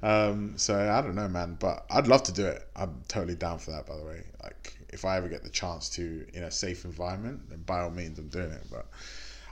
Um, 0.00 0.54
so 0.56 0.78
I 0.78 1.02
don't 1.02 1.16
know, 1.16 1.26
man, 1.26 1.56
but 1.58 1.84
I'd 1.90 2.06
love 2.06 2.22
to 2.24 2.32
do 2.32 2.46
it. 2.46 2.68
I'm 2.76 3.02
totally 3.08 3.34
down 3.34 3.58
for 3.58 3.72
that. 3.72 3.86
By 3.86 3.96
the 3.96 4.04
way, 4.04 4.22
like 4.44 4.76
if 4.90 5.04
I 5.04 5.16
ever 5.16 5.28
get 5.28 5.42
the 5.42 5.50
chance 5.50 5.88
to 5.90 6.24
in 6.34 6.44
a 6.44 6.50
safe 6.50 6.84
environment, 6.84 7.50
then 7.50 7.62
by 7.62 7.80
all 7.80 7.90
means, 7.90 8.18
I'm 8.20 8.28
doing 8.28 8.52
it. 8.52 8.64
But 8.70 8.86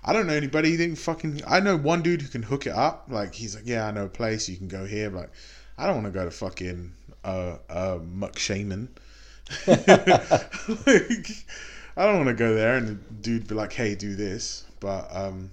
I 0.05 0.13
don't 0.13 0.29
know 0.29 0.35
anybody 0.35 0.95
fucking. 0.95 1.43
I 1.47 1.59
know 1.59 1.77
one 1.77 2.03
dude 2.03 2.23
who 2.23 2.29
can 2.29 2.43
hook 2.43 2.67
it 2.67 2.75
up. 2.75 3.07
Like 3.09 3.35
he's 3.35 3.57
like, 3.57 3.67
yeah, 3.67 3.89
I 3.89 3.91
know 3.91 4.05
a 4.05 4.09
place 4.09 4.49
you 4.49 4.57
can 4.57 4.69
go 4.69 4.85
here. 4.85 5.11
But 5.11 5.19
like, 5.19 5.33
I 5.79 5.87
don't 5.87 6.03
want 6.03 6.07
to 6.07 6.19
go 6.19 6.25
to 6.25 6.31
fucking 6.31 6.93
uh 7.25 7.57
uh 7.69 7.99
Muck 8.03 8.39
Shaman. 8.39 8.89
like, 9.67 11.29
I 11.97 12.05
don't 12.05 12.17
want 12.17 12.29
to 12.29 12.35
go 12.35 12.55
there 12.55 12.77
and 12.77 12.89
the 12.89 12.95
dude 13.23 13.47
be 13.47 13.55
like, 13.55 13.73
hey, 13.73 13.95
do 13.95 14.17
this. 14.17 14.65
But 14.81 15.09
um, 15.15 15.51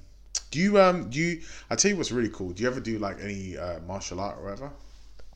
do 0.49 0.59
you 0.59 0.79
um 0.79 1.09
do 1.09 1.19
you? 1.19 1.41
I 1.69 1.75
tell 1.75 1.91
you 1.91 1.97
what's 1.97 2.11
really 2.11 2.29
cool. 2.29 2.51
Do 2.51 2.63
you 2.63 2.69
ever 2.69 2.79
do 2.79 2.97
like 2.99 3.17
any 3.21 3.57
uh, 3.57 3.79
martial 3.87 4.19
art 4.19 4.37
or 4.37 4.43
whatever? 4.43 4.71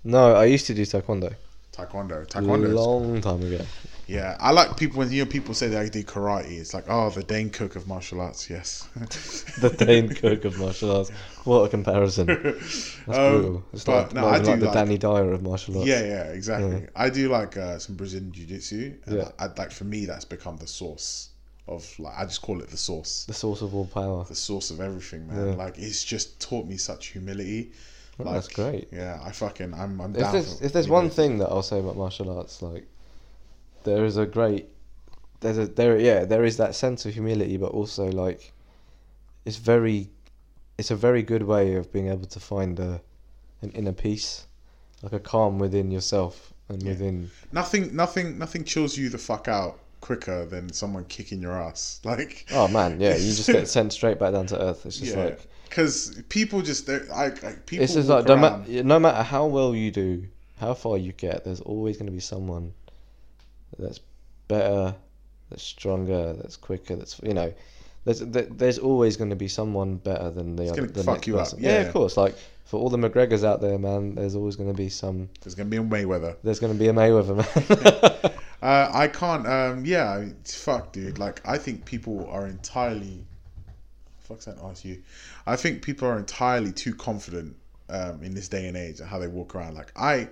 No, 0.03 0.35
I 0.35 0.45
used 0.45 0.65
to 0.67 0.73
do 0.73 0.83
taekwondo. 0.83 1.33
Taekwondo. 1.71 2.27
Taekwondo. 2.27 2.73
long 2.73 3.21
time 3.21 3.41
ago. 3.41 3.63
Yeah, 4.07 4.37
I 4.39 4.51
like 4.51 4.77
people 4.77 4.99
when 4.99 5.11
you 5.11 5.23
know 5.25 5.29
people 5.29 5.53
say 5.55 5.67
they 5.67 5.89
do 5.89 6.03
karate. 6.03 6.51
It's 6.59 6.73
like, 6.75 6.85
oh, 6.87 7.09
the 7.09 7.23
Dane 7.23 7.49
Cook 7.49 7.75
of 7.75 7.87
martial 7.87 8.21
arts. 8.21 8.49
Yes. 8.49 8.87
The 9.59 9.69
Dane 9.69 10.09
Cook 10.09 10.45
of 10.45 10.59
martial 10.59 10.95
arts. 10.95 11.09
What 11.43 11.61
a 11.63 11.69
comparison. 11.69 12.27
That's 12.27 12.97
Um, 13.07 13.13
brutal. 13.41 13.63
It's 13.73 13.87
like, 13.87 14.13
no, 14.13 14.27
I 14.27 14.39
do 14.39 14.45
like 14.51 14.59
the 14.59 14.65
like- 14.67 14.73
Danny 14.75 14.97
Dyer 14.99 15.31
of 15.33 15.41
martial 15.41 15.77
arts. 15.77 15.87
Yeah, 15.87 16.01
yeah, 16.03 16.23
exactly. 16.25 16.81
Yeah. 16.81 16.89
I 16.95 17.09
do 17.09 17.29
like 17.29 17.57
uh, 17.57 17.79
some 17.79 17.95
Brazilian 17.95 18.31
jiu-jitsu. 18.31 18.93
And 19.05 19.17
Yeah. 19.17 19.29
I, 19.39 19.47
like 19.47 19.71
for 19.71 19.85
me, 19.85 20.05
that's 20.05 20.25
become 20.25 20.57
the 20.57 20.67
source 20.67 21.29
of 21.67 21.83
like 21.97 22.13
I 22.15 22.25
just 22.25 22.43
call 22.43 22.61
it 22.61 22.69
the 22.69 22.77
source, 22.77 23.25
The 23.25 23.33
source 23.33 23.61
of 23.63 23.73
all 23.73 23.87
power. 23.87 24.23
the 24.25 24.35
source 24.35 24.69
of 24.69 24.79
everything, 24.81 25.25
man. 25.27 25.47
Yeah. 25.47 25.55
Like 25.55 25.79
it's 25.79 26.03
just 26.03 26.39
taught 26.39 26.67
me 26.67 26.77
such 26.77 27.07
humility. 27.07 27.71
Oh, 28.19 28.23
Like, 28.23 28.33
that's 28.35 28.47
great. 28.49 28.87
Yeah, 28.91 29.19
I 29.23 29.31
fucking 29.31 29.73
I'm 29.73 29.99
I'm 29.99 30.13
If 30.15 30.21
down. 30.21 30.33
there's, 30.33 30.61
if 30.61 30.73
there's 30.73 30.87
one 30.87 31.09
thing 31.09 31.39
that 31.39 31.47
I'll 31.49 31.63
say 31.63 31.79
about 31.79 31.97
martial 31.97 32.29
arts, 32.37 32.61
like 32.61 32.85
there 33.85 34.05
is 34.05 34.17
a 34.17 34.25
great, 34.27 34.67
there's 35.41 35.57
a 35.57 35.67
there 35.67 35.99
yeah 35.99 36.25
there 36.25 36.43
is 36.45 36.57
that 36.57 36.75
sense 36.75 37.05
of 37.05 37.13
humility, 37.13 37.57
but 37.57 37.71
also 37.71 38.05
like 38.11 38.53
it's 39.45 39.57
very, 39.57 40.09
it's 40.77 40.91
a 40.91 40.95
very 40.95 41.23
good 41.23 41.43
way 41.43 41.75
of 41.75 41.91
being 41.93 42.09
able 42.09 42.25
to 42.27 42.39
find 42.39 42.79
a, 42.79 43.01
an 43.61 43.71
inner 43.71 43.93
peace, 43.93 44.47
like 45.03 45.13
a 45.13 45.19
calm 45.19 45.59
within 45.59 45.91
yourself 45.91 46.53
and 46.69 46.81
Yeah. 46.83 46.89
within. 46.91 47.31
nothing, 47.51 47.95
nothing, 47.95 48.37
nothing 48.37 48.63
chills 48.63 48.97
you 48.97 49.09
the 49.09 49.17
fuck 49.19 49.47
out 49.47 49.79
quicker 50.01 50.45
than 50.45 50.71
someone 50.73 51.05
kicking 51.05 51.41
your 51.41 51.53
ass. 51.53 51.99
Like 52.05 52.47
Oh 52.51 52.67
man, 52.67 52.99
yeah, 52.99 53.15
you 53.15 53.33
just 53.33 53.47
get 53.47 53.67
sent 53.77 53.93
straight 53.93 54.19
back 54.19 54.33
down 54.33 54.47
to 54.47 54.61
earth. 54.61 54.85
It's 54.85 54.99
just 54.99 55.15
yeah, 55.15 55.23
like 55.25 55.39
because 55.69 56.21
people 56.29 56.61
just 56.61 56.89
I, 56.89 57.27
I 57.27 57.29
people 57.65 57.83
it's 57.83 57.93
just 57.93 58.09
like 58.09 58.27
no, 58.27 58.35
ma- 58.37 58.61
no 58.67 58.99
matter 58.99 59.23
how 59.23 59.45
well 59.45 59.75
you 59.75 59.91
do, 59.91 60.25
how 60.59 60.73
far 60.73 60.97
you 60.97 61.11
get, 61.13 61.43
there's 61.43 61.61
always 61.61 61.97
going 61.97 62.05
to 62.07 62.11
be 62.11 62.19
someone 62.19 62.73
that's 63.79 63.99
better, 64.47 64.95
that's 65.49 65.63
stronger, 65.63 66.33
that's 66.33 66.57
quicker, 66.57 66.95
that's 66.95 67.19
you 67.23 67.33
know, 67.33 67.53
there's 68.05 68.19
there's 68.19 68.79
always 68.79 69.17
going 69.17 69.29
to 69.31 69.35
be 69.35 69.47
someone 69.47 69.97
better 69.97 70.29
than 70.29 70.55
the 70.55 70.63
It's 70.63 70.71
other. 70.73 70.87
the 70.87 71.03
fuck 71.03 71.27
you 71.27 71.39
up, 71.39 71.49
yeah, 71.57 71.69
Yeah, 71.69 71.81
yeah. 71.81 71.87
of 71.87 71.93
course. 71.93 72.17
Like 72.17 72.35
for 72.65 72.79
all 72.79 72.89
the 72.89 72.97
McGregors 72.97 73.43
out 73.43 73.61
there, 73.61 73.77
man, 73.77 74.15
there's 74.15 74.35
always 74.35 74.55
going 74.55 74.69
to 74.69 74.75
be 74.77 74.89
some. 74.89 75.29
There's 75.41 75.55
gonna 75.55 75.69
be 75.69 75.77
a 75.77 75.81
Mayweather. 75.83 76.35
There's 76.43 76.59
going 76.59 76.73
to 76.73 76.79
be 76.79 76.87
a 76.87 76.93
Mayweather, 76.93 77.35
man. 77.37 78.31
Uh, 78.61 78.89
I 78.91 79.07
can't. 79.07 79.45
Um, 79.45 79.85
yeah, 79.85 80.25
fuck, 80.43 80.91
dude. 80.91 81.19
Like, 81.19 81.39
I 81.47 81.55
think 81.55 81.85
people 81.85 82.27
are 82.31 82.47
entirely. 82.47 83.23
Fuck's 84.21 84.45
that? 84.45 84.57
Ask 84.63 84.83
you. 84.83 85.03
I 85.45 85.55
think 85.55 85.83
people 85.83 86.07
are 86.07 86.17
entirely 86.17 86.71
too 86.71 86.95
confident 86.95 87.55
um, 87.89 88.23
in 88.23 88.33
this 88.33 88.47
day 88.47 88.67
and 88.67 88.75
age 88.75 89.01
and 89.01 89.07
how 89.07 89.19
they 89.19 89.27
walk 89.27 89.53
around. 89.53 89.75
Like, 89.75 89.91
I, 89.95 90.29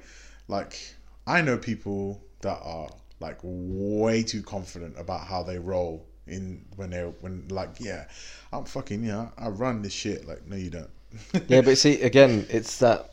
like, 0.48 0.80
I 1.28 1.42
know 1.42 1.60
people 1.60 2.24
that 2.42 2.60
are 2.64 2.90
like 3.24 3.40
way 3.42 4.22
too 4.22 4.44
confident 4.44 5.00
about 5.00 5.26
how 5.26 5.42
they 5.42 5.58
roll 5.58 6.06
in 6.28 6.66
when 6.76 6.90
they're 6.90 7.10
when 7.22 7.48
like 7.48 7.70
yeah, 7.80 8.06
I'm 8.52 8.66
fucking 8.66 9.04
yeah, 9.04 9.30
I 9.38 9.48
run 9.48 9.82
this 9.82 9.94
shit. 9.94 10.28
Like, 10.28 10.46
no, 10.46 10.58
you 10.58 10.70
don't. 10.70 10.90
yeah, 11.48 11.62
but 11.62 11.78
see, 11.78 12.02
again, 12.02 12.46
it's 12.50 12.80
that 12.80 13.12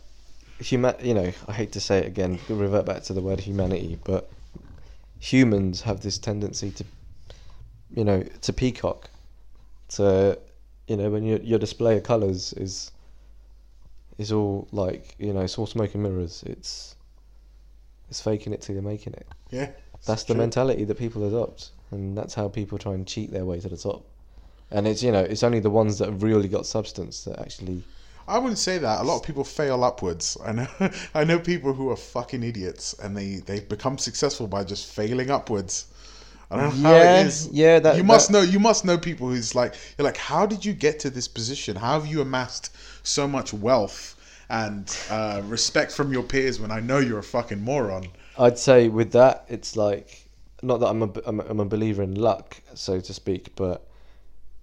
human. 0.58 0.94
You 1.00 1.14
know, 1.14 1.32
I 1.46 1.52
hate 1.52 1.72
to 1.72 1.80
say 1.80 1.98
it 1.98 2.06
again. 2.06 2.40
Revert 2.48 2.84
back 2.84 3.04
to 3.04 3.12
the 3.12 3.20
word 3.20 3.40
humanity, 3.40 3.98
but 4.04 4.30
humans 5.20 5.82
have 5.82 6.00
this 6.00 6.18
tendency 6.18 6.72
to, 6.72 6.84
you 7.94 8.04
know, 8.04 8.22
to 8.42 8.52
peacock. 8.52 9.08
To, 9.90 10.38
you 10.88 10.96
know, 10.96 11.08
when 11.10 11.24
your 11.24 11.38
your 11.38 11.58
display 11.58 11.96
of 11.96 12.02
colours 12.02 12.52
is. 12.54 12.90
Is 14.18 14.32
all 14.32 14.68
like 14.70 15.14
you 15.18 15.32
know, 15.32 15.40
it's 15.40 15.56
all 15.56 15.66
smoke 15.66 15.94
and 15.94 16.02
mirrors. 16.02 16.42
It's. 16.44 16.94
It's 18.10 18.20
faking 18.20 18.52
it 18.52 18.60
till 18.60 18.74
you're 18.74 18.82
making 18.82 19.14
it. 19.14 19.26
yeah, 19.50 19.70
That's 20.06 20.24
the 20.24 20.34
mentality 20.34 20.84
that 20.84 20.98
people 20.98 21.26
adopt, 21.28 21.70
and 21.90 22.16
that's 22.16 22.34
how 22.34 22.48
people 22.48 22.78
try 22.78 22.94
and 22.94 23.06
cheat 23.06 23.30
their 23.32 23.44
way 23.44 23.60
to 23.60 23.68
the 23.68 23.76
top. 23.76 24.04
And 24.70 24.86
it's 24.86 25.02
you 25.02 25.12
know, 25.12 25.20
it's 25.22 25.42
only 25.42 25.60
the 25.60 25.70
ones 25.70 25.98
that 25.98 26.08
have 26.08 26.22
really 26.22 26.48
got 26.48 26.66
substance 26.66 27.24
that 27.24 27.38
actually. 27.38 27.82
I 28.28 28.38
wouldn't 28.38 28.58
say 28.58 28.78
that. 28.78 29.00
A 29.00 29.02
lot 29.02 29.16
of 29.16 29.22
people 29.24 29.42
fail 29.44 29.82
upwards. 29.82 30.36
I 30.44 30.52
know. 30.52 30.66
I 31.14 31.24
know 31.24 31.38
people 31.38 31.72
who 31.74 31.90
are 31.90 31.96
fucking 31.96 32.42
idiots, 32.42 32.94
and 33.02 33.16
they 33.16 33.36
they 33.36 33.60
become 33.60 33.98
successful 33.98 34.46
by 34.46 34.64
just 34.64 34.86
failing 34.92 35.30
upwards. 35.30 35.86
I 36.52 36.56
don't 36.56 36.82
know 36.82 36.88
how 36.88 36.94
Yeah, 36.94 37.20
it 37.20 37.26
is. 37.26 37.48
yeah, 37.52 37.78
that- 37.80 37.96
you 37.96 38.02
must 38.04 38.28
that- 38.28 38.32
know. 38.32 38.42
You 38.42 38.58
must 38.58 38.84
know 38.84 38.98
people 38.98 39.28
who's 39.28 39.54
like 39.54 39.74
you're 39.98 40.04
like, 40.04 40.16
how 40.16 40.46
did 40.46 40.64
you 40.64 40.72
get 40.72 40.98
to 41.00 41.10
this 41.10 41.28
position? 41.28 41.76
How 41.76 42.00
have 42.00 42.06
you 42.08 42.20
amassed 42.22 42.72
so 43.02 43.28
much 43.28 43.52
wealth 43.52 44.16
and 44.48 44.96
uh, 45.10 45.42
respect 45.44 45.92
from 45.92 46.12
your 46.12 46.22
peers 46.24 46.58
when 46.60 46.70
I 46.72 46.80
know 46.80 46.98
you're 46.98 47.18
a 47.20 47.22
fucking 47.22 47.60
moron? 47.62 48.08
I'd 48.40 48.58
say 48.58 48.88
with 48.88 49.12
that, 49.12 49.44
it's 49.48 49.76
like 49.76 50.28
not 50.62 50.80
that 50.80 50.86
I'm 50.86 51.02
a 51.02 51.12
I'm 51.26 51.40
a, 51.40 51.44
I'm 51.44 51.60
a 51.60 51.64
believer 51.66 52.02
in 52.02 52.14
luck, 52.14 52.56
so 52.74 52.98
to 52.98 53.12
speak, 53.12 53.54
but 53.54 53.86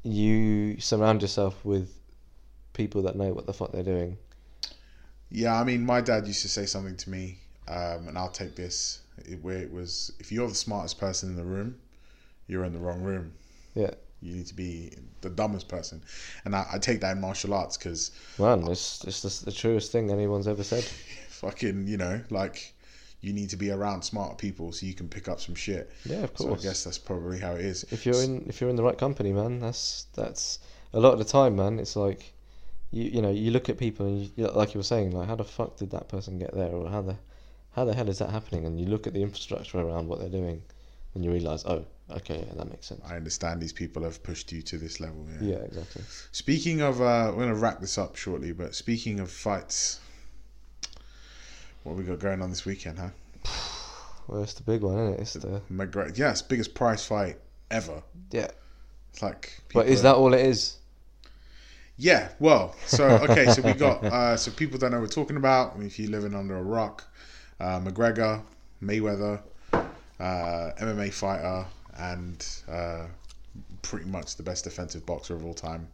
you 0.02 0.80
surround 0.80 1.22
yourself 1.22 1.64
with 1.64 1.94
people 2.74 3.04
that 3.04 3.16
know 3.16 3.34
what 3.34 3.46
the 3.46 3.54
fuck 3.54 3.72
they're 3.72 3.84
doing. 3.84 4.18
Yeah, 5.30 5.60
I 5.60 5.64
mean, 5.64 5.86
my 5.86 6.02
dad 6.02 6.26
used 6.26 6.42
to 6.42 6.50
say 6.50 6.66
something 6.66 6.96
to 6.98 7.10
me, 7.10 7.38
um, 7.68 8.08
and 8.08 8.18
I'll 8.18 8.30
take 8.30 8.56
this 8.56 9.02
it, 9.26 9.44
where 9.44 9.58
it 9.58 9.72
was: 9.72 10.12
if 10.20 10.32
you're 10.32 10.48
the 10.48 10.56
smartest 10.56 11.00
person 11.00 11.30
in 11.30 11.36
the 11.36 11.46
room, 11.46 11.78
you're 12.48 12.66
in 12.66 12.74
the 12.74 12.80
wrong 12.80 13.02
room. 13.04 13.34
Yeah, 13.76 13.92
You 14.22 14.38
need 14.38 14.48
to 14.48 14.56
be 14.56 14.94
the 15.22 15.30
dumbest 15.30 15.68
person, 15.68 16.02
and 16.46 16.56
I, 16.56 16.66
I 16.74 16.78
take 16.80 17.02
that 17.02 17.12
in 17.12 17.22
martial 17.22 17.54
arts 17.54 17.78
because 17.78 18.10
man, 18.40 18.68
it's 18.68 19.04
it's 19.04 19.22
the, 19.22 19.46
the 19.46 19.52
truest 19.52 19.92
thing 19.92 20.10
anyone's 20.10 20.48
ever 20.48 20.64
said. 20.64 20.84
fucking, 21.30 21.88
you 21.88 21.98
know, 21.98 22.22
like 22.32 22.74
you 23.22 23.34
need 23.34 23.50
to 23.50 23.58
be 23.58 23.72
around 23.72 24.04
smart 24.04 24.38
people 24.38 24.72
so 24.72 24.86
you 24.86 24.94
can 24.94 25.08
pick 25.08 25.28
up 25.28 25.40
some 25.40 25.56
shit. 25.56 25.92
Yeah, 26.06 26.24
of 26.24 26.32
So 26.36 26.54
I 26.54 26.58
guess 26.58 26.84
that's 26.84 26.98
probably 26.98 27.40
how 27.40 27.54
it 27.54 27.62
is. 27.62 27.84
if 27.92 28.06
you're 28.06 28.22
in 28.22 28.46
if 28.48 28.62
you're 28.62 28.70
in 28.70 28.76
the 28.76 28.84
right 28.84 28.98
company, 28.98 29.34
man, 29.34 29.60
that's 29.60 30.08
that's 30.16 30.60
a 30.94 31.00
lot 31.00 31.14
of 31.14 31.20
the 31.20 31.26
time, 31.26 31.56
man. 31.56 31.80
It's 31.80 31.96
like 31.96 32.34
you 32.92 33.04
you 33.06 33.22
know 33.22 33.32
you 33.32 33.52
look 33.52 33.70
at 33.70 33.78
people 33.78 34.06
and 34.06 34.32
you, 34.36 34.48
like 34.48 34.74
you 34.74 34.80
were 34.80 34.84
saying, 34.84 35.12
like 35.12 35.28
how 35.28 35.36
the 35.36 35.44
fuck 35.44 35.78
did 35.78 35.92
that 35.92 36.10
person 36.10 36.38
get 36.38 36.54
there, 36.54 36.70
or 36.70 36.90
how 36.90 37.02
the 37.02 37.18
how 37.72 37.86
the 37.86 37.94
hell 37.94 38.10
is 38.10 38.20
that 38.20 38.30
happening? 38.30 38.66
And 38.66 38.80
you 38.80 38.88
look 38.88 39.08
at 39.08 39.14
the 39.14 39.22
infrastructure 39.22 39.80
around 39.80 40.08
what 40.08 40.20
they're 40.20 40.30
doing, 40.30 40.62
and 41.14 41.24
you 41.24 41.32
realize, 41.32 41.66
oh, 41.66 41.86
okay, 42.12 42.44
yeah, 42.48 42.54
that 42.56 42.70
makes 42.70 42.88
sense. 42.88 43.02
I 43.08 43.16
understand 43.16 43.62
these 43.62 43.74
people 43.74 44.04
have 44.04 44.22
pushed 44.24 44.52
you 44.52 44.62
to 44.64 44.78
this 44.78 45.00
level. 45.00 45.26
Yeah. 45.42 45.50
Yeah, 45.50 45.64
exactly. 45.64 46.04
Speaking 46.32 46.82
of, 46.82 47.02
uh, 47.02 47.34
we're 47.36 47.46
gonna 47.46 47.56
wrap 47.56 47.82
this 47.82 47.98
up 47.98 48.16
shortly, 48.16 48.52
but 48.52 48.76
speaking 48.76 49.20
of 49.20 49.32
fights, 49.32 50.00
what 51.88 51.96
we 51.98 52.04
got 52.04 52.20
going 52.20 52.42
on 52.42 52.50
this 52.50 52.66
weekend, 52.66 53.00
huh? 53.00 53.10
Well, 54.28 54.44
it's 54.44 54.54
the 54.54 54.64
big 54.64 54.82
one, 54.82 54.98
isn't 54.98 55.14
it? 55.14 55.20
It's 55.22 55.34
the 55.34 55.62
McGregor, 55.72 56.18
yes, 56.18 56.42
biggest 56.42 56.74
prize 56.74 57.06
fight 57.06 57.38
ever. 57.72 58.04
yeah. 58.32 58.50
It's 59.14 59.22
like, 59.22 59.58
But 59.74 59.88
is 59.88 60.02
that 60.04 60.16
all 60.16 60.34
it 60.34 60.42
is? 60.46 60.78
Yeah, 61.98 62.30
well, 62.40 62.76
so 62.86 63.08
okay, 63.30 63.48
so 63.48 63.62
we 63.64 63.74
got 63.74 64.04
uh, 64.04 64.38
so 64.38 64.52
people 64.52 64.78
don't 64.78 64.92
know 64.92 64.98
what 64.98 65.04
we're 65.04 65.24
talking 65.24 65.38
about. 65.38 65.74
I 65.74 65.78
mean, 65.78 65.88
if 65.88 65.98
you're 65.98 66.12
living 66.12 66.36
under 66.36 66.56
a 66.58 66.62
rock, 66.62 67.04
uh, 67.60 67.80
McGregor, 67.80 68.42
Mayweather, 68.84 69.40
uh, 69.74 69.82
MMA 70.20 71.12
fighter, 71.12 71.66
and 71.98 72.46
uh, 72.70 73.06
pretty 73.82 74.06
much 74.06 74.36
the 74.36 74.44
best 74.44 74.66
defensive 74.66 75.06
boxer 75.08 75.34
of 75.36 75.44
all 75.46 75.56
time, 75.56 75.88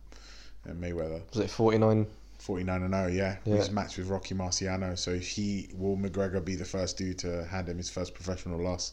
uh, 0.68 0.74
Mayweather, 0.74 1.22
Was 1.30 1.40
it 1.40 1.50
forty 1.50 1.78
nine? 1.78 2.08
49 2.44 2.84
and 2.84 2.94
0, 2.94 3.08
yeah. 3.08 3.38
Yeah. 3.46 3.56
He's 3.56 3.72
matched 3.72 3.98
with 3.98 4.10
Rocky 4.10 4.36
Marciano. 4.36 4.98
So 4.98 5.12
if 5.12 5.26
he 5.26 5.70
will 5.78 5.96
McGregor 5.96 6.44
be 6.44 6.56
the 6.56 6.66
first 6.66 6.98
dude 6.98 7.18
to 7.20 7.46
hand 7.46 7.70
him 7.70 7.78
his 7.78 7.90
first 7.90 8.14
professional 8.14 8.62
loss? 8.62 8.92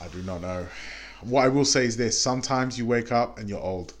I 0.00 0.08
do 0.08 0.20
not 0.22 0.40
know. 0.40 0.66
What 1.20 1.44
I 1.44 1.48
will 1.48 1.64
say 1.64 1.84
is 1.84 1.96
this: 1.96 2.20
sometimes 2.20 2.76
you 2.76 2.84
wake 2.84 3.12
up 3.12 3.38
and 3.38 3.48
you're 3.48 3.60
old, 3.60 3.94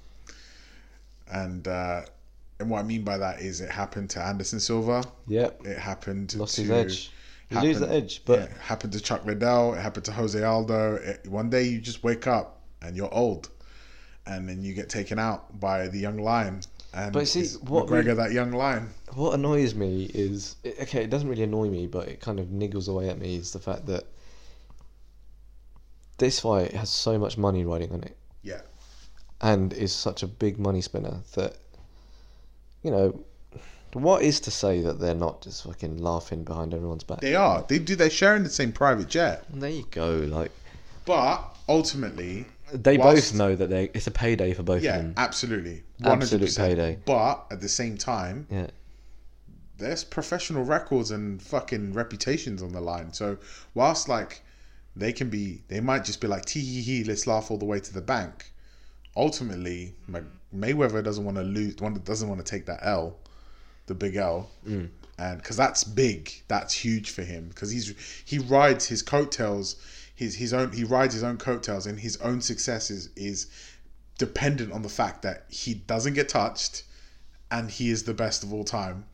and 1.30 1.68
uh, 1.68 2.02
and 2.58 2.68
what 2.68 2.80
I 2.80 2.82
mean 2.82 3.04
by 3.04 3.16
that 3.18 3.40
is 3.40 3.60
it 3.60 3.70
happened 3.70 4.10
to 4.10 4.20
Anderson 4.20 4.58
Silva. 4.58 5.04
Yep. 5.28 5.64
It 5.64 5.78
happened 5.78 6.34
Lost 6.34 6.56
to 6.56 6.62
his 6.62 6.70
edge. 6.70 7.12
You 7.50 7.60
lose 7.60 7.78
the 7.78 7.92
edge, 7.92 8.22
but 8.24 8.38
yeah, 8.38 8.44
it 8.46 8.56
happened 8.56 8.92
to 8.94 9.00
Chuck 9.00 9.24
Liddell. 9.24 9.74
It 9.74 9.80
happened 9.80 10.06
to 10.06 10.12
Jose 10.12 10.42
Aldo. 10.42 10.96
It, 10.96 11.28
one 11.28 11.48
day 11.48 11.64
you 11.64 11.80
just 11.80 12.02
wake 12.02 12.26
up 12.26 12.62
and 12.80 12.96
you're 12.96 13.12
old, 13.12 13.50
and 14.26 14.48
then 14.48 14.62
you 14.62 14.74
get 14.74 14.88
taken 14.88 15.18
out 15.18 15.60
by 15.60 15.86
the 15.86 15.98
young 15.98 16.18
lion. 16.18 16.62
And 16.94 17.12
But 17.12 17.26
see, 17.28 17.46
what 17.60 17.86
McGregor, 17.86 18.16
that 18.16 18.32
young 18.32 18.52
lion. 18.52 18.90
what 19.14 19.34
annoys 19.34 19.74
me 19.74 20.10
is 20.12 20.56
okay. 20.82 21.04
It 21.04 21.10
doesn't 21.10 21.28
really 21.28 21.42
annoy 21.44 21.68
me, 21.68 21.86
but 21.86 22.08
it 22.08 22.20
kind 22.20 22.38
of 22.38 22.46
niggles 22.48 22.88
away 22.88 23.08
at 23.08 23.18
me. 23.18 23.36
Is 23.36 23.52
the 23.52 23.58
fact 23.60 23.86
that 23.86 24.04
this 26.18 26.40
fight 26.40 26.72
has 26.72 26.90
so 26.90 27.18
much 27.18 27.36
money 27.38 27.64
riding 27.64 27.92
on 27.92 28.02
it. 28.02 28.16
Yeah. 28.42 28.60
and 29.40 29.72
is 29.72 29.92
such 29.92 30.22
a 30.22 30.26
big 30.26 30.58
money 30.58 30.80
spinner 30.80 31.20
that 31.34 31.56
you 32.82 32.90
know 32.90 33.24
what 33.92 34.22
is 34.22 34.40
to 34.40 34.50
say 34.50 34.80
that 34.80 34.98
they're 35.00 35.14
not 35.14 35.42
just 35.42 35.64
fucking 35.64 35.98
laughing 35.98 36.44
behind 36.44 36.72
everyone's 36.74 37.04
back 37.04 37.20
They 37.20 37.34
are. 37.34 37.64
They 37.68 37.78
do. 37.78 37.94
They're 37.94 38.10
sharing 38.10 38.42
the 38.42 38.50
same 38.50 38.72
private 38.72 39.08
jet, 39.08 39.44
there 39.52 39.70
you 39.70 39.86
go 39.90 40.10
like 40.10 40.50
but 41.04 41.56
ultimately, 41.68 42.46
they 42.72 42.98
Whilst- 42.98 43.32
both 43.32 43.38
know 43.38 43.56
that 43.56 43.70
they 43.70 43.90
it's 43.94 44.06
a 44.06 44.10
payday 44.10 44.54
for 44.54 44.62
both 44.62 44.82
yeah, 44.82 44.96
of 44.96 45.02
them 45.02 45.14
absolutely, 45.16 45.82
Absolute 46.02 46.42
100%. 46.48 46.56
payday. 46.56 46.98
But 47.04 47.46
at 47.50 47.60
the 47.60 47.68
same 47.68 47.96
time, 47.96 48.46
yeah 48.50 48.68
there's 49.82 50.04
professional 50.04 50.64
records 50.64 51.10
and 51.10 51.42
fucking 51.42 51.92
reputations 51.92 52.62
on 52.62 52.72
the 52.72 52.80
line. 52.80 53.12
So 53.12 53.38
whilst 53.74 54.08
like 54.08 54.42
they 54.94 55.12
can 55.12 55.28
be, 55.28 55.62
they 55.68 55.80
might 55.80 56.04
just 56.04 56.20
be 56.20 56.28
like 56.28 56.44
tee 56.44 56.60
hee 56.60 56.82
hee, 56.82 57.04
let's 57.04 57.26
laugh 57.26 57.50
all 57.50 57.58
the 57.58 57.64
way 57.64 57.80
to 57.80 57.92
the 57.92 58.00
bank. 58.00 58.52
Ultimately, 59.16 59.94
Mayweather 60.54 61.02
doesn't 61.02 61.24
want 61.24 61.36
to 61.36 61.42
lose, 61.42 61.76
want- 61.76 62.02
doesn't 62.04 62.28
want 62.28 62.44
to 62.44 62.50
take 62.50 62.66
that 62.66 62.80
L, 62.82 63.16
the 63.86 63.94
big 63.94 64.16
L, 64.16 64.50
mm. 64.66 64.88
and 65.18 65.38
because 65.38 65.56
that's 65.56 65.84
big, 65.84 66.30
that's 66.48 66.72
huge 66.72 67.10
for 67.10 67.22
him 67.22 67.48
because 67.48 67.70
he's 67.70 67.94
he 68.24 68.38
rides 68.38 68.86
his 68.86 69.02
coattails, 69.02 69.76
his 70.22 70.36
his 70.36 70.52
own 70.52 70.72
he 70.72 70.84
rides 70.84 71.14
his 71.14 71.22
own 71.22 71.36
coattails, 71.36 71.86
and 71.86 71.98
his 71.98 72.16
own 72.18 72.40
success 72.40 72.90
is 72.90 73.10
is 73.16 73.48
dependent 74.18 74.72
on 74.72 74.82
the 74.82 74.88
fact 74.88 75.22
that 75.22 75.44
he 75.48 75.74
doesn't 75.74 76.14
get 76.14 76.28
touched, 76.28 76.84
and 77.50 77.70
he 77.70 77.90
is 77.90 78.04
the 78.04 78.14
best 78.14 78.42
of 78.42 78.52
all 78.52 78.64
time, 78.64 79.04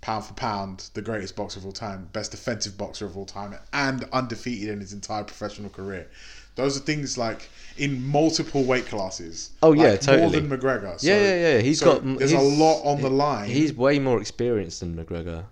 pound 0.00 0.24
for 0.24 0.34
pound, 0.34 0.90
the 0.94 1.02
greatest 1.02 1.36
boxer 1.36 1.58
of 1.60 1.64
all 1.66 1.72
time, 1.72 2.08
best 2.12 2.32
defensive 2.32 2.76
boxer 2.76 3.06
of 3.06 3.16
all 3.16 3.26
time, 3.26 3.54
and 3.72 4.04
undefeated 4.12 4.68
in 4.68 4.80
his 4.80 4.92
entire 4.92 5.24
professional 5.24 5.70
career. 5.70 6.08
Those 6.56 6.76
are 6.76 6.80
things 6.80 7.16
like 7.16 7.48
in 7.76 8.04
multiple 8.04 8.64
weight 8.64 8.86
classes. 8.86 9.50
Oh, 9.62 9.74
yeah, 9.74 9.90
like 9.90 10.00
totally. 10.00 10.40
More 10.40 10.48
than 10.48 10.50
McGregor. 10.50 10.98
So, 10.98 11.06
yeah, 11.06 11.22
yeah, 11.22 11.36
yeah. 11.36 11.58
He's 11.60 11.78
so 11.78 11.94
got. 12.00 12.18
There's 12.18 12.32
he's- 12.32 12.42
a 12.42 12.62
lot 12.64 12.82
on 12.82 13.00
the 13.00 13.10
line. 13.10 13.48
He's 13.48 13.72
way 13.72 14.00
more 14.00 14.20
experienced 14.20 14.80
than 14.80 14.96
McGregor, 14.96 15.44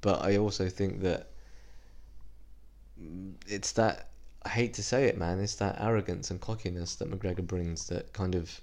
but 0.00 0.22
I 0.22 0.38
also 0.38 0.70
think 0.70 1.02
that 1.02 1.28
it's 3.46 3.72
that. 3.72 4.08
I 4.44 4.48
hate 4.50 4.74
to 4.74 4.82
say 4.82 5.04
it, 5.04 5.18
man. 5.18 5.40
It's 5.40 5.54
that 5.56 5.76
arrogance 5.80 6.30
and 6.30 6.40
cockiness 6.40 6.96
that 6.96 7.10
McGregor 7.10 7.46
brings. 7.46 7.86
That 7.88 8.12
kind 8.12 8.34
of, 8.34 8.60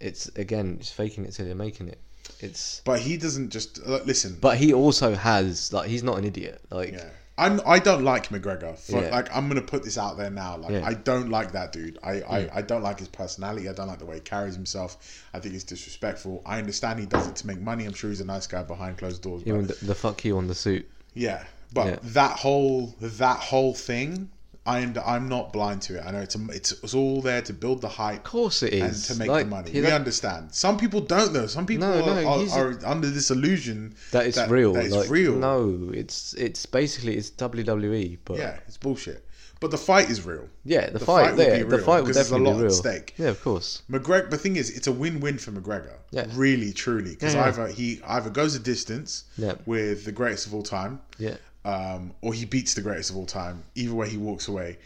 it's 0.00 0.26
again, 0.36 0.78
it's 0.80 0.90
faking 0.90 1.24
it 1.24 1.32
till 1.32 1.46
you're 1.46 1.54
making 1.54 1.88
it. 1.88 2.00
It's. 2.40 2.82
but 2.84 3.00
he 3.00 3.16
doesn't 3.16 3.50
just 3.50 3.80
uh, 3.86 4.00
listen. 4.04 4.38
But 4.40 4.56
he 4.56 4.72
also 4.72 5.14
has 5.14 5.72
like 5.72 5.88
he's 5.88 6.02
not 6.02 6.18
an 6.18 6.24
idiot. 6.24 6.60
Like 6.70 6.92
Yeah. 6.92 7.08
I'm, 7.38 7.60
I 7.66 7.78
don't 7.78 8.04
like 8.04 8.28
McGregor. 8.28 8.76
For, 8.76 9.02
Yeah. 9.02 9.10
Like 9.10 9.34
I'm 9.34 9.48
gonna 9.48 9.62
put 9.62 9.82
this 9.82 9.96
out 9.96 10.16
there 10.16 10.30
now. 10.30 10.56
Like 10.58 10.72
Yeah. 10.72 10.86
I 10.86 10.94
don't 10.94 11.30
like 11.30 11.52
that 11.52 11.72
dude. 11.72 11.98
I, 12.02 12.20
I, 12.22 12.48
I 12.56 12.62
don't 12.62 12.82
like 12.82 12.98
his 12.98 13.08
personality. 13.08 13.68
I 13.68 13.72
don't 13.72 13.88
like 13.88 13.98
the 13.98 14.06
way 14.06 14.16
he 14.16 14.20
carries 14.20 14.54
himself. 14.54 15.24
I 15.32 15.40
think 15.40 15.54
he's 15.54 15.64
disrespectful. 15.64 16.42
I 16.44 16.58
understand 16.58 17.00
he 17.00 17.06
does 17.06 17.26
it 17.26 17.36
to 17.36 17.46
make 17.46 17.60
money. 17.60 17.86
I'm 17.86 17.94
sure 17.94 18.10
he's 18.10 18.20
a 18.20 18.24
nice 18.24 18.46
guy 18.46 18.62
behind 18.62 18.98
closed 18.98 19.22
doors. 19.22 19.42
But 19.42 19.48
even 19.48 19.66
the, 19.66 19.74
the 19.82 19.94
fuck 19.94 20.24
you 20.24 20.36
on 20.36 20.46
the 20.46 20.54
suit. 20.54 20.88
yeah, 21.14 21.44
but 21.72 22.02
that 22.02 22.38
whole 22.38 22.94
that 23.00 23.38
whole 23.38 23.74
thing, 23.74 24.30
I 24.64 24.78
I'm 25.04 25.28
not 25.28 25.52
blind 25.52 25.82
to 25.82 25.98
it. 25.98 26.04
I 26.06 26.12
know 26.12 26.20
it's 26.20 26.36
a, 26.36 26.40
it's 26.50 26.70
it's 26.84 26.94
all 26.94 27.20
there 27.20 27.42
to 27.42 27.52
build 27.52 27.80
the 27.80 27.88
hype 27.88 28.18
Of 28.18 28.24
course 28.24 28.62
it 28.62 28.72
and 28.74 28.94
to 28.94 29.14
make 29.16 29.28
Like, 29.28 29.44
the 29.46 29.50
money. 29.50 29.70
We 29.72 29.80
that- 29.80 29.92
understand. 29.92 30.54
Some 30.54 30.78
people 30.78 31.00
don't 31.00 31.32
though. 31.32 31.46
Some 31.48 31.66
people 31.66 31.88
No, 31.88 31.94
are, 32.04 32.22
no, 32.22 32.48
are, 32.52 32.68
are 32.68 32.78
under 32.86 33.10
this 33.10 33.30
illusion 33.32 33.94
that 34.12 34.26
it's 34.26 34.38
real. 34.48 34.72
That 34.74 34.84
it's 34.84 34.94
like, 34.94 35.10
real. 35.10 35.34
No, 35.34 35.90
it's 35.92 36.34
it's 36.34 36.64
basically 36.66 37.16
it's 37.16 37.30
WWE, 37.30 38.18
but 38.24 38.38
Yeah, 38.38 38.60
it's 38.68 38.76
bullshit. 38.76 39.24
But 39.58 39.70
the 39.70 39.78
fight 39.78 40.10
is 40.10 40.26
real. 40.26 40.48
yeah, 40.64 40.90
the, 40.90 40.98
The 40.98 41.04
fight, 41.04 41.22
fight 41.26 41.30
will 41.30 41.36
there, 41.38 41.56
be 41.58 41.62
the 41.70 41.76
real, 41.76 41.84
fight 41.86 41.96
will 42.00 42.02
because 42.08 42.16
there's 42.16 42.30
a 42.32 42.38
lot 42.38 42.58
be 42.58 42.66
at 42.66 42.72
stake. 42.72 43.14
Yeah, 43.16 43.28
of 43.28 43.40
course. 43.44 43.82
McGregor, 43.88 44.28
the 44.28 44.36
thing 44.36 44.56
is, 44.56 44.70
it's 44.70 44.88
a 44.88 44.92
win-win 44.92 45.38
for 45.38 45.52
McGregor. 45.52 45.94
Yeah. 46.10 46.26
Really, 46.34 46.72
truly, 46.72 47.10
because 47.10 47.34
Yeah, 47.34 47.42
yeah. 47.42 47.48
either 47.48 47.66
he 47.68 48.00
either 48.04 48.28
goes 48.30 48.56
a 48.56 48.58
distance 48.58 49.22
Yeah. 49.36 49.54
with 49.64 50.04
the 50.04 50.10
greatest 50.10 50.46
of 50.48 50.54
all 50.54 50.64
time, 50.64 51.00
Yeah, 51.16 51.36
um, 51.64 52.12
or 52.22 52.34
he 52.34 52.44
beats 52.44 52.74
the 52.74 52.82
greatest 52.82 53.10
of 53.10 53.16
all 53.16 53.26
time. 53.26 53.62
Either 53.74 53.94
way, 53.94 54.08
he 54.08 54.16
walks 54.16 54.48
away, 54.48 54.78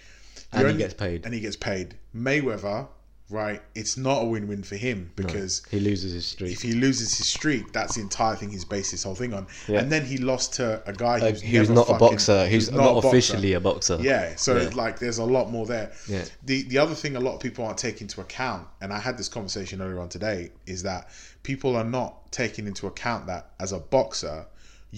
The 0.53 0.59
And 0.59 0.71
he 0.73 0.77
gets 0.77 0.95
paid. 0.95 1.25
And 1.25 1.33
he 1.35 1.41
gets 1.41 1.57
paid. 1.57 1.95
Mayweather, 2.15 2.87
right? 3.31 3.61
It's 3.75 3.97
not 3.97 4.23
a 4.23 4.25
win-win 4.25 4.63
for 4.63 4.77
him 4.77 5.11
because 5.17 5.63
he 5.71 5.81
loses 5.81 6.13
his 6.13 6.27
streak. 6.27 6.53
if 6.53 6.63
he 6.63 6.73
loses 6.73 7.17
his 7.17 7.27
streak, 7.27 7.73
that's 7.73 7.95
the 7.97 8.01
entire 8.03 8.37
thing 8.37 8.51
he's 8.51 8.65
based 8.65 8.91
his 8.93 9.03
whole 9.03 9.15
thing 9.17 9.33
on. 9.35 9.47
Yeah. 9.67 9.81
And 9.81 9.91
then 9.91 10.05
he 10.05 10.19
lost 10.19 10.55
to 10.55 10.83
a 10.87 10.93
guy 10.93 11.19
Uh, 11.19 11.31
who's 11.33 11.43
was 11.43 11.69
never 11.71 11.75
not 11.75 11.89
a 11.91 11.99
boxer. 11.99 12.47
Who's 12.47 12.71
not, 12.71 12.91
a 12.91 12.95
boxer. 12.95 13.09
officially 13.09 13.53
a 13.55 13.61
boxer. 13.61 13.99
Yeah, 14.01 14.37
so 14.37 14.57
Yeah. 14.61 14.69
like 14.75 14.99
there's 15.01 15.19
a 15.19 15.25
lot 15.25 15.51
more 15.51 15.67
there. 15.67 15.91
Yeah. 16.09 16.25
The 16.45 16.63
the 16.65 16.79
other 16.79 16.95
thing 16.95 17.17
a 17.17 17.21
lot 17.21 17.35
of 17.35 17.41
people 17.41 17.65
aren't 17.65 17.79
taking 17.79 18.03
into 18.03 18.21
account, 18.21 18.69
and 18.81 18.93
I 18.93 19.01
had 19.01 19.17
this 19.19 19.29
conversation 19.29 19.81
earlier 19.83 19.99
on 19.99 20.09
today, 20.09 20.51
is 20.67 20.83
that 20.85 21.09
people 21.43 21.75
are 21.75 21.85
not 21.85 22.31
taking 22.33 22.67
into 22.69 22.87
account 22.87 23.27
that 23.27 23.51
as 23.59 23.73
a 23.73 23.79
boxer, 23.81 24.47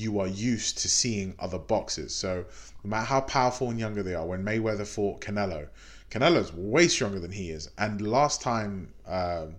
you 0.03 0.21
are 0.21 0.27
used 0.27 0.79
to 0.79 0.89
seeing 0.89 1.35
other 1.39 1.59
boxers. 1.59 2.15
So 2.15 2.45
no 2.85 2.91
matter 2.91 3.07
how 3.07 3.21
powerful 3.23 3.71
and 3.71 3.79
younger 3.81 4.03
they 4.03 4.15
are, 4.15 4.27
when 4.27 4.45
Mayweather 4.45 4.87
fought 4.87 5.21
Canelo, 5.21 5.69
Canelo's 6.11 6.53
way 6.55 6.89
stronger 6.89 7.21
than 7.21 7.33
he 7.33 7.51
is. 7.51 7.69
And 7.77 8.01
the 8.01 8.09
last 8.09 8.41
time, 8.41 8.75
um 9.07 9.57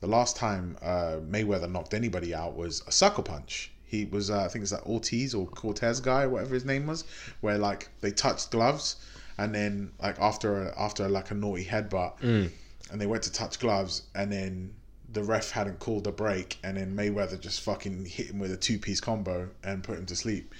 the 0.00 0.10
last 0.10 0.36
time 0.36 0.76
uh, 0.82 1.16
Mayweather 1.34 1.70
knocked 1.70 1.94
anybody 1.94 2.34
out 2.34 2.54
was 2.56 2.82
a 2.86 2.92
sucker 2.92 3.22
punch. 3.22 3.72
He 3.86 4.04
was, 4.04 4.28
uh, 4.28 4.42
I 4.44 4.48
think 4.48 4.62
it's 4.62 4.70
that 4.72 4.84
Ortiz 4.84 5.34
or 5.34 5.46
Cortez 5.46 5.98
guy, 6.00 6.26
whatever 6.26 6.52
his 6.54 6.64
name 6.66 6.86
was, 6.86 7.04
where 7.40 7.56
like 7.56 7.88
they 8.02 8.10
touched 8.10 8.50
gloves, 8.50 8.96
and 9.38 9.54
then 9.54 9.92
like 10.02 10.18
after 10.20 10.48
a, 10.64 10.74
after 10.78 11.08
like 11.08 11.30
a 11.30 11.34
naughty 11.34 11.64
headbutt, 11.64 12.20
and 12.90 13.00
they 13.00 13.06
went 13.06 13.22
to 13.22 13.32
touch 13.32 13.58
gloves, 13.58 14.02
and 14.14 14.30
then 14.30 14.74
the 15.14 15.22
ref 15.24 15.50
hadn't 15.50 15.78
called 15.78 16.06
a 16.06 16.12
break, 16.12 16.58
and 16.62 16.76
then 16.76 16.94
Mayweather 16.94 17.40
just 17.40 17.62
fucking 17.62 18.04
hit 18.04 18.26
him 18.30 18.38
with 18.38 18.52
a 18.52 18.56
two 18.56 18.78
piece 18.78 19.00
combo 19.00 19.48
and 19.62 19.82
put 19.82 19.98
him 19.98 20.06
to 20.06 20.16
sleep, 20.16 20.54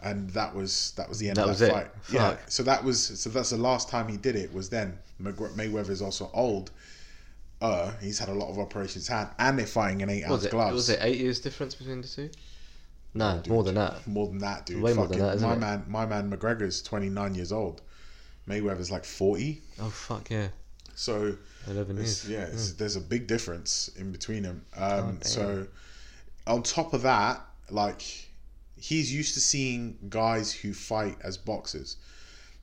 and 0.00 0.28
that 0.30 0.54
was 0.54 0.92
that 0.96 1.08
was 1.08 1.18
the 1.18 1.28
end 1.28 1.36
That 1.38 1.48
of 1.48 1.58
that 1.58 1.68
it. 1.68 1.72
fight. 1.72 1.90
Yeah, 2.10 2.36
so 2.48 2.62
that 2.64 2.84
was 2.84 3.18
so 3.20 3.30
that's 3.30 3.50
the 3.50 3.56
last 3.56 3.88
time 3.88 4.08
he 4.08 4.16
did 4.16 4.36
it 4.36 4.52
was 4.52 4.68
then. 4.68 4.98
McGre- 5.22 5.54
Mayweather's 5.54 6.02
also 6.02 6.30
old. 6.34 6.72
Uh, 7.60 7.92
he's 8.00 8.18
had 8.18 8.28
a 8.28 8.34
lot 8.34 8.50
of 8.50 8.58
operations 8.58 9.06
had, 9.06 9.28
and 9.38 9.56
they're 9.56 9.66
fighting 9.66 10.00
in 10.00 10.10
eight 10.10 10.24
ounce 10.24 10.46
gloves. 10.48 10.74
Was 10.74 10.88
it 10.90 10.98
eight 11.00 11.18
years 11.20 11.38
difference 11.38 11.76
between 11.76 12.00
the 12.02 12.08
two? 12.08 12.28
No, 13.14 13.40
more 13.46 13.62
than 13.62 13.76
that. 13.76 14.04
More 14.06 14.26
than 14.26 14.38
that, 14.38 14.66
dude. 14.66 14.82
Way 14.82 14.94
more 14.94 15.06
than 15.06 15.18
that, 15.20 15.36
isn't 15.36 15.48
my 15.48 15.54
it? 15.54 15.58
man, 15.60 15.84
my 15.86 16.06
man 16.06 16.28
McGregor's 16.30 16.82
twenty 16.82 17.08
nine 17.08 17.34
years 17.36 17.52
old. 17.52 17.80
Mayweather's 18.48 18.90
like 18.90 19.04
forty. 19.04 19.62
Oh 19.80 19.90
fuck 19.90 20.28
yeah, 20.30 20.48
So 20.96 21.36
eleven 21.68 21.96
years. 21.96 22.28
yeah, 22.28 22.44
it's, 22.44 22.72
there's 22.72 22.96
a 22.96 23.00
big 23.00 23.26
difference 23.26 23.90
in 23.96 24.12
between 24.12 24.42
them. 24.42 24.64
Um, 24.76 25.18
Oh, 25.22 25.26
so 25.26 25.66
on 26.46 26.62
top 26.62 26.92
of 26.94 27.02
that, 27.02 27.40
like 27.70 28.02
he's 28.76 29.12
used 29.14 29.34
to 29.34 29.40
seeing 29.40 29.96
guys 30.08 30.52
who 30.52 30.72
fight 30.74 31.16
as 31.22 31.36
boxers. 31.36 31.96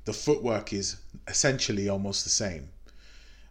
The 0.06 0.14
footwork 0.14 0.74
is 0.74 0.98
essentially 1.28 1.88
almost 1.90 2.24
the 2.24 2.30
same. 2.30 2.70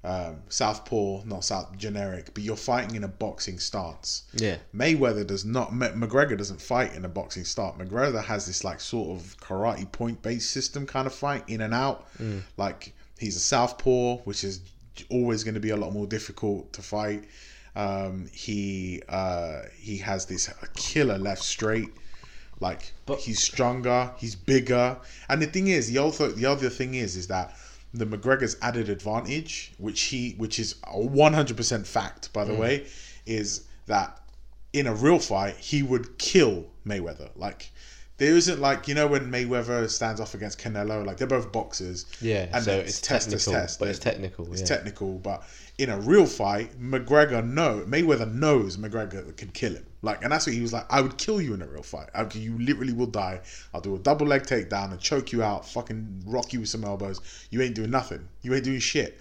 Um, 0.04 0.42
southpaw, 0.48 1.24
not 1.24 1.44
south 1.44 1.76
generic, 1.76 2.32
but 2.32 2.42
you're 2.44 2.56
fighting 2.56 2.94
in 2.94 3.02
a 3.02 3.08
boxing 3.08 3.58
stance. 3.58 4.22
Yeah, 4.32 4.56
Mayweather 4.74 5.26
does 5.26 5.44
not. 5.44 5.72
McGregor 5.72 6.38
doesn't 6.38 6.62
fight 6.62 6.94
in 6.94 7.04
a 7.04 7.08
boxing 7.08 7.44
start. 7.44 7.78
McGregor 7.78 8.22
has 8.22 8.46
this 8.46 8.62
like 8.62 8.80
sort 8.80 9.18
of 9.18 9.36
karate 9.38 9.90
point 9.90 10.22
based 10.22 10.50
system 10.50 10.86
kind 10.86 11.06
of 11.06 11.14
fight 11.14 11.44
in 11.48 11.60
and 11.62 11.74
out. 11.74 12.06
Like 12.56 12.94
he's 13.18 13.34
a 13.36 13.40
southpaw, 13.40 14.18
which 14.18 14.44
is 14.44 14.60
always 15.10 15.44
going 15.44 15.54
to 15.54 15.60
be 15.60 15.70
a 15.70 15.76
lot 15.76 15.92
more 15.92 16.06
difficult 16.06 16.72
to 16.74 16.82
fight. 16.82 17.24
Um, 17.76 18.26
he 18.32 19.02
uh, 19.08 19.62
he 19.78 19.98
has 19.98 20.26
this 20.26 20.50
killer 20.74 21.18
left 21.18 21.42
straight. 21.42 21.90
Like 22.60 22.92
But- 23.06 23.20
he's 23.20 23.42
stronger, 23.42 24.10
he's 24.18 24.34
bigger, 24.34 24.98
and 25.28 25.40
the 25.40 25.46
thing 25.46 25.68
is, 25.68 25.86
the 25.88 25.98
other 25.98 26.32
the 26.32 26.46
other 26.46 26.68
thing 26.68 26.94
is, 26.94 27.14
is 27.16 27.28
that 27.28 27.56
the 27.94 28.04
McGregor's 28.04 28.56
added 28.60 28.88
advantage, 28.88 29.72
which 29.78 30.02
he 30.02 30.34
which 30.38 30.58
is 30.58 30.74
a 30.84 30.98
one 31.00 31.34
hundred 31.34 31.56
percent 31.56 31.86
fact, 31.86 32.32
by 32.32 32.44
the 32.44 32.54
way, 32.54 32.86
is 33.26 33.64
that 33.86 34.20
in 34.72 34.86
a 34.86 34.94
real 34.94 35.18
fight 35.18 35.56
he 35.56 35.82
would 35.82 36.18
kill 36.18 36.66
Mayweather. 36.84 37.30
Like 37.36 37.70
there 38.18 38.36
isn't 38.36 38.60
like 38.60 38.88
you 38.88 38.94
know 38.94 39.06
when 39.06 39.30
Mayweather 39.30 39.88
stands 39.88 40.20
off 40.20 40.34
against 40.34 40.60
Canelo, 40.60 41.06
like 41.06 41.16
they're 41.16 41.26
both 41.26 41.50
boxers. 41.50 42.04
yeah. 42.20 42.48
and 42.52 42.64
so 42.64 42.72
it's 42.72 43.00
test 43.00 43.30
technical, 43.30 43.52
test. 43.52 43.78
but 43.78 43.88
it's 43.88 43.98
technical. 43.98 44.52
It's 44.52 44.60
yeah. 44.60 44.66
technical, 44.66 45.18
but 45.18 45.44
in 45.78 45.88
a 45.90 45.98
real 45.98 46.26
fight, 46.26 46.78
McGregor 46.80 47.44
no 47.44 47.84
Mayweather 47.86 48.32
knows 48.32 48.76
McGregor 48.76 49.34
can 49.36 49.48
kill 49.50 49.74
him. 49.74 49.86
Like, 50.02 50.22
and 50.22 50.30
that's 50.30 50.46
what 50.46 50.54
he 50.54 50.60
was 50.60 50.72
like. 50.72 50.86
I 50.90 51.00
would 51.00 51.16
kill 51.16 51.40
you 51.40 51.54
in 51.54 51.62
a 51.62 51.66
real 51.66 51.82
fight. 51.82 52.08
I, 52.14 52.26
you 52.34 52.56
literally 52.58 52.92
will 52.92 53.06
die. 53.06 53.40
I'll 53.74 53.80
do 53.80 53.96
a 53.96 53.98
double 53.98 54.26
leg 54.26 54.42
takedown 54.42 54.92
and 54.92 55.00
choke 55.00 55.32
you 55.32 55.42
out. 55.42 55.66
Fucking 55.66 56.22
rock 56.26 56.52
you 56.52 56.60
with 56.60 56.68
some 56.68 56.84
elbows. 56.84 57.20
You 57.50 57.62
ain't 57.62 57.74
doing 57.74 57.90
nothing. 57.90 58.28
You 58.42 58.54
ain't 58.54 58.64
doing 58.64 58.78
shit 58.78 59.20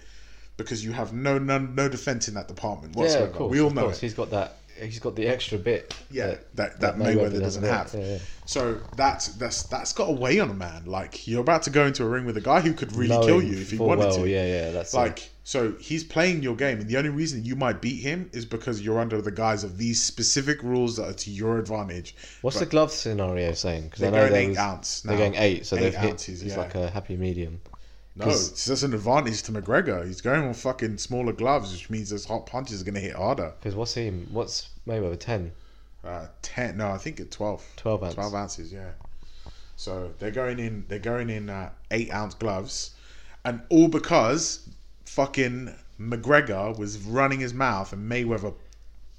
because 0.56 0.84
you 0.84 0.92
have 0.92 1.12
no 1.12 1.38
no 1.38 1.58
no 1.58 1.88
defense 1.88 2.28
in 2.28 2.34
that 2.34 2.48
department 2.48 2.94
yeah, 2.94 3.02
whatsoever. 3.02 3.26
of 3.26 3.32
course. 3.32 3.50
we 3.50 3.60
all 3.60 3.68
of 3.68 3.74
know 3.74 3.82
course. 3.82 3.98
it. 3.98 4.02
He's 4.02 4.14
got 4.14 4.30
that. 4.30 4.57
He's 4.80 4.98
got 4.98 5.16
the 5.16 5.26
extra 5.26 5.58
bit. 5.58 5.94
Yeah, 6.10 6.36
that 6.54 6.80
that, 6.80 6.96
Mayweather, 6.96 7.40
doesn't 7.40 7.62
have. 7.64 7.92
Yeah, 7.94 8.00
yeah. 8.00 8.18
So 8.46 8.80
that's 8.96 9.28
that's 9.28 9.64
that's 9.64 9.92
got 9.92 10.08
a 10.08 10.12
weigh 10.12 10.40
on 10.40 10.50
a 10.50 10.54
man. 10.54 10.84
Like 10.86 11.26
you're 11.26 11.40
about 11.40 11.62
to 11.64 11.70
go 11.70 11.86
into 11.86 12.04
a 12.04 12.08
ring 12.08 12.24
with 12.24 12.36
a 12.36 12.40
guy 12.40 12.60
who 12.60 12.72
could 12.72 12.94
really 12.94 13.26
kill 13.26 13.42
you 13.42 13.58
if 13.58 13.70
he 13.70 13.78
wanted 13.78 14.06
well, 14.06 14.16
to. 14.16 14.28
Yeah, 14.28 14.46
yeah. 14.46 14.70
That's 14.70 14.94
it. 14.94 14.96
Like, 14.96 15.30
so 15.44 15.72
he's 15.80 16.04
playing 16.04 16.42
your 16.42 16.56
game, 16.56 16.78
and 16.80 16.88
the 16.88 16.96
only 16.98 17.10
reason 17.10 17.44
you 17.44 17.56
might 17.56 17.80
beat 17.80 18.02
him 18.02 18.28
is 18.32 18.44
because 18.44 18.80
you're 18.82 18.98
under 19.00 19.22
the 19.22 19.30
guise 19.30 19.64
of 19.64 19.78
these 19.78 20.02
specific 20.02 20.62
rules 20.62 20.96
that 20.96 21.08
are 21.08 21.14
to 21.14 21.30
your 21.30 21.58
advantage. 21.58 22.14
What's 22.42 22.58
But 22.58 22.64
the 22.66 22.70
glove 22.70 22.92
scenario 22.92 23.52
saying? 23.52 23.84
Because 23.84 24.00
They're 24.00 24.08
I 24.14 24.24
know 24.24 24.28
going 24.28 24.42
eight 24.42 24.48
was- 24.50 24.58
ounce. 24.58 25.00
They're 25.00 25.16
going 25.16 25.34
eight, 25.36 25.64
so 25.66 25.76
Eight 25.76 25.80
they've 25.80 25.94
hit. 25.94 26.10
ounces, 26.10 26.42
It's 26.42 26.52
yeah. 26.54 26.58
like 26.58 26.74
a 26.74 26.90
happy 26.90 27.16
medium. 27.16 27.60
No, 28.18 28.26
it's 28.26 28.66
just 28.66 28.82
an 28.82 28.94
advantage 28.94 29.42
to 29.44 29.52
McGregor. 29.52 30.04
He's 30.04 30.20
going 30.20 30.42
on 30.42 30.52
fucking 30.52 30.98
smaller 30.98 31.32
gloves, 31.32 31.72
which 31.72 31.88
means 31.88 32.10
his 32.10 32.24
hot 32.24 32.46
punches 32.46 32.82
are 32.82 32.84
going 32.84 32.96
to 32.96 33.00
hit 33.00 33.14
harder. 33.14 33.52
Because 33.60 33.76
what's 33.76 33.94
he? 33.94 34.10
What's 34.10 34.70
Mayweather 34.88 35.18
ten? 35.18 35.52
Uh, 36.02 36.26
ten? 36.42 36.78
No, 36.78 36.90
I 36.90 36.98
think 36.98 37.20
it's 37.20 37.34
twelve. 37.34 37.64
12 37.76 38.02
ounce. 38.02 38.14
Twelve 38.14 38.34
ounces. 38.34 38.72
Yeah. 38.72 38.90
So 39.76 40.12
they're 40.18 40.32
going 40.32 40.58
in. 40.58 40.84
They're 40.88 40.98
going 40.98 41.30
in 41.30 41.48
uh, 41.48 41.70
eight 41.92 42.12
ounce 42.12 42.34
gloves, 42.34 42.90
and 43.44 43.60
all 43.68 43.86
because 43.86 44.68
fucking 45.04 45.72
McGregor 46.00 46.76
was 46.76 46.98
running 46.98 47.38
his 47.38 47.54
mouth 47.54 47.92
and 47.92 48.10
Mayweather 48.10 48.52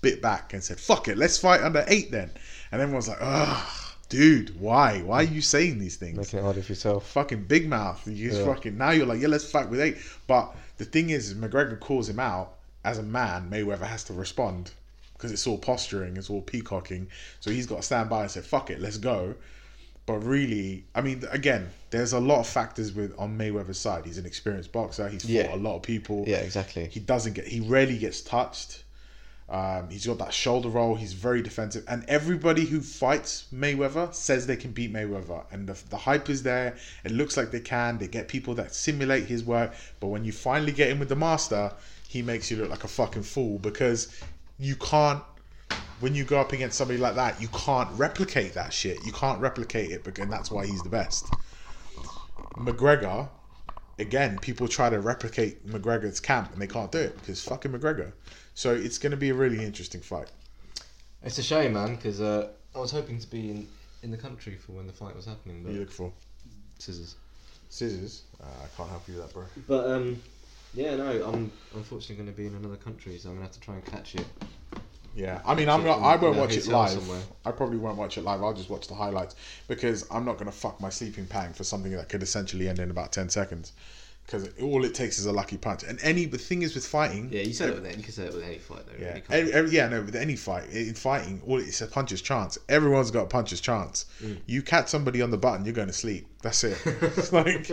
bit 0.01 0.21
back 0.21 0.53
and 0.53 0.61
said, 0.61 0.77
"Fuck 0.77 1.07
it, 1.07 1.17
let's 1.17 1.37
fight 1.37 1.61
under 1.61 1.85
eight 1.87 2.11
then." 2.11 2.31
And 2.73 2.81
everyone's 2.81 3.07
like, 3.07 3.19
"Ugh, 3.21 3.88
dude, 4.09 4.59
why? 4.59 5.01
Why 5.01 5.17
are 5.17 5.23
you 5.23 5.41
saying 5.41 5.79
these 5.79 5.95
things?" 5.95 6.17
Making 6.17 6.39
it 6.39 6.41
harder 6.43 6.61
for 6.61 6.71
yourself. 6.71 7.07
fucking 7.11 7.43
big 7.45 7.67
mouth. 7.69 8.05
You 8.07 8.31
Yeah. 8.31 8.45
fucking 8.45 8.77
now 8.77 8.91
you're 8.91 9.05
like, 9.05 9.21
yeah, 9.21 9.27
let's 9.27 9.45
fight 9.49 9.69
with 9.69 9.79
eight. 9.79 9.97
But 10.27 10.55
the 10.77 10.85
thing 10.85 11.09
is, 11.11 11.33
McGregor 11.33 11.79
calls 11.79 12.09
him 12.09 12.19
out 12.19 12.55
as 12.83 12.97
a 12.97 13.03
man. 13.03 13.49
Mayweather 13.49 13.87
has 13.87 14.03
to 14.05 14.13
respond 14.13 14.71
because 15.13 15.31
it's 15.31 15.45
all 15.47 15.57
posturing, 15.57 16.17
it's 16.17 16.29
all 16.29 16.41
peacocking. 16.41 17.07
So 17.39 17.51
he's 17.51 17.65
got 17.67 17.77
to 17.77 17.83
stand 17.83 18.09
by 18.09 18.21
and 18.23 18.31
say, 18.31 18.41
"Fuck 18.41 18.69
it, 18.69 18.79
let's 18.79 18.97
go." 18.97 19.35
But 20.05 20.23
really, 20.23 20.85
I 20.95 21.01
mean, 21.01 21.23
again, 21.29 21.69
there's 21.91 22.13
a 22.13 22.19
lot 22.19 22.39
of 22.39 22.47
factors 22.47 22.93
with 22.93 23.13
on 23.19 23.37
Mayweather's 23.37 23.77
side. 23.77 24.05
He's 24.05 24.17
an 24.17 24.25
experienced 24.25 24.71
boxer. 24.71 25.07
He's 25.07 25.21
fought 25.21 25.29
Yeah. 25.29 25.53
a 25.53 25.57
lot 25.57 25.75
of 25.75 25.83
people. 25.83 26.25
Yeah, 26.27 26.37
exactly. 26.37 26.87
He 26.87 26.99
doesn't 26.99 27.33
get. 27.33 27.47
He 27.47 27.59
rarely 27.59 27.97
gets 27.99 28.21
touched. 28.21 28.83
Um, 29.49 29.89
he's 29.89 30.05
got 30.05 30.19
that 30.19 30.33
shoulder 30.33 30.69
roll. 30.69 30.93
He's 30.93 31.13
very 31.13 31.41
defensive, 31.41 31.83
and 31.87 32.05
everybody 32.07 32.65
who 32.65 32.81
fights 32.81 33.47
Mayweather 33.53 34.13
says 34.13 34.45
they 34.45 34.55
can 34.55 34.71
beat 34.71 34.93
Mayweather, 34.93 35.43
and 35.51 35.67
the, 35.67 35.77
the 35.89 35.97
hype 35.97 36.29
is 36.29 36.43
there. 36.43 36.77
It 37.03 37.11
looks 37.11 37.35
like 37.35 37.49
they 37.49 37.59
can. 37.59 37.97
They 37.97 38.07
get 38.07 38.27
people 38.27 38.53
that 38.55 38.75
simulate 38.75 39.25
his 39.25 39.43
work, 39.43 39.73
but 39.99 40.07
when 40.07 40.23
you 40.23 40.31
finally 40.31 40.71
get 40.71 40.89
in 40.89 40.99
with 40.99 41.09
the 41.09 41.15
master, 41.15 41.73
he 42.07 42.21
makes 42.21 42.51
you 42.51 42.57
look 42.57 42.69
like 42.69 42.83
a 42.83 42.87
fucking 42.87 43.23
fool 43.23 43.57
because 43.57 44.21
you 44.59 44.75
can't. 44.75 45.23
When 45.99 46.15
you 46.15 46.23
go 46.23 46.39
up 46.39 46.53
against 46.53 46.77
somebody 46.77 46.99
like 46.99 47.15
that, 47.15 47.41
you 47.41 47.47
can't 47.49 47.89
replicate 47.97 48.53
that 48.53 48.71
shit. 48.71 49.03
You 49.05 49.11
can't 49.11 49.41
replicate 49.41 49.89
it, 49.91 50.19
and 50.19 50.31
that's 50.31 50.51
why 50.51 50.65
he's 50.65 50.81
the 50.83 50.89
best. 50.89 51.25
McGregor, 52.55 53.27
again, 53.99 54.37
people 54.39 54.67
try 54.67 54.89
to 54.89 54.99
replicate 54.99 55.67
McGregor's 55.67 56.19
camp 56.19 56.51
and 56.53 56.61
they 56.61 56.67
can't 56.67 56.91
do 56.91 56.99
it 56.99 57.15
because 57.19 57.43
fucking 57.43 57.71
McGregor. 57.71 58.13
So 58.53 58.73
it's 58.73 58.97
going 58.97 59.11
to 59.11 59.17
be 59.17 59.29
a 59.29 59.33
really 59.33 59.63
interesting 59.63 60.01
fight. 60.01 60.29
It's 61.23 61.37
a 61.37 61.43
shame, 61.43 61.73
man, 61.73 61.95
because 61.95 62.21
uh, 62.21 62.49
I 62.75 62.79
was 62.79 62.91
hoping 62.91 63.19
to 63.19 63.27
be 63.27 63.51
in, 63.51 63.67
in 64.03 64.11
the 64.11 64.17
country 64.17 64.55
for 64.55 64.71
when 64.73 64.87
the 64.87 64.93
fight 64.93 65.15
was 65.15 65.25
happening, 65.25 65.65
are 65.65 65.71
you 65.71 65.77
but 65.77 65.79
look 65.79 65.91
for? 65.91 66.13
scissors. 66.77 67.15
Scissors? 67.69 68.23
Uh, 68.41 68.45
I 68.45 68.67
can't 68.77 68.89
help 68.89 69.07
you 69.07 69.15
with 69.15 69.25
that, 69.25 69.33
bro. 69.33 69.43
But 69.67 69.91
um, 69.91 70.21
yeah, 70.73 70.95
no, 70.95 71.09
I'm 71.23 71.51
unfortunately 71.75 72.15
going 72.15 72.33
to 72.33 72.37
be 72.37 72.47
in 72.47 72.55
another 72.55 72.77
country, 72.77 73.17
so 73.17 73.29
I'm 73.29 73.35
going 73.35 73.47
to 73.47 73.53
have 73.53 73.59
to 73.59 73.59
try 73.59 73.75
and 73.75 73.85
catch 73.85 74.15
it. 74.15 74.25
Yeah, 75.19 75.41
I 75.45 75.53
mean, 75.53 75.67
I'm 75.67 75.83
not. 75.83 76.01
I 76.01 76.15
won't 76.15 76.37
watch 76.37 76.55
it 76.55 76.67
live. 76.67 76.91
somewhere. 76.91 77.21
I 77.45 77.51
probably 77.51 77.77
won't 77.77 77.97
watch 77.97 78.17
it 78.17 78.23
live. 78.23 78.41
I'll 78.41 78.53
just 78.53 78.69
watch 78.69 78.87
the 78.87 78.95
highlights 78.95 79.35
because 79.67 80.05
I'm 80.09 80.23
not 80.23 80.33
going 80.33 80.45
to 80.45 80.57
fuck 80.57 80.79
my 80.79 80.89
sleeping 80.89 81.25
pattern 81.25 81.53
for 81.53 81.65
something 81.65 81.91
that 81.91 82.07
could 82.07 82.23
essentially 82.23 82.69
end 82.69 82.79
in 82.79 82.89
about 82.89 83.11
ten 83.11 83.29
seconds. 83.29 83.73
Because 84.25 84.47
all 84.61 84.85
it 84.85 84.93
takes 84.93 85.17
is 85.17 85.25
a 85.25 85.31
lucky 85.31 85.57
punch. 85.57 85.83
And 85.83 85.99
any 86.03 86.25
the 86.25 86.37
thing 86.37 86.61
is 86.61 86.75
with 86.75 86.85
fighting. 86.85 87.29
Yeah, 87.31 87.41
you 87.41 87.51
said 87.51 87.69
it 87.69 87.75
with 87.75 87.85
any, 87.85 87.97
you 87.97 88.03
can 88.03 88.13
say 88.13 88.25
it 88.25 88.33
with 88.33 88.43
any 88.43 88.59
fight, 88.59 88.85
though. 88.85 89.03
Yeah, 89.03 89.19
every, 89.31 89.71
yeah, 89.71 89.89
no. 89.89 90.03
With 90.03 90.15
any 90.15 90.35
fight, 90.35 90.69
in 90.69 90.93
fighting, 90.93 91.41
all 91.47 91.59
it's 91.59 91.81
a 91.81 91.87
puncher's 91.87 92.21
chance. 92.21 92.57
Everyone's 92.69 93.09
got 93.09 93.23
a 93.23 93.27
puncher's 93.27 93.59
chance. 93.59 94.05
Mm. 94.21 94.37
You 94.45 94.61
catch 94.61 94.87
somebody 94.87 95.23
on 95.23 95.31
the 95.31 95.37
button, 95.37 95.65
you're 95.65 95.73
going 95.73 95.87
to 95.87 95.93
sleep. 95.93 96.27
That's 96.43 96.63
it. 96.63 96.77
it's 96.85 97.33
like, 97.33 97.71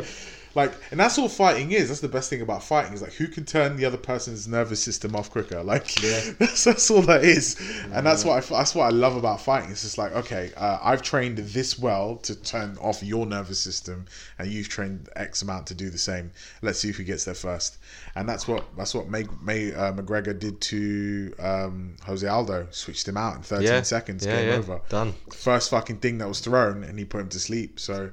like, 0.57 0.73
and 0.91 0.99
that's 0.99 1.19
all 1.19 1.29
fighting 1.29 1.71
is. 1.71 1.89
That's 1.89 2.01
the 2.01 2.09
best 2.09 2.29
thing 2.31 2.41
about 2.41 2.65
fighting 2.65 2.93
is 2.95 3.03
like 3.03 3.13
who 3.13 3.29
can 3.29 3.45
turn 3.45 3.77
the 3.77 3.85
other 3.85 3.97
person's 3.99 4.49
nervous 4.49 4.83
system 4.83 5.15
off 5.15 5.31
quicker. 5.31 5.63
Like, 5.67 5.93
that's, 5.95 6.65
that's 6.65 6.91
all 6.91 7.03
that 7.03 7.23
is. 7.25 7.57
And 7.93 8.05
that's 8.07 8.25
what 8.25 8.37
I 8.39 8.41
that's 8.57 8.75
what 8.75 8.85
I 8.85 8.91
love 8.91 9.17
about 9.17 9.41
fighting. 9.41 9.71
It's 9.71 9.83
just 9.83 9.99
like, 9.99 10.13
okay, 10.13 10.51
uh, 10.57 10.79
I've 10.83 11.03
trained 11.03 11.39
this 11.39 11.79
well 11.79 12.17
to 12.19 12.35
turn 12.35 12.77
off 12.81 13.03
your 13.03 13.27
nervous 13.27 13.61
system, 13.61 14.07
and 14.39 14.49
you've 14.51 14.69
trained 14.69 15.09
X 15.17 15.43
amount 15.43 15.67
to 15.69 15.75
do 15.75 15.91
the 15.91 15.99
same. 15.99 16.31
Let's 16.63 16.79
see 16.79 16.93
who 16.93 17.05
gets 17.05 17.25
there 17.25 17.35
first. 17.35 17.79
And 18.15 18.29
that's 18.29 18.49
what 18.49 18.65
that's 18.77 18.95
what 18.95 19.09
May, 19.09 19.25
May 19.43 19.75
uh, 19.75 19.93
McGregor 19.93 20.39
did 20.39 20.61
to 20.63 21.35
um, 21.39 21.97
Jose 22.07 22.27
Aldo. 22.27 22.69
Switched 22.71 23.07
him 23.07 23.17
out 23.17 23.37
in 23.37 23.43
13 23.43 23.67
Yeah, 23.67 23.83
seconds. 23.83 24.25
yeah, 24.25 24.37
game 24.41 24.49
yeah, 24.49 24.55
over. 24.57 24.81
done. 24.89 25.13
First 25.33 25.71
fucking 25.71 25.99
thing 25.99 26.19
that 26.19 26.29
was 26.29 26.41
thrown, 26.41 26.83
and 26.85 26.99
he 26.99 27.05
put 27.05 27.21
him 27.21 27.29
to 27.31 27.39
sleep. 27.41 27.79
So 27.79 28.11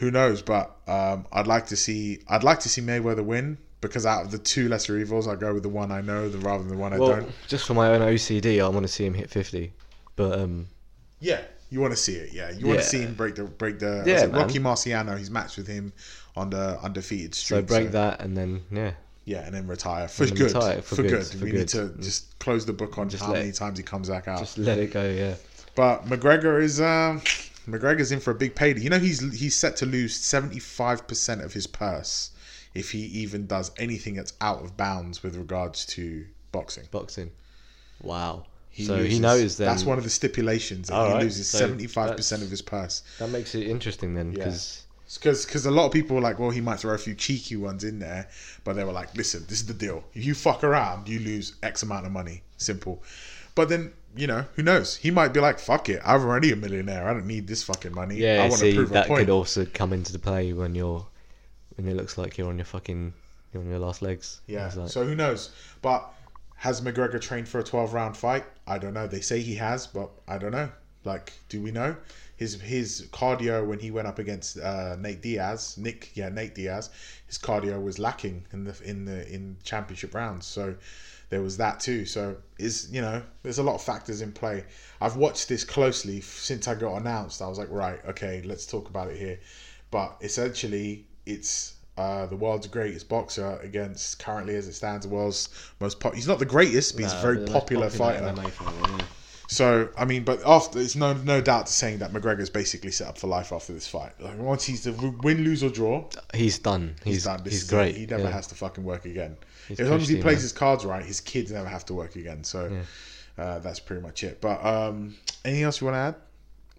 who 0.00 0.10
knows? 0.10 0.42
But 0.42 0.74
um, 0.88 1.26
I'd 1.30 1.46
like 1.46 1.66
to 1.66 1.76
see 1.76 2.18
I'd 2.26 2.42
like 2.42 2.60
to 2.60 2.68
see 2.68 2.80
Mayweather 2.80 3.24
win 3.24 3.58
because 3.80 4.04
out 4.04 4.24
of 4.24 4.30
the 4.30 4.38
two 4.38 4.68
lesser 4.68 4.98
evils, 4.98 5.28
I 5.28 5.36
go 5.36 5.54
with 5.54 5.62
the 5.62 5.68
one 5.68 5.92
I 5.92 6.00
know, 6.00 6.28
the 6.28 6.38
rather 6.38 6.64
than 6.64 6.72
the 6.72 6.78
one 6.78 6.92
I 6.92 6.96
don't. 6.96 7.30
just 7.48 7.66
for 7.66 7.74
my 7.74 7.90
own 7.90 8.00
OCD, 8.00 8.62
I 8.62 8.68
want 8.68 8.84
to 8.84 8.92
see 8.92 9.06
him 9.06 9.14
hit 9.14 9.30
50. 9.30 9.72
But 10.16 10.38
um, 10.40 10.68
Yeah, 11.20 11.40
you 11.70 11.80
want 11.80 11.92
to 11.92 11.96
see 11.96 12.14
it. 12.14 12.32
Yeah, 12.32 12.50
you 12.50 12.66
want 12.66 12.78
Yeah. 12.78 12.82
to 12.82 12.88
see 12.88 13.00
him 13.02 13.14
break 13.14 13.36
the 13.36 13.44
break 13.44 13.78
the. 13.78 14.02
Yeah, 14.06 14.24
it. 14.24 14.32
Rocky 14.32 14.58
Marciano. 14.58 15.16
He's 15.16 15.30
matched 15.30 15.56
with 15.56 15.66
him 15.66 15.92
on 16.36 16.50
the 16.50 16.78
undefeated 16.82 17.34
streak. 17.34 17.60
so 17.60 17.66
break 17.66 17.90
that 17.92 18.20
and 18.20 18.36
then, 18.36 18.62
yeah. 18.70 18.92
Yeah, 19.26 19.44
and 19.44 19.54
then 19.54 19.66
retire 19.66 20.08
for 20.08 20.24
then 20.24 20.34
good. 20.34 20.54
retire 20.54 20.82
for, 20.82 20.96
for 20.96 21.02
good. 21.02 21.10
good, 21.10 21.26
for 21.26 21.44
we 21.44 21.50
good. 21.50 21.58
need 21.58 21.68
to 21.68 21.94
just 22.00 22.38
close 22.38 22.64
the 22.64 22.72
book 22.72 22.96
on 22.98 23.08
Just 23.10 23.22
how 23.22 23.32
many 23.34 23.52
times 23.52 23.78
he 23.78 23.84
comes 23.84 24.08
back 24.08 24.26
out. 24.28 24.38
Just 24.38 24.56
let 24.58 24.78
it 24.78 24.92
go, 24.92 25.08
yeah. 25.08 25.34
But 25.74 26.06
McGregor 26.06 26.60
is 26.60 26.80
um, 26.80 27.20
McGregor's 27.68 28.12
in 28.12 28.20
for 28.20 28.30
a 28.30 28.34
big 28.34 28.54
payday. 28.54 28.80
You 28.80 28.90
know 28.90 28.98
he's 28.98 29.20
he's 29.38 29.54
set 29.54 29.76
to 29.76 29.86
lose 29.86 30.14
seventy 30.16 30.58
five 30.58 31.06
percent 31.06 31.42
of 31.42 31.52
his 31.52 31.66
purse 31.66 32.30
if 32.74 32.92
he 32.92 33.00
even 33.00 33.46
does 33.46 33.70
anything 33.78 34.14
that's 34.14 34.32
out 34.40 34.62
of 34.62 34.76
bounds 34.76 35.22
with 35.22 35.36
regards 35.36 35.84
to 35.86 36.24
boxing. 36.52 36.84
Boxing. 36.90 37.30
Wow. 38.02 38.46
He 38.70 38.84
so 38.84 38.94
loses- 38.96 39.12
he 39.12 39.18
knows 39.18 39.56
then. 39.56 39.66
that's 39.66 39.84
one 39.84 39.98
of 39.98 40.04
the 40.04 40.10
stipulations. 40.10 40.88
That 40.88 41.06
he 41.06 41.12
right, 41.14 41.22
loses 41.22 41.48
seventy 41.50 41.86
five 41.86 42.16
percent 42.16 42.42
of 42.42 42.50
his 42.50 42.62
purse. 42.62 43.02
That 43.18 43.30
makes 43.30 43.54
it 43.54 43.66
interesting 43.66 44.14
then, 44.14 44.32
Yeah. 44.32 44.38
because 44.44 44.84
Because 45.20 45.66
a 45.66 45.70
lot 45.72 45.86
of 45.86 45.92
people 45.92 46.14
were 46.14 46.22
like, 46.22 46.38
well, 46.38 46.50
he 46.50 46.60
might 46.60 46.78
throw 46.78 46.94
a 46.94 46.98
few 46.98 47.14
cheeky 47.16 47.56
ones 47.56 47.82
in 47.82 47.98
there, 47.98 48.28
but 48.62 48.74
they 48.74 48.84
were 48.84 48.92
like, 48.92 49.12
listen, 49.16 49.44
this 49.48 49.60
is 49.60 49.66
the 49.66 49.74
deal. 49.74 50.04
If 50.14 50.24
you 50.24 50.34
fuck 50.34 50.62
around, 50.62 51.08
you 51.08 51.18
lose 51.18 51.56
X 51.64 51.82
amount 51.82 52.06
of 52.06 52.12
money. 52.12 52.42
Simple. 52.58 53.02
But 53.56 53.68
then, 53.68 53.92
you 54.16 54.26
know, 54.26 54.44
who 54.56 54.62
knows? 54.62 54.96
He 54.96 55.10
might 55.10 55.28
be 55.32 55.40
like, 55.40 55.58
fuck 55.58 55.88
it. 55.88 56.00
I'm 56.04 56.22
already 56.22 56.52
a 56.52 56.56
millionaire. 56.56 57.08
I 57.08 57.12
don't 57.12 57.26
need 57.26 57.46
this 57.46 57.62
fucking 57.62 57.94
money. 57.94 58.16
I 58.16 58.18
yeah, 58.18 58.40
want 58.48 58.54
see, 58.54 58.70
to 58.72 58.76
prove 58.76 58.90
a 58.90 58.94
that 58.94 59.06
could 59.08 59.30
also 59.30 59.64
come 59.66 59.92
into 59.92 60.12
the 60.12 60.18
play 60.18 60.52
when 60.52 60.74
you're 60.74 61.06
when 61.76 61.86
it 61.88 61.96
looks 61.96 62.18
like 62.18 62.36
you're 62.36 62.48
on 62.48 62.58
your 62.58 62.64
fucking 62.64 63.12
you're 63.52 63.62
on 63.62 63.68
your 63.68 63.78
last 63.78 64.02
legs. 64.02 64.40
Yeah. 64.46 64.70
Like- 64.74 64.90
So 64.90 65.04
who 65.04 65.14
knows? 65.14 65.50
But 65.82 66.12
has 66.56 66.80
McGregor 66.80 67.20
trained 67.20 67.48
for 67.48 67.58
a 67.58 67.64
12 67.64 67.94
round 67.94 68.16
fight? 68.16 68.44
I 68.66 68.78
don't 68.78 68.94
know. 68.94 69.06
They 69.06 69.20
say 69.20 69.40
he 69.40 69.54
has, 69.56 69.86
but 69.86 70.10
I 70.28 70.38
don't 70.38 70.52
know. 70.52 70.70
Like, 71.04 71.32
do 71.48 71.62
we 71.62 71.70
know? 71.70 71.96
His 72.36 72.60
his 72.60 73.06
cardio 73.12 73.66
when 73.66 73.78
he 73.78 73.90
went 73.90 74.08
up 74.08 74.18
against 74.18 74.58
uh, 74.58 74.96
Nate 74.98 75.20
Diaz, 75.22 75.76
Nick, 75.78 76.10
yeah, 76.14 76.30
Nate 76.30 76.54
Diaz, 76.54 76.90
his 77.26 77.38
cardio 77.38 77.82
was 77.82 77.98
lacking 77.98 78.46
in 78.52 78.64
the 78.64 78.74
in 78.82 79.04
the 79.04 79.30
in 79.32 79.56
championship 79.62 80.14
rounds. 80.14 80.46
So 80.46 80.74
there 81.30 81.40
was 81.40 81.56
that 81.56 81.80
too. 81.80 82.04
So 82.04 82.36
is 82.58 82.88
you 82.92 83.00
know, 83.00 83.22
there's 83.42 83.58
a 83.58 83.62
lot 83.62 83.76
of 83.76 83.82
factors 83.82 84.20
in 84.20 84.32
play. 84.32 84.64
I've 85.00 85.16
watched 85.16 85.48
this 85.48 85.64
closely 85.64 86.20
since 86.20 86.68
I 86.68 86.74
got 86.74 86.96
announced. 86.96 87.40
I 87.40 87.48
was 87.48 87.58
like, 87.58 87.70
right, 87.70 88.00
okay, 88.08 88.42
let's 88.44 88.66
talk 88.66 88.88
about 88.88 89.08
it 89.08 89.16
here. 89.16 89.40
But 89.90 90.16
essentially, 90.20 91.06
it's 91.24 91.74
uh, 91.96 92.26
the 92.26 92.36
world's 92.36 92.66
greatest 92.66 93.08
boxer 93.08 93.58
against 93.62 94.18
currently 94.18 94.56
as 94.56 94.66
it 94.68 94.74
stands 94.74 95.06
the 95.06 95.12
world's 95.12 95.48
most 95.80 96.00
pop. 96.00 96.14
He's 96.14 96.28
not 96.28 96.38
the 96.38 96.46
greatest, 96.46 96.96
but 96.96 97.04
he's 97.04 97.12
a 97.12 97.20
very 97.20 97.38
most 97.38 97.52
popular, 97.52 97.90
fighter. 97.90 98.34
Yeah. 98.36 99.00
So 99.46 99.88
I 99.98 100.04
mean, 100.04 100.22
but 100.24 100.40
after 100.46 100.78
it's 100.78 100.94
no 100.94 101.12
no 101.12 101.40
doubt 101.40 101.66
to 101.66 101.72
saying 101.72 101.98
that 101.98 102.12
McGregor's 102.12 102.50
basically 102.50 102.92
set 102.92 103.08
up 103.08 103.18
for 103.18 103.26
life 103.26 103.52
after 103.52 103.72
this 103.72 103.86
fight. 103.86 104.12
Like 104.20 104.38
once 104.38 104.64
he's 104.64 104.84
the 104.84 104.92
win, 105.22 105.42
lose 105.44 105.62
or 105.62 105.70
draw, 105.70 106.08
He's 106.34 106.58
done. 106.58 106.94
He's 107.04 107.14
he's 107.14 107.24
done. 107.24 107.42
This 107.42 107.52
he's 107.54 107.70
great. 107.70 107.96
It. 107.96 107.98
He 107.98 108.06
never 108.06 108.24
yeah. 108.24 108.30
has 108.30 108.46
to 108.48 108.54
fucking 108.54 108.84
work 108.84 109.06
again. 109.06 109.36
He's 109.70 109.80
as 109.80 109.88
long 109.88 110.00
as 110.00 110.08
he 110.08 110.16
plays 110.20 110.36
man. 110.36 110.42
his 110.42 110.52
cards 110.52 110.84
right, 110.84 111.04
his 111.04 111.20
kids 111.20 111.50
never 111.50 111.68
have 111.68 111.84
to 111.86 111.94
work 111.94 112.16
again. 112.16 112.44
So 112.44 112.70
uh, 113.38 113.58
that's 113.60 113.80
pretty 113.80 114.02
much 114.02 114.22
it. 114.24 114.40
But 114.40 114.64
um, 114.64 115.16
anything 115.44 115.64
else 115.64 115.80
you 115.80 115.86
want 115.86 115.94
to 115.94 115.98
add 116.00 116.14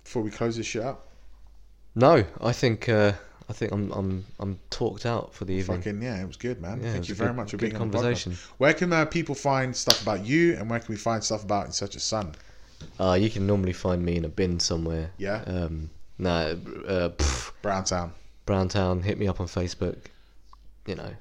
before 0.03 0.21
we 0.21 0.29
close 0.29 0.57
this 0.57 0.65
shit 0.67 0.83
up? 0.83 1.07
No, 1.95 2.23
I 2.39 2.51
think 2.53 2.87
uh, 2.89 3.13
I 3.49 3.53
think 3.53 3.71
I'm 3.71 3.91
I'm 3.91 4.25
I'm 4.39 4.59
talked 4.69 5.05
out 5.05 5.33
for 5.33 5.45
the 5.45 5.53
evening. 5.53 5.77
Fucking 5.77 6.01
yeah, 6.01 6.21
it 6.21 6.27
was 6.27 6.37
good, 6.37 6.61
man. 6.61 6.81
Yeah, 6.83 6.91
Thank 6.93 7.09
you 7.09 7.15
very 7.15 7.29
good- 7.31 7.35
much 7.37 7.51
for 7.51 7.57
being 7.57 7.75
on 7.75 7.89
the 7.89 7.97
conversation. 7.97 8.33
podcast. 8.33 8.45
Where 8.57 8.73
can 8.73 8.93
uh, 8.93 9.05
people 9.05 9.35
find 9.35 9.75
stuff 9.75 10.01
about 10.01 10.25
you, 10.25 10.55
and 10.55 10.69
where 10.69 10.79
can 10.79 10.87
we 10.93 10.97
find 10.97 11.23
stuff 11.23 11.43
about 11.43 11.65
in 11.65 11.71
search 11.71 11.95
of 11.95 12.01
Sun? 12.01 12.35
Uh, 12.99 13.13
you 13.19 13.29
can 13.29 13.45
normally 13.45 13.73
find 13.73 14.03
me 14.03 14.15
in 14.17 14.25
a 14.25 14.29
bin 14.29 14.59
somewhere. 14.59 15.11
Yeah? 15.17 15.43
Um, 15.45 15.89
no, 16.17 16.57
uh, 16.87 17.09
pff, 17.09 17.51
Browntown. 17.61 18.11
Browntown. 18.45 19.03
Hit 19.03 19.19
me 19.19 19.27
up 19.27 19.39
on 19.39 19.47
Facebook. 19.47 19.97
You 20.87 20.95
know. 20.95 21.13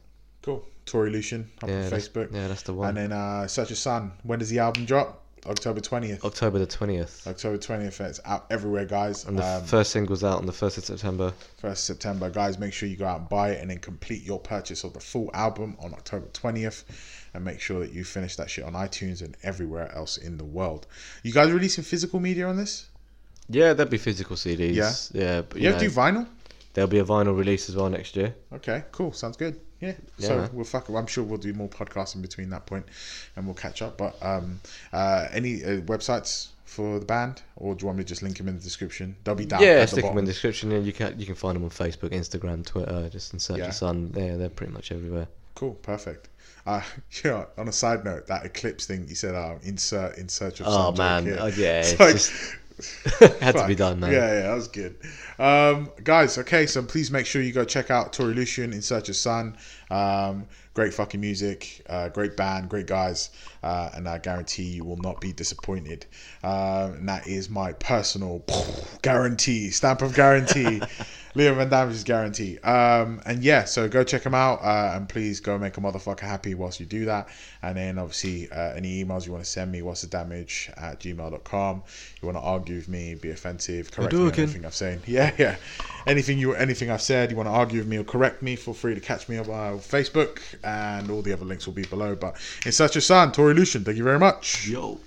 Cool. 0.43 0.65
Tory 0.91 1.11
Lucian 1.11 1.49
up 1.63 1.69
Yeah, 1.69 1.85
on 1.85 1.91
Facebook. 1.91 2.33
yeah, 2.33 2.49
that's 2.49 2.63
the 2.63 2.75
one. 2.75 2.89
And 2.89 2.97
then 2.97 3.13
uh, 3.13 3.47
Search 3.47 3.71
of 3.71 3.79
Sun. 3.79 4.13
When 4.25 4.39
does 4.41 4.51
the 4.51 4.59
album 4.59 4.85
drop? 4.85 5.19
October 5.47 5.81
20th. 5.81 6.23
October 6.23 6.59
the 6.59 6.67
twentieth. 6.67 7.27
October 7.27 7.57
20th. 7.57 7.99
It's 8.03 8.21
out 8.27 8.45
everywhere, 8.51 8.85
guys. 8.85 9.25
And 9.25 9.39
the 9.39 9.47
Um, 9.47 9.65
first 9.65 9.91
single's 9.91 10.23
out 10.23 10.37
on 10.39 10.45
the 10.45 10.53
first 10.53 10.77
of 10.77 10.85
September. 10.85 11.33
1st 11.63 11.77
September. 11.79 12.29
Guys, 12.29 12.59
make 12.59 12.75
sure 12.75 12.89
you 12.91 12.97
go 12.97 13.07
out 13.07 13.21
and 13.21 13.29
buy 13.31 13.53
it 13.53 13.61
and 13.63 13.71
then 13.71 13.79
complete 13.79 14.23
your 14.23 14.39
purchase 14.39 14.85
of 14.85 14.93
the 14.93 15.01
full 15.01 15.31
album 15.33 15.77
on 15.81 15.95
October 15.95 16.27
20th. 16.35 16.85
and 17.33 17.43
make 17.45 17.61
sure 17.61 17.79
that 17.81 17.93
you 17.93 18.03
finish 18.05 18.35
that 18.37 18.51
shit 18.51 18.65
on 18.65 18.73
iTunes 18.75 19.23
and 19.23 19.37
everywhere 19.45 19.91
else 19.95 20.17
in 20.19 20.37
the 20.37 20.45
world. 20.45 20.87
You 21.23 21.33
guys 21.33 21.51
releasing 21.53 21.85
physical 21.85 22.19
media 22.21 22.47
on 22.49 22.57
this? 22.57 22.89
Yeah, 23.49 23.73
there'll 23.73 23.89
be 23.91 23.99
physical 23.99 24.37
CDs. 24.37 24.75
Yeah? 24.75 24.93
yeah. 25.15 25.41
But, 25.43 25.57
You, 25.59 25.63
you 25.63 25.71
have 25.73 25.81
to 25.81 25.89
do 25.89 25.95
vinyl? 25.95 26.27
there'll 26.75 26.91
be 26.91 26.99
a 26.99 27.05
vinyl 27.05 27.35
release 27.39 27.69
as 27.71 27.77
well 27.77 27.89
next 27.89 28.15
year. 28.17 28.35
Okay, 28.53 28.83
cool. 28.93 29.13
Sounds 29.13 29.37
good. 29.39 29.59
Yeah. 29.81 29.93
Yeah, 30.19 30.29
so 30.29 30.37
man. 30.39 30.51
we'll 30.53 30.65
fuck. 30.65 30.89
I'm 30.89 31.07
sure 31.07 31.25
we'll 31.25 31.39
do 31.39 31.53
more 31.55 31.69
podcasts 31.69 32.15
in 32.15 32.23
between 32.23 32.51
that 32.51 32.67
point, 32.67 32.87
and 33.37 33.47
we'll 33.47 33.55
catch 33.55 33.81
up. 33.83 33.97
But 33.97 34.17
um, 34.23 34.61
uh, 34.93 35.29
any 35.33 35.65
uh, 35.65 35.81
websites 35.83 36.49
for 36.65 36.99
the 36.99 37.07
band, 37.07 37.43
or 37.57 37.75
do 37.75 37.83
you 37.83 37.87
want 37.87 37.99
me 37.99 38.05
to 38.05 38.09
just 38.09 38.23
link 38.23 38.37
them 38.39 38.49
in 38.49 38.57
the 38.57 38.63
description? 38.63 39.17
They'll 39.25 39.35
be 39.35 39.47
down. 39.47 39.63
yeah, 39.63 39.69
at 39.71 39.81
the 39.81 39.87
stick 39.89 40.05
them 40.05 40.19
in 40.19 40.25
the 40.25 40.33
description, 40.33 40.71
and 40.73 40.85
you 40.87 40.93
can 40.93 41.19
you 41.19 41.27
can 41.27 41.35
find 41.35 41.57
them 41.57 41.65
on 41.65 41.71
Facebook, 41.71 42.11
Instagram, 42.11 42.65
Twitter. 42.65 43.09
Just 43.09 43.33
insert 43.33 43.59
Yeah. 43.59 43.69
of 43.69 43.75
Sun. 43.75 44.13
Yeah, 44.15 44.37
they're 44.37 44.49
pretty 44.51 44.73
much 44.73 44.93
everywhere. 44.93 45.27
Cool, 45.55 45.75
perfect. 45.77 46.29
Uh, 46.67 46.83
yeah. 47.25 47.47
On 47.57 47.67
a 47.69 47.73
side 47.73 48.05
note, 48.05 48.27
that 48.27 48.45
eclipse 48.45 48.87
thing 48.87 49.07
you 49.09 49.15
said, 49.15 49.35
uh, 49.35 49.55
insert 49.63 50.19
in 50.19 50.29
search 50.29 50.61
of. 50.61 50.67
Oh 50.69 50.93
man, 50.93 51.27
oh, 51.39 51.47
yeah, 51.47 51.85
like- 51.99 52.13
just 52.13 52.33
had 53.41 53.55
to 53.57 53.67
be 53.67 53.75
done, 53.75 54.01
man. 54.01 54.13
Yeah, 54.13 54.33
yeah, 54.33 54.43
that 54.43 54.55
was 54.55 54.69
good. 54.69 54.97
Um, 55.39 55.91
guys, 56.05 56.39
okay, 56.39 56.67
so 56.67 56.83
please 56.83 57.11
make 57.11 57.27
sure 57.27 57.43
you 57.43 57.53
go 57.53 57.65
check 57.65 57.91
out 57.91 58.13
Tori 58.13 58.35
Lucian 58.35 58.73
in 58.73 58.83
Search 58.83 59.09
of 59.09 59.17
Sun. 59.17 59.57
Um, 59.91 60.47
great 60.75 60.95
fucking 60.95 61.21
music, 61.21 61.83
uh, 61.89 62.09
great 62.09 62.37
band, 62.37 62.69
great 62.69 62.87
guys, 62.87 63.31
uh, 63.63 63.91
and 63.95 64.09
I 64.09 64.19
guarantee 64.19 64.65
you 64.65 64.85
will 64.85 64.99
not 64.99 65.21
be 65.21 65.33
disappointed. 65.33 66.07
Um, 66.43 66.93
and 66.95 67.09
that 67.09 67.27
is 67.27 67.51
my 67.51 67.73
personal 67.75 68.45
guarantee, 69.03 69.71
stamp 69.71 70.03
of 70.03 70.15
guarantee. 70.15 70.83
Leo 71.35 71.55
Van 71.55 71.69
Damage's 71.69 72.05
guarantee. 72.05 72.59
Um, 72.59 73.21
and 73.25 73.43
yeah, 73.43 73.65
so 73.65 73.89
go 73.89 74.03
check 74.03 74.25
him 74.25 74.35
out 74.35 74.61
uh, 74.63 74.93
and 74.97 75.09
please 75.09 75.41
go 75.41 75.59
make 75.59 75.77
a 75.77 75.81
motherfucker 75.81 76.21
happy 76.21 76.55
whilst 76.55 76.81
you 76.81 76.87
do 76.87 77.05
that. 77.05 77.29
And 77.63 77.77
then 77.77 77.99
obviously, 77.99 78.51
uh, 78.51 78.75
any 78.75 79.05
emails 79.05 79.27
you 79.27 79.33
want 79.33 79.45
to 79.45 79.51
send 79.51 79.71
me, 79.71 79.83
what's 79.83 80.03
the 80.03 80.09
damage 80.09 80.71
at 80.77 81.01
gmail.com. 81.01 81.83
You 82.21 82.27
want 82.27 82.37
to 82.37 82.43
argue 82.43 82.77
with 82.77 82.89
me, 82.89 83.15
be 83.15 83.31
offensive, 83.31 83.93
correct 83.93 84.13
me 84.13 84.21
on 84.21 84.35
anything 84.35 84.65
I've 84.65 84.75
said. 84.75 85.01
Yeah, 85.11 85.33
yeah. 85.39 85.57
Anything 86.07 86.39
you, 86.39 86.55
anything 86.55 86.89
I've 86.91 87.03
said, 87.03 87.31
you 87.31 87.37
want 87.37 87.49
to 87.49 87.53
argue 87.53 87.79
with 87.79 87.89
me 87.89 87.97
or 87.97 88.05
correct 88.05 88.43
me, 88.43 88.55
feel 88.55 88.75
free 88.75 88.95
to 88.95 89.01
catch 89.01 89.29
me 89.29 89.39
on 89.39 89.45
Facebook 89.45 90.41
and 90.63 91.11
all 91.11 91.21
the 91.23 91.33
other 91.33 91.45
links 91.45 91.67
will 91.67 91.75
be 91.75 91.85
below. 91.85 92.15
But 92.15 92.37
in 92.65 92.73
search 92.73 92.97
of 92.97 93.03
Sun, 93.03 93.33
Tori 93.33 93.55
Lucian, 93.55 93.83
thank 93.85 93.97
you 93.97 94.05
very 94.05 94.19
much. 94.19 94.69
Yo. 94.69 95.01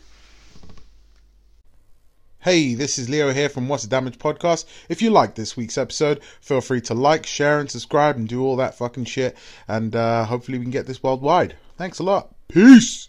Hey, 2.44 2.74
this 2.74 3.00
is 3.00 3.08
Leo 3.08 3.32
here 3.32 3.48
from 3.48 3.70
What's 3.70 3.84
the 3.84 3.90
Damage 3.90 4.18
podcast. 4.20 4.66
If 4.90 5.02
you 5.02 5.12
like 5.12 5.36
this 5.36 5.56
week's 5.56 5.78
episode, 5.78 6.22
feel 6.42 6.60
free 6.60 6.82
to 6.82 6.94
like, 6.94 7.26
share, 7.26 7.62
and 7.62 7.72
subscribe 7.72 8.18
and 8.18 8.28
do 8.28 8.44
all 8.44 8.58
that 8.58 8.78
fucking 8.78 9.06
shit. 9.06 9.38
And 9.66 9.96
uh, 9.96 10.26
hopefully 10.26 10.58
we 10.58 10.66
can 10.66 10.72
get 10.72 10.86
this 10.86 11.02
worldwide. 11.02 11.56
Thanks 11.78 12.00
a 12.00 12.04
lot. 12.04 12.36
Peace. 12.50 13.08